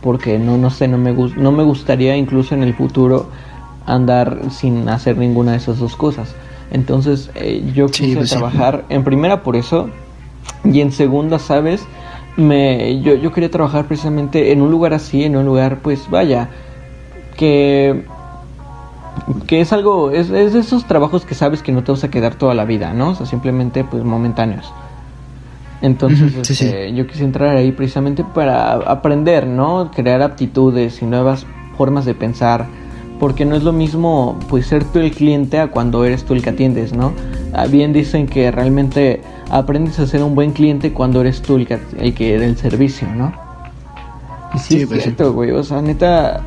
Porque 0.00 0.38
no, 0.38 0.56
no 0.58 0.70
sé, 0.70 0.86
no 0.86 0.96
me, 0.96 1.12
no 1.12 1.50
me 1.50 1.64
gustaría 1.64 2.16
incluso 2.16 2.54
en 2.54 2.62
el 2.62 2.72
futuro 2.72 3.26
andar 3.88 4.38
sin 4.50 4.88
hacer 4.88 5.16
ninguna 5.16 5.52
de 5.52 5.58
esas 5.58 5.78
dos 5.78 5.96
cosas. 5.96 6.34
Entonces 6.70 7.30
eh, 7.34 7.72
yo 7.74 7.86
quise 7.86 8.16
pues 8.16 8.30
trabajar 8.30 8.84
en 8.90 9.02
primera 9.02 9.42
por 9.42 9.56
eso 9.56 9.88
y 10.64 10.80
en 10.80 10.92
segunda, 10.92 11.38
¿sabes? 11.38 11.86
Me, 12.36 13.00
yo, 13.00 13.14
yo 13.14 13.32
quería 13.32 13.50
trabajar 13.50 13.86
precisamente 13.86 14.52
en 14.52 14.62
un 14.62 14.70
lugar 14.70 14.92
así, 14.94 15.24
en 15.24 15.36
un 15.36 15.46
lugar 15.46 15.78
pues 15.82 16.08
vaya, 16.10 16.50
que, 17.36 18.04
que 19.46 19.60
es 19.60 19.72
algo, 19.72 20.10
es, 20.10 20.30
es 20.30 20.52
de 20.52 20.60
esos 20.60 20.84
trabajos 20.84 21.24
que 21.24 21.34
sabes 21.34 21.62
que 21.62 21.72
no 21.72 21.82
te 21.82 21.90
vas 21.90 22.04
a 22.04 22.10
quedar 22.10 22.34
toda 22.34 22.54
la 22.54 22.64
vida, 22.64 22.92
¿no? 22.92 23.10
O 23.10 23.14
sea, 23.14 23.26
simplemente 23.26 23.82
pues 23.84 24.04
momentáneos. 24.04 24.72
Entonces, 25.80 26.50
este, 26.50 26.92
yo 26.92 27.06
quise 27.06 27.24
entrar 27.24 27.56
ahí 27.56 27.70
precisamente 27.70 28.24
para 28.24 28.72
aprender, 28.72 29.46
¿no? 29.46 29.90
Crear 29.92 30.22
aptitudes 30.22 31.00
y 31.02 31.06
nuevas 31.06 31.46
formas 31.76 32.04
de 32.04 32.14
pensar 32.14 32.66
porque 33.18 33.44
no 33.44 33.56
es 33.56 33.62
lo 33.62 33.72
mismo 33.72 34.38
pues 34.48 34.66
ser 34.66 34.84
tú 34.84 34.98
el 34.98 35.12
cliente 35.12 35.58
a 35.58 35.70
cuando 35.70 36.04
eres 36.04 36.24
tú 36.24 36.34
el 36.34 36.42
que 36.42 36.50
atiendes, 36.50 36.92
¿no? 36.92 37.12
Ah, 37.52 37.66
bien 37.66 37.92
dicen 37.92 38.26
que 38.26 38.50
realmente 38.50 39.20
aprendes 39.50 39.98
a 39.98 40.06
ser 40.06 40.22
un 40.22 40.34
buen 40.34 40.52
cliente 40.52 40.92
cuando 40.92 41.20
eres 41.20 41.42
tú 41.42 41.56
el 41.56 41.66
que, 41.66 41.78
el 41.98 42.14
que 42.14 42.38
da 42.38 42.44
el 42.44 42.56
servicio, 42.56 43.08
¿no? 43.14 43.32
Y 44.54 44.58
sí, 44.58 44.82
es 44.82 44.88
pues 44.88 45.02
cierto, 45.02 45.32
güey, 45.32 45.50
o 45.50 45.62
sea, 45.62 45.82
neta, 45.82 46.42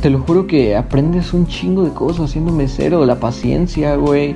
te 0.00 0.10
lo 0.10 0.20
juro 0.20 0.46
que 0.46 0.76
aprendes 0.76 1.32
un 1.32 1.46
chingo 1.46 1.84
de 1.84 1.90
cosas 1.90 2.30
siendo 2.30 2.52
mesero, 2.52 3.04
la 3.04 3.20
paciencia, 3.20 3.96
güey. 3.96 4.34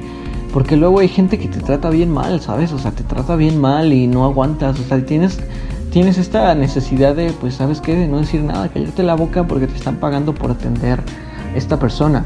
Porque 0.53 0.77
luego 0.77 1.01
hay 1.01 1.09
gente 1.09 1.39
que 1.39 1.49
te 1.49 1.59
trata 1.61 1.91
bien 1.91 2.11
mal, 2.11 2.41
¿sabes? 2.41 2.73
O 2.73 2.79
sea, 2.79 2.93
te 2.93 3.03
trata 3.03 3.35
bien 3.35 3.61
mal 3.61 3.93
y 3.93 4.07
no 4.07 4.25
aguantas. 4.25 4.79
O 4.79 4.85
sea, 4.85 5.05
tienes 5.05 5.41
tienes 5.95 6.19
esta 6.19 6.53
necesidad 6.57 7.15
de, 7.15 7.33
pues, 7.41 7.55
¿sabes 7.55 7.81
qué? 7.81 7.95
De 7.95 8.09
no 8.09 8.19
decir 8.19 8.43
nada, 8.43 8.69
callarte 8.69 9.05
la 9.05 9.15
boca 9.15 9.47
porque 9.47 9.69
te 9.69 9.77
están 9.77 9.99
pagando 9.99 10.35
por 10.35 10.51
atender 10.51 11.01
esta 11.55 11.79
persona. 11.79 12.25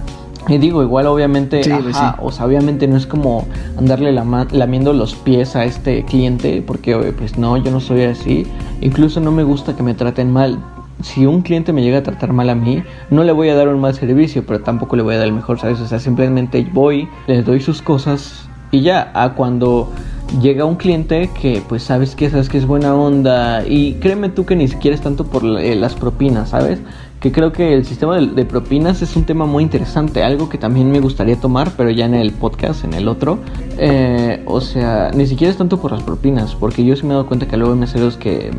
Y 0.48 0.56
digo, 0.56 0.82
igual 0.82 1.06
obviamente, 1.06 1.60
pues 1.60 1.94
o 2.18 2.32
sea, 2.32 2.46
obviamente 2.46 2.88
no 2.88 2.96
es 2.96 3.06
como 3.06 3.46
andarle 3.76 4.10
lamiendo 4.12 4.94
los 4.94 5.14
pies 5.14 5.54
a 5.54 5.66
este 5.66 6.02
cliente, 6.04 6.64
porque 6.66 6.96
pues 7.18 7.36
no, 7.36 7.58
yo 7.58 7.70
no 7.70 7.80
soy 7.80 8.04
así. 8.04 8.46
Incluso 8.80 9.20
no 9.20 9.32
me 9.32 9.42
gusta 9.42 9.76
que 9.76 9.82
me 9.82 9.92
traten 9.92 10.32
mal. 10.32 10.58
Si 11.02 11.26
un 11.26 11.42
cliente 11.42 11.74
me 11.74 11.82
llega 11.82 11.98
a 11.98 12.02
tratar 12.02 12.32
mal 12.32 12.48
a 12.48 12.54
mí, 12.54 12.82
no 13.10 13.22
le 13.22 13.32
voy 13.32 13.50
a 13.50 13.54
dar 13.54 13.68
un 13.68 13.82
mal 13.82 13.94
servicio, 13.94 14.46
pero 14.46 14.60
tampoco 14.60 14.96
le 14.96 15.02
voy 15.02 15.16
a 15.16 15.18
dar 15.18 15.26
el 15.26 15.34
mejor, 15.34 15.60
¿sabes? 15.60 15.78
O 15.80 15.86
sea, 15.86 15.98
simplemente 15.98 16.66
voy, 16.72 17.06
le 17.26 17.42
doy 17.42 17.60
sus 17.60 17.82
cosas 17.82 18.48
y 18.70 18.80
ya, 18.80 19.10
a 19.14 19.34
cuando 19.34 19.92
llega 20.40 20.64
un 20.64 20.76
cliente 20.76 21.30
que 21.40 21.62
pues 21.68 21.82
sabes 21.82 22.14
que 22.14 22.30
sabes 22.30 22.48
que 22.48 22.58
es 22.58 22.66
buena 22.66 22.94
onda 22.94 23.66
y 23.66 23.94
créeme 23.94 24.28
tú 24.28 24.44
que 24.44 24.56
ni 24.56 24.68
siquiera 24.68 24.94
es 24.94 25.00
tanto 25.00 25.24
por 25.24 25.44
eh, 25.44 25.74
las 25.74 25.94
propinas, 25.94 26.50
¿sabes? 26.50 26.80
Que 27.20 27.32
creo 27.32 27.52
que 27.52 27.74
el 27.74 27.84
sistema 27.84 28.20
de, 28.20 28.44
propinas 28.44 29.02
es 29.02 29.16
un 29.16 29.24
tema 29.24 29.44
muy 29.44 29.64
interesante, 29.64 30.22
algo 30.22 30.48
que 30.48 30.56
también 30.56 30.90
me 30.92 31.00
gustaría 31.00 31.34
tomar, 31.36 31.72
pero 31.76 31.90
ya 31.90 32.06
en 32.06 32.14
el 32.14 32.30
podcast, 32.30 32.84
en 32.84 32.94
el 32.94 33.08
otro. 33.08 33.40
Eh, 33.76 34.40
o 34.46 34.60
sea, 34.60 35.10
ni 35.12 35.26
siquiera 35.26 35.50
es 35.50 35.56
tanto 35.56 35.80
por 35.80 35.90
las 35.90 36.04
propinas, 36.04 36.54
porque 36.54 36.84
yo 36.84 36.94
sí 36.94 37.02
me 37.02 37.08
he 37.08 37.12
dado 37.14 37.26
cuenta 37.26 37.48
que 37.48 37.56
luego 37.56 37.72
hay 37.72 37.78
meseros 37.80 38.16
que, 38.16 38.52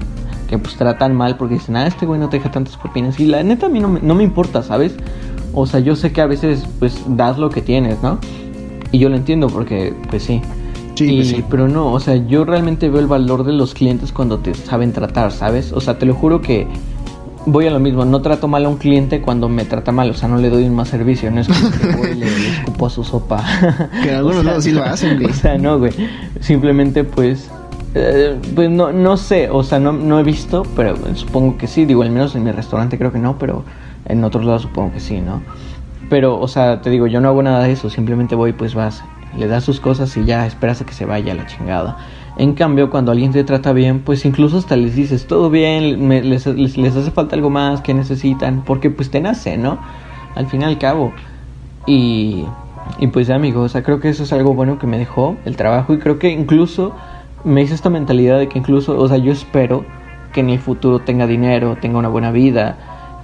que 0.50 0.58
pues 0.58 0.76
tratan 0.76 1.16
mal 1.16 1.38
porque 1.38 1.54
dicen, 1.54 1.78
ah, 1.78 1.88
este 1.88 2.06
güey 2.06 2.20
no 2.20 2.28
te 2.28 2.38
deja 2.38 2.52
tantas 2.52 2.76
propinas. 2.76 3.18
Y 3.22 3.28
la 3.28 3.44
neta 3.44 3.68
a 3.68 3.70
mí 3.70 3.80
no 3.80 3.88
me, 3.88 4.02
no 4.02 4.14
me 4.14 4.24
importa, 4.24 4.62
¿sabes? 4.62 4.94
O 5.54 5.66
sea, 5.66 5.80
yo 5.80 5.96
sé 5.96 6.12
que 6.12 6.20
a 6.20 6.26
veces 6.26 6.66
pues 6.80 7.02
das 7.08 7.38
lo 7.38 7.50
que 7.50 7.62
tienes, 7.62 8.04
¿no? 8.04 8.20
Y 8.92 9.00
yo 9.00 9.08
lo 9.08 9.16
entiendo 9.16 9.48
porque 9.48 9.94
pues 10.10 10.24
sí, 10.24 10.42
pues 11.08 11.28
sí, 11.30 11.44
Pero 11.50 11.68
no, 11.68 11.92
o 11.92 12.00
sea, 12.00 12.16
yo 12.16 12.46
realmente 12.46 12.90
veo 12.90 13.00
el 13.00 13.08
valor 13.08 13.44
de 13.44 13.54
los 13.54 13.74
clientes 13.74 14.12
cuando 14.12 14.40
te 14.40 14.54
saben 14.54 14.94
tratar, 14.94 15.32
¿sabes? 15.32 15.72
O 15.72 15.82
sea, 15.82 15.98
te 15.98 16.06
lo 16.06 16.14
juro 16.14 16.42
que 16.42 16.68
voy 17.46 17.68
a 17.68 17.72
lo 17.72 17.80
mismo, 17.80 18.06
no 18.06 18.22
trato 18.22 18.48
mal 18.48 18.66
a 18.66 18.70
un 18.70 18.78
cliente 18.78 19.22
cuando 19.22 19.50
me 19.50 19.66
trata 19.66 19.92
mal, 19.92 20.10
o 20.10 20.14
sea, 20.14 20.28
no 20.28 20.38
le 20.38 20.50
doy 20.50 20.66
un 20.66 20.76
más 20.76 20.90
servicio, 20.90 21.32
no 21.32 21.42
es 21.42 21.48
como 21.48 21.72
que 21.72 21.98
voy 21.98 22.10
y 22.12 22.16
le, 22.16 22.28
escupo 22.28 22.86
a 22.86 22.90
su 22.90 23.04
sopa. 23.04 23.44
Que 24.04 24.12
algunos 24.16 24.46
o 24.46 24.62
sí 24.62 24.72
lo 24.72 24.84
hacen, 24.84 25.18
güey. 25.20 25.32
O 25.32 25.34
sea, 25.34 25.58
no, 25.58 25.80
güey. 25.80 25.92
Simplemente, 26.42 27.04
pues, 27.04 27.50
eh, 27.96 28.38
pues 28.56 28.70
no, 28.70 28.92
no 28.92 29.18
sé, 29.18 29.50
o 29.50 29.64
sea, 29.64 29.80
no, 29.80 29.92
no 29.94 30.20
he 30.20 30.24
visto, 30.24 30.64
pero 30.76 30.96
supongo 31.16 31.58
que 31.58 31.68
sí, 31.68 31.86
digo, 31.86 32.04
al 32.04 32.12
menos 32.12 32.36
en 32.36 32.44
mi 32.44 32.52
restaurante 32.52 32.98
creo 32.98 33.12
que 33.12 33.20
no, 33.20 33.38
pero 33.38 33.64
en 34.06 34.24
otros 34.24 34.46
lados 34.46 34.64
supongo 34.64 34.94
que 34.94 35.00
sí, 35.00 35.22
¿no? 35.22 35.42
Pero, 36.10 36.40
o 36.40 36.48
sea, 36.48 36.82
te 36.82 36.90
digo, 36.90 37.08
yo 37.08 37.22
no 37.22 37.30
hago 37.30 37.44
nada 37.44 37.64
de 37.64 37.72
eso, 37.72 37.90
simplemente 37.90 38.36
voy, 38.36 38.54
pues 38.54 38.74
vas, 38.74 39.04
le 39.38 39.48
das 39.48 39.64
sus 39.64 39.80
cosas 39.80 40.16
y 40.18 40.26
ya 40.26 40.46
esperas 40.46 40.82
a 40.82 40.86
que 40.86 40.94
se 40.94 41.06
vaya 41.06 41.34
a 41.34 41.36
la 41.36 41.46
chingada. 41.46 41.98
En 42.38 42.54
cambio, 42.54 42.90
cuando 42.90 43.12
alguien 43.12 43.32
te 43.32 43.44
trata 43.44 43.74
bien, 43.74 44.00
pues 44.00 44.26
incluso 44.26 44.58
hasta 44.58 44.76
les 44.76 44.96
dices, 44.96 45.28
todo 45.28 45.50
bien, 45.50 46.10
les, 46.10 46.46
les, 46.48 46.96
hace 46.96 47.12
falta 47.12 47.36
algo 47.36 47.50
más, 47.50 47.82
que 47.82 47.94
necesitan, 47.94 48.64
porque 48.66 48.90
pues 48.90 49.12
te 49.12 49.20
nace, 49.20 49.58
¿no? 49.58 49.78
Al 50.36 50.48
fin 50.48 50.62
y 50.62 50.66
al 50.66 50.78
cabo. 50.78 51.12
Y, 51.86 52.46
y 53.00 53.08
pues 53.08 53.28
ya, 53.28 53.36
amigo, 53.36 53.62
o 53.62 53.70
sea, 53.70 53.84
creo 53.84 54.00
que 54.00 54.10
eso 54.10 54.24
es 54.24 54.32
algo 54.32 54.54
bueno 54.54 54.80
que 54.80 54.88
me 54.88 54.98
dejó 54.98 55.36
el 55.46 55.58
trabajo 55.58 55.94
y 55.94 56.00
creo 56.00 56.18
que 56.18 56.30
incluso 56.30 56.96
me 57.44 57.62
hizo 57.62 57.74
esta 57.74 57.90
mentalidad 57.90 58.40
de 58.40 58.48
que 58.48 58.60
incluso, 58.60 58.98
o 58.98 59.08
sea, 59.08 59.18
yo 59.18 59.32
espero 59.32 59.86
que 60.34 60.42
en 60.42 60.50
el 60.50 60.60
futuro 60.60 61.00
tenga 61.00 61.28
dinero, 61.28 61.78
tenga 61.80 61.98
una 61.98 62.10
buena 62.10 62.32
vida, 62.32 62.78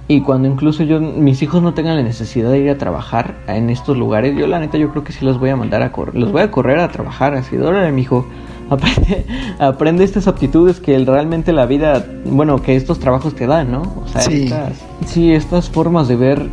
y 0.08 0.20
cuando 0.20 0.46
incluso 0.48 0.84
yo, 0.84 1.00
mis 1.00 1.42
hijos 1.42 1.62
no 1.62 1.74
tengan 1.74 1.96
la 1.96 2.02
necesidad 2.02 2.50
de 2.50 2.60
ir 2.60 2.70
a 2.70 2.78
trabajar 2.78 3.34
en 3.48 3.70
estos 3.70 3.96
lugares, 3.96 4.36
yo 4.36 4.46
la 4.46 4.60
neta 4.60 4.78
yo 4.78 4.90
creo 4.90 5.02
que 5.02 5.12
sí 5.12 5.24
los 5.24 5.40
voy 5.40 5.50
a 5.50 5.56
mandar 5.56 5.82
a 5.82 5.90
correr, 5.90 6.14
los 6.14 6.30
voy 6.30 6.42
a 6.42 6.50
correr 6.50 6.78
a 6.78 6.88
trabajar, 6.88 7.34
así, 7.34 7.56
órale 7.56 7.90
mi 7.90 8.02
hijo, 8.02 8.26
aprende, 8.70 9.26
aprende 9.58 10.04
estas 10.04 10.28
aptitudes 10.28 10.78
que 10.78 10.96
realmente 10.98 11.52
la 11.52 11.66
vida, 11.66 12.04
bueno, 12.24 12.62
que 12.62 12.76
estos 12.76 13.00
trabajos 13.00 13.34
te 13.34 13.46
dan, 13.46 13.72
¿no? 13.72 13.82
O 14.04 14.08
sea, 14.08 14.20
sí. 14.20 14.44
Estas, 14.44 14.72
sí, 15.06 15.32
estas 15.32 15.70
formas 15.70 16.06
de 16.06 16.16
ver, 16.16 16.46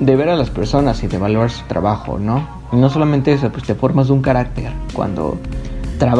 de 0.00 0.16
ver 0.16 0.28
a 0.28 0.36
las 0.36 0.50
personas 0.50 1.02
y 1.04 1.06
de 1.06 1.18
valorar 1.18 1.50
su 1.50 1.64
trabajo, 1.66 2.18
¿no? 2.18 2.60
Y 2.72 2.76
no 2.76 2.90
solamente 2.90 3.32
eso, 3.32 3.50
pues 3.50 3.64
te 3.64 3.74
formas 3.74 4.08
de 4.08 4.14
un 4.14 4.22
carácter 4.22 4.72
cuando 4.94 5.38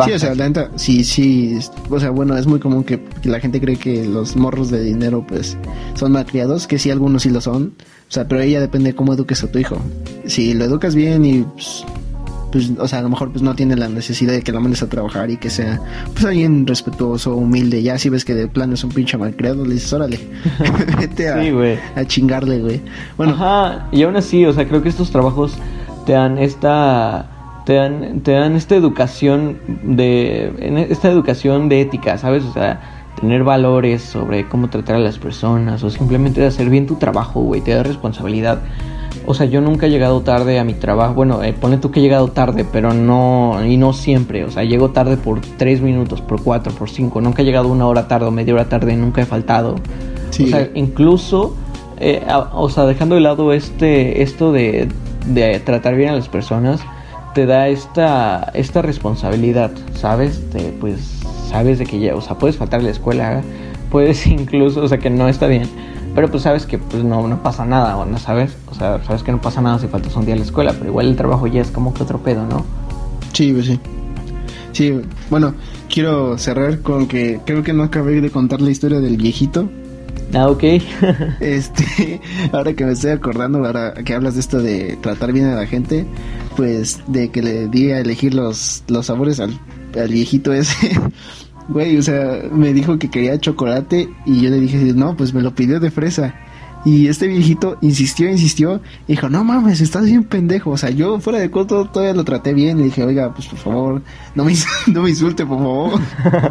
Sí, 0.05 0.13
o 0.13 0.19
sea, 0.19 0.35
la 0.35 0.47
neta, 0.47 0.71
sí, 0.77 1.05
sí. 1.05 1.59
O 1.89 1.99
sea, 1.99 2.11
bueno, 2.11 2.37
es 2.37 2.47
muy 2.47 2.61
común 2.61 2.85
que, 2.85 3.03
la 3.25 3.41
gente 3.41 3.61
cree 3.61 3.77
que 3.77 4.05
los 4.05 4.37
morros 4.37 4.71
de 4.71 4.83
dinero, 4.83 5.25
pues, 5.27 5.57
son 5.95 6.13
malcriados, 6.13 6.67
que 6.67 6.79
sí, 6.79 6.91
algunos 6.91 7.23
sí 7.23 7.31
lo 7.31 7.41
son. 7.41 7.75
O 8.09 8.13
sea, 8.13 8.29
pero 8.29 8.41
ella 8.43 8.61
depende 8.61 8.91
de 8.91 8.97
cómo 8.97 9.15
eduques 9.15 9.43
a 9.43 9.51
tu 9.51 9.59
hijo. 9.59 9.79
Si 10.27 10.53
lo 10.53 10.65
educas 10.65 10.95
bien 10.95 11.25
y, 11.25 11.43
pues, 11.43 11.85
pues, 12.53 12.73
o 12.79 12.89
sea, 12.89 12.99
a 12.99 13.03
lo 13.03 13.09
mejor 13.09 13.31
pues 13.31 13.43
no 13.43 13.55
tiene 13.55 13.77
la 13.77 13.89
necesidad 13.89 14.33
de 14.33 14.43
que 14.43 14.51
la 14.53 14.59
mandes 14.59 14.83
a 14.83 14.89
trabajar 14.89 15.31
y 15.31 15.37
que 15.37 15.49
sea, 15.49 15.81
pues, 16.13 16.25
alguien 16.25 16.67
respetuoso, 16.67 17.35
humilde. 17.35 17.83
Ya 17.83 17.97
si 17.97 18.11
ves 18.11 18.25
que 18.25 18.35
de 18.35 18.49
plano 18.49 18.75
es 18.75 18.85
un 18.85 18.91
pinche 18.91 19.17
malcriado, 19.17 19.65
le 19.65 19.75
dices, 19.75 19.93
órale, 19.93 20.21
vete 20.99 21.29
a, 21.29 21.41
a 21.95 22.05
chingarle, 22.05 22.59
güey. 22.59 22.83
Bueno. 23.17 23.33
Ajá, 23.35 23.89
y 23.93 24.03
aún 24.03 24.17
así, 24.17 24.45
o 24.45 24.53
sea, 24.53 24.69
creo 24.69 24.83
que 24.83 24.89
estos 24.89 25.11
trabajos 25.11 25.55
te 26.05 26.13
dan 26.13 26.39
esta 26.39 27.40
te 27.71 27.77
dan, 27.77 28.21
te 28.25 28.33
dan 28.33 28.57
esta 28.57 28.75
educación 28.75 29.59
de 29.85 30.89
esta 30.91 31.09
educación 31.09 31.69
de 31.69 31.83
ética, 31.83 32.19
¿sabes? 32.19 32.45
O 32.45 32.53
sea, 32.53 32.81
tener 33.21 33.45
valores 33.45 34.03
sobre 34.03 34.49
cómo 34.49 34.69
tratar 34.71 34.97
a 34.97 34.99
las 34.99 35.21
personas 35.21 35.85
o 35.85 35.89
simplemente 35.89 36.41
de 36.41 36.49
hacer 36.49 36.69
bien 36.69 36.89
tu 36.89 36.97
trabajo, 36.97 37.43
güey, 37.43 37.61
te 37.61 37.73
da 37.73 37.85
responsabilidad. 37.85 38.59
O 39.25 39.35
sea, 39.35 39.47
yo 39.47 39.61
nunca 39.61 39.87
he 39.87 39.91
llegado 39.91 40.21
tarde 40.23 40.59
a 40.59 40.65
mi 40.65 40.75
trabajo. 40.75 41.15
Bueno, 41.15 41.45
eh, 41.45 41.53
pone 41.53 41.77
tú 41.77 41.93
que 41.93 42.01
he 42.01 42.03
llegado 42.03 42.27
tarde, 42.27 42.67
pero 42.73 42.93
no, 42.93 43.65
y 43.65 43.77
no 43.77 43.93
siempre. 43.93 44.43
O 44.43 44.51
sea, 44.51 44.65
llego 44.65 44.91
tarde 44.91 45.17
por 45.17 45.41
tres 45.41 45.81
minutos, 45.81 46.21
por 46.21 46.43
cuatro, 46.43 46.73
por 46.73 46.91
cinco. 46.91 47.21
Nunca 47.21 47.43
he 47.43 47.45
llegado 47.45 47.69
una 47.69 47.87
hora 47.87 48.09
tarde 48.09 48.27
o 48.27 48.33
media 48.33 48.53
hora 48.53 48.69
tarde, 48.69 48.97
nunca 48.97 49.23
he 49.23 49.27
faltado. 49.27 49.77
O 50.31 50.33
sea, 50.33 50.69
incluso, 50.75 51.55
eh, 52.01 52.27
o 52.53 52.69
sea, 52.69 52.87
dejando 52.87 53.15
de 53.15 53.21
lado 53.21 53.53
este, 53.53 54.23
esto 54.23 54.51
de, 54.51 54.89
de 55.27 55.61
tratar 55.61 55.95
bien 55.95 56.11
a 56.11 56.15
las 56.15 56.29
personas, 56.29 56.81
te 57.35 57.47
da 57.47 57.69
esta, 57.69 58.51
esta 58.55 58.83
responsabilidad, 58.83 59.71
¿sabes? 59.95 60.53
De, 60.53 60.75
pues, 60.81 61.21
sabes 61.49 61.79
de 61.79 61.87
que 61.87 62.01
ya, 62.01 62.15
o 62.15 62.21
sea, 62.21 62.39
puedes 62.39 62.57
faltar 62.57 62.81
a 62.81 62.83
la 62.83 62.91
escuela, 62.91 63.43
puedes 63.91 64.27
incluso, 64.27 64.83
o 64.83 64.89
sea, 64.89 64.99
que 64.99 65.11
no 65.11 65.29
está 65.29 65.47
bien, 65.47 65.69
pero 66.15 66.31
pues 66.31 66.43
sabes 66.43 66.67
que 66.67 66.79
pues 66.79 67.05
no, 67.05 67.27
no 67.29 67.43
pasa 67.43 67.65
nada, 67.65 67.97
¿o 67.97 68.05
no 68.05 68.19
sabes? 68.19 68.57
O 68.71 68.75
sea, 68.75 69.03
sabes 69.05 69.23
que 69.23 69.33
no 69.33 69.41
pasa 69.41 69.61
nada 69.61 69.79
si 69.79 69.87
faltas 69.87 70.17
un 70.17 70.25
día 70.25 70.35
a 70.35 70.39
la 70.39 70.45
escuela, 70.45 70.73
pero 70.73 70.91
igual 70.91 71.09
el 71.09 71.17
trabajo 71.17 71.47
ya 71.47 71.61
es 71.61 71.71
como 71.71 71.95
que 71.95 72.03
otro 72.03 72.19
pedo, 72.19 72.47
¿no? 72.47 72.65
Sí, 73.33 73.53
pues 73.53 73.67
sí. 73.67 73.81
Sí, 74.73 75.01
bueno, 75.29 75.55
quiero 75.89 76.39
cerrar 76.39 76.81
con 76.81 77.07
que 77.07 77.41
creo 77.45 77.63
que 77.63 77.73
no 77.73 77.83
acabé 77.83 78.21
de 78.21 78.31
contar 78.31 78.61
la 78.61 78.71
historia 78.71 79.01
del 79.01 79.17
viejito. 79.17 79.69
Ah, 80.33 80.49
ok. 80.49 80.63
este, 81.41 82.21
ahora 82.53 82.73
que 82.75 82.85
me 82.85 82.93
estoy 82.93 83.11
acordando, 83.11 83.65
ahora 83.65 83.95
que 84.05 84.15
hablas 84.15 84.35
de 84.35 84.41
esto 84.41 84.63
de 84.63 84.97
tratar 85.01 85.33
bien 85.33 85.47
a 85.47 85.57
la 85.57 85.67
gente, 85.67 86.07
pues 86.57 87.01
de 87.09 87.31
que 87.31 87.43
le 87.43 87.69
di 87.69 87.91
a 87.91 88.01
elegir 88.01 88.35
los, 88.35 88.85
los 88.89 89.07
sabores 89.07 89.41
al, 89.41 89.59
al 89.99 90.09
viejito 90.09 90.53
ese. 90.53 90.91
Güey, 91.69 91.97
o 91.99 92.03
sea, 92.03 92.43
me 92.51 92.73
dijo 92.73 92.99
que 92.99 93.11
quería 93.11 93.39
chocolate 93.39 94.09
y 94.27 94.41
yo 94.41 94.51
le 94.51 94.59
dije, 94.59 94.77
no, 94.93 95.17
pues 95.17 95.33
me 95.33 95.41
lo 95.41 95.55
pidió 95.55 95.79
de 95.79 95.93
fresa. 95.93 96.35
Y 96.85 97.09
este 97.09 97.27
viejito 97.27 97.77
insistió, 97.83 98.29
insistió, 98.31 98.81
y 99.07 99.13
dijo, 99.13 99.29
no 99.29 99.45
mames, 99.45 99.81
estás 99.81 100.07
bien 100.07 100.25
pendejo. 100.25 100.71
O 100.71 100.79
sea, 100.79 100.91
yo 100.91 101.21
fuera 101.21 101.39
de 101.39 101.51
coto 101.51 101.85
todavía 101.85 102.15
lo 102.15 102.25
traté 102.25 102.55
bien. 102.55 102.81
Y 102.81 102.85
dije, 102.85 103.05
oiga, 103.05 103.35
pues 103.35 103.49
por 103.49 103.59
favor, 103.59 104.03
no 104.35 104.45
me, 104.45 104.55
no 104.87 105.03
me 105.03 105.11
insulte, 105.11 105.45
por 105.45 105.59
favor. 105.59 106.01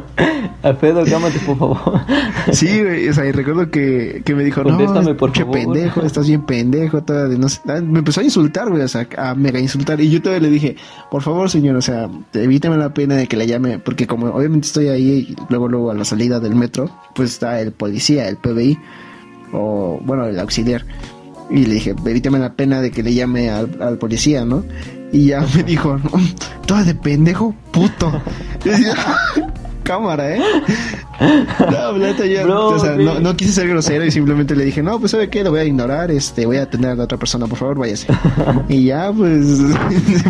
Alfredo, 0.61 1.03
cámate, 1.05 1.39
por 1.39 1.57
favor. 1.57 2.01
sí, 2.51 2.83
güey, 2.83 3.09
o 3.09 3.13
sea, 3.13 3.25
y 3.25 3.31
recuerdo 3.31 3.71
que, 3.71 4.21
que 4.23 4.35
me 4.35 4.43
dijo, 4.43 4.61
Contéstame, 4.61 5.11
no, 5.11 5.17
por 5.17 5.35
favor. 5.35 5.53
pendejo, 5.53 6.01
estás 6.01 6.27
bien 6.27 6.43
pendejo. 6.43 7.01
Todavía 7.01 7.37
no 7.37 7.47
ah, 7.67 7.81
me 7.81 7.99
empezó 7.99 8.21
a 8.21 8.23
insultar, 8.23 8.69
güey, 8.69 8.83
o 8.83 8.87
sea, 8.87 9.07
a 9.17 9.33
mega 9.33 9.59
insultar. 9.59 9.99
Y 9.99 10.11
yo 10.11 10.21
todavía 10.21 10.47
le 10.47 10.53
dije, 10.53 10.75
por 11.09 11.23
favor, 11.23 11.49
señor, 11.49 11.75
o 11.75 11.81
sea, 11.81 12.07
evítame 12.33 12.77
la 12.77 12.93
pena 12.93 13.15
de 13.15 13.27
que 13.27 13.35
le 13.35 13.47
llame, 13.47 13.79
porque 13.79 14.05
como 14.05 14.27
obviamente 14.27 14.67
estoy 14.67 14.89
ahí, 14.89 15.35
luego, 15.49 15.67
luego 15.67 15.91
a 15.91 15.95
la 15.95 16.05
salida 16.05 16.39
del 16.39 16.55
metro, 16.55 16.89
pues 17.15 17.31
está 17.31 17.59
el 17.61 17.71
policía, 17.71 18.27
el 18.27 18.37
PBI 18.37 18.77
o 19.53 19.99
bueno, 20.03 20.25
el 20.25 20.39
auxiliar. 20.39 20.85
Y 21.49 21.65
le 21.65 21.75
dije, 21.75 21.95
evítame 22.05 22.39
la 22.39 22.53
pena 22.53 22.81
de 22.81 22.91
que 22.91 23.01
le 23.01 23.13
llame 23.13 23.49
al, 23.49 23.97
policía, 23.97 24.45
¿no? 24.45 24.63
Y 25.11 25.27
ya 25.27 25.41
me 25.55 25.63
dijo, 25.63 25.97
no, 25.97 26.11
toda 26.65 26.83
de 26.83 26.95
pendejo, 26.95 27.55
puto. 27.71 28.21
cámara, 29.89 30.35
¿eh? 30.35 30.39
No, 32.47 32.67
o 32.67 32.79
sea, 32.79 32.95
no, 32.95 33.19
no, 33.19 33.35
quise 33.35 33.51
ser 33.51 33.67
grosero 33.67 34.05
y 34.05 34.11
simplemente 34.11 34.55
le 34.55 34.63
dije, 34.63 34.81
no, 34.81 34.99
pues 34.99 35.11
sabe 35.11 35.29
qué, 35.29 35.43
lo 35.43 35.49
voy 35.49 35.59
a 35.59 35.65
ignorar, 35.65 36.11
este, 36.11 36.45
voy 36.45 36.57
a 36.57 36.63
atender 36.63 36.91
a 36.91 36.95
la 36.95 37.03
otra 37.03 37.17
persona, 37.17 37.45
por 37.45 37.57
favor, 37.57 37.77
váyase. 37.77 38.07
y 38.69 38.85
ya, 38.85 39.11
pues, 39.17 39.45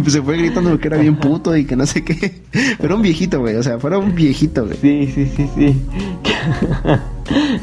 se 0.07 0.21
fue 0.21 0.37
gritando 0.37 0.79
que 0.79 0.87
era 0.87 0.97
bien 0.97 1.17
puto 1.17 1.55
y 1.55 1.65
que 1.65 1.75
no 1.75 1.85
sé 1.85 2.03
qué. 2.03 2.41
Pero 2.79 2.95
un 2.95 3.03
viejito, 3.03 3.39
güey, 3.39 3.55
o 3.55 3.61
sea, 3.61 3.77
fuera 3.77 3.99
un 3.99 4.15
viejito, 4.15 4.65
güey. 4.65 4.77
Sí, 4.81 5.11
sí, 5.13 5.31
sí, 5.35 5.49
sí. 5.55 5.75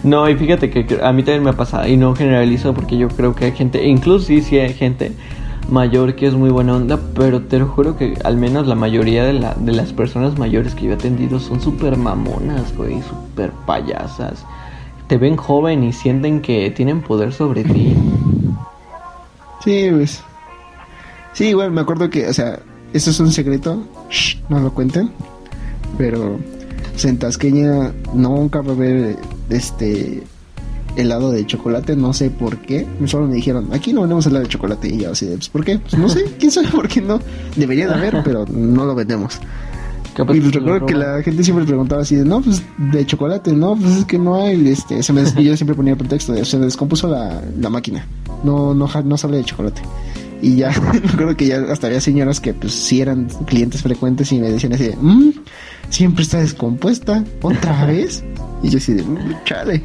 no, 0.04 0.28
y 0.28 0.36
fíjate 0.36 0.70
que 0.70 1.00
a 1.02 1.12
mí 1.12 1.24
también 1.24 1.42
me 1.42 1.50
ha 1.50 1.56
pasado, 1.56 1.88
y 1.88 1.96
no 1.96 2.14
generalizo 2.14 2.74
porque 2.74 2.96
yo 2.96 3.08
creo 3.08 3.34
que 3.34 3.46
hay 3.46 3.52
gente, 3.52 3.84
incluso 3.84 4.26
sí, 4.26 4.40
sí 4.42 4.58
hay 4.58 4.74
gente 4.74 5.12
mayor 5.68 6.14
que 6.14 6.26
es 6.26 6.34
muy 6.34 6.50
buena 6.50 6.76
onda, 6.76 6.98
pero 7.14 7.42
te 7.42 7.58
lo 7.58 7.66
juro 7.68 7.96
que 7.96 8.14
al 8.24 8.36
menos 8.36 8.66
la 8.66 8.74
mayoría 8.74 9.24
de, 9.24 9.32
la, 9.32 9.54
de 9.54 9.72
las 9.72 9.92
personas 9.92 10.38
mayores 10.38 10.74
que 10.74 10.84
yo 10.84 10.92
he 10.92 10.94
atendido 10.94 11.40
son 11.40 11.60
súper 11.60 11.96
mamonas, 11.96 12.74
güey, 12.76 13.02
súper 13.02 13.50
payasas. 13.66 14.44
Te 15.08 15.18
ven 15.18 15.36
joven 15.36 15.84
y 15.84 15.92
sienten 15.92 16.40
que 16.40 16.70
tienen 16.70 17.02
poder 17.02 17.32
sobre 17.32 17.64
ti. 17.64 17.96
Sí, 19.64 19.88
pues. 19.90 20.22
Sí, 21.32 21.48
igual 21.48 21.70
me 21.70 21.80
acuerdo 21.80 22.08
que, 22.08 22.28
o 22.28 22.32
sea, 22.32 22.60
eso 22.92 23.10
es 23.10 23.20
un 23.20 23.32
secreto, 23.32 23.82
no 24.48 24.60
lo 24.60 24.72
cuenten, 24.72 25.10
pero 25.98 26.38
pues, 26.92 27.04
en 27.04 27.18
Tasqueña 27.18 27.92
nunca 28.14 28.62
va 28.62 28.70
a 28.70 28.74
haber 28.74 29.16
este 29.50 30.22
helado 30.96 31.30
de 31.30 31.46
chocolate, 31.46 31.96
no 31.96 32.12
sé 32.12 32.30
por 32.30 32.58
qué. 32.58 32.86
Solo 33.06 33.26
me 33.26 33.34
dijeron, 33.34 33.68
aquí 33.72 33.92
no 33.92 34.00
vendemos 34.02 34.26
helado 34.26 34.44
de 34.44 34.48
chocolate. 34.48 34.88
Y 34.88 34.98
yo 34.98 35.12
así, 35.12 35.26
pues, 35.26 35.48
¿por 35.48 35.64
qué? 35.64 35.78
Pues 35.78 35.96
no 35.98 36.08
sé, 36.08 36.24
quién 36.38 36.50
sabe 36.50 36.68
por 36.68 36.88
qué 36.88 37.00
no. 37.00 37.20
Debería 37.54 37.86
de 37.86 37.94
haber, 37.94 38.22
pero 38.24 38.44
no 38.46 38.84
lo 38.84 38.94
vendemos. 38.94 39.40
Y 40.18 40.40
pues 40.40 40.52
recuerdo 40.52 40.86
que 40.86 40.94
la 40.94 41.22
gente 41.22 41.44
siempre 41.44 41.66
preguntaba 41.66 42.00
así 42.00 42.16
de, 42.16 42.24
no, 42.24 42.40
pues 42.40 42.62
de 42.78 43.04
chocolate, 43.04 43.52
no, 43.52 43.76
pues 43.76 43.96
es 43.96 44.04
que 44.06 44.18
no 44.18 44.36
hay, 44.36 44.66
este, 44.68 45.02
se 45.02 45.12
me, 45.12 45.22
y 45.36 45.44
yo 45.44 45.54
siempre 45.56 45.76
ponía 45.76 45.92
el 45.92 45.98
pretexto 45.98 46.32
de, 46.32 46.42
se 46.46 46.56
me 46.56 46.64
descompuso 46.64 47.06
la, 47.06 47.42
la 47.60 47.68
máquina, 47.68 48.06
no, 48.42 48.72
no, 48.72 48.88
no 49.04 49.18
sale 49.18 49.36
de 49.36 49.44
chocolate. 49.44 49.82
Y 50.40 50.56
ya, 50.56 50.70
recuerdo 51.04 51.36
que 51.36 51.46
ya 51.46 51.60
hasta 51.70 51.88
había 51.88 52.00
señoras 52.00 52.40
que 52.40 52.54
pues 52.54 52.72
sí 52.72 53.02
eran 53.02 53.26
clientes 53.46 53.82
frecuentes 53.82 54.32
y 54.32 54.38
me 54.38 54.50
decían 54.50 54.72
así 54.72 54.84
de, 54.84 54.96
mmm, 54.98 55.32
siempre 55.90 56.22
está 56.22 56.38
descompuesta, 56.38 57.22
otra 57.42 57.84
vez. 57.84 58.24
Y 58.62 58.70
yo 58.70 58.78
así 58.78 58.94
de, 58.94 59.02
mmm, 59.02 59.34
chale. 59.44 59.82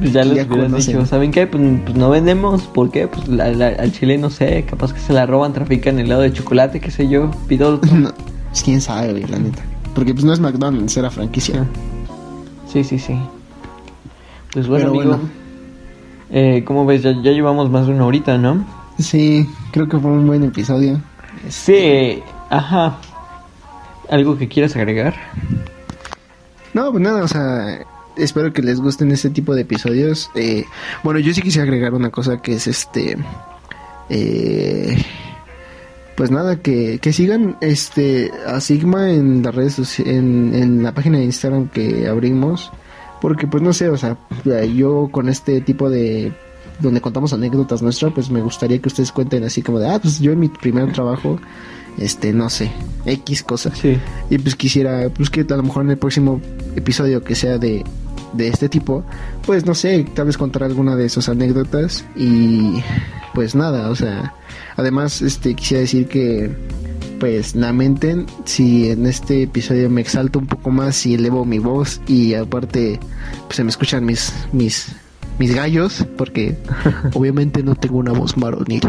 Pues 0.00 0.14
ya 0.14 0.24
les 0.24 0.48
hubieran 0.48 0.74
dicho, 0.74 1.04
¿saben 1.04 1.30
qué? 1.30 1.46
Pues, 1.46 1.62
pues, 1.84 1.94
no 1.94 2.08
vendemos, 2.08 2.62
¿por 2.62 2.90
qué? 2.90 3.06
Pues 3.06 3.28
al 3.38 3.92
chile 3.92 4.16
no 4.16 4.30
sé, 4.30 4.64
capaz 4.68 4.94
que 4.94 5.00
se 5.00 5.12
la 5.12 5.26
roban, 5.26 5.52
trafican 5.52 5.98
helado 5.98 6.22
de 6.22 6.32
chocolate, 6.32 6.80
qué 6.80 6.90
sé 6.90 7.06
yo, 7.06 7.30
pido 7.48 7.78
no, 7.92 8.10
pues 8.48 8.62
quién 8.62 8.80
sabe, 8.80 9.26
la 9.28 9.38
neta. 9.38 9.62
Porque 9.94 10.14
pues 10.14 10.24
no 10.24 10.32
es 10.32 10.40
McDonald's, 10.40 10.96
era 10.96 11.10
franquicia. 11.10 11.66
Sí, 12.66 12.82
sí, 12.82 12.98
sí. 12.98 13.14
Pues 14.52 14.66
bueno, 14.68 14.88
amigo, 14.88 15.18
Eh, 16.30 16.62
¿cómo 16.64 16.86
ves? 16.86 17.02
Ya, 17.02 17.10
ya 17.10 17.32
llevamos 17.32 17.70
más 17.70 17.86
de 17.86 17.92
una 17.92 18.06
horita, 18.06 18.38
¿no? 18.38 18.64
Sí, 18.98 19.46
creo 19.72 19.88
que 19.88 19.98
fue 19.98 20.10
un 20.12 20.26
buen 20.26 20.44
episodio. 20.44 21.00
Sí, 21.48 22.22
ajá. 22.48 22.96
¿Algo 24.08 24.38
que 24.38 24.48
quieras 24.48 24.74
agregar? 24.76 25.14
No, 26.72 26.90
pues 26.90 27.02
nada, 27.02 27.22
o 27.24 27.28
sea, 27.28 27.80
espero 28.22 28.52
que 28.52 28.62
les 28.62 28.80
gusten 28.80 29.10
este 29.10 29.30
tipo 29.30 29.54
de 29.54 29.62
episodios. 29.62 30.30
Eh, 30.34 30.64
bueno, 31.02 31.20
yo 31.20 31.32
sí 31.34 31.42
quisiera 31.42 31.64
agregar 31.64 31.94
una 31.94 32.10
cosa 32.10 32.40
que 32.40 32.54
es 32.54 32.66
este... 32.66 33.16
Eh, 34.08 34.96
pues 36.16 36.30
nada, 36.30 36.56
que, 36.56 36.98
que 37.00 37.12
sigan 37.14 37.56
este 37.62 38.30
a 38.46 38.60
Sigma 38.60 39.10
en 39.10 39.42
las 39.42 39.54
redes 39.54 40.00
en, 40.00 40.52
en 40.54 40.82
la 40.82 40.92
página 40.92 41.18
de 41.18 41.24
Instagram 41.24 41.68
que 41.68 42.08
abrimos. 42.08 42.70
Porque 43.20 43.46
pues 43.46 43.62
no 43.62 43.72
sé, 43.72 43.88
o 43.88 43.96
sea, 43.96 44.18
yo 44.74 45.08
con 45.12 45.28
este 45.28 45.60
tipo 45.60 45.88
de 45.88 46.32
donde 46.80 47.00
contamos 47.00 47.32
anécdotas 47.32 47.82
nuestras, 47.82 48.12
pues 48.12 48.30
me 48.30 48.40
gustaría 48.40 48.78
que 48.78 48.88
ustedes 48.88 49.12
cuenten 49.12 49.44
así 49.44 49.62
como 49.62 49.78
de, 49.78 49.88
ah, 49.88 49.98
pues 50.00 50.18
yo 50.20 50.32
en 50.32 50.40
mi 50.40 50.48
primer 50.48 50.92
trabajo, 50.92 51.38
este, 51.98 52.32
no 52.32 52.48
sé, 52.48 52.70
X 53.04 53.42
cosas. 53.42 53.78
Sí. 53.78 53.98
Y 54.30 54.38
pues 54.38 54.56
quisiera, 54.56 55.08
pues 55.10 55.30
que 55.30 55.42
a 55.42 55.56
lo 55.56 55.62
mejor 55.62 55.84
en 55.84 55.90
el 55.90 55.98
próximo 55.98 56.40
episodio 56.76 57.22
que 57.22 57.34
sea 57.34 57.58
de, 57.58 57.84
de 58.32 58.48
este 58.48 58.68
tipo, 58.68 59.04
pues 59.46 59.66
no 59.66 59.74
sé, 59.74 60.04
tal 60.14 60.26
vez 60.26 60.36
contar 60.36 60.64
alguna 60.64 60.96
de 60.96 61.06
esas 61.06 61.28
anécdotas 61.28 62.04
y 62.16 62.82
pues 63.34 63.54
nada, 63.54 63.90
o 63.90 63.96
sea, 63.96 64.34
además, 64.76 65.22
este, 65.22 65.54
quisiera 65.54 65.80
decir 65.80 66.08
que 66.08 66.50
pues 67.18 67.54
lamenten 67.54 68.26
si 68.46 68.88
en 68.90 69.04
este 69.06 69.42
episodio 69.42 69.90
me 69.90 70.00
exalto 70.00 70.38
un 70.38 70.46
poco 70.46 70.70
más 70.70 71.04
y 71.04 71.14
elevo 71.14 71.44
mi 71.44 71.58
voz 71.58 72.00
y 72.06 72.32
aparte 72.32 72.98
pues 73.46 73.56
se 73.56 73.64
me 73.64 73.68
escuchan 73.68 74.06
mis 74.06 74.32
mis 74.52 74.94
mis 75.40 75.54
gallos, 75.54 76.06
porque 76.18 76.56
obviamente 77.14 77.62
no 77.62 77.74
tengo 77.74 77.98
una 77.98 78.12
voz 78.12 78.36
maronil. 78.36 78.82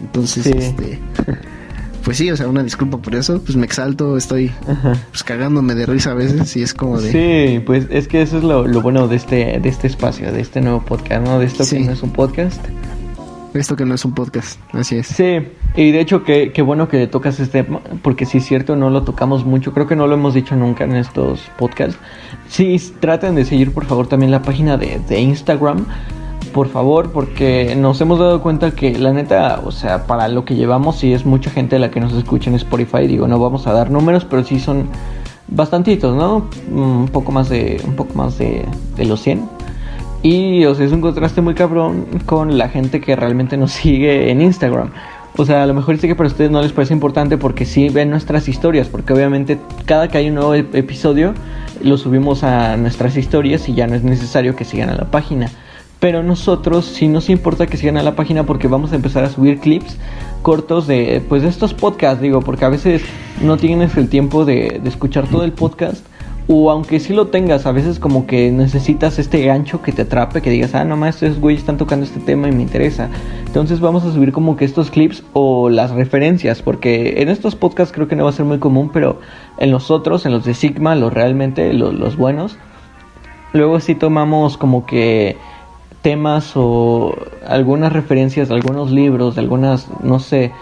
Entonces, 0.00 0.46
este, 0.46 1.00
pues 2.04 2.18
sí, 2.18 2.30
o 2.30 2.36
sea, 2.36 2.48
una 2.48 2.62
disculpa 2.62 2.98
por 2.98 3.14
eso, 3.14 3.40
pues 3.42 3.56
me 3.56 3.64
exalto, 3.64 4.16
estoy 4.16 4.52
pues 5.10 5.24
cagándome 5.24 5.74
de 5.74 5.86
risa 5.86 6.10
a 6.10 6.14
veces 6.14 6.54
y 6.56 6.62
es 6.62 6.74
como 6.74 7.00
de... 7.00 7.10
Sí, 7.10 7.60
pues 7.60 7.86
es 7.90 8.08
que 8.08 8.20
eso 8.20 8.38
es 8.38 8.44
lo, 8.44 8.64
bueno 8.82 9.08
de 9.08 9.16
este, 9.16 9.58
de 9.58 9.68
este 9.68 9.86
espacio, 9.86 10.30
de 10.30 10.40
este 10.40 10.60
nuevo 10.60 10.84
podcast, 10.84 11.26
¿no? 11.26 11.38
De 11.38 11.46
esto 11.46 11.64
que 11.68 11.80
no 11.80 11.92
es 11.92 12.02
un 12.02 12.10
podcast. 12.10 12.62
Esto 13.54 13.76
que 13.76 13.84
no 13.84 13.94
es 13.94 14.04
un 14.04 14.14
podcast, 14.14 14.60
así 14.72 14.96
es. 14.96 15.06
Sí, 15.06 15.38
y 15.76 15.92
de 15.92 16.00
hecho 16.00 16.24
qué, 16.24 16.50
qué 16.52 16.60
bueno 16.60 16.88
que 16.88 17.06
tocas 17.06 17.38
este 17.40 17.62
tema, 17.62 17.80
porque 18.02 18.26
si 18.26 18.38
es 18.38 18.44
cierto, 18.44 18.74
no 18.76 18.90
lo 18.90 19.04
tocamos 19.04 19.46
mucho, 19.46 19.72
creo 19.72 19.86
que 19.86 19.96
no 19.96 20.06
lo 20.06 20.14
hemos 20.14 20.34
dicho 20.34 20.56
nunca 20.56 20.84
en 20.84 20.96
estos 20.96 21.40
podcasts. 21.56 21.98
Sí, 22.48 22.76
traten 23.00 23.36
de 23.36 23.44
seguir 23.44 23.72
por 23.72 23.86
favor 23.86 24.08
también 24.08 24.32
la 24.32 24.42
página 24.42 24.76
de, 24.76 25.00
de 25.08 25.20
Instagram, 25.20 25.86
por 26.54 26.68
favor, 26.68 27.10
porque 27.10 27.74
nos 27.76 28.00
hemos 28.00 28.20
dado 28.20 28.40
cuenta 28.40 28.70
que 28.70 28.96
la 28.96 29.12
neta, 29.12 29.60
o 29.64 29.72
sea, 29.72 30.06
para 30.06 30.28
lo 30.28 30.44
que 30.44 30.54
llevamos, 30.54 30.96
sí 30.96 31.12
es 31.12 31.26
mucha 31.26 31.50
gente 31.50 31.78
la 31.78 31.90
que 31.90 32.00
nos 32.00 32.12
escucha 32.14 32.48
en 32.48 32.56
Spotify, 32.56 33.08
digo, 33.08 33.26
no 33.26 33.38
vamos 33.40 33.66
a 33.66 33.72
dar 33.72 33.90
números, 33.90 34.24
pero 34.24 34.44
sí 34.44 34.60
son 34.60 34.86
bastantitos, 35.48 36.16
¿no? 36.16 36.48
Un 36.72 37.08
poco 37.12 37.32
más 37.32 37.48
de, 37.48 37.82
un 37.84 37.96
poco 37.96 38.14
más 38.14 38.38
de, 38.38 38.64
de 38.96 39.04
los 39.04 39.20
100 39.20 39.48
y 40.22 40.64
o 40.64 40.74
sea, 40.74 40.86
es 40.86 40.92
un 40.92 41.02
contraste 41.02 41.42
muy 41.42 41.52
cabrón 41.52 42.06
con 42.24 42.56
la 42.56 42.70
gente 42.70 43.02
que 43.02 43.14
realmente 43.14 43.58
nos 43.58 43.72
sigue 43.72 44.30
en 44.30 44.40
Instagram. 44.40 44.90
O 45.36 45.44
sea, 45.44 45.64
a 45.64 45.66
lo 45.66 45.74
mejor 45.74 45.98
sé 45.98 46.06
que 46.06 46.14
para 46.14 46.28
ustedes 46.28 46.50
no 46.50 46.62
les 46.62 46.72
parece 46.72 46.94
importante 46.94 47.36
porque 47.36 47.66
sí 47.66 47.88
ven 47.88 48.08
nuestras 48.08 48.48
historias, 48.48 48.88
porque 48.88 49.12
obviamente 49.12 49.58
cada 49.84 50.08
que 50.08 50.18
hay 50.18 50.28
un 50.28 50.36
nuevo 50.36 50.54
episodio 50.54 51.34
lo 51.82 51.98
subimos 51.98 52.44
a 52.44 52.76
nuestras 52.76 53.16
historias 53.16 53.68
y 53.68 53.74
ya 53.74 53.88
no 53.88 53.96
es 53.96 54.04
necesario 54.04 54.54
que 54.54 54.64
sigan 54.64 54.88
a 54.90 54.94
la 54.94 55.04
página. 55.10 55.50
Pero 56.04 56.22
nosotros 56.22 56.84
sí 56.84 57.08
nos 57.08 57.30
importa 57.30 57.66
que 57.66 57.78
sigan 57.78 57.96
a 57.96 58.02
la 58.02 58.14
página 58.14 58.44
porque 58.44 58.68
vamos 58.68 58.92
a 58.92 58.96
empezar 58.96 59.24
a 59.24 59.30
subir 59.30 59.58
clips 59.58 59.96
cortos 60.42 60.86
de 60.86 61.22
pues 61.30 61.40
de 61.40 61.48
estos 61.48 61.72
podcasts, 61.72 62.20
digo, 62.20 62.42
porque 62.42 62.66
a 62.66 62.68
veces 62.68 63.00
no 63.40 63.56
tienes 63.56 63.96
el 63.96 64.10
tiempo 64.10 64.44
de, 64.44 64.80
de 64.82 64.88
escuchar 64.90 65.26
todo 65.28 65.44
el 65.44 65.52
podcast 65.52 66.04
o 66.46 66.70
aunque 66.70 67.00
sí 67.00 67.14
lo 67.14 67.28
tengas, 67.28 67.64
a 67.64 67.72
veces 67.72 67.98
como 67.98 68.26
que 68.26 68.50
necesitas 68.50 69.18
este 69.18 69.46
gancho 69.46 69.80
que 69.80 69.92
te 69.92 70.02
atrape, 70.02 70.42
que 70.42 70.50
digas, 70.50 70.74
ah, 70.74 70.84
no 70.84 70.98
más, 70.98 71.22
estos 71.22 71.40
güeyes 71.40 71.62
están 71.62 71.78
tocando 71.78 72.04
este 72.04 72.20
tema 72.20 72.48
y 72.48 72.52
me 72.52 72.60
interesa. 72.60 73.08
Entonces 73.46 73.80
vamos 73.80 74.04
a 74.04 74.12
subir 74.12 74.30
como 74.30 74.58
que 74.58 74.66
estos 74.66 74.90
clips 74.90 75.24
o 75.32 75.70
las 75.70 75.90
referencias, 75.90 76.60
porque 76.60 77.22
en 77.22 77.30
estos 77.30 77.54
podcasts 77.54 77.94
creo 77.94 78.08
que 78.08 78.16
no 78.16 78.24
va 78.24 78.28
a 78.28 78.34
ser 78.34 78.44
muy 78.44 78.58
común, 78.58 78.90
pero 78.92 79.20
en 79.56 79.70
los 79.70 79.90
otros, 79.90 80.26
en 80.26 80.32
los 80.32 80.44
de 80.44 80.52
Sigma, 80.52 80.96
los 80.96 81.14
realmente, 81.14 81.72
los, 81.72 81.94
los 81.94 82.18
buenos, 82.18 82.58
luego 83.54 83.80
sí 83.80 83.94
tomamos 83.94 84.58
como 84.58 84.84
que 84.84 85.38
temas 86.04 86.52
o 86.54 87.16
algunas 87.48 87.90
referencias 87.90 88.50
de 88.50 88.54
algunos 88.54 88.90
libros, 88.90 89.36
de 89.36 89.40
algunas, 89.40 89.88
no 90.02 90.20
sé, 90.20 90.52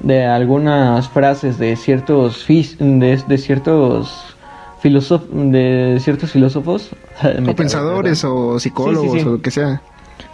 de 0.00 0.24
algunas 0.24 1.08
frases 1.08 1.58
de 1.58 1.74
ciertos, 1.74 2.46
de, 2.46 3.20
de 3.26 3.38
ciertos 3.38 4.36
de 4.84 5.98
ciertos 6.00 6.30
filósofos. 6.30 6.90
o 7.48 7.54
pensadores 7.56 8.24
o 8.24 8.60
psicólogos 8.60 9.24
o 9.24 9.30
lo 9.30 9.42
que 9.42 9.50
sea. 9.50 9.82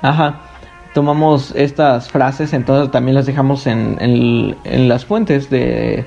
Ajá. 0.02 0.42
Tomamos 0.92 1.52
estas 1.54 2.10
frases, 2.10 2.52
entonces 2.52 2.90
también 2.90 3.14
las 3.14 3.24
dejamos 3.24 3.66
en, 3.66 3.96
en, 4.00 4.88
las 4.88 5.04
fuentes 5.06 5.48
de, 5.48 6.04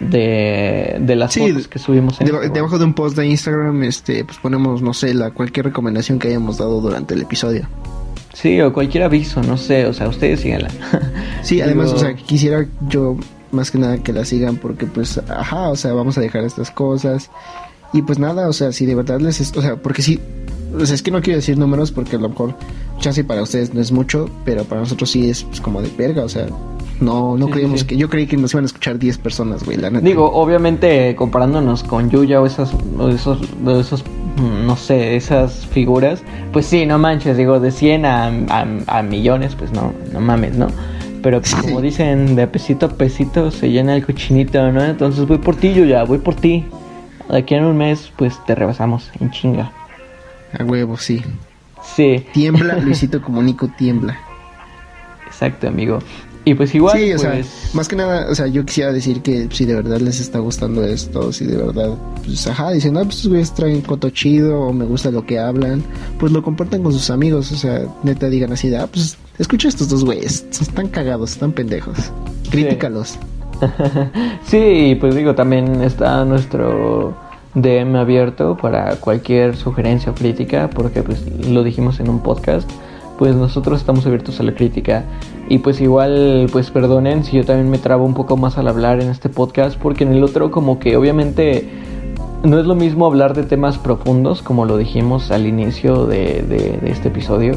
de, 0.00 0.96
de 1.00 1.16
las 1.16 1.36
fotos 1.36 1.68
que 1.68 1.78
subimos. 1.78 2.20
En 2.20 2.52
debajo 2.52 2.78
de 2.78 2.84
un 2.84 2.94
post 2.94 3.16
de 3.16 3.26
Instagram 3.26 3.84
este 3.84 4.24
pues 4.24 4.38
ponemos, 4.38 4.82
no 4.82 4.94
sé, 4.94 5.14
la 5.14 5.30
cualquier 5.30 5.66
recomendación 5.66 6.18
que 6.18 6.28
hayamos 6.28 6.58
dado 6.58 6.80
durante 6.80 7.14
el 7.14 7.22
episodio. 7.22 7.68
Sí, 8.32 8.60
o 8.60 8.72
cualquier 8.72 9.04
aviso, 9.04 9.42
no 9.42 9.56
sé, 9.56 9.86
o 9.86 9.92
sea, 9.92 10.08
ustedes 10.08 10.40
síganla. 10.40 10.70
sí, 11.42 11.60
además, 11.60 11.92
o 11.92 11.98
sea, 11.98 12.14
quisiera 12.14 12.66
yo 12.88 13.16
más 13.52 13.70
que 13.70 13.78
nada 13.78 13.98
que 13.98 14.12
la 14.12 14.24
sigan 14.24 14.56
porque 14.56 14.86
pues, 14.86 15.18
ajá, 15.28 15.68
o 15.70 15.76
sea, 15.76 15.92
vamos 15.92 16.16
a 16.16 16.20
dejar 16.20 16.44
estas 16.44 16.70
cosas 16.70 17.30
y 17.92 18.02
pues 18.02 18.18
nada, 18.18 18.48
o 18.48 18.52
sea, 18.52 18.72
si 18.72 18.86
de 18.86 18.94
verdad 18.94 19.20
les... 19.20 19.40
Es, 19.40 19.56
o 19.56 19.62
sea, 19.62 19.76
porque 19.76 20.02
sí... 20.02 20.20
O 20.78 20.86
sea, 20.86 20.94
es 20.94 21.02
que 21.02 21.10
no 21.10 21.20
quiero 21.20 21.38
decir 21.38 21.58
números 21.58 21.90
porque 21.90 22.14
a 22.14 22.20
lo 22.20 22.28
mejor 22.28 22.54
chance 23.00 23.24
para 23.24 23.42
ustedes 23.42 23.74
no 23.74 23.80
es 23.80 23.90
mucho, 23.90 24.30
pero 24.44 24.62
para 24.64 24.82
nosotros 24.82 25.10
sí 25.10 25.28
es 25.28 25.42
pues, 25.42 25.60
como 25.60 25.82
de 25.82 25.90
verga, 25.98 26.22
o 26.22 26.28
sea, 26.28 26.46
no, 27.00 27.36
no 27.36 27.48
creíamos 27.48 27.84
que. 27.84 27.96
Yo 27.96 28.08
creí 28.08 28.26
que 28.26 28.36
nos 28.36 28.52
iban 28.52 28.64
a 28.64 28.66
escuchar 28.66 28.98
10 28.98 29.18
personas, 29.18 29.64
güey, 29.64 29.76
la 29.76 29.90
neta. 29.90 30.04
Digo, 30.04 30.30
obviamente, 30.30 31.14
comparándonos 31.16 31.82
con 31.82 32.10
Yuya 32.10 32.40
o 32.40 32.46
esas, 32.46 32.72
o 32.98 33.08
esos, 33.08 33.40
esos, 33.66 34.04
mm, 34.36 34.66
no 34.66 34.76
sé, 34.76 35.16
esas 35.16 35.66
figuras, 35.66 36.22
pues 36.52 36.66
sí, 36.66 36.86
no 36.86 36.98
manches, 36.98 37.36
digo, 37.36 37.60
de 37.60 37.70
100 37.70 38.04
a, 38.06 38.30
a, 38.86 39.02
millones, 39.02 39.54
pues 39.54 39.72
no, 39.72 39.92
no 40.12 40.20
mames, 40.20 40.56
¿no? 40.56 40.68
Pero 41.22 41.42
como 41.60 41.80
dicen, 41.80 42.34
de 42.34 42.46
pesito 42.46 42.86
a 42.86 42.88
pesito 42.88 43.50
se 43.50 43.70
llena 43.70 43.94
el 43.94 44.06
cochinito, 44.06 44.72
¿no? 44.72 44.82
Entonces 44.82 45.26
voy 45.26 45.38
por 45.38 45.56
ti, 45.56 45.74
Yuya, 45.74 46.04
voy 46.04 46.18
por 46.18 46.34
ti 46.34 46.64
de 47.30 47.38
aquí 47.38 47.54
en 47.54 47.64
un 47.64 47.76
mes, 47.76 48.12
pues 48.16 48.44
te 48.44 48.54
rebasamos 48.54 49.10
en 49.20 49.30
chinga. 49.30 49.72
A 50.58 50.64
huevo, 50.64 50.96
sí. 50.96 51.22
Sí. 51.82 52.26
Tiembla, 52.32 52.76
Luisito 52.82 53.22
Comunico 53.22 53.68
tiembla. 53.68 54.18
Exacto, 55.26 55.68
amigo. 55.68 56.00
Y 56.44 56.54
pues 56.54 56.74
igual, 56.74 56.98
Sí, 56.98 57.12
o 57.12 57.18
sea, 57.18 57.32
pues, 57.32 57.70
más 57.74 57.86
que 57.86 57.96
nada, 57.96 58.26
o 58.30 58.34
sea, 58.34 58.46
yo 58.46 58.64
quisiera 58.64 58.92
decir 58.92 59.20
que 59.20 59.48
si 59.50 59.66
de 59.66 59.74
verdad 59.74 60.00
les 60.00 60.20
está 60.20 60.38
gustando 60.38 60.82
esto, 60.84 61.32
si 61.32 61.44
de 61.44 61.56
verdad, 61.56 61.90
pues 62.24 62.46
ajá, 62.46 62.70
dicen, 62.70 62.94
no, 62.94 63.02
pues 63.02 63.16
estos 63.16 63.30
güeyes 63.30 63.54
traen 63.54 63.80
coto 63.82 64.08
chido 64.10 64.60
o 64.60 64.72
me 64.72 64.86
gusta 64.86 65.10
lo 65.10 65.26
que 65.26 65.38
hablan, 65.38 65.82
pues 66.18 66.32
lo 66.32 66.42
compartan 66.42 66.82
con 66.82 66.92
sus 66.92 67.10
amigos, 67.10 67.52
o 67.52 67.56
sea, 67.56 67.82
neta 68.02 68.28
digan 68.28 68.52
así 68.52 68.70
de, 68.70 68.78
ah, 68.78 68.86
pues 68.90 69.18
escucha 69.38 69.68
a 69.68 69.70
estos 69.70 69.88
dos 69.90 70.04
güeyes, 70.04 70.46
están 70.50 70.88
cagados, 70.88 71.32
están 71.32 71.52
pendejos, 71.52 71.96
críticalos. 72.50 73.18
sí, 74.46 74.96
pues 74.98 75.14
digo, 75.14 75.34
también 75.34 75.82
está 75.82 76.24
nuestro 76.24 77.14
DM 77.54 77.96
abierto 77.96 78.56
para 78.56 78.96
cualquier 78.96 79.56
sugerencia 79.56 80.12
o 80.12 80.14
crítica, 80.14 80.70
porque 80.70 81.02
pues 81.02 81.20
lo 81.46 81.62
dijimos 81.62 82.00
en 82.00 82.08
un 82.08 82.22
podcast, 82.22 82.70
pues 83.20 83.36
nosotros 83.36 83.80
estamos 83.80 84.06
abiertos 84.06 84.40
a 84.40 84.44
la 84.44 84.54
crítica. 84.54 85.04
Y 85.50 85.58
pues 85.58 85.78
igual, 85.82 86.46
pues 86.50 86.70
perdonen 86.70 87.22
si 87.22 87.36
yo 87.36 87.44
también 87.44 87.68
me 87.68 87.76
trabo 87.76 88.06
un 88.06 88.14
poco 88.14 88.38
más 88.38 88.56
al 88.56 88.66
hablar 88.66 89.02
en 89.02 89.10
este 89.10 89.28
podcast, 89.28 89.78
porque 89.78 90.04
en 90.04 90.14
el 90.14 90.24
otro 90.24 90.50
como 90.50 90.78
que 90.78 90.96
obviamente 90.96 91.68
no 92.42 92.58
es 92.58 92.66
lo 92.66 92.74
mismo 92.74 93.06
hablar 93.06 93.34
de 93.34 93.42
temas 93.42 93.78
profundos, 93.78 94.42
como 94.42 94.64
lo 94.64 94.76
dijimos 94.78 95.30
al 95.30 95.46
inicio 95.46 96.06
de, 96.06 96.42
de- 96.42 96.90
este 96.90 97.08
episodio, 97.08 97.54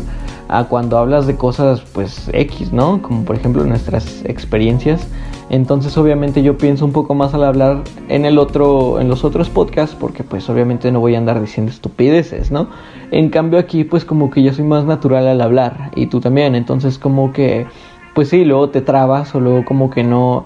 a 0.50 0.66
cuando 0.66 0.98
hablas 0.98 1.26
de 1.26 1.36
cosas 1.38 1.82
pues 1.94 2.30
X, 2.34 2.74
¿no? 2.74 3.02
Como 3.02 3.24
por 3.24 3.36
ejemplo 3.36 3.64
nuestras 3.64 4.24
experiencias. 4.26 5.08
Entonces 5.50 5.98
obviamente 5.98 6.42
yo 6.42 6.58
pienso 6.58 6.86
un 6.86 6.92
poco 6.92 7.16
más 7.16 7.34
al 7.34 7.44
hablar 7.44 7.84
en 8.10 8.26
el 8.26 8.38
otro, 8.38 9.00
en 9.00 9.08
los 9.08 9.24
otros 9.24 9.50
podcasts, 9.50 9.96
porque 9.98 10.24
pues 10.24 10.50
obviamente 10.50 10.92
no 10.92 11.00
voy 11.00 11.16
a 11.16 11.18
andar 11.18 11.40
diciendo 11.40 11.72
estupideces, 11.72 12.52
¿no? 12.52 12.68
En 13.12 13.30
cambio 13.30 13.60
aquí 13.60 13.84
pues 13.84 14.04
como 14.06 14.30
que 14.32 14.44
yo 14.44 14.54
soy 14.54 14.66
más 14.66 14.86
natural 14.86 15.28
al 15.28 15.42
hablar 15.42 15.92
y 15.96 16.08
tú 16.08 16.20
también, 16.20 16.56
entonces 16.56 16.98
como 16.98 17.32
que 17.32 17.68
pues 18.14 18.30
sí, 18.30 18.46
luego 18.46 18.70
te 18.70 18.82
trabas 18.82 19.34
o 19.36 19.40
luego 19.40 19.66
como 19.66 19.90
que 19.90 20.04
no, 20.04 20.46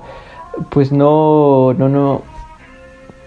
pues 0.69 0.91
no, 0.91 1.73
no, 1.73 1.89
no, 1.89 2.21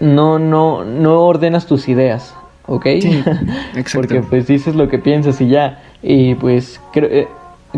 no, 0.01 0.39
no, 0.39 0.83
no 0.83 1.21
ordenas 1.21 1.67
tus 1.67 1.87
ideas, 1.87 2.33
¿ok? 2.65 2.85
Sí, 3.01 3.23
exacto. 3.75 4.07
Porque 4.07 4.21
pues 4.21 4.47
dices 4.47 4.75
lo 4.75 4.89
que 4.89 4.99
piensas 4.99 5.39
y 5.39 5.47
ya. 5.47 5.83
Y 6.01 6.35
pues 6.35 6.81
creo, 6.91 7.09
eh, 7.09 7.27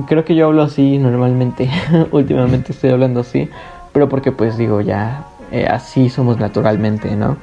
creo 0.07 0.25
que 0.25 0.33
yo 0.33 0.47
hablo 0.47 0.63
así 0.63 0.97
normalmente. 0.97 1.69
Últimamente 2.11 2.71
estoy 2.71 2.91
hablando 2.91 3.19
así. 3.19 3.49
Pero 3.91 4.09
porque 4.09 4.31
pues 4.31 4.57
digo 4.57 4.81
ya, 4.81 5.27
eh, 5.51 5.67
así 5.67 6.09
somos 6.09 6.39
naturalmente, 6.39 7.15
¿no? 7.15 7.37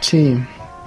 Sí, 0.00 0.36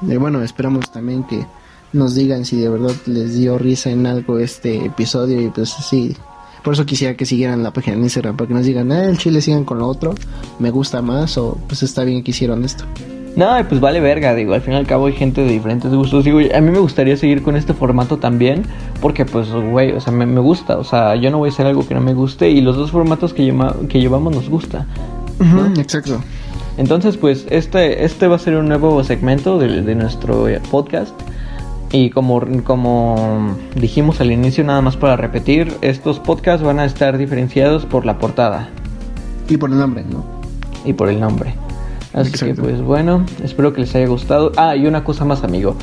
y 0.02 0.16
bueno, 0.18 0.41
esperamos 0.41 0.90
también 0.91 1.24
que 1.24 1.45
nos 1.94 2.16
digan 2.16 2.44
si 2.45 2.60
de 2.60 2.70
verdad 2.70 2.91
les 3.06 3.36
dio 3.36 3.57
risa 3.57 3.90
en 3.90 4.07
algo 4.07 4.40
este 4.40 4.86
episodio 4.86 5.41
y 5.41 5.49
pues 5.49 5.70
sí. 5.70 6.16
Por 6.64 6.74
eso 6.74 6.86
quisiera 6.86 7.16
que 7.16 7.28
siguieran 7.28 7.62
la 7.62 7.72
página 7.72 7.95
en 7.95 8.03
Instagram 8.03 8.36
para 8.36 8.48
que 8.48 8.53
nos 8.56 8.66
digan, 8.66 8.91
ah, 8.91 9.06
el 9.06 9.20
chile 9.20 9.40
sigan 9.40 9.66
con 9.66 9.78
lo 9.78 9.88
otro, 9.88 10.16
me 10.57 10.72
gusta 10.72 11.03
más 11.03 11.38
o 11.38 11.60
pues 11.68 11.84
está 11.84 12.03
bien 12.03 12.24
que 12.24 12.32
hicieron 12.32 12.66
esto. 12.66 12.86
No, 13.36 13.49
pues 13.68 13.82
vale 13.82 13.99
verga, 13.99 14.34
digo, 14.34 14.53
al 14.53 14.62
fin 14.62 14.74
y 14.74 14.78
al 14.78 14.88
cabo 14.88 15.07
hay 15.07 15.14
gente 15.14 15.41
de 15.41 15.49
diferentes 15.52 15.91
gustos. 15.94 16.24
Digo, 16.24 16.40
a 16.40 16.62
mí 16.62 16.72
me 16.72 16.80
gustaría 16.80 17.18
seguir 17.18 17.44
con 17.44 17.57
este 17.57 17.74
formato 17.74 18.18
también, 18.18 18.64
porque 19.02 19.26
pues, 19.26 19.49
güey, 19.52 19.91
o 19.91 19.99
sea, 19.99 20.14
me, 20.14 20.26
me 20.26 20.40
gusta, 20.40 20.78
o 20.78 20.86
sea, 20.86 21.16
yo 21.16 21.30
no 21.32 21.40
voy 21.40 21.49
a 21.49 21.52
hacer 21.52 21.66
algo 21.68 21.86
que 21.86 21.94
no 21.95 21.99
me 22.02 22.14
guste 22.14 22.49
y 22.49 22.62
los 22.62 22.78
dos 22.78 22.91
formatos 22.91 23.34
que, 23.34 23.44
lleva- 23.44 23.76
que 23.90 23.99
llevamos 23.99 24.34
nos 24.34 24.48
gusta. 24.49 24.86
Exacto. 25.78 26.22
Entonces, 26.78 27.18
pues 27.18 27.45
este, 27.49 28.06
este 28.06 28.28
va 28.28 28.38
a 28.38 28.40
ser 28.40 28.56
un 28.56 28.68
nuevo 28.70 29.03
segmento 29.03 29.60
de, 29.60 29.82
de 29.82 29.95
nuestro 29.95 30.48
eh, 30.48 30.62
podcast. 30.72 31.14
Y 31.91 32.10
como, 32.10 32.41
como 32.64 33.56
dijimos 33.76 34.20
al 34.22 34.32
inicio, 34.32 34.64
nada 34.64 34.82
más 34.82 34.98
para 34.98 35.16
repetir, 35.18 35.74
estos 35.82 36.20
podcasts 36.20 36.66
van 36.66 36.80
a 36.80 36.86
estar 36.86 37.18
diferenciados 37.18 37.86
por 37.86 38.06
la 38.06 38.18
portada 38.18 38.70
Y 39.48 39.57
por 39.57 39.70
el 39.72 39.78
nombre, 39.80 40.03
¿no? 40.10 40.24
y 40.86 40.94
por 40.94 41.10
el 41.10 41.20
nombre. 41.20 41.53
Así 42.15 42.29
Exacto. 42.29 42.55
que 42.55 42.61
pues 42.61 42.81
bueno, 42.81 43.23
espero 43.43 43.73
que 43.73 43.81
les 43.81 43.93
haya 43.93 44.07
gustado. 44.07 44.51
Ah, 44.57 44.75
y 44.75 44.87
una 44.87 45.03
cosa 45.03 45.25
más, 45.25 45.43
amigo. 45.43 45.75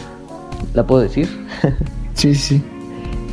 ¿La 0.75 0.85
puedo 0.87 1.01
decir? 1.03 1.29
Sí, 2.15 2.35
sí. 2.35 2.63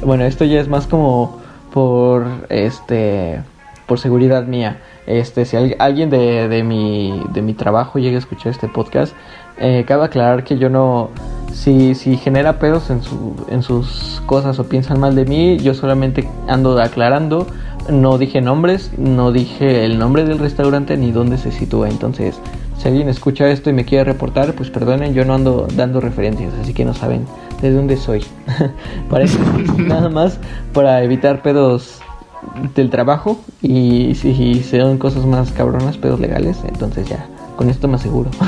Bueno, 0.06 0.24
esto 0.24 0.46
ya 0.46 0.60
es 0.62 0.68
más 0.70 0.88
como 0.88 1.38
por 1.72 2.26
este 2.50 3.42
por 3.88 4.00
seguridad 4.00 4.46
mía. 4.46 4.80
Este, 5.06 5.44
si 5.46 5.58
al- 5.58 5.76
alguien 5.80 6.10
de, 6.10 6.48
de 6.48 6.64
mi 6.64 7.22
de 7.34 7.42
mi 7.42 7.54
trabajo 7.54 8.00
llega 8.00 8.16
a 8.16 8.20
escuchar 8.20 8.52
este 8.54 8.68
podcast, 8.70 9.14
eh, 9.60 9.84
cabe 9.86 10.06
aclarar 10.06 10.44
que 10.46 10.58
yo 10.58 10.70
no 10.70 11.10
si 11.54 11.94
si 11.94 12.16
genera 12.18 12.58
pedos 12.58 12.90
en 12.90 13.04
su 13.04 13.36
en 13.50 13.62
sus 13.64 14.22
cosas 14.26 14.58
o 14.60 14.64
piensan 14.70 15.00
mal 15.00 15.14
de 15.14 15.26
mí, 15.26 15.58
yo 15.58 15.74
solamente 15.74 16.28
ando 16.48 16.80
aclarando. 16.82 17.46
No 17.90 18.18
dije 18.18 18.40
nombres, 18.40 18.92
no 18.98 19.32
dije 19.34 19.84
el 19.84 20.00
nombre 20.00 20.24
del 20.24 20.40
restaurante 20.40 20.96
ni 20.96 21.12
dónde 21.12 21.38
se 21.38 21.52
sitúa. 21.52 21.90
Entonces, 21.90 22.40
si 22.80 22.88
alguien 22.88 23.10
escucha 23.10 23.48
esto 23.50 23.70
y 23.70 23.74
me 23.74 23.86
quiere 23.86 24.06
reportar, 24.06 24.54
pues 24.54 24.70
perdonen, 24.70 25.14
yo 25.14 25.26
no 25.26 25.34
ando 25.36 25.68
dando 25.76 26.00
referencias, 26.02 26.54
así 26.62 26.74
que 26.74 26.86
no 26.86 26.94
saben 26.94 27.26
de 27.62 27.72
dónde 27.72 27.98
soy. 27.98 28.24
Parece 29.10 29.38
nada 29.78 30.10
más 30.10 30.40
para 30.74 31.04
evitar 31.04 31.42
pedos 31.42 32.00
del 32.74 32.90
trabajo 32.90 33.40
y 33.62 34.16
si 34.16 34.64
sean 34.64 34.98
cosas 34.98 35.26
más 35.26 35.52
cabronas, 35.52 35.98
pedos 35.98 36.20
legales, 36.22 36.58
entonces 36.68 37.08
ya, 37.10 37.28
con 37.58 37.70
esto 37.70 37.88
me 37.88 37.96
aseguro. 37.96 38.32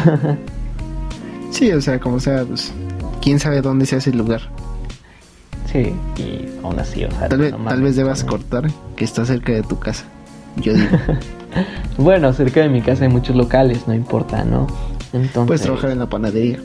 Sí, 1.52 1.70
o 1.74 1.82
sea, 1.82 2.00
como 2.00 2.22
sea, 2.22 2.46
pues 2.46 2.72
quién 3.22 3.38
sabe 3.38 3.62
dónde 3.62 3.86
se 3.86 3.98
hace 3.98 4.12
el 4.12 4.18
lugar. 4.18 4.40
sí, 5.70 5.94
y 6.18 6.48
aún 6.64 6.80
así, 6.80 7.04
o 7.04 7.12
sea, 7.12 7.28
Tal 7.28 7.40
vez, 7.40 7.52
no 7.52 7.58
tal 7.58 7.66
mames, 7.66 7.82
vez 7.84 7.96
debas 7.98 8.24
cortar 8.24 8.72
que 8.96 9.04
está 9.04 9.26
cerca 9.26 9.52
de 9.52 9.62
tu 9.62 9.78
casa. 9.78 10.06
Yo 10.56 10.74
digo, 10.74 10.88
Bueno, 11.98 12.32
cerca 12.34 12.62
de 12.62 12.70
mi 12.70 12.82
casa 12.82 13.04
hay 13.04 13.10
muchos 13.10 13.36
locales, 13.36 13.88
no 13.88 13.94
importa, 13.94 14.44
¿no? 14.44 14.68
Entonces, 15.14 15.46
puedes 15.46 15.62
trabajar 15.62 15.92
en 15.92 16.00
la 16.00 16.08
panadería. 16.08 16.60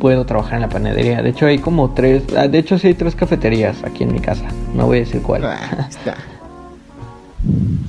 puedo 0.00 0.24
trabajar 0.24 0.54
en 0.54 0.60
la 0.62 0.68
panadería. 0.68 1.20
De 1.22 1.30
hecho, 1.30 1.46
hay 1.46 1.58
como 1.58 1.90
tres, 1.90 2.22
ah, 2.36 2.46
de 2.48 2.58
hecho 2.58 2.78
sí 2.78 2.88
hay 2.88 2.94
tres 2.94 3.14
cafeterías 3.14 3.82
aquí 3.84 4.04
en 4.04 4.12
mi 4.12 4.20
casa. 4.20 4.44
No 4.74 4.86
voy 4.86 4.98
a 4.98 5.00
decir 5.00 5.20
cuál. 5.22 5.44
Ah, 5.44 5.86
está. 5.90 6.14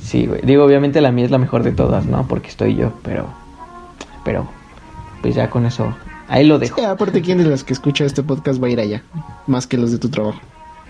Sí, 0.02 0.26
güey. 0.26 0.40
Digo, 0.42 0.64
obviamente 0.64 1.00
la 1.00 1.12
mía 1.12 1.24
es 1.24 1.30
la 1.30 1.38
mejor 1.38 1.62
de 1.62 1.72
todas, 1.72 2.06
¿no? 2.06 2.26
Porque 2.28 2.48
estoy 2.48 2.74
yo, 2.74 2.92
pero. 3.02 3.26
Pero. 4.24 4.46
Pues 5.22 5.34
ya 5.34 5.48
con 5.48 5.64
eso. 5.64 5.94
Ahí 6.28 6.44
lo 6.44 6.58
dejo. 6.58 6.80
Sí, 6.80 6.84
aparte, 6.84 7.22
¿quién 7.22 7.38
de 7.38 7.44
las 7.44 7.64
que 7.64 7.72
escucha 7.72 8.04
este 8.04 8.22
podcast 8.22 8.62
va 8.62 8.66
a 8.66 8.70
ir 8.70 8.80
allá? 8.80 9.02
Más 9.46 9.66
que 9.66 9.78
los 9.78 9.92
de 9.92 9.98
tu 9.98 10.08
trabajo. 10.08 10.40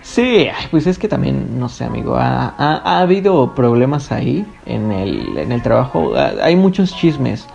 Sí, 0.09 0.47
pues 0.71 0.87
es 0.87 0.97
que 0.97 1.09
también, 1.09 1.59
no 1.59 1.67
sé, 1.67 1.83
amigo. 1.83 2.15
Ha, 2.15 2.53
ha- 2.57 2.81
ha 2.83 2.99
habido 3.01 3.53
problemas 3.53 4.11
ahí 4.13 4.45
en 4.65 4.91
el, 4.93 5.37
en 5.37 5.51
el 5.51 5.61
trabajo. 5.61 6.13
Hay 6.41 6.55
muchos 6.55 6.95
chismes. 6.95 7.45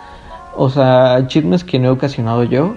O 0.54 0.68
sea, 0.68 1.26
chismes 1.28 1.64
que 1.64 1.78
no 1.78 1.88
he 1.88 1.90
ocasionado 1.90 2.44
yo. 2.44 2.74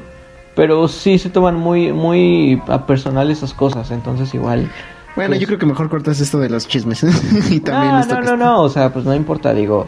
Pero 0.56 0.88
sí 0.88 1.20
se 1.20 1.30
toman 1.30 1.58
muy, 1.58 1.92
muy 1.92 2.62
a 2.70 2.86
personal 2.86 3.30
esas 3.30 3.54
cosas. 3.54 3.92
Entonces, 3.92 4.34
igual. 4.34 4.72
Bueno, 5.18 5.32
Pues- 5.32 5.42
yo 5.42 5.48
creo 5.48 5.60
que 5.60 5.66
mejor 5.66 5.90
cortas 5.90 6.22
esto 6.22 6.40
de 6.40 6.50
los 6.50 6.68
chismes. 6.70 7.04
y 7.52 7.60
también 7.60 7.94
no, 7.94 8.06
no, 8.06 8.22
no, 8.22 8.38
no, 8.38 8.62
o 8.62 8.70
sea, 8.70 8.94
pues 8.94 9.04
no 9.04 9.14
importa, 9.14 9.54
digo, 9.54 9.88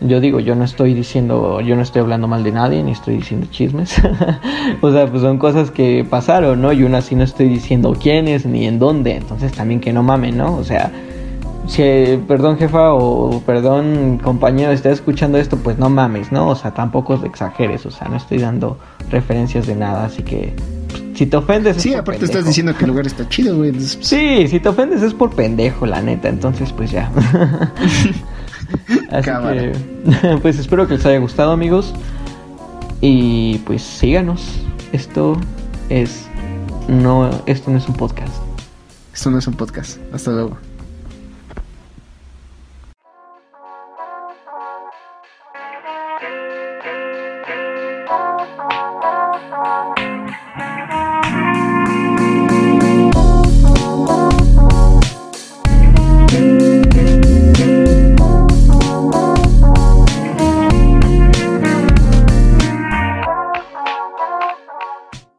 yo 0.00 0.20
digo, 0.20 0.40
yo 0.40 0.54
no 0.54 0.64
estoy 0.64 0.94
diciendo, 0.94 1.60
yo 1.60 1.76
no 1.76 1.82
estoy 1.82 2.02
hablando 2.02 2.28
mal 2.28 2.42
de 2.42 2.52
nadie, 2.52 2.82
ni 2.82 2.92
estoy 2.92 3.16
diciendo 3.16 3.46
chismes, 3.50 3.94
o 4.80 4.92
sea, 4.92 5.06
pues 5.06 5.22
son 5.22 5.38
cosas 5.38 5.70
que 5.70 6.04
pasaron, 6.08 6.60
¿no? 6.60 6.72
Y 6.72 6.82
aún 6.82 6.94
así 6.94 7.14
no 7.14 7.24
estoy 7.24 7.48
diciendo 7.48 7.96
quiénes 8.00 8.46
ni 8.46 8.66
en 8.66 8.78
dónde, 8.78 9.16
entonces 9.16 9.52
también 9.52 9.80
que 9.80 9.92
no 9.92 10.02
mamen, 10.02 10.36
¿no? 10.36 10.56
O 10.56 10.64
sea, 10.64 10.90
si, 11.66 11.82
perdón 12.28 12.58
jefa 12.58 12.92
o 12.92 13.40
perdón 13.46 14.20
compañero, 14.22 14.72
estás 14.72 14.94
escuchando 14.94 15.38
esto, 15.38 15.56
pues 15.56 15.78
no 15.78 15.88
mames, 15.88 16.32
¿no? 16.32 16.48
O 16.48 16.54
sea, 16.54 16.72
tampoco 16.72 17.14
exageres, 17.24 17.86
o 17.86 17.90
sea, 17.90 18.08
no 18.08 18.16
estoy 18.16 18.38
dando 18.38 18.78
referencias 19.10 19.66
de 19.66 19.76
nada, 19.76 20.04
así 20.04 20.22
que 20.22 20.54
si 21.14 21.26
te 21.26 21.36
ofendes... 21.36 21.76
es 21.76 21.82
Sí, 21.82 21.90
por 21.90 22.00
aparte 22.00 22.24
estás 22.24 22.44
diciendo 22.44 22.76
que 22.76 22.84
el 22.84 22.90
lugar 22.90 23.06
está 23.06 23.28
chido, 23.28 23.56
güey. 23.56 23.70
pues, 23.72 23.98
Sí, 24.00 24.48
si 24.48 24.60
te 24.60 24.68
ofendes 24.68 25.02
es 25.02 25.14
por 25.14 25.30
pendejo, 25.30 25.86
la 25.86 26.02
neta. 26.02 26.28
Entonces, 26.28 26.72
pues 26.72 26.90
ya. 26.90 27.10
Así 29.10 29.30
Cámara. 29.30 29.72
que, 29.72 30.38
pues 30.42 30.58
espero 30.58 30.86
que 30.86 30.94
les 30.94 31.06
haya 31.06 31.18
gustado, 31.18 31.52
amigos. 31.52 31.94
Y 33.00 33.58
pues 33.58 33.82
síganos. 33.82 34.60
Esto 34.92 35.36
es 35.88 36.26
no, 36.88 37.30
esto 37.46 37.70
no 37.70 37.78
es 37.78 37.88
un 37.88 37.94
podcast. 37.94 38.34
Esto 39.12 39.30
no 39.30 39.38
es 39.38 39.46
un 39.46 39.54
podcast. 39.54 39.98
Hasta 40.12 40.30
luego. 40.32 40.58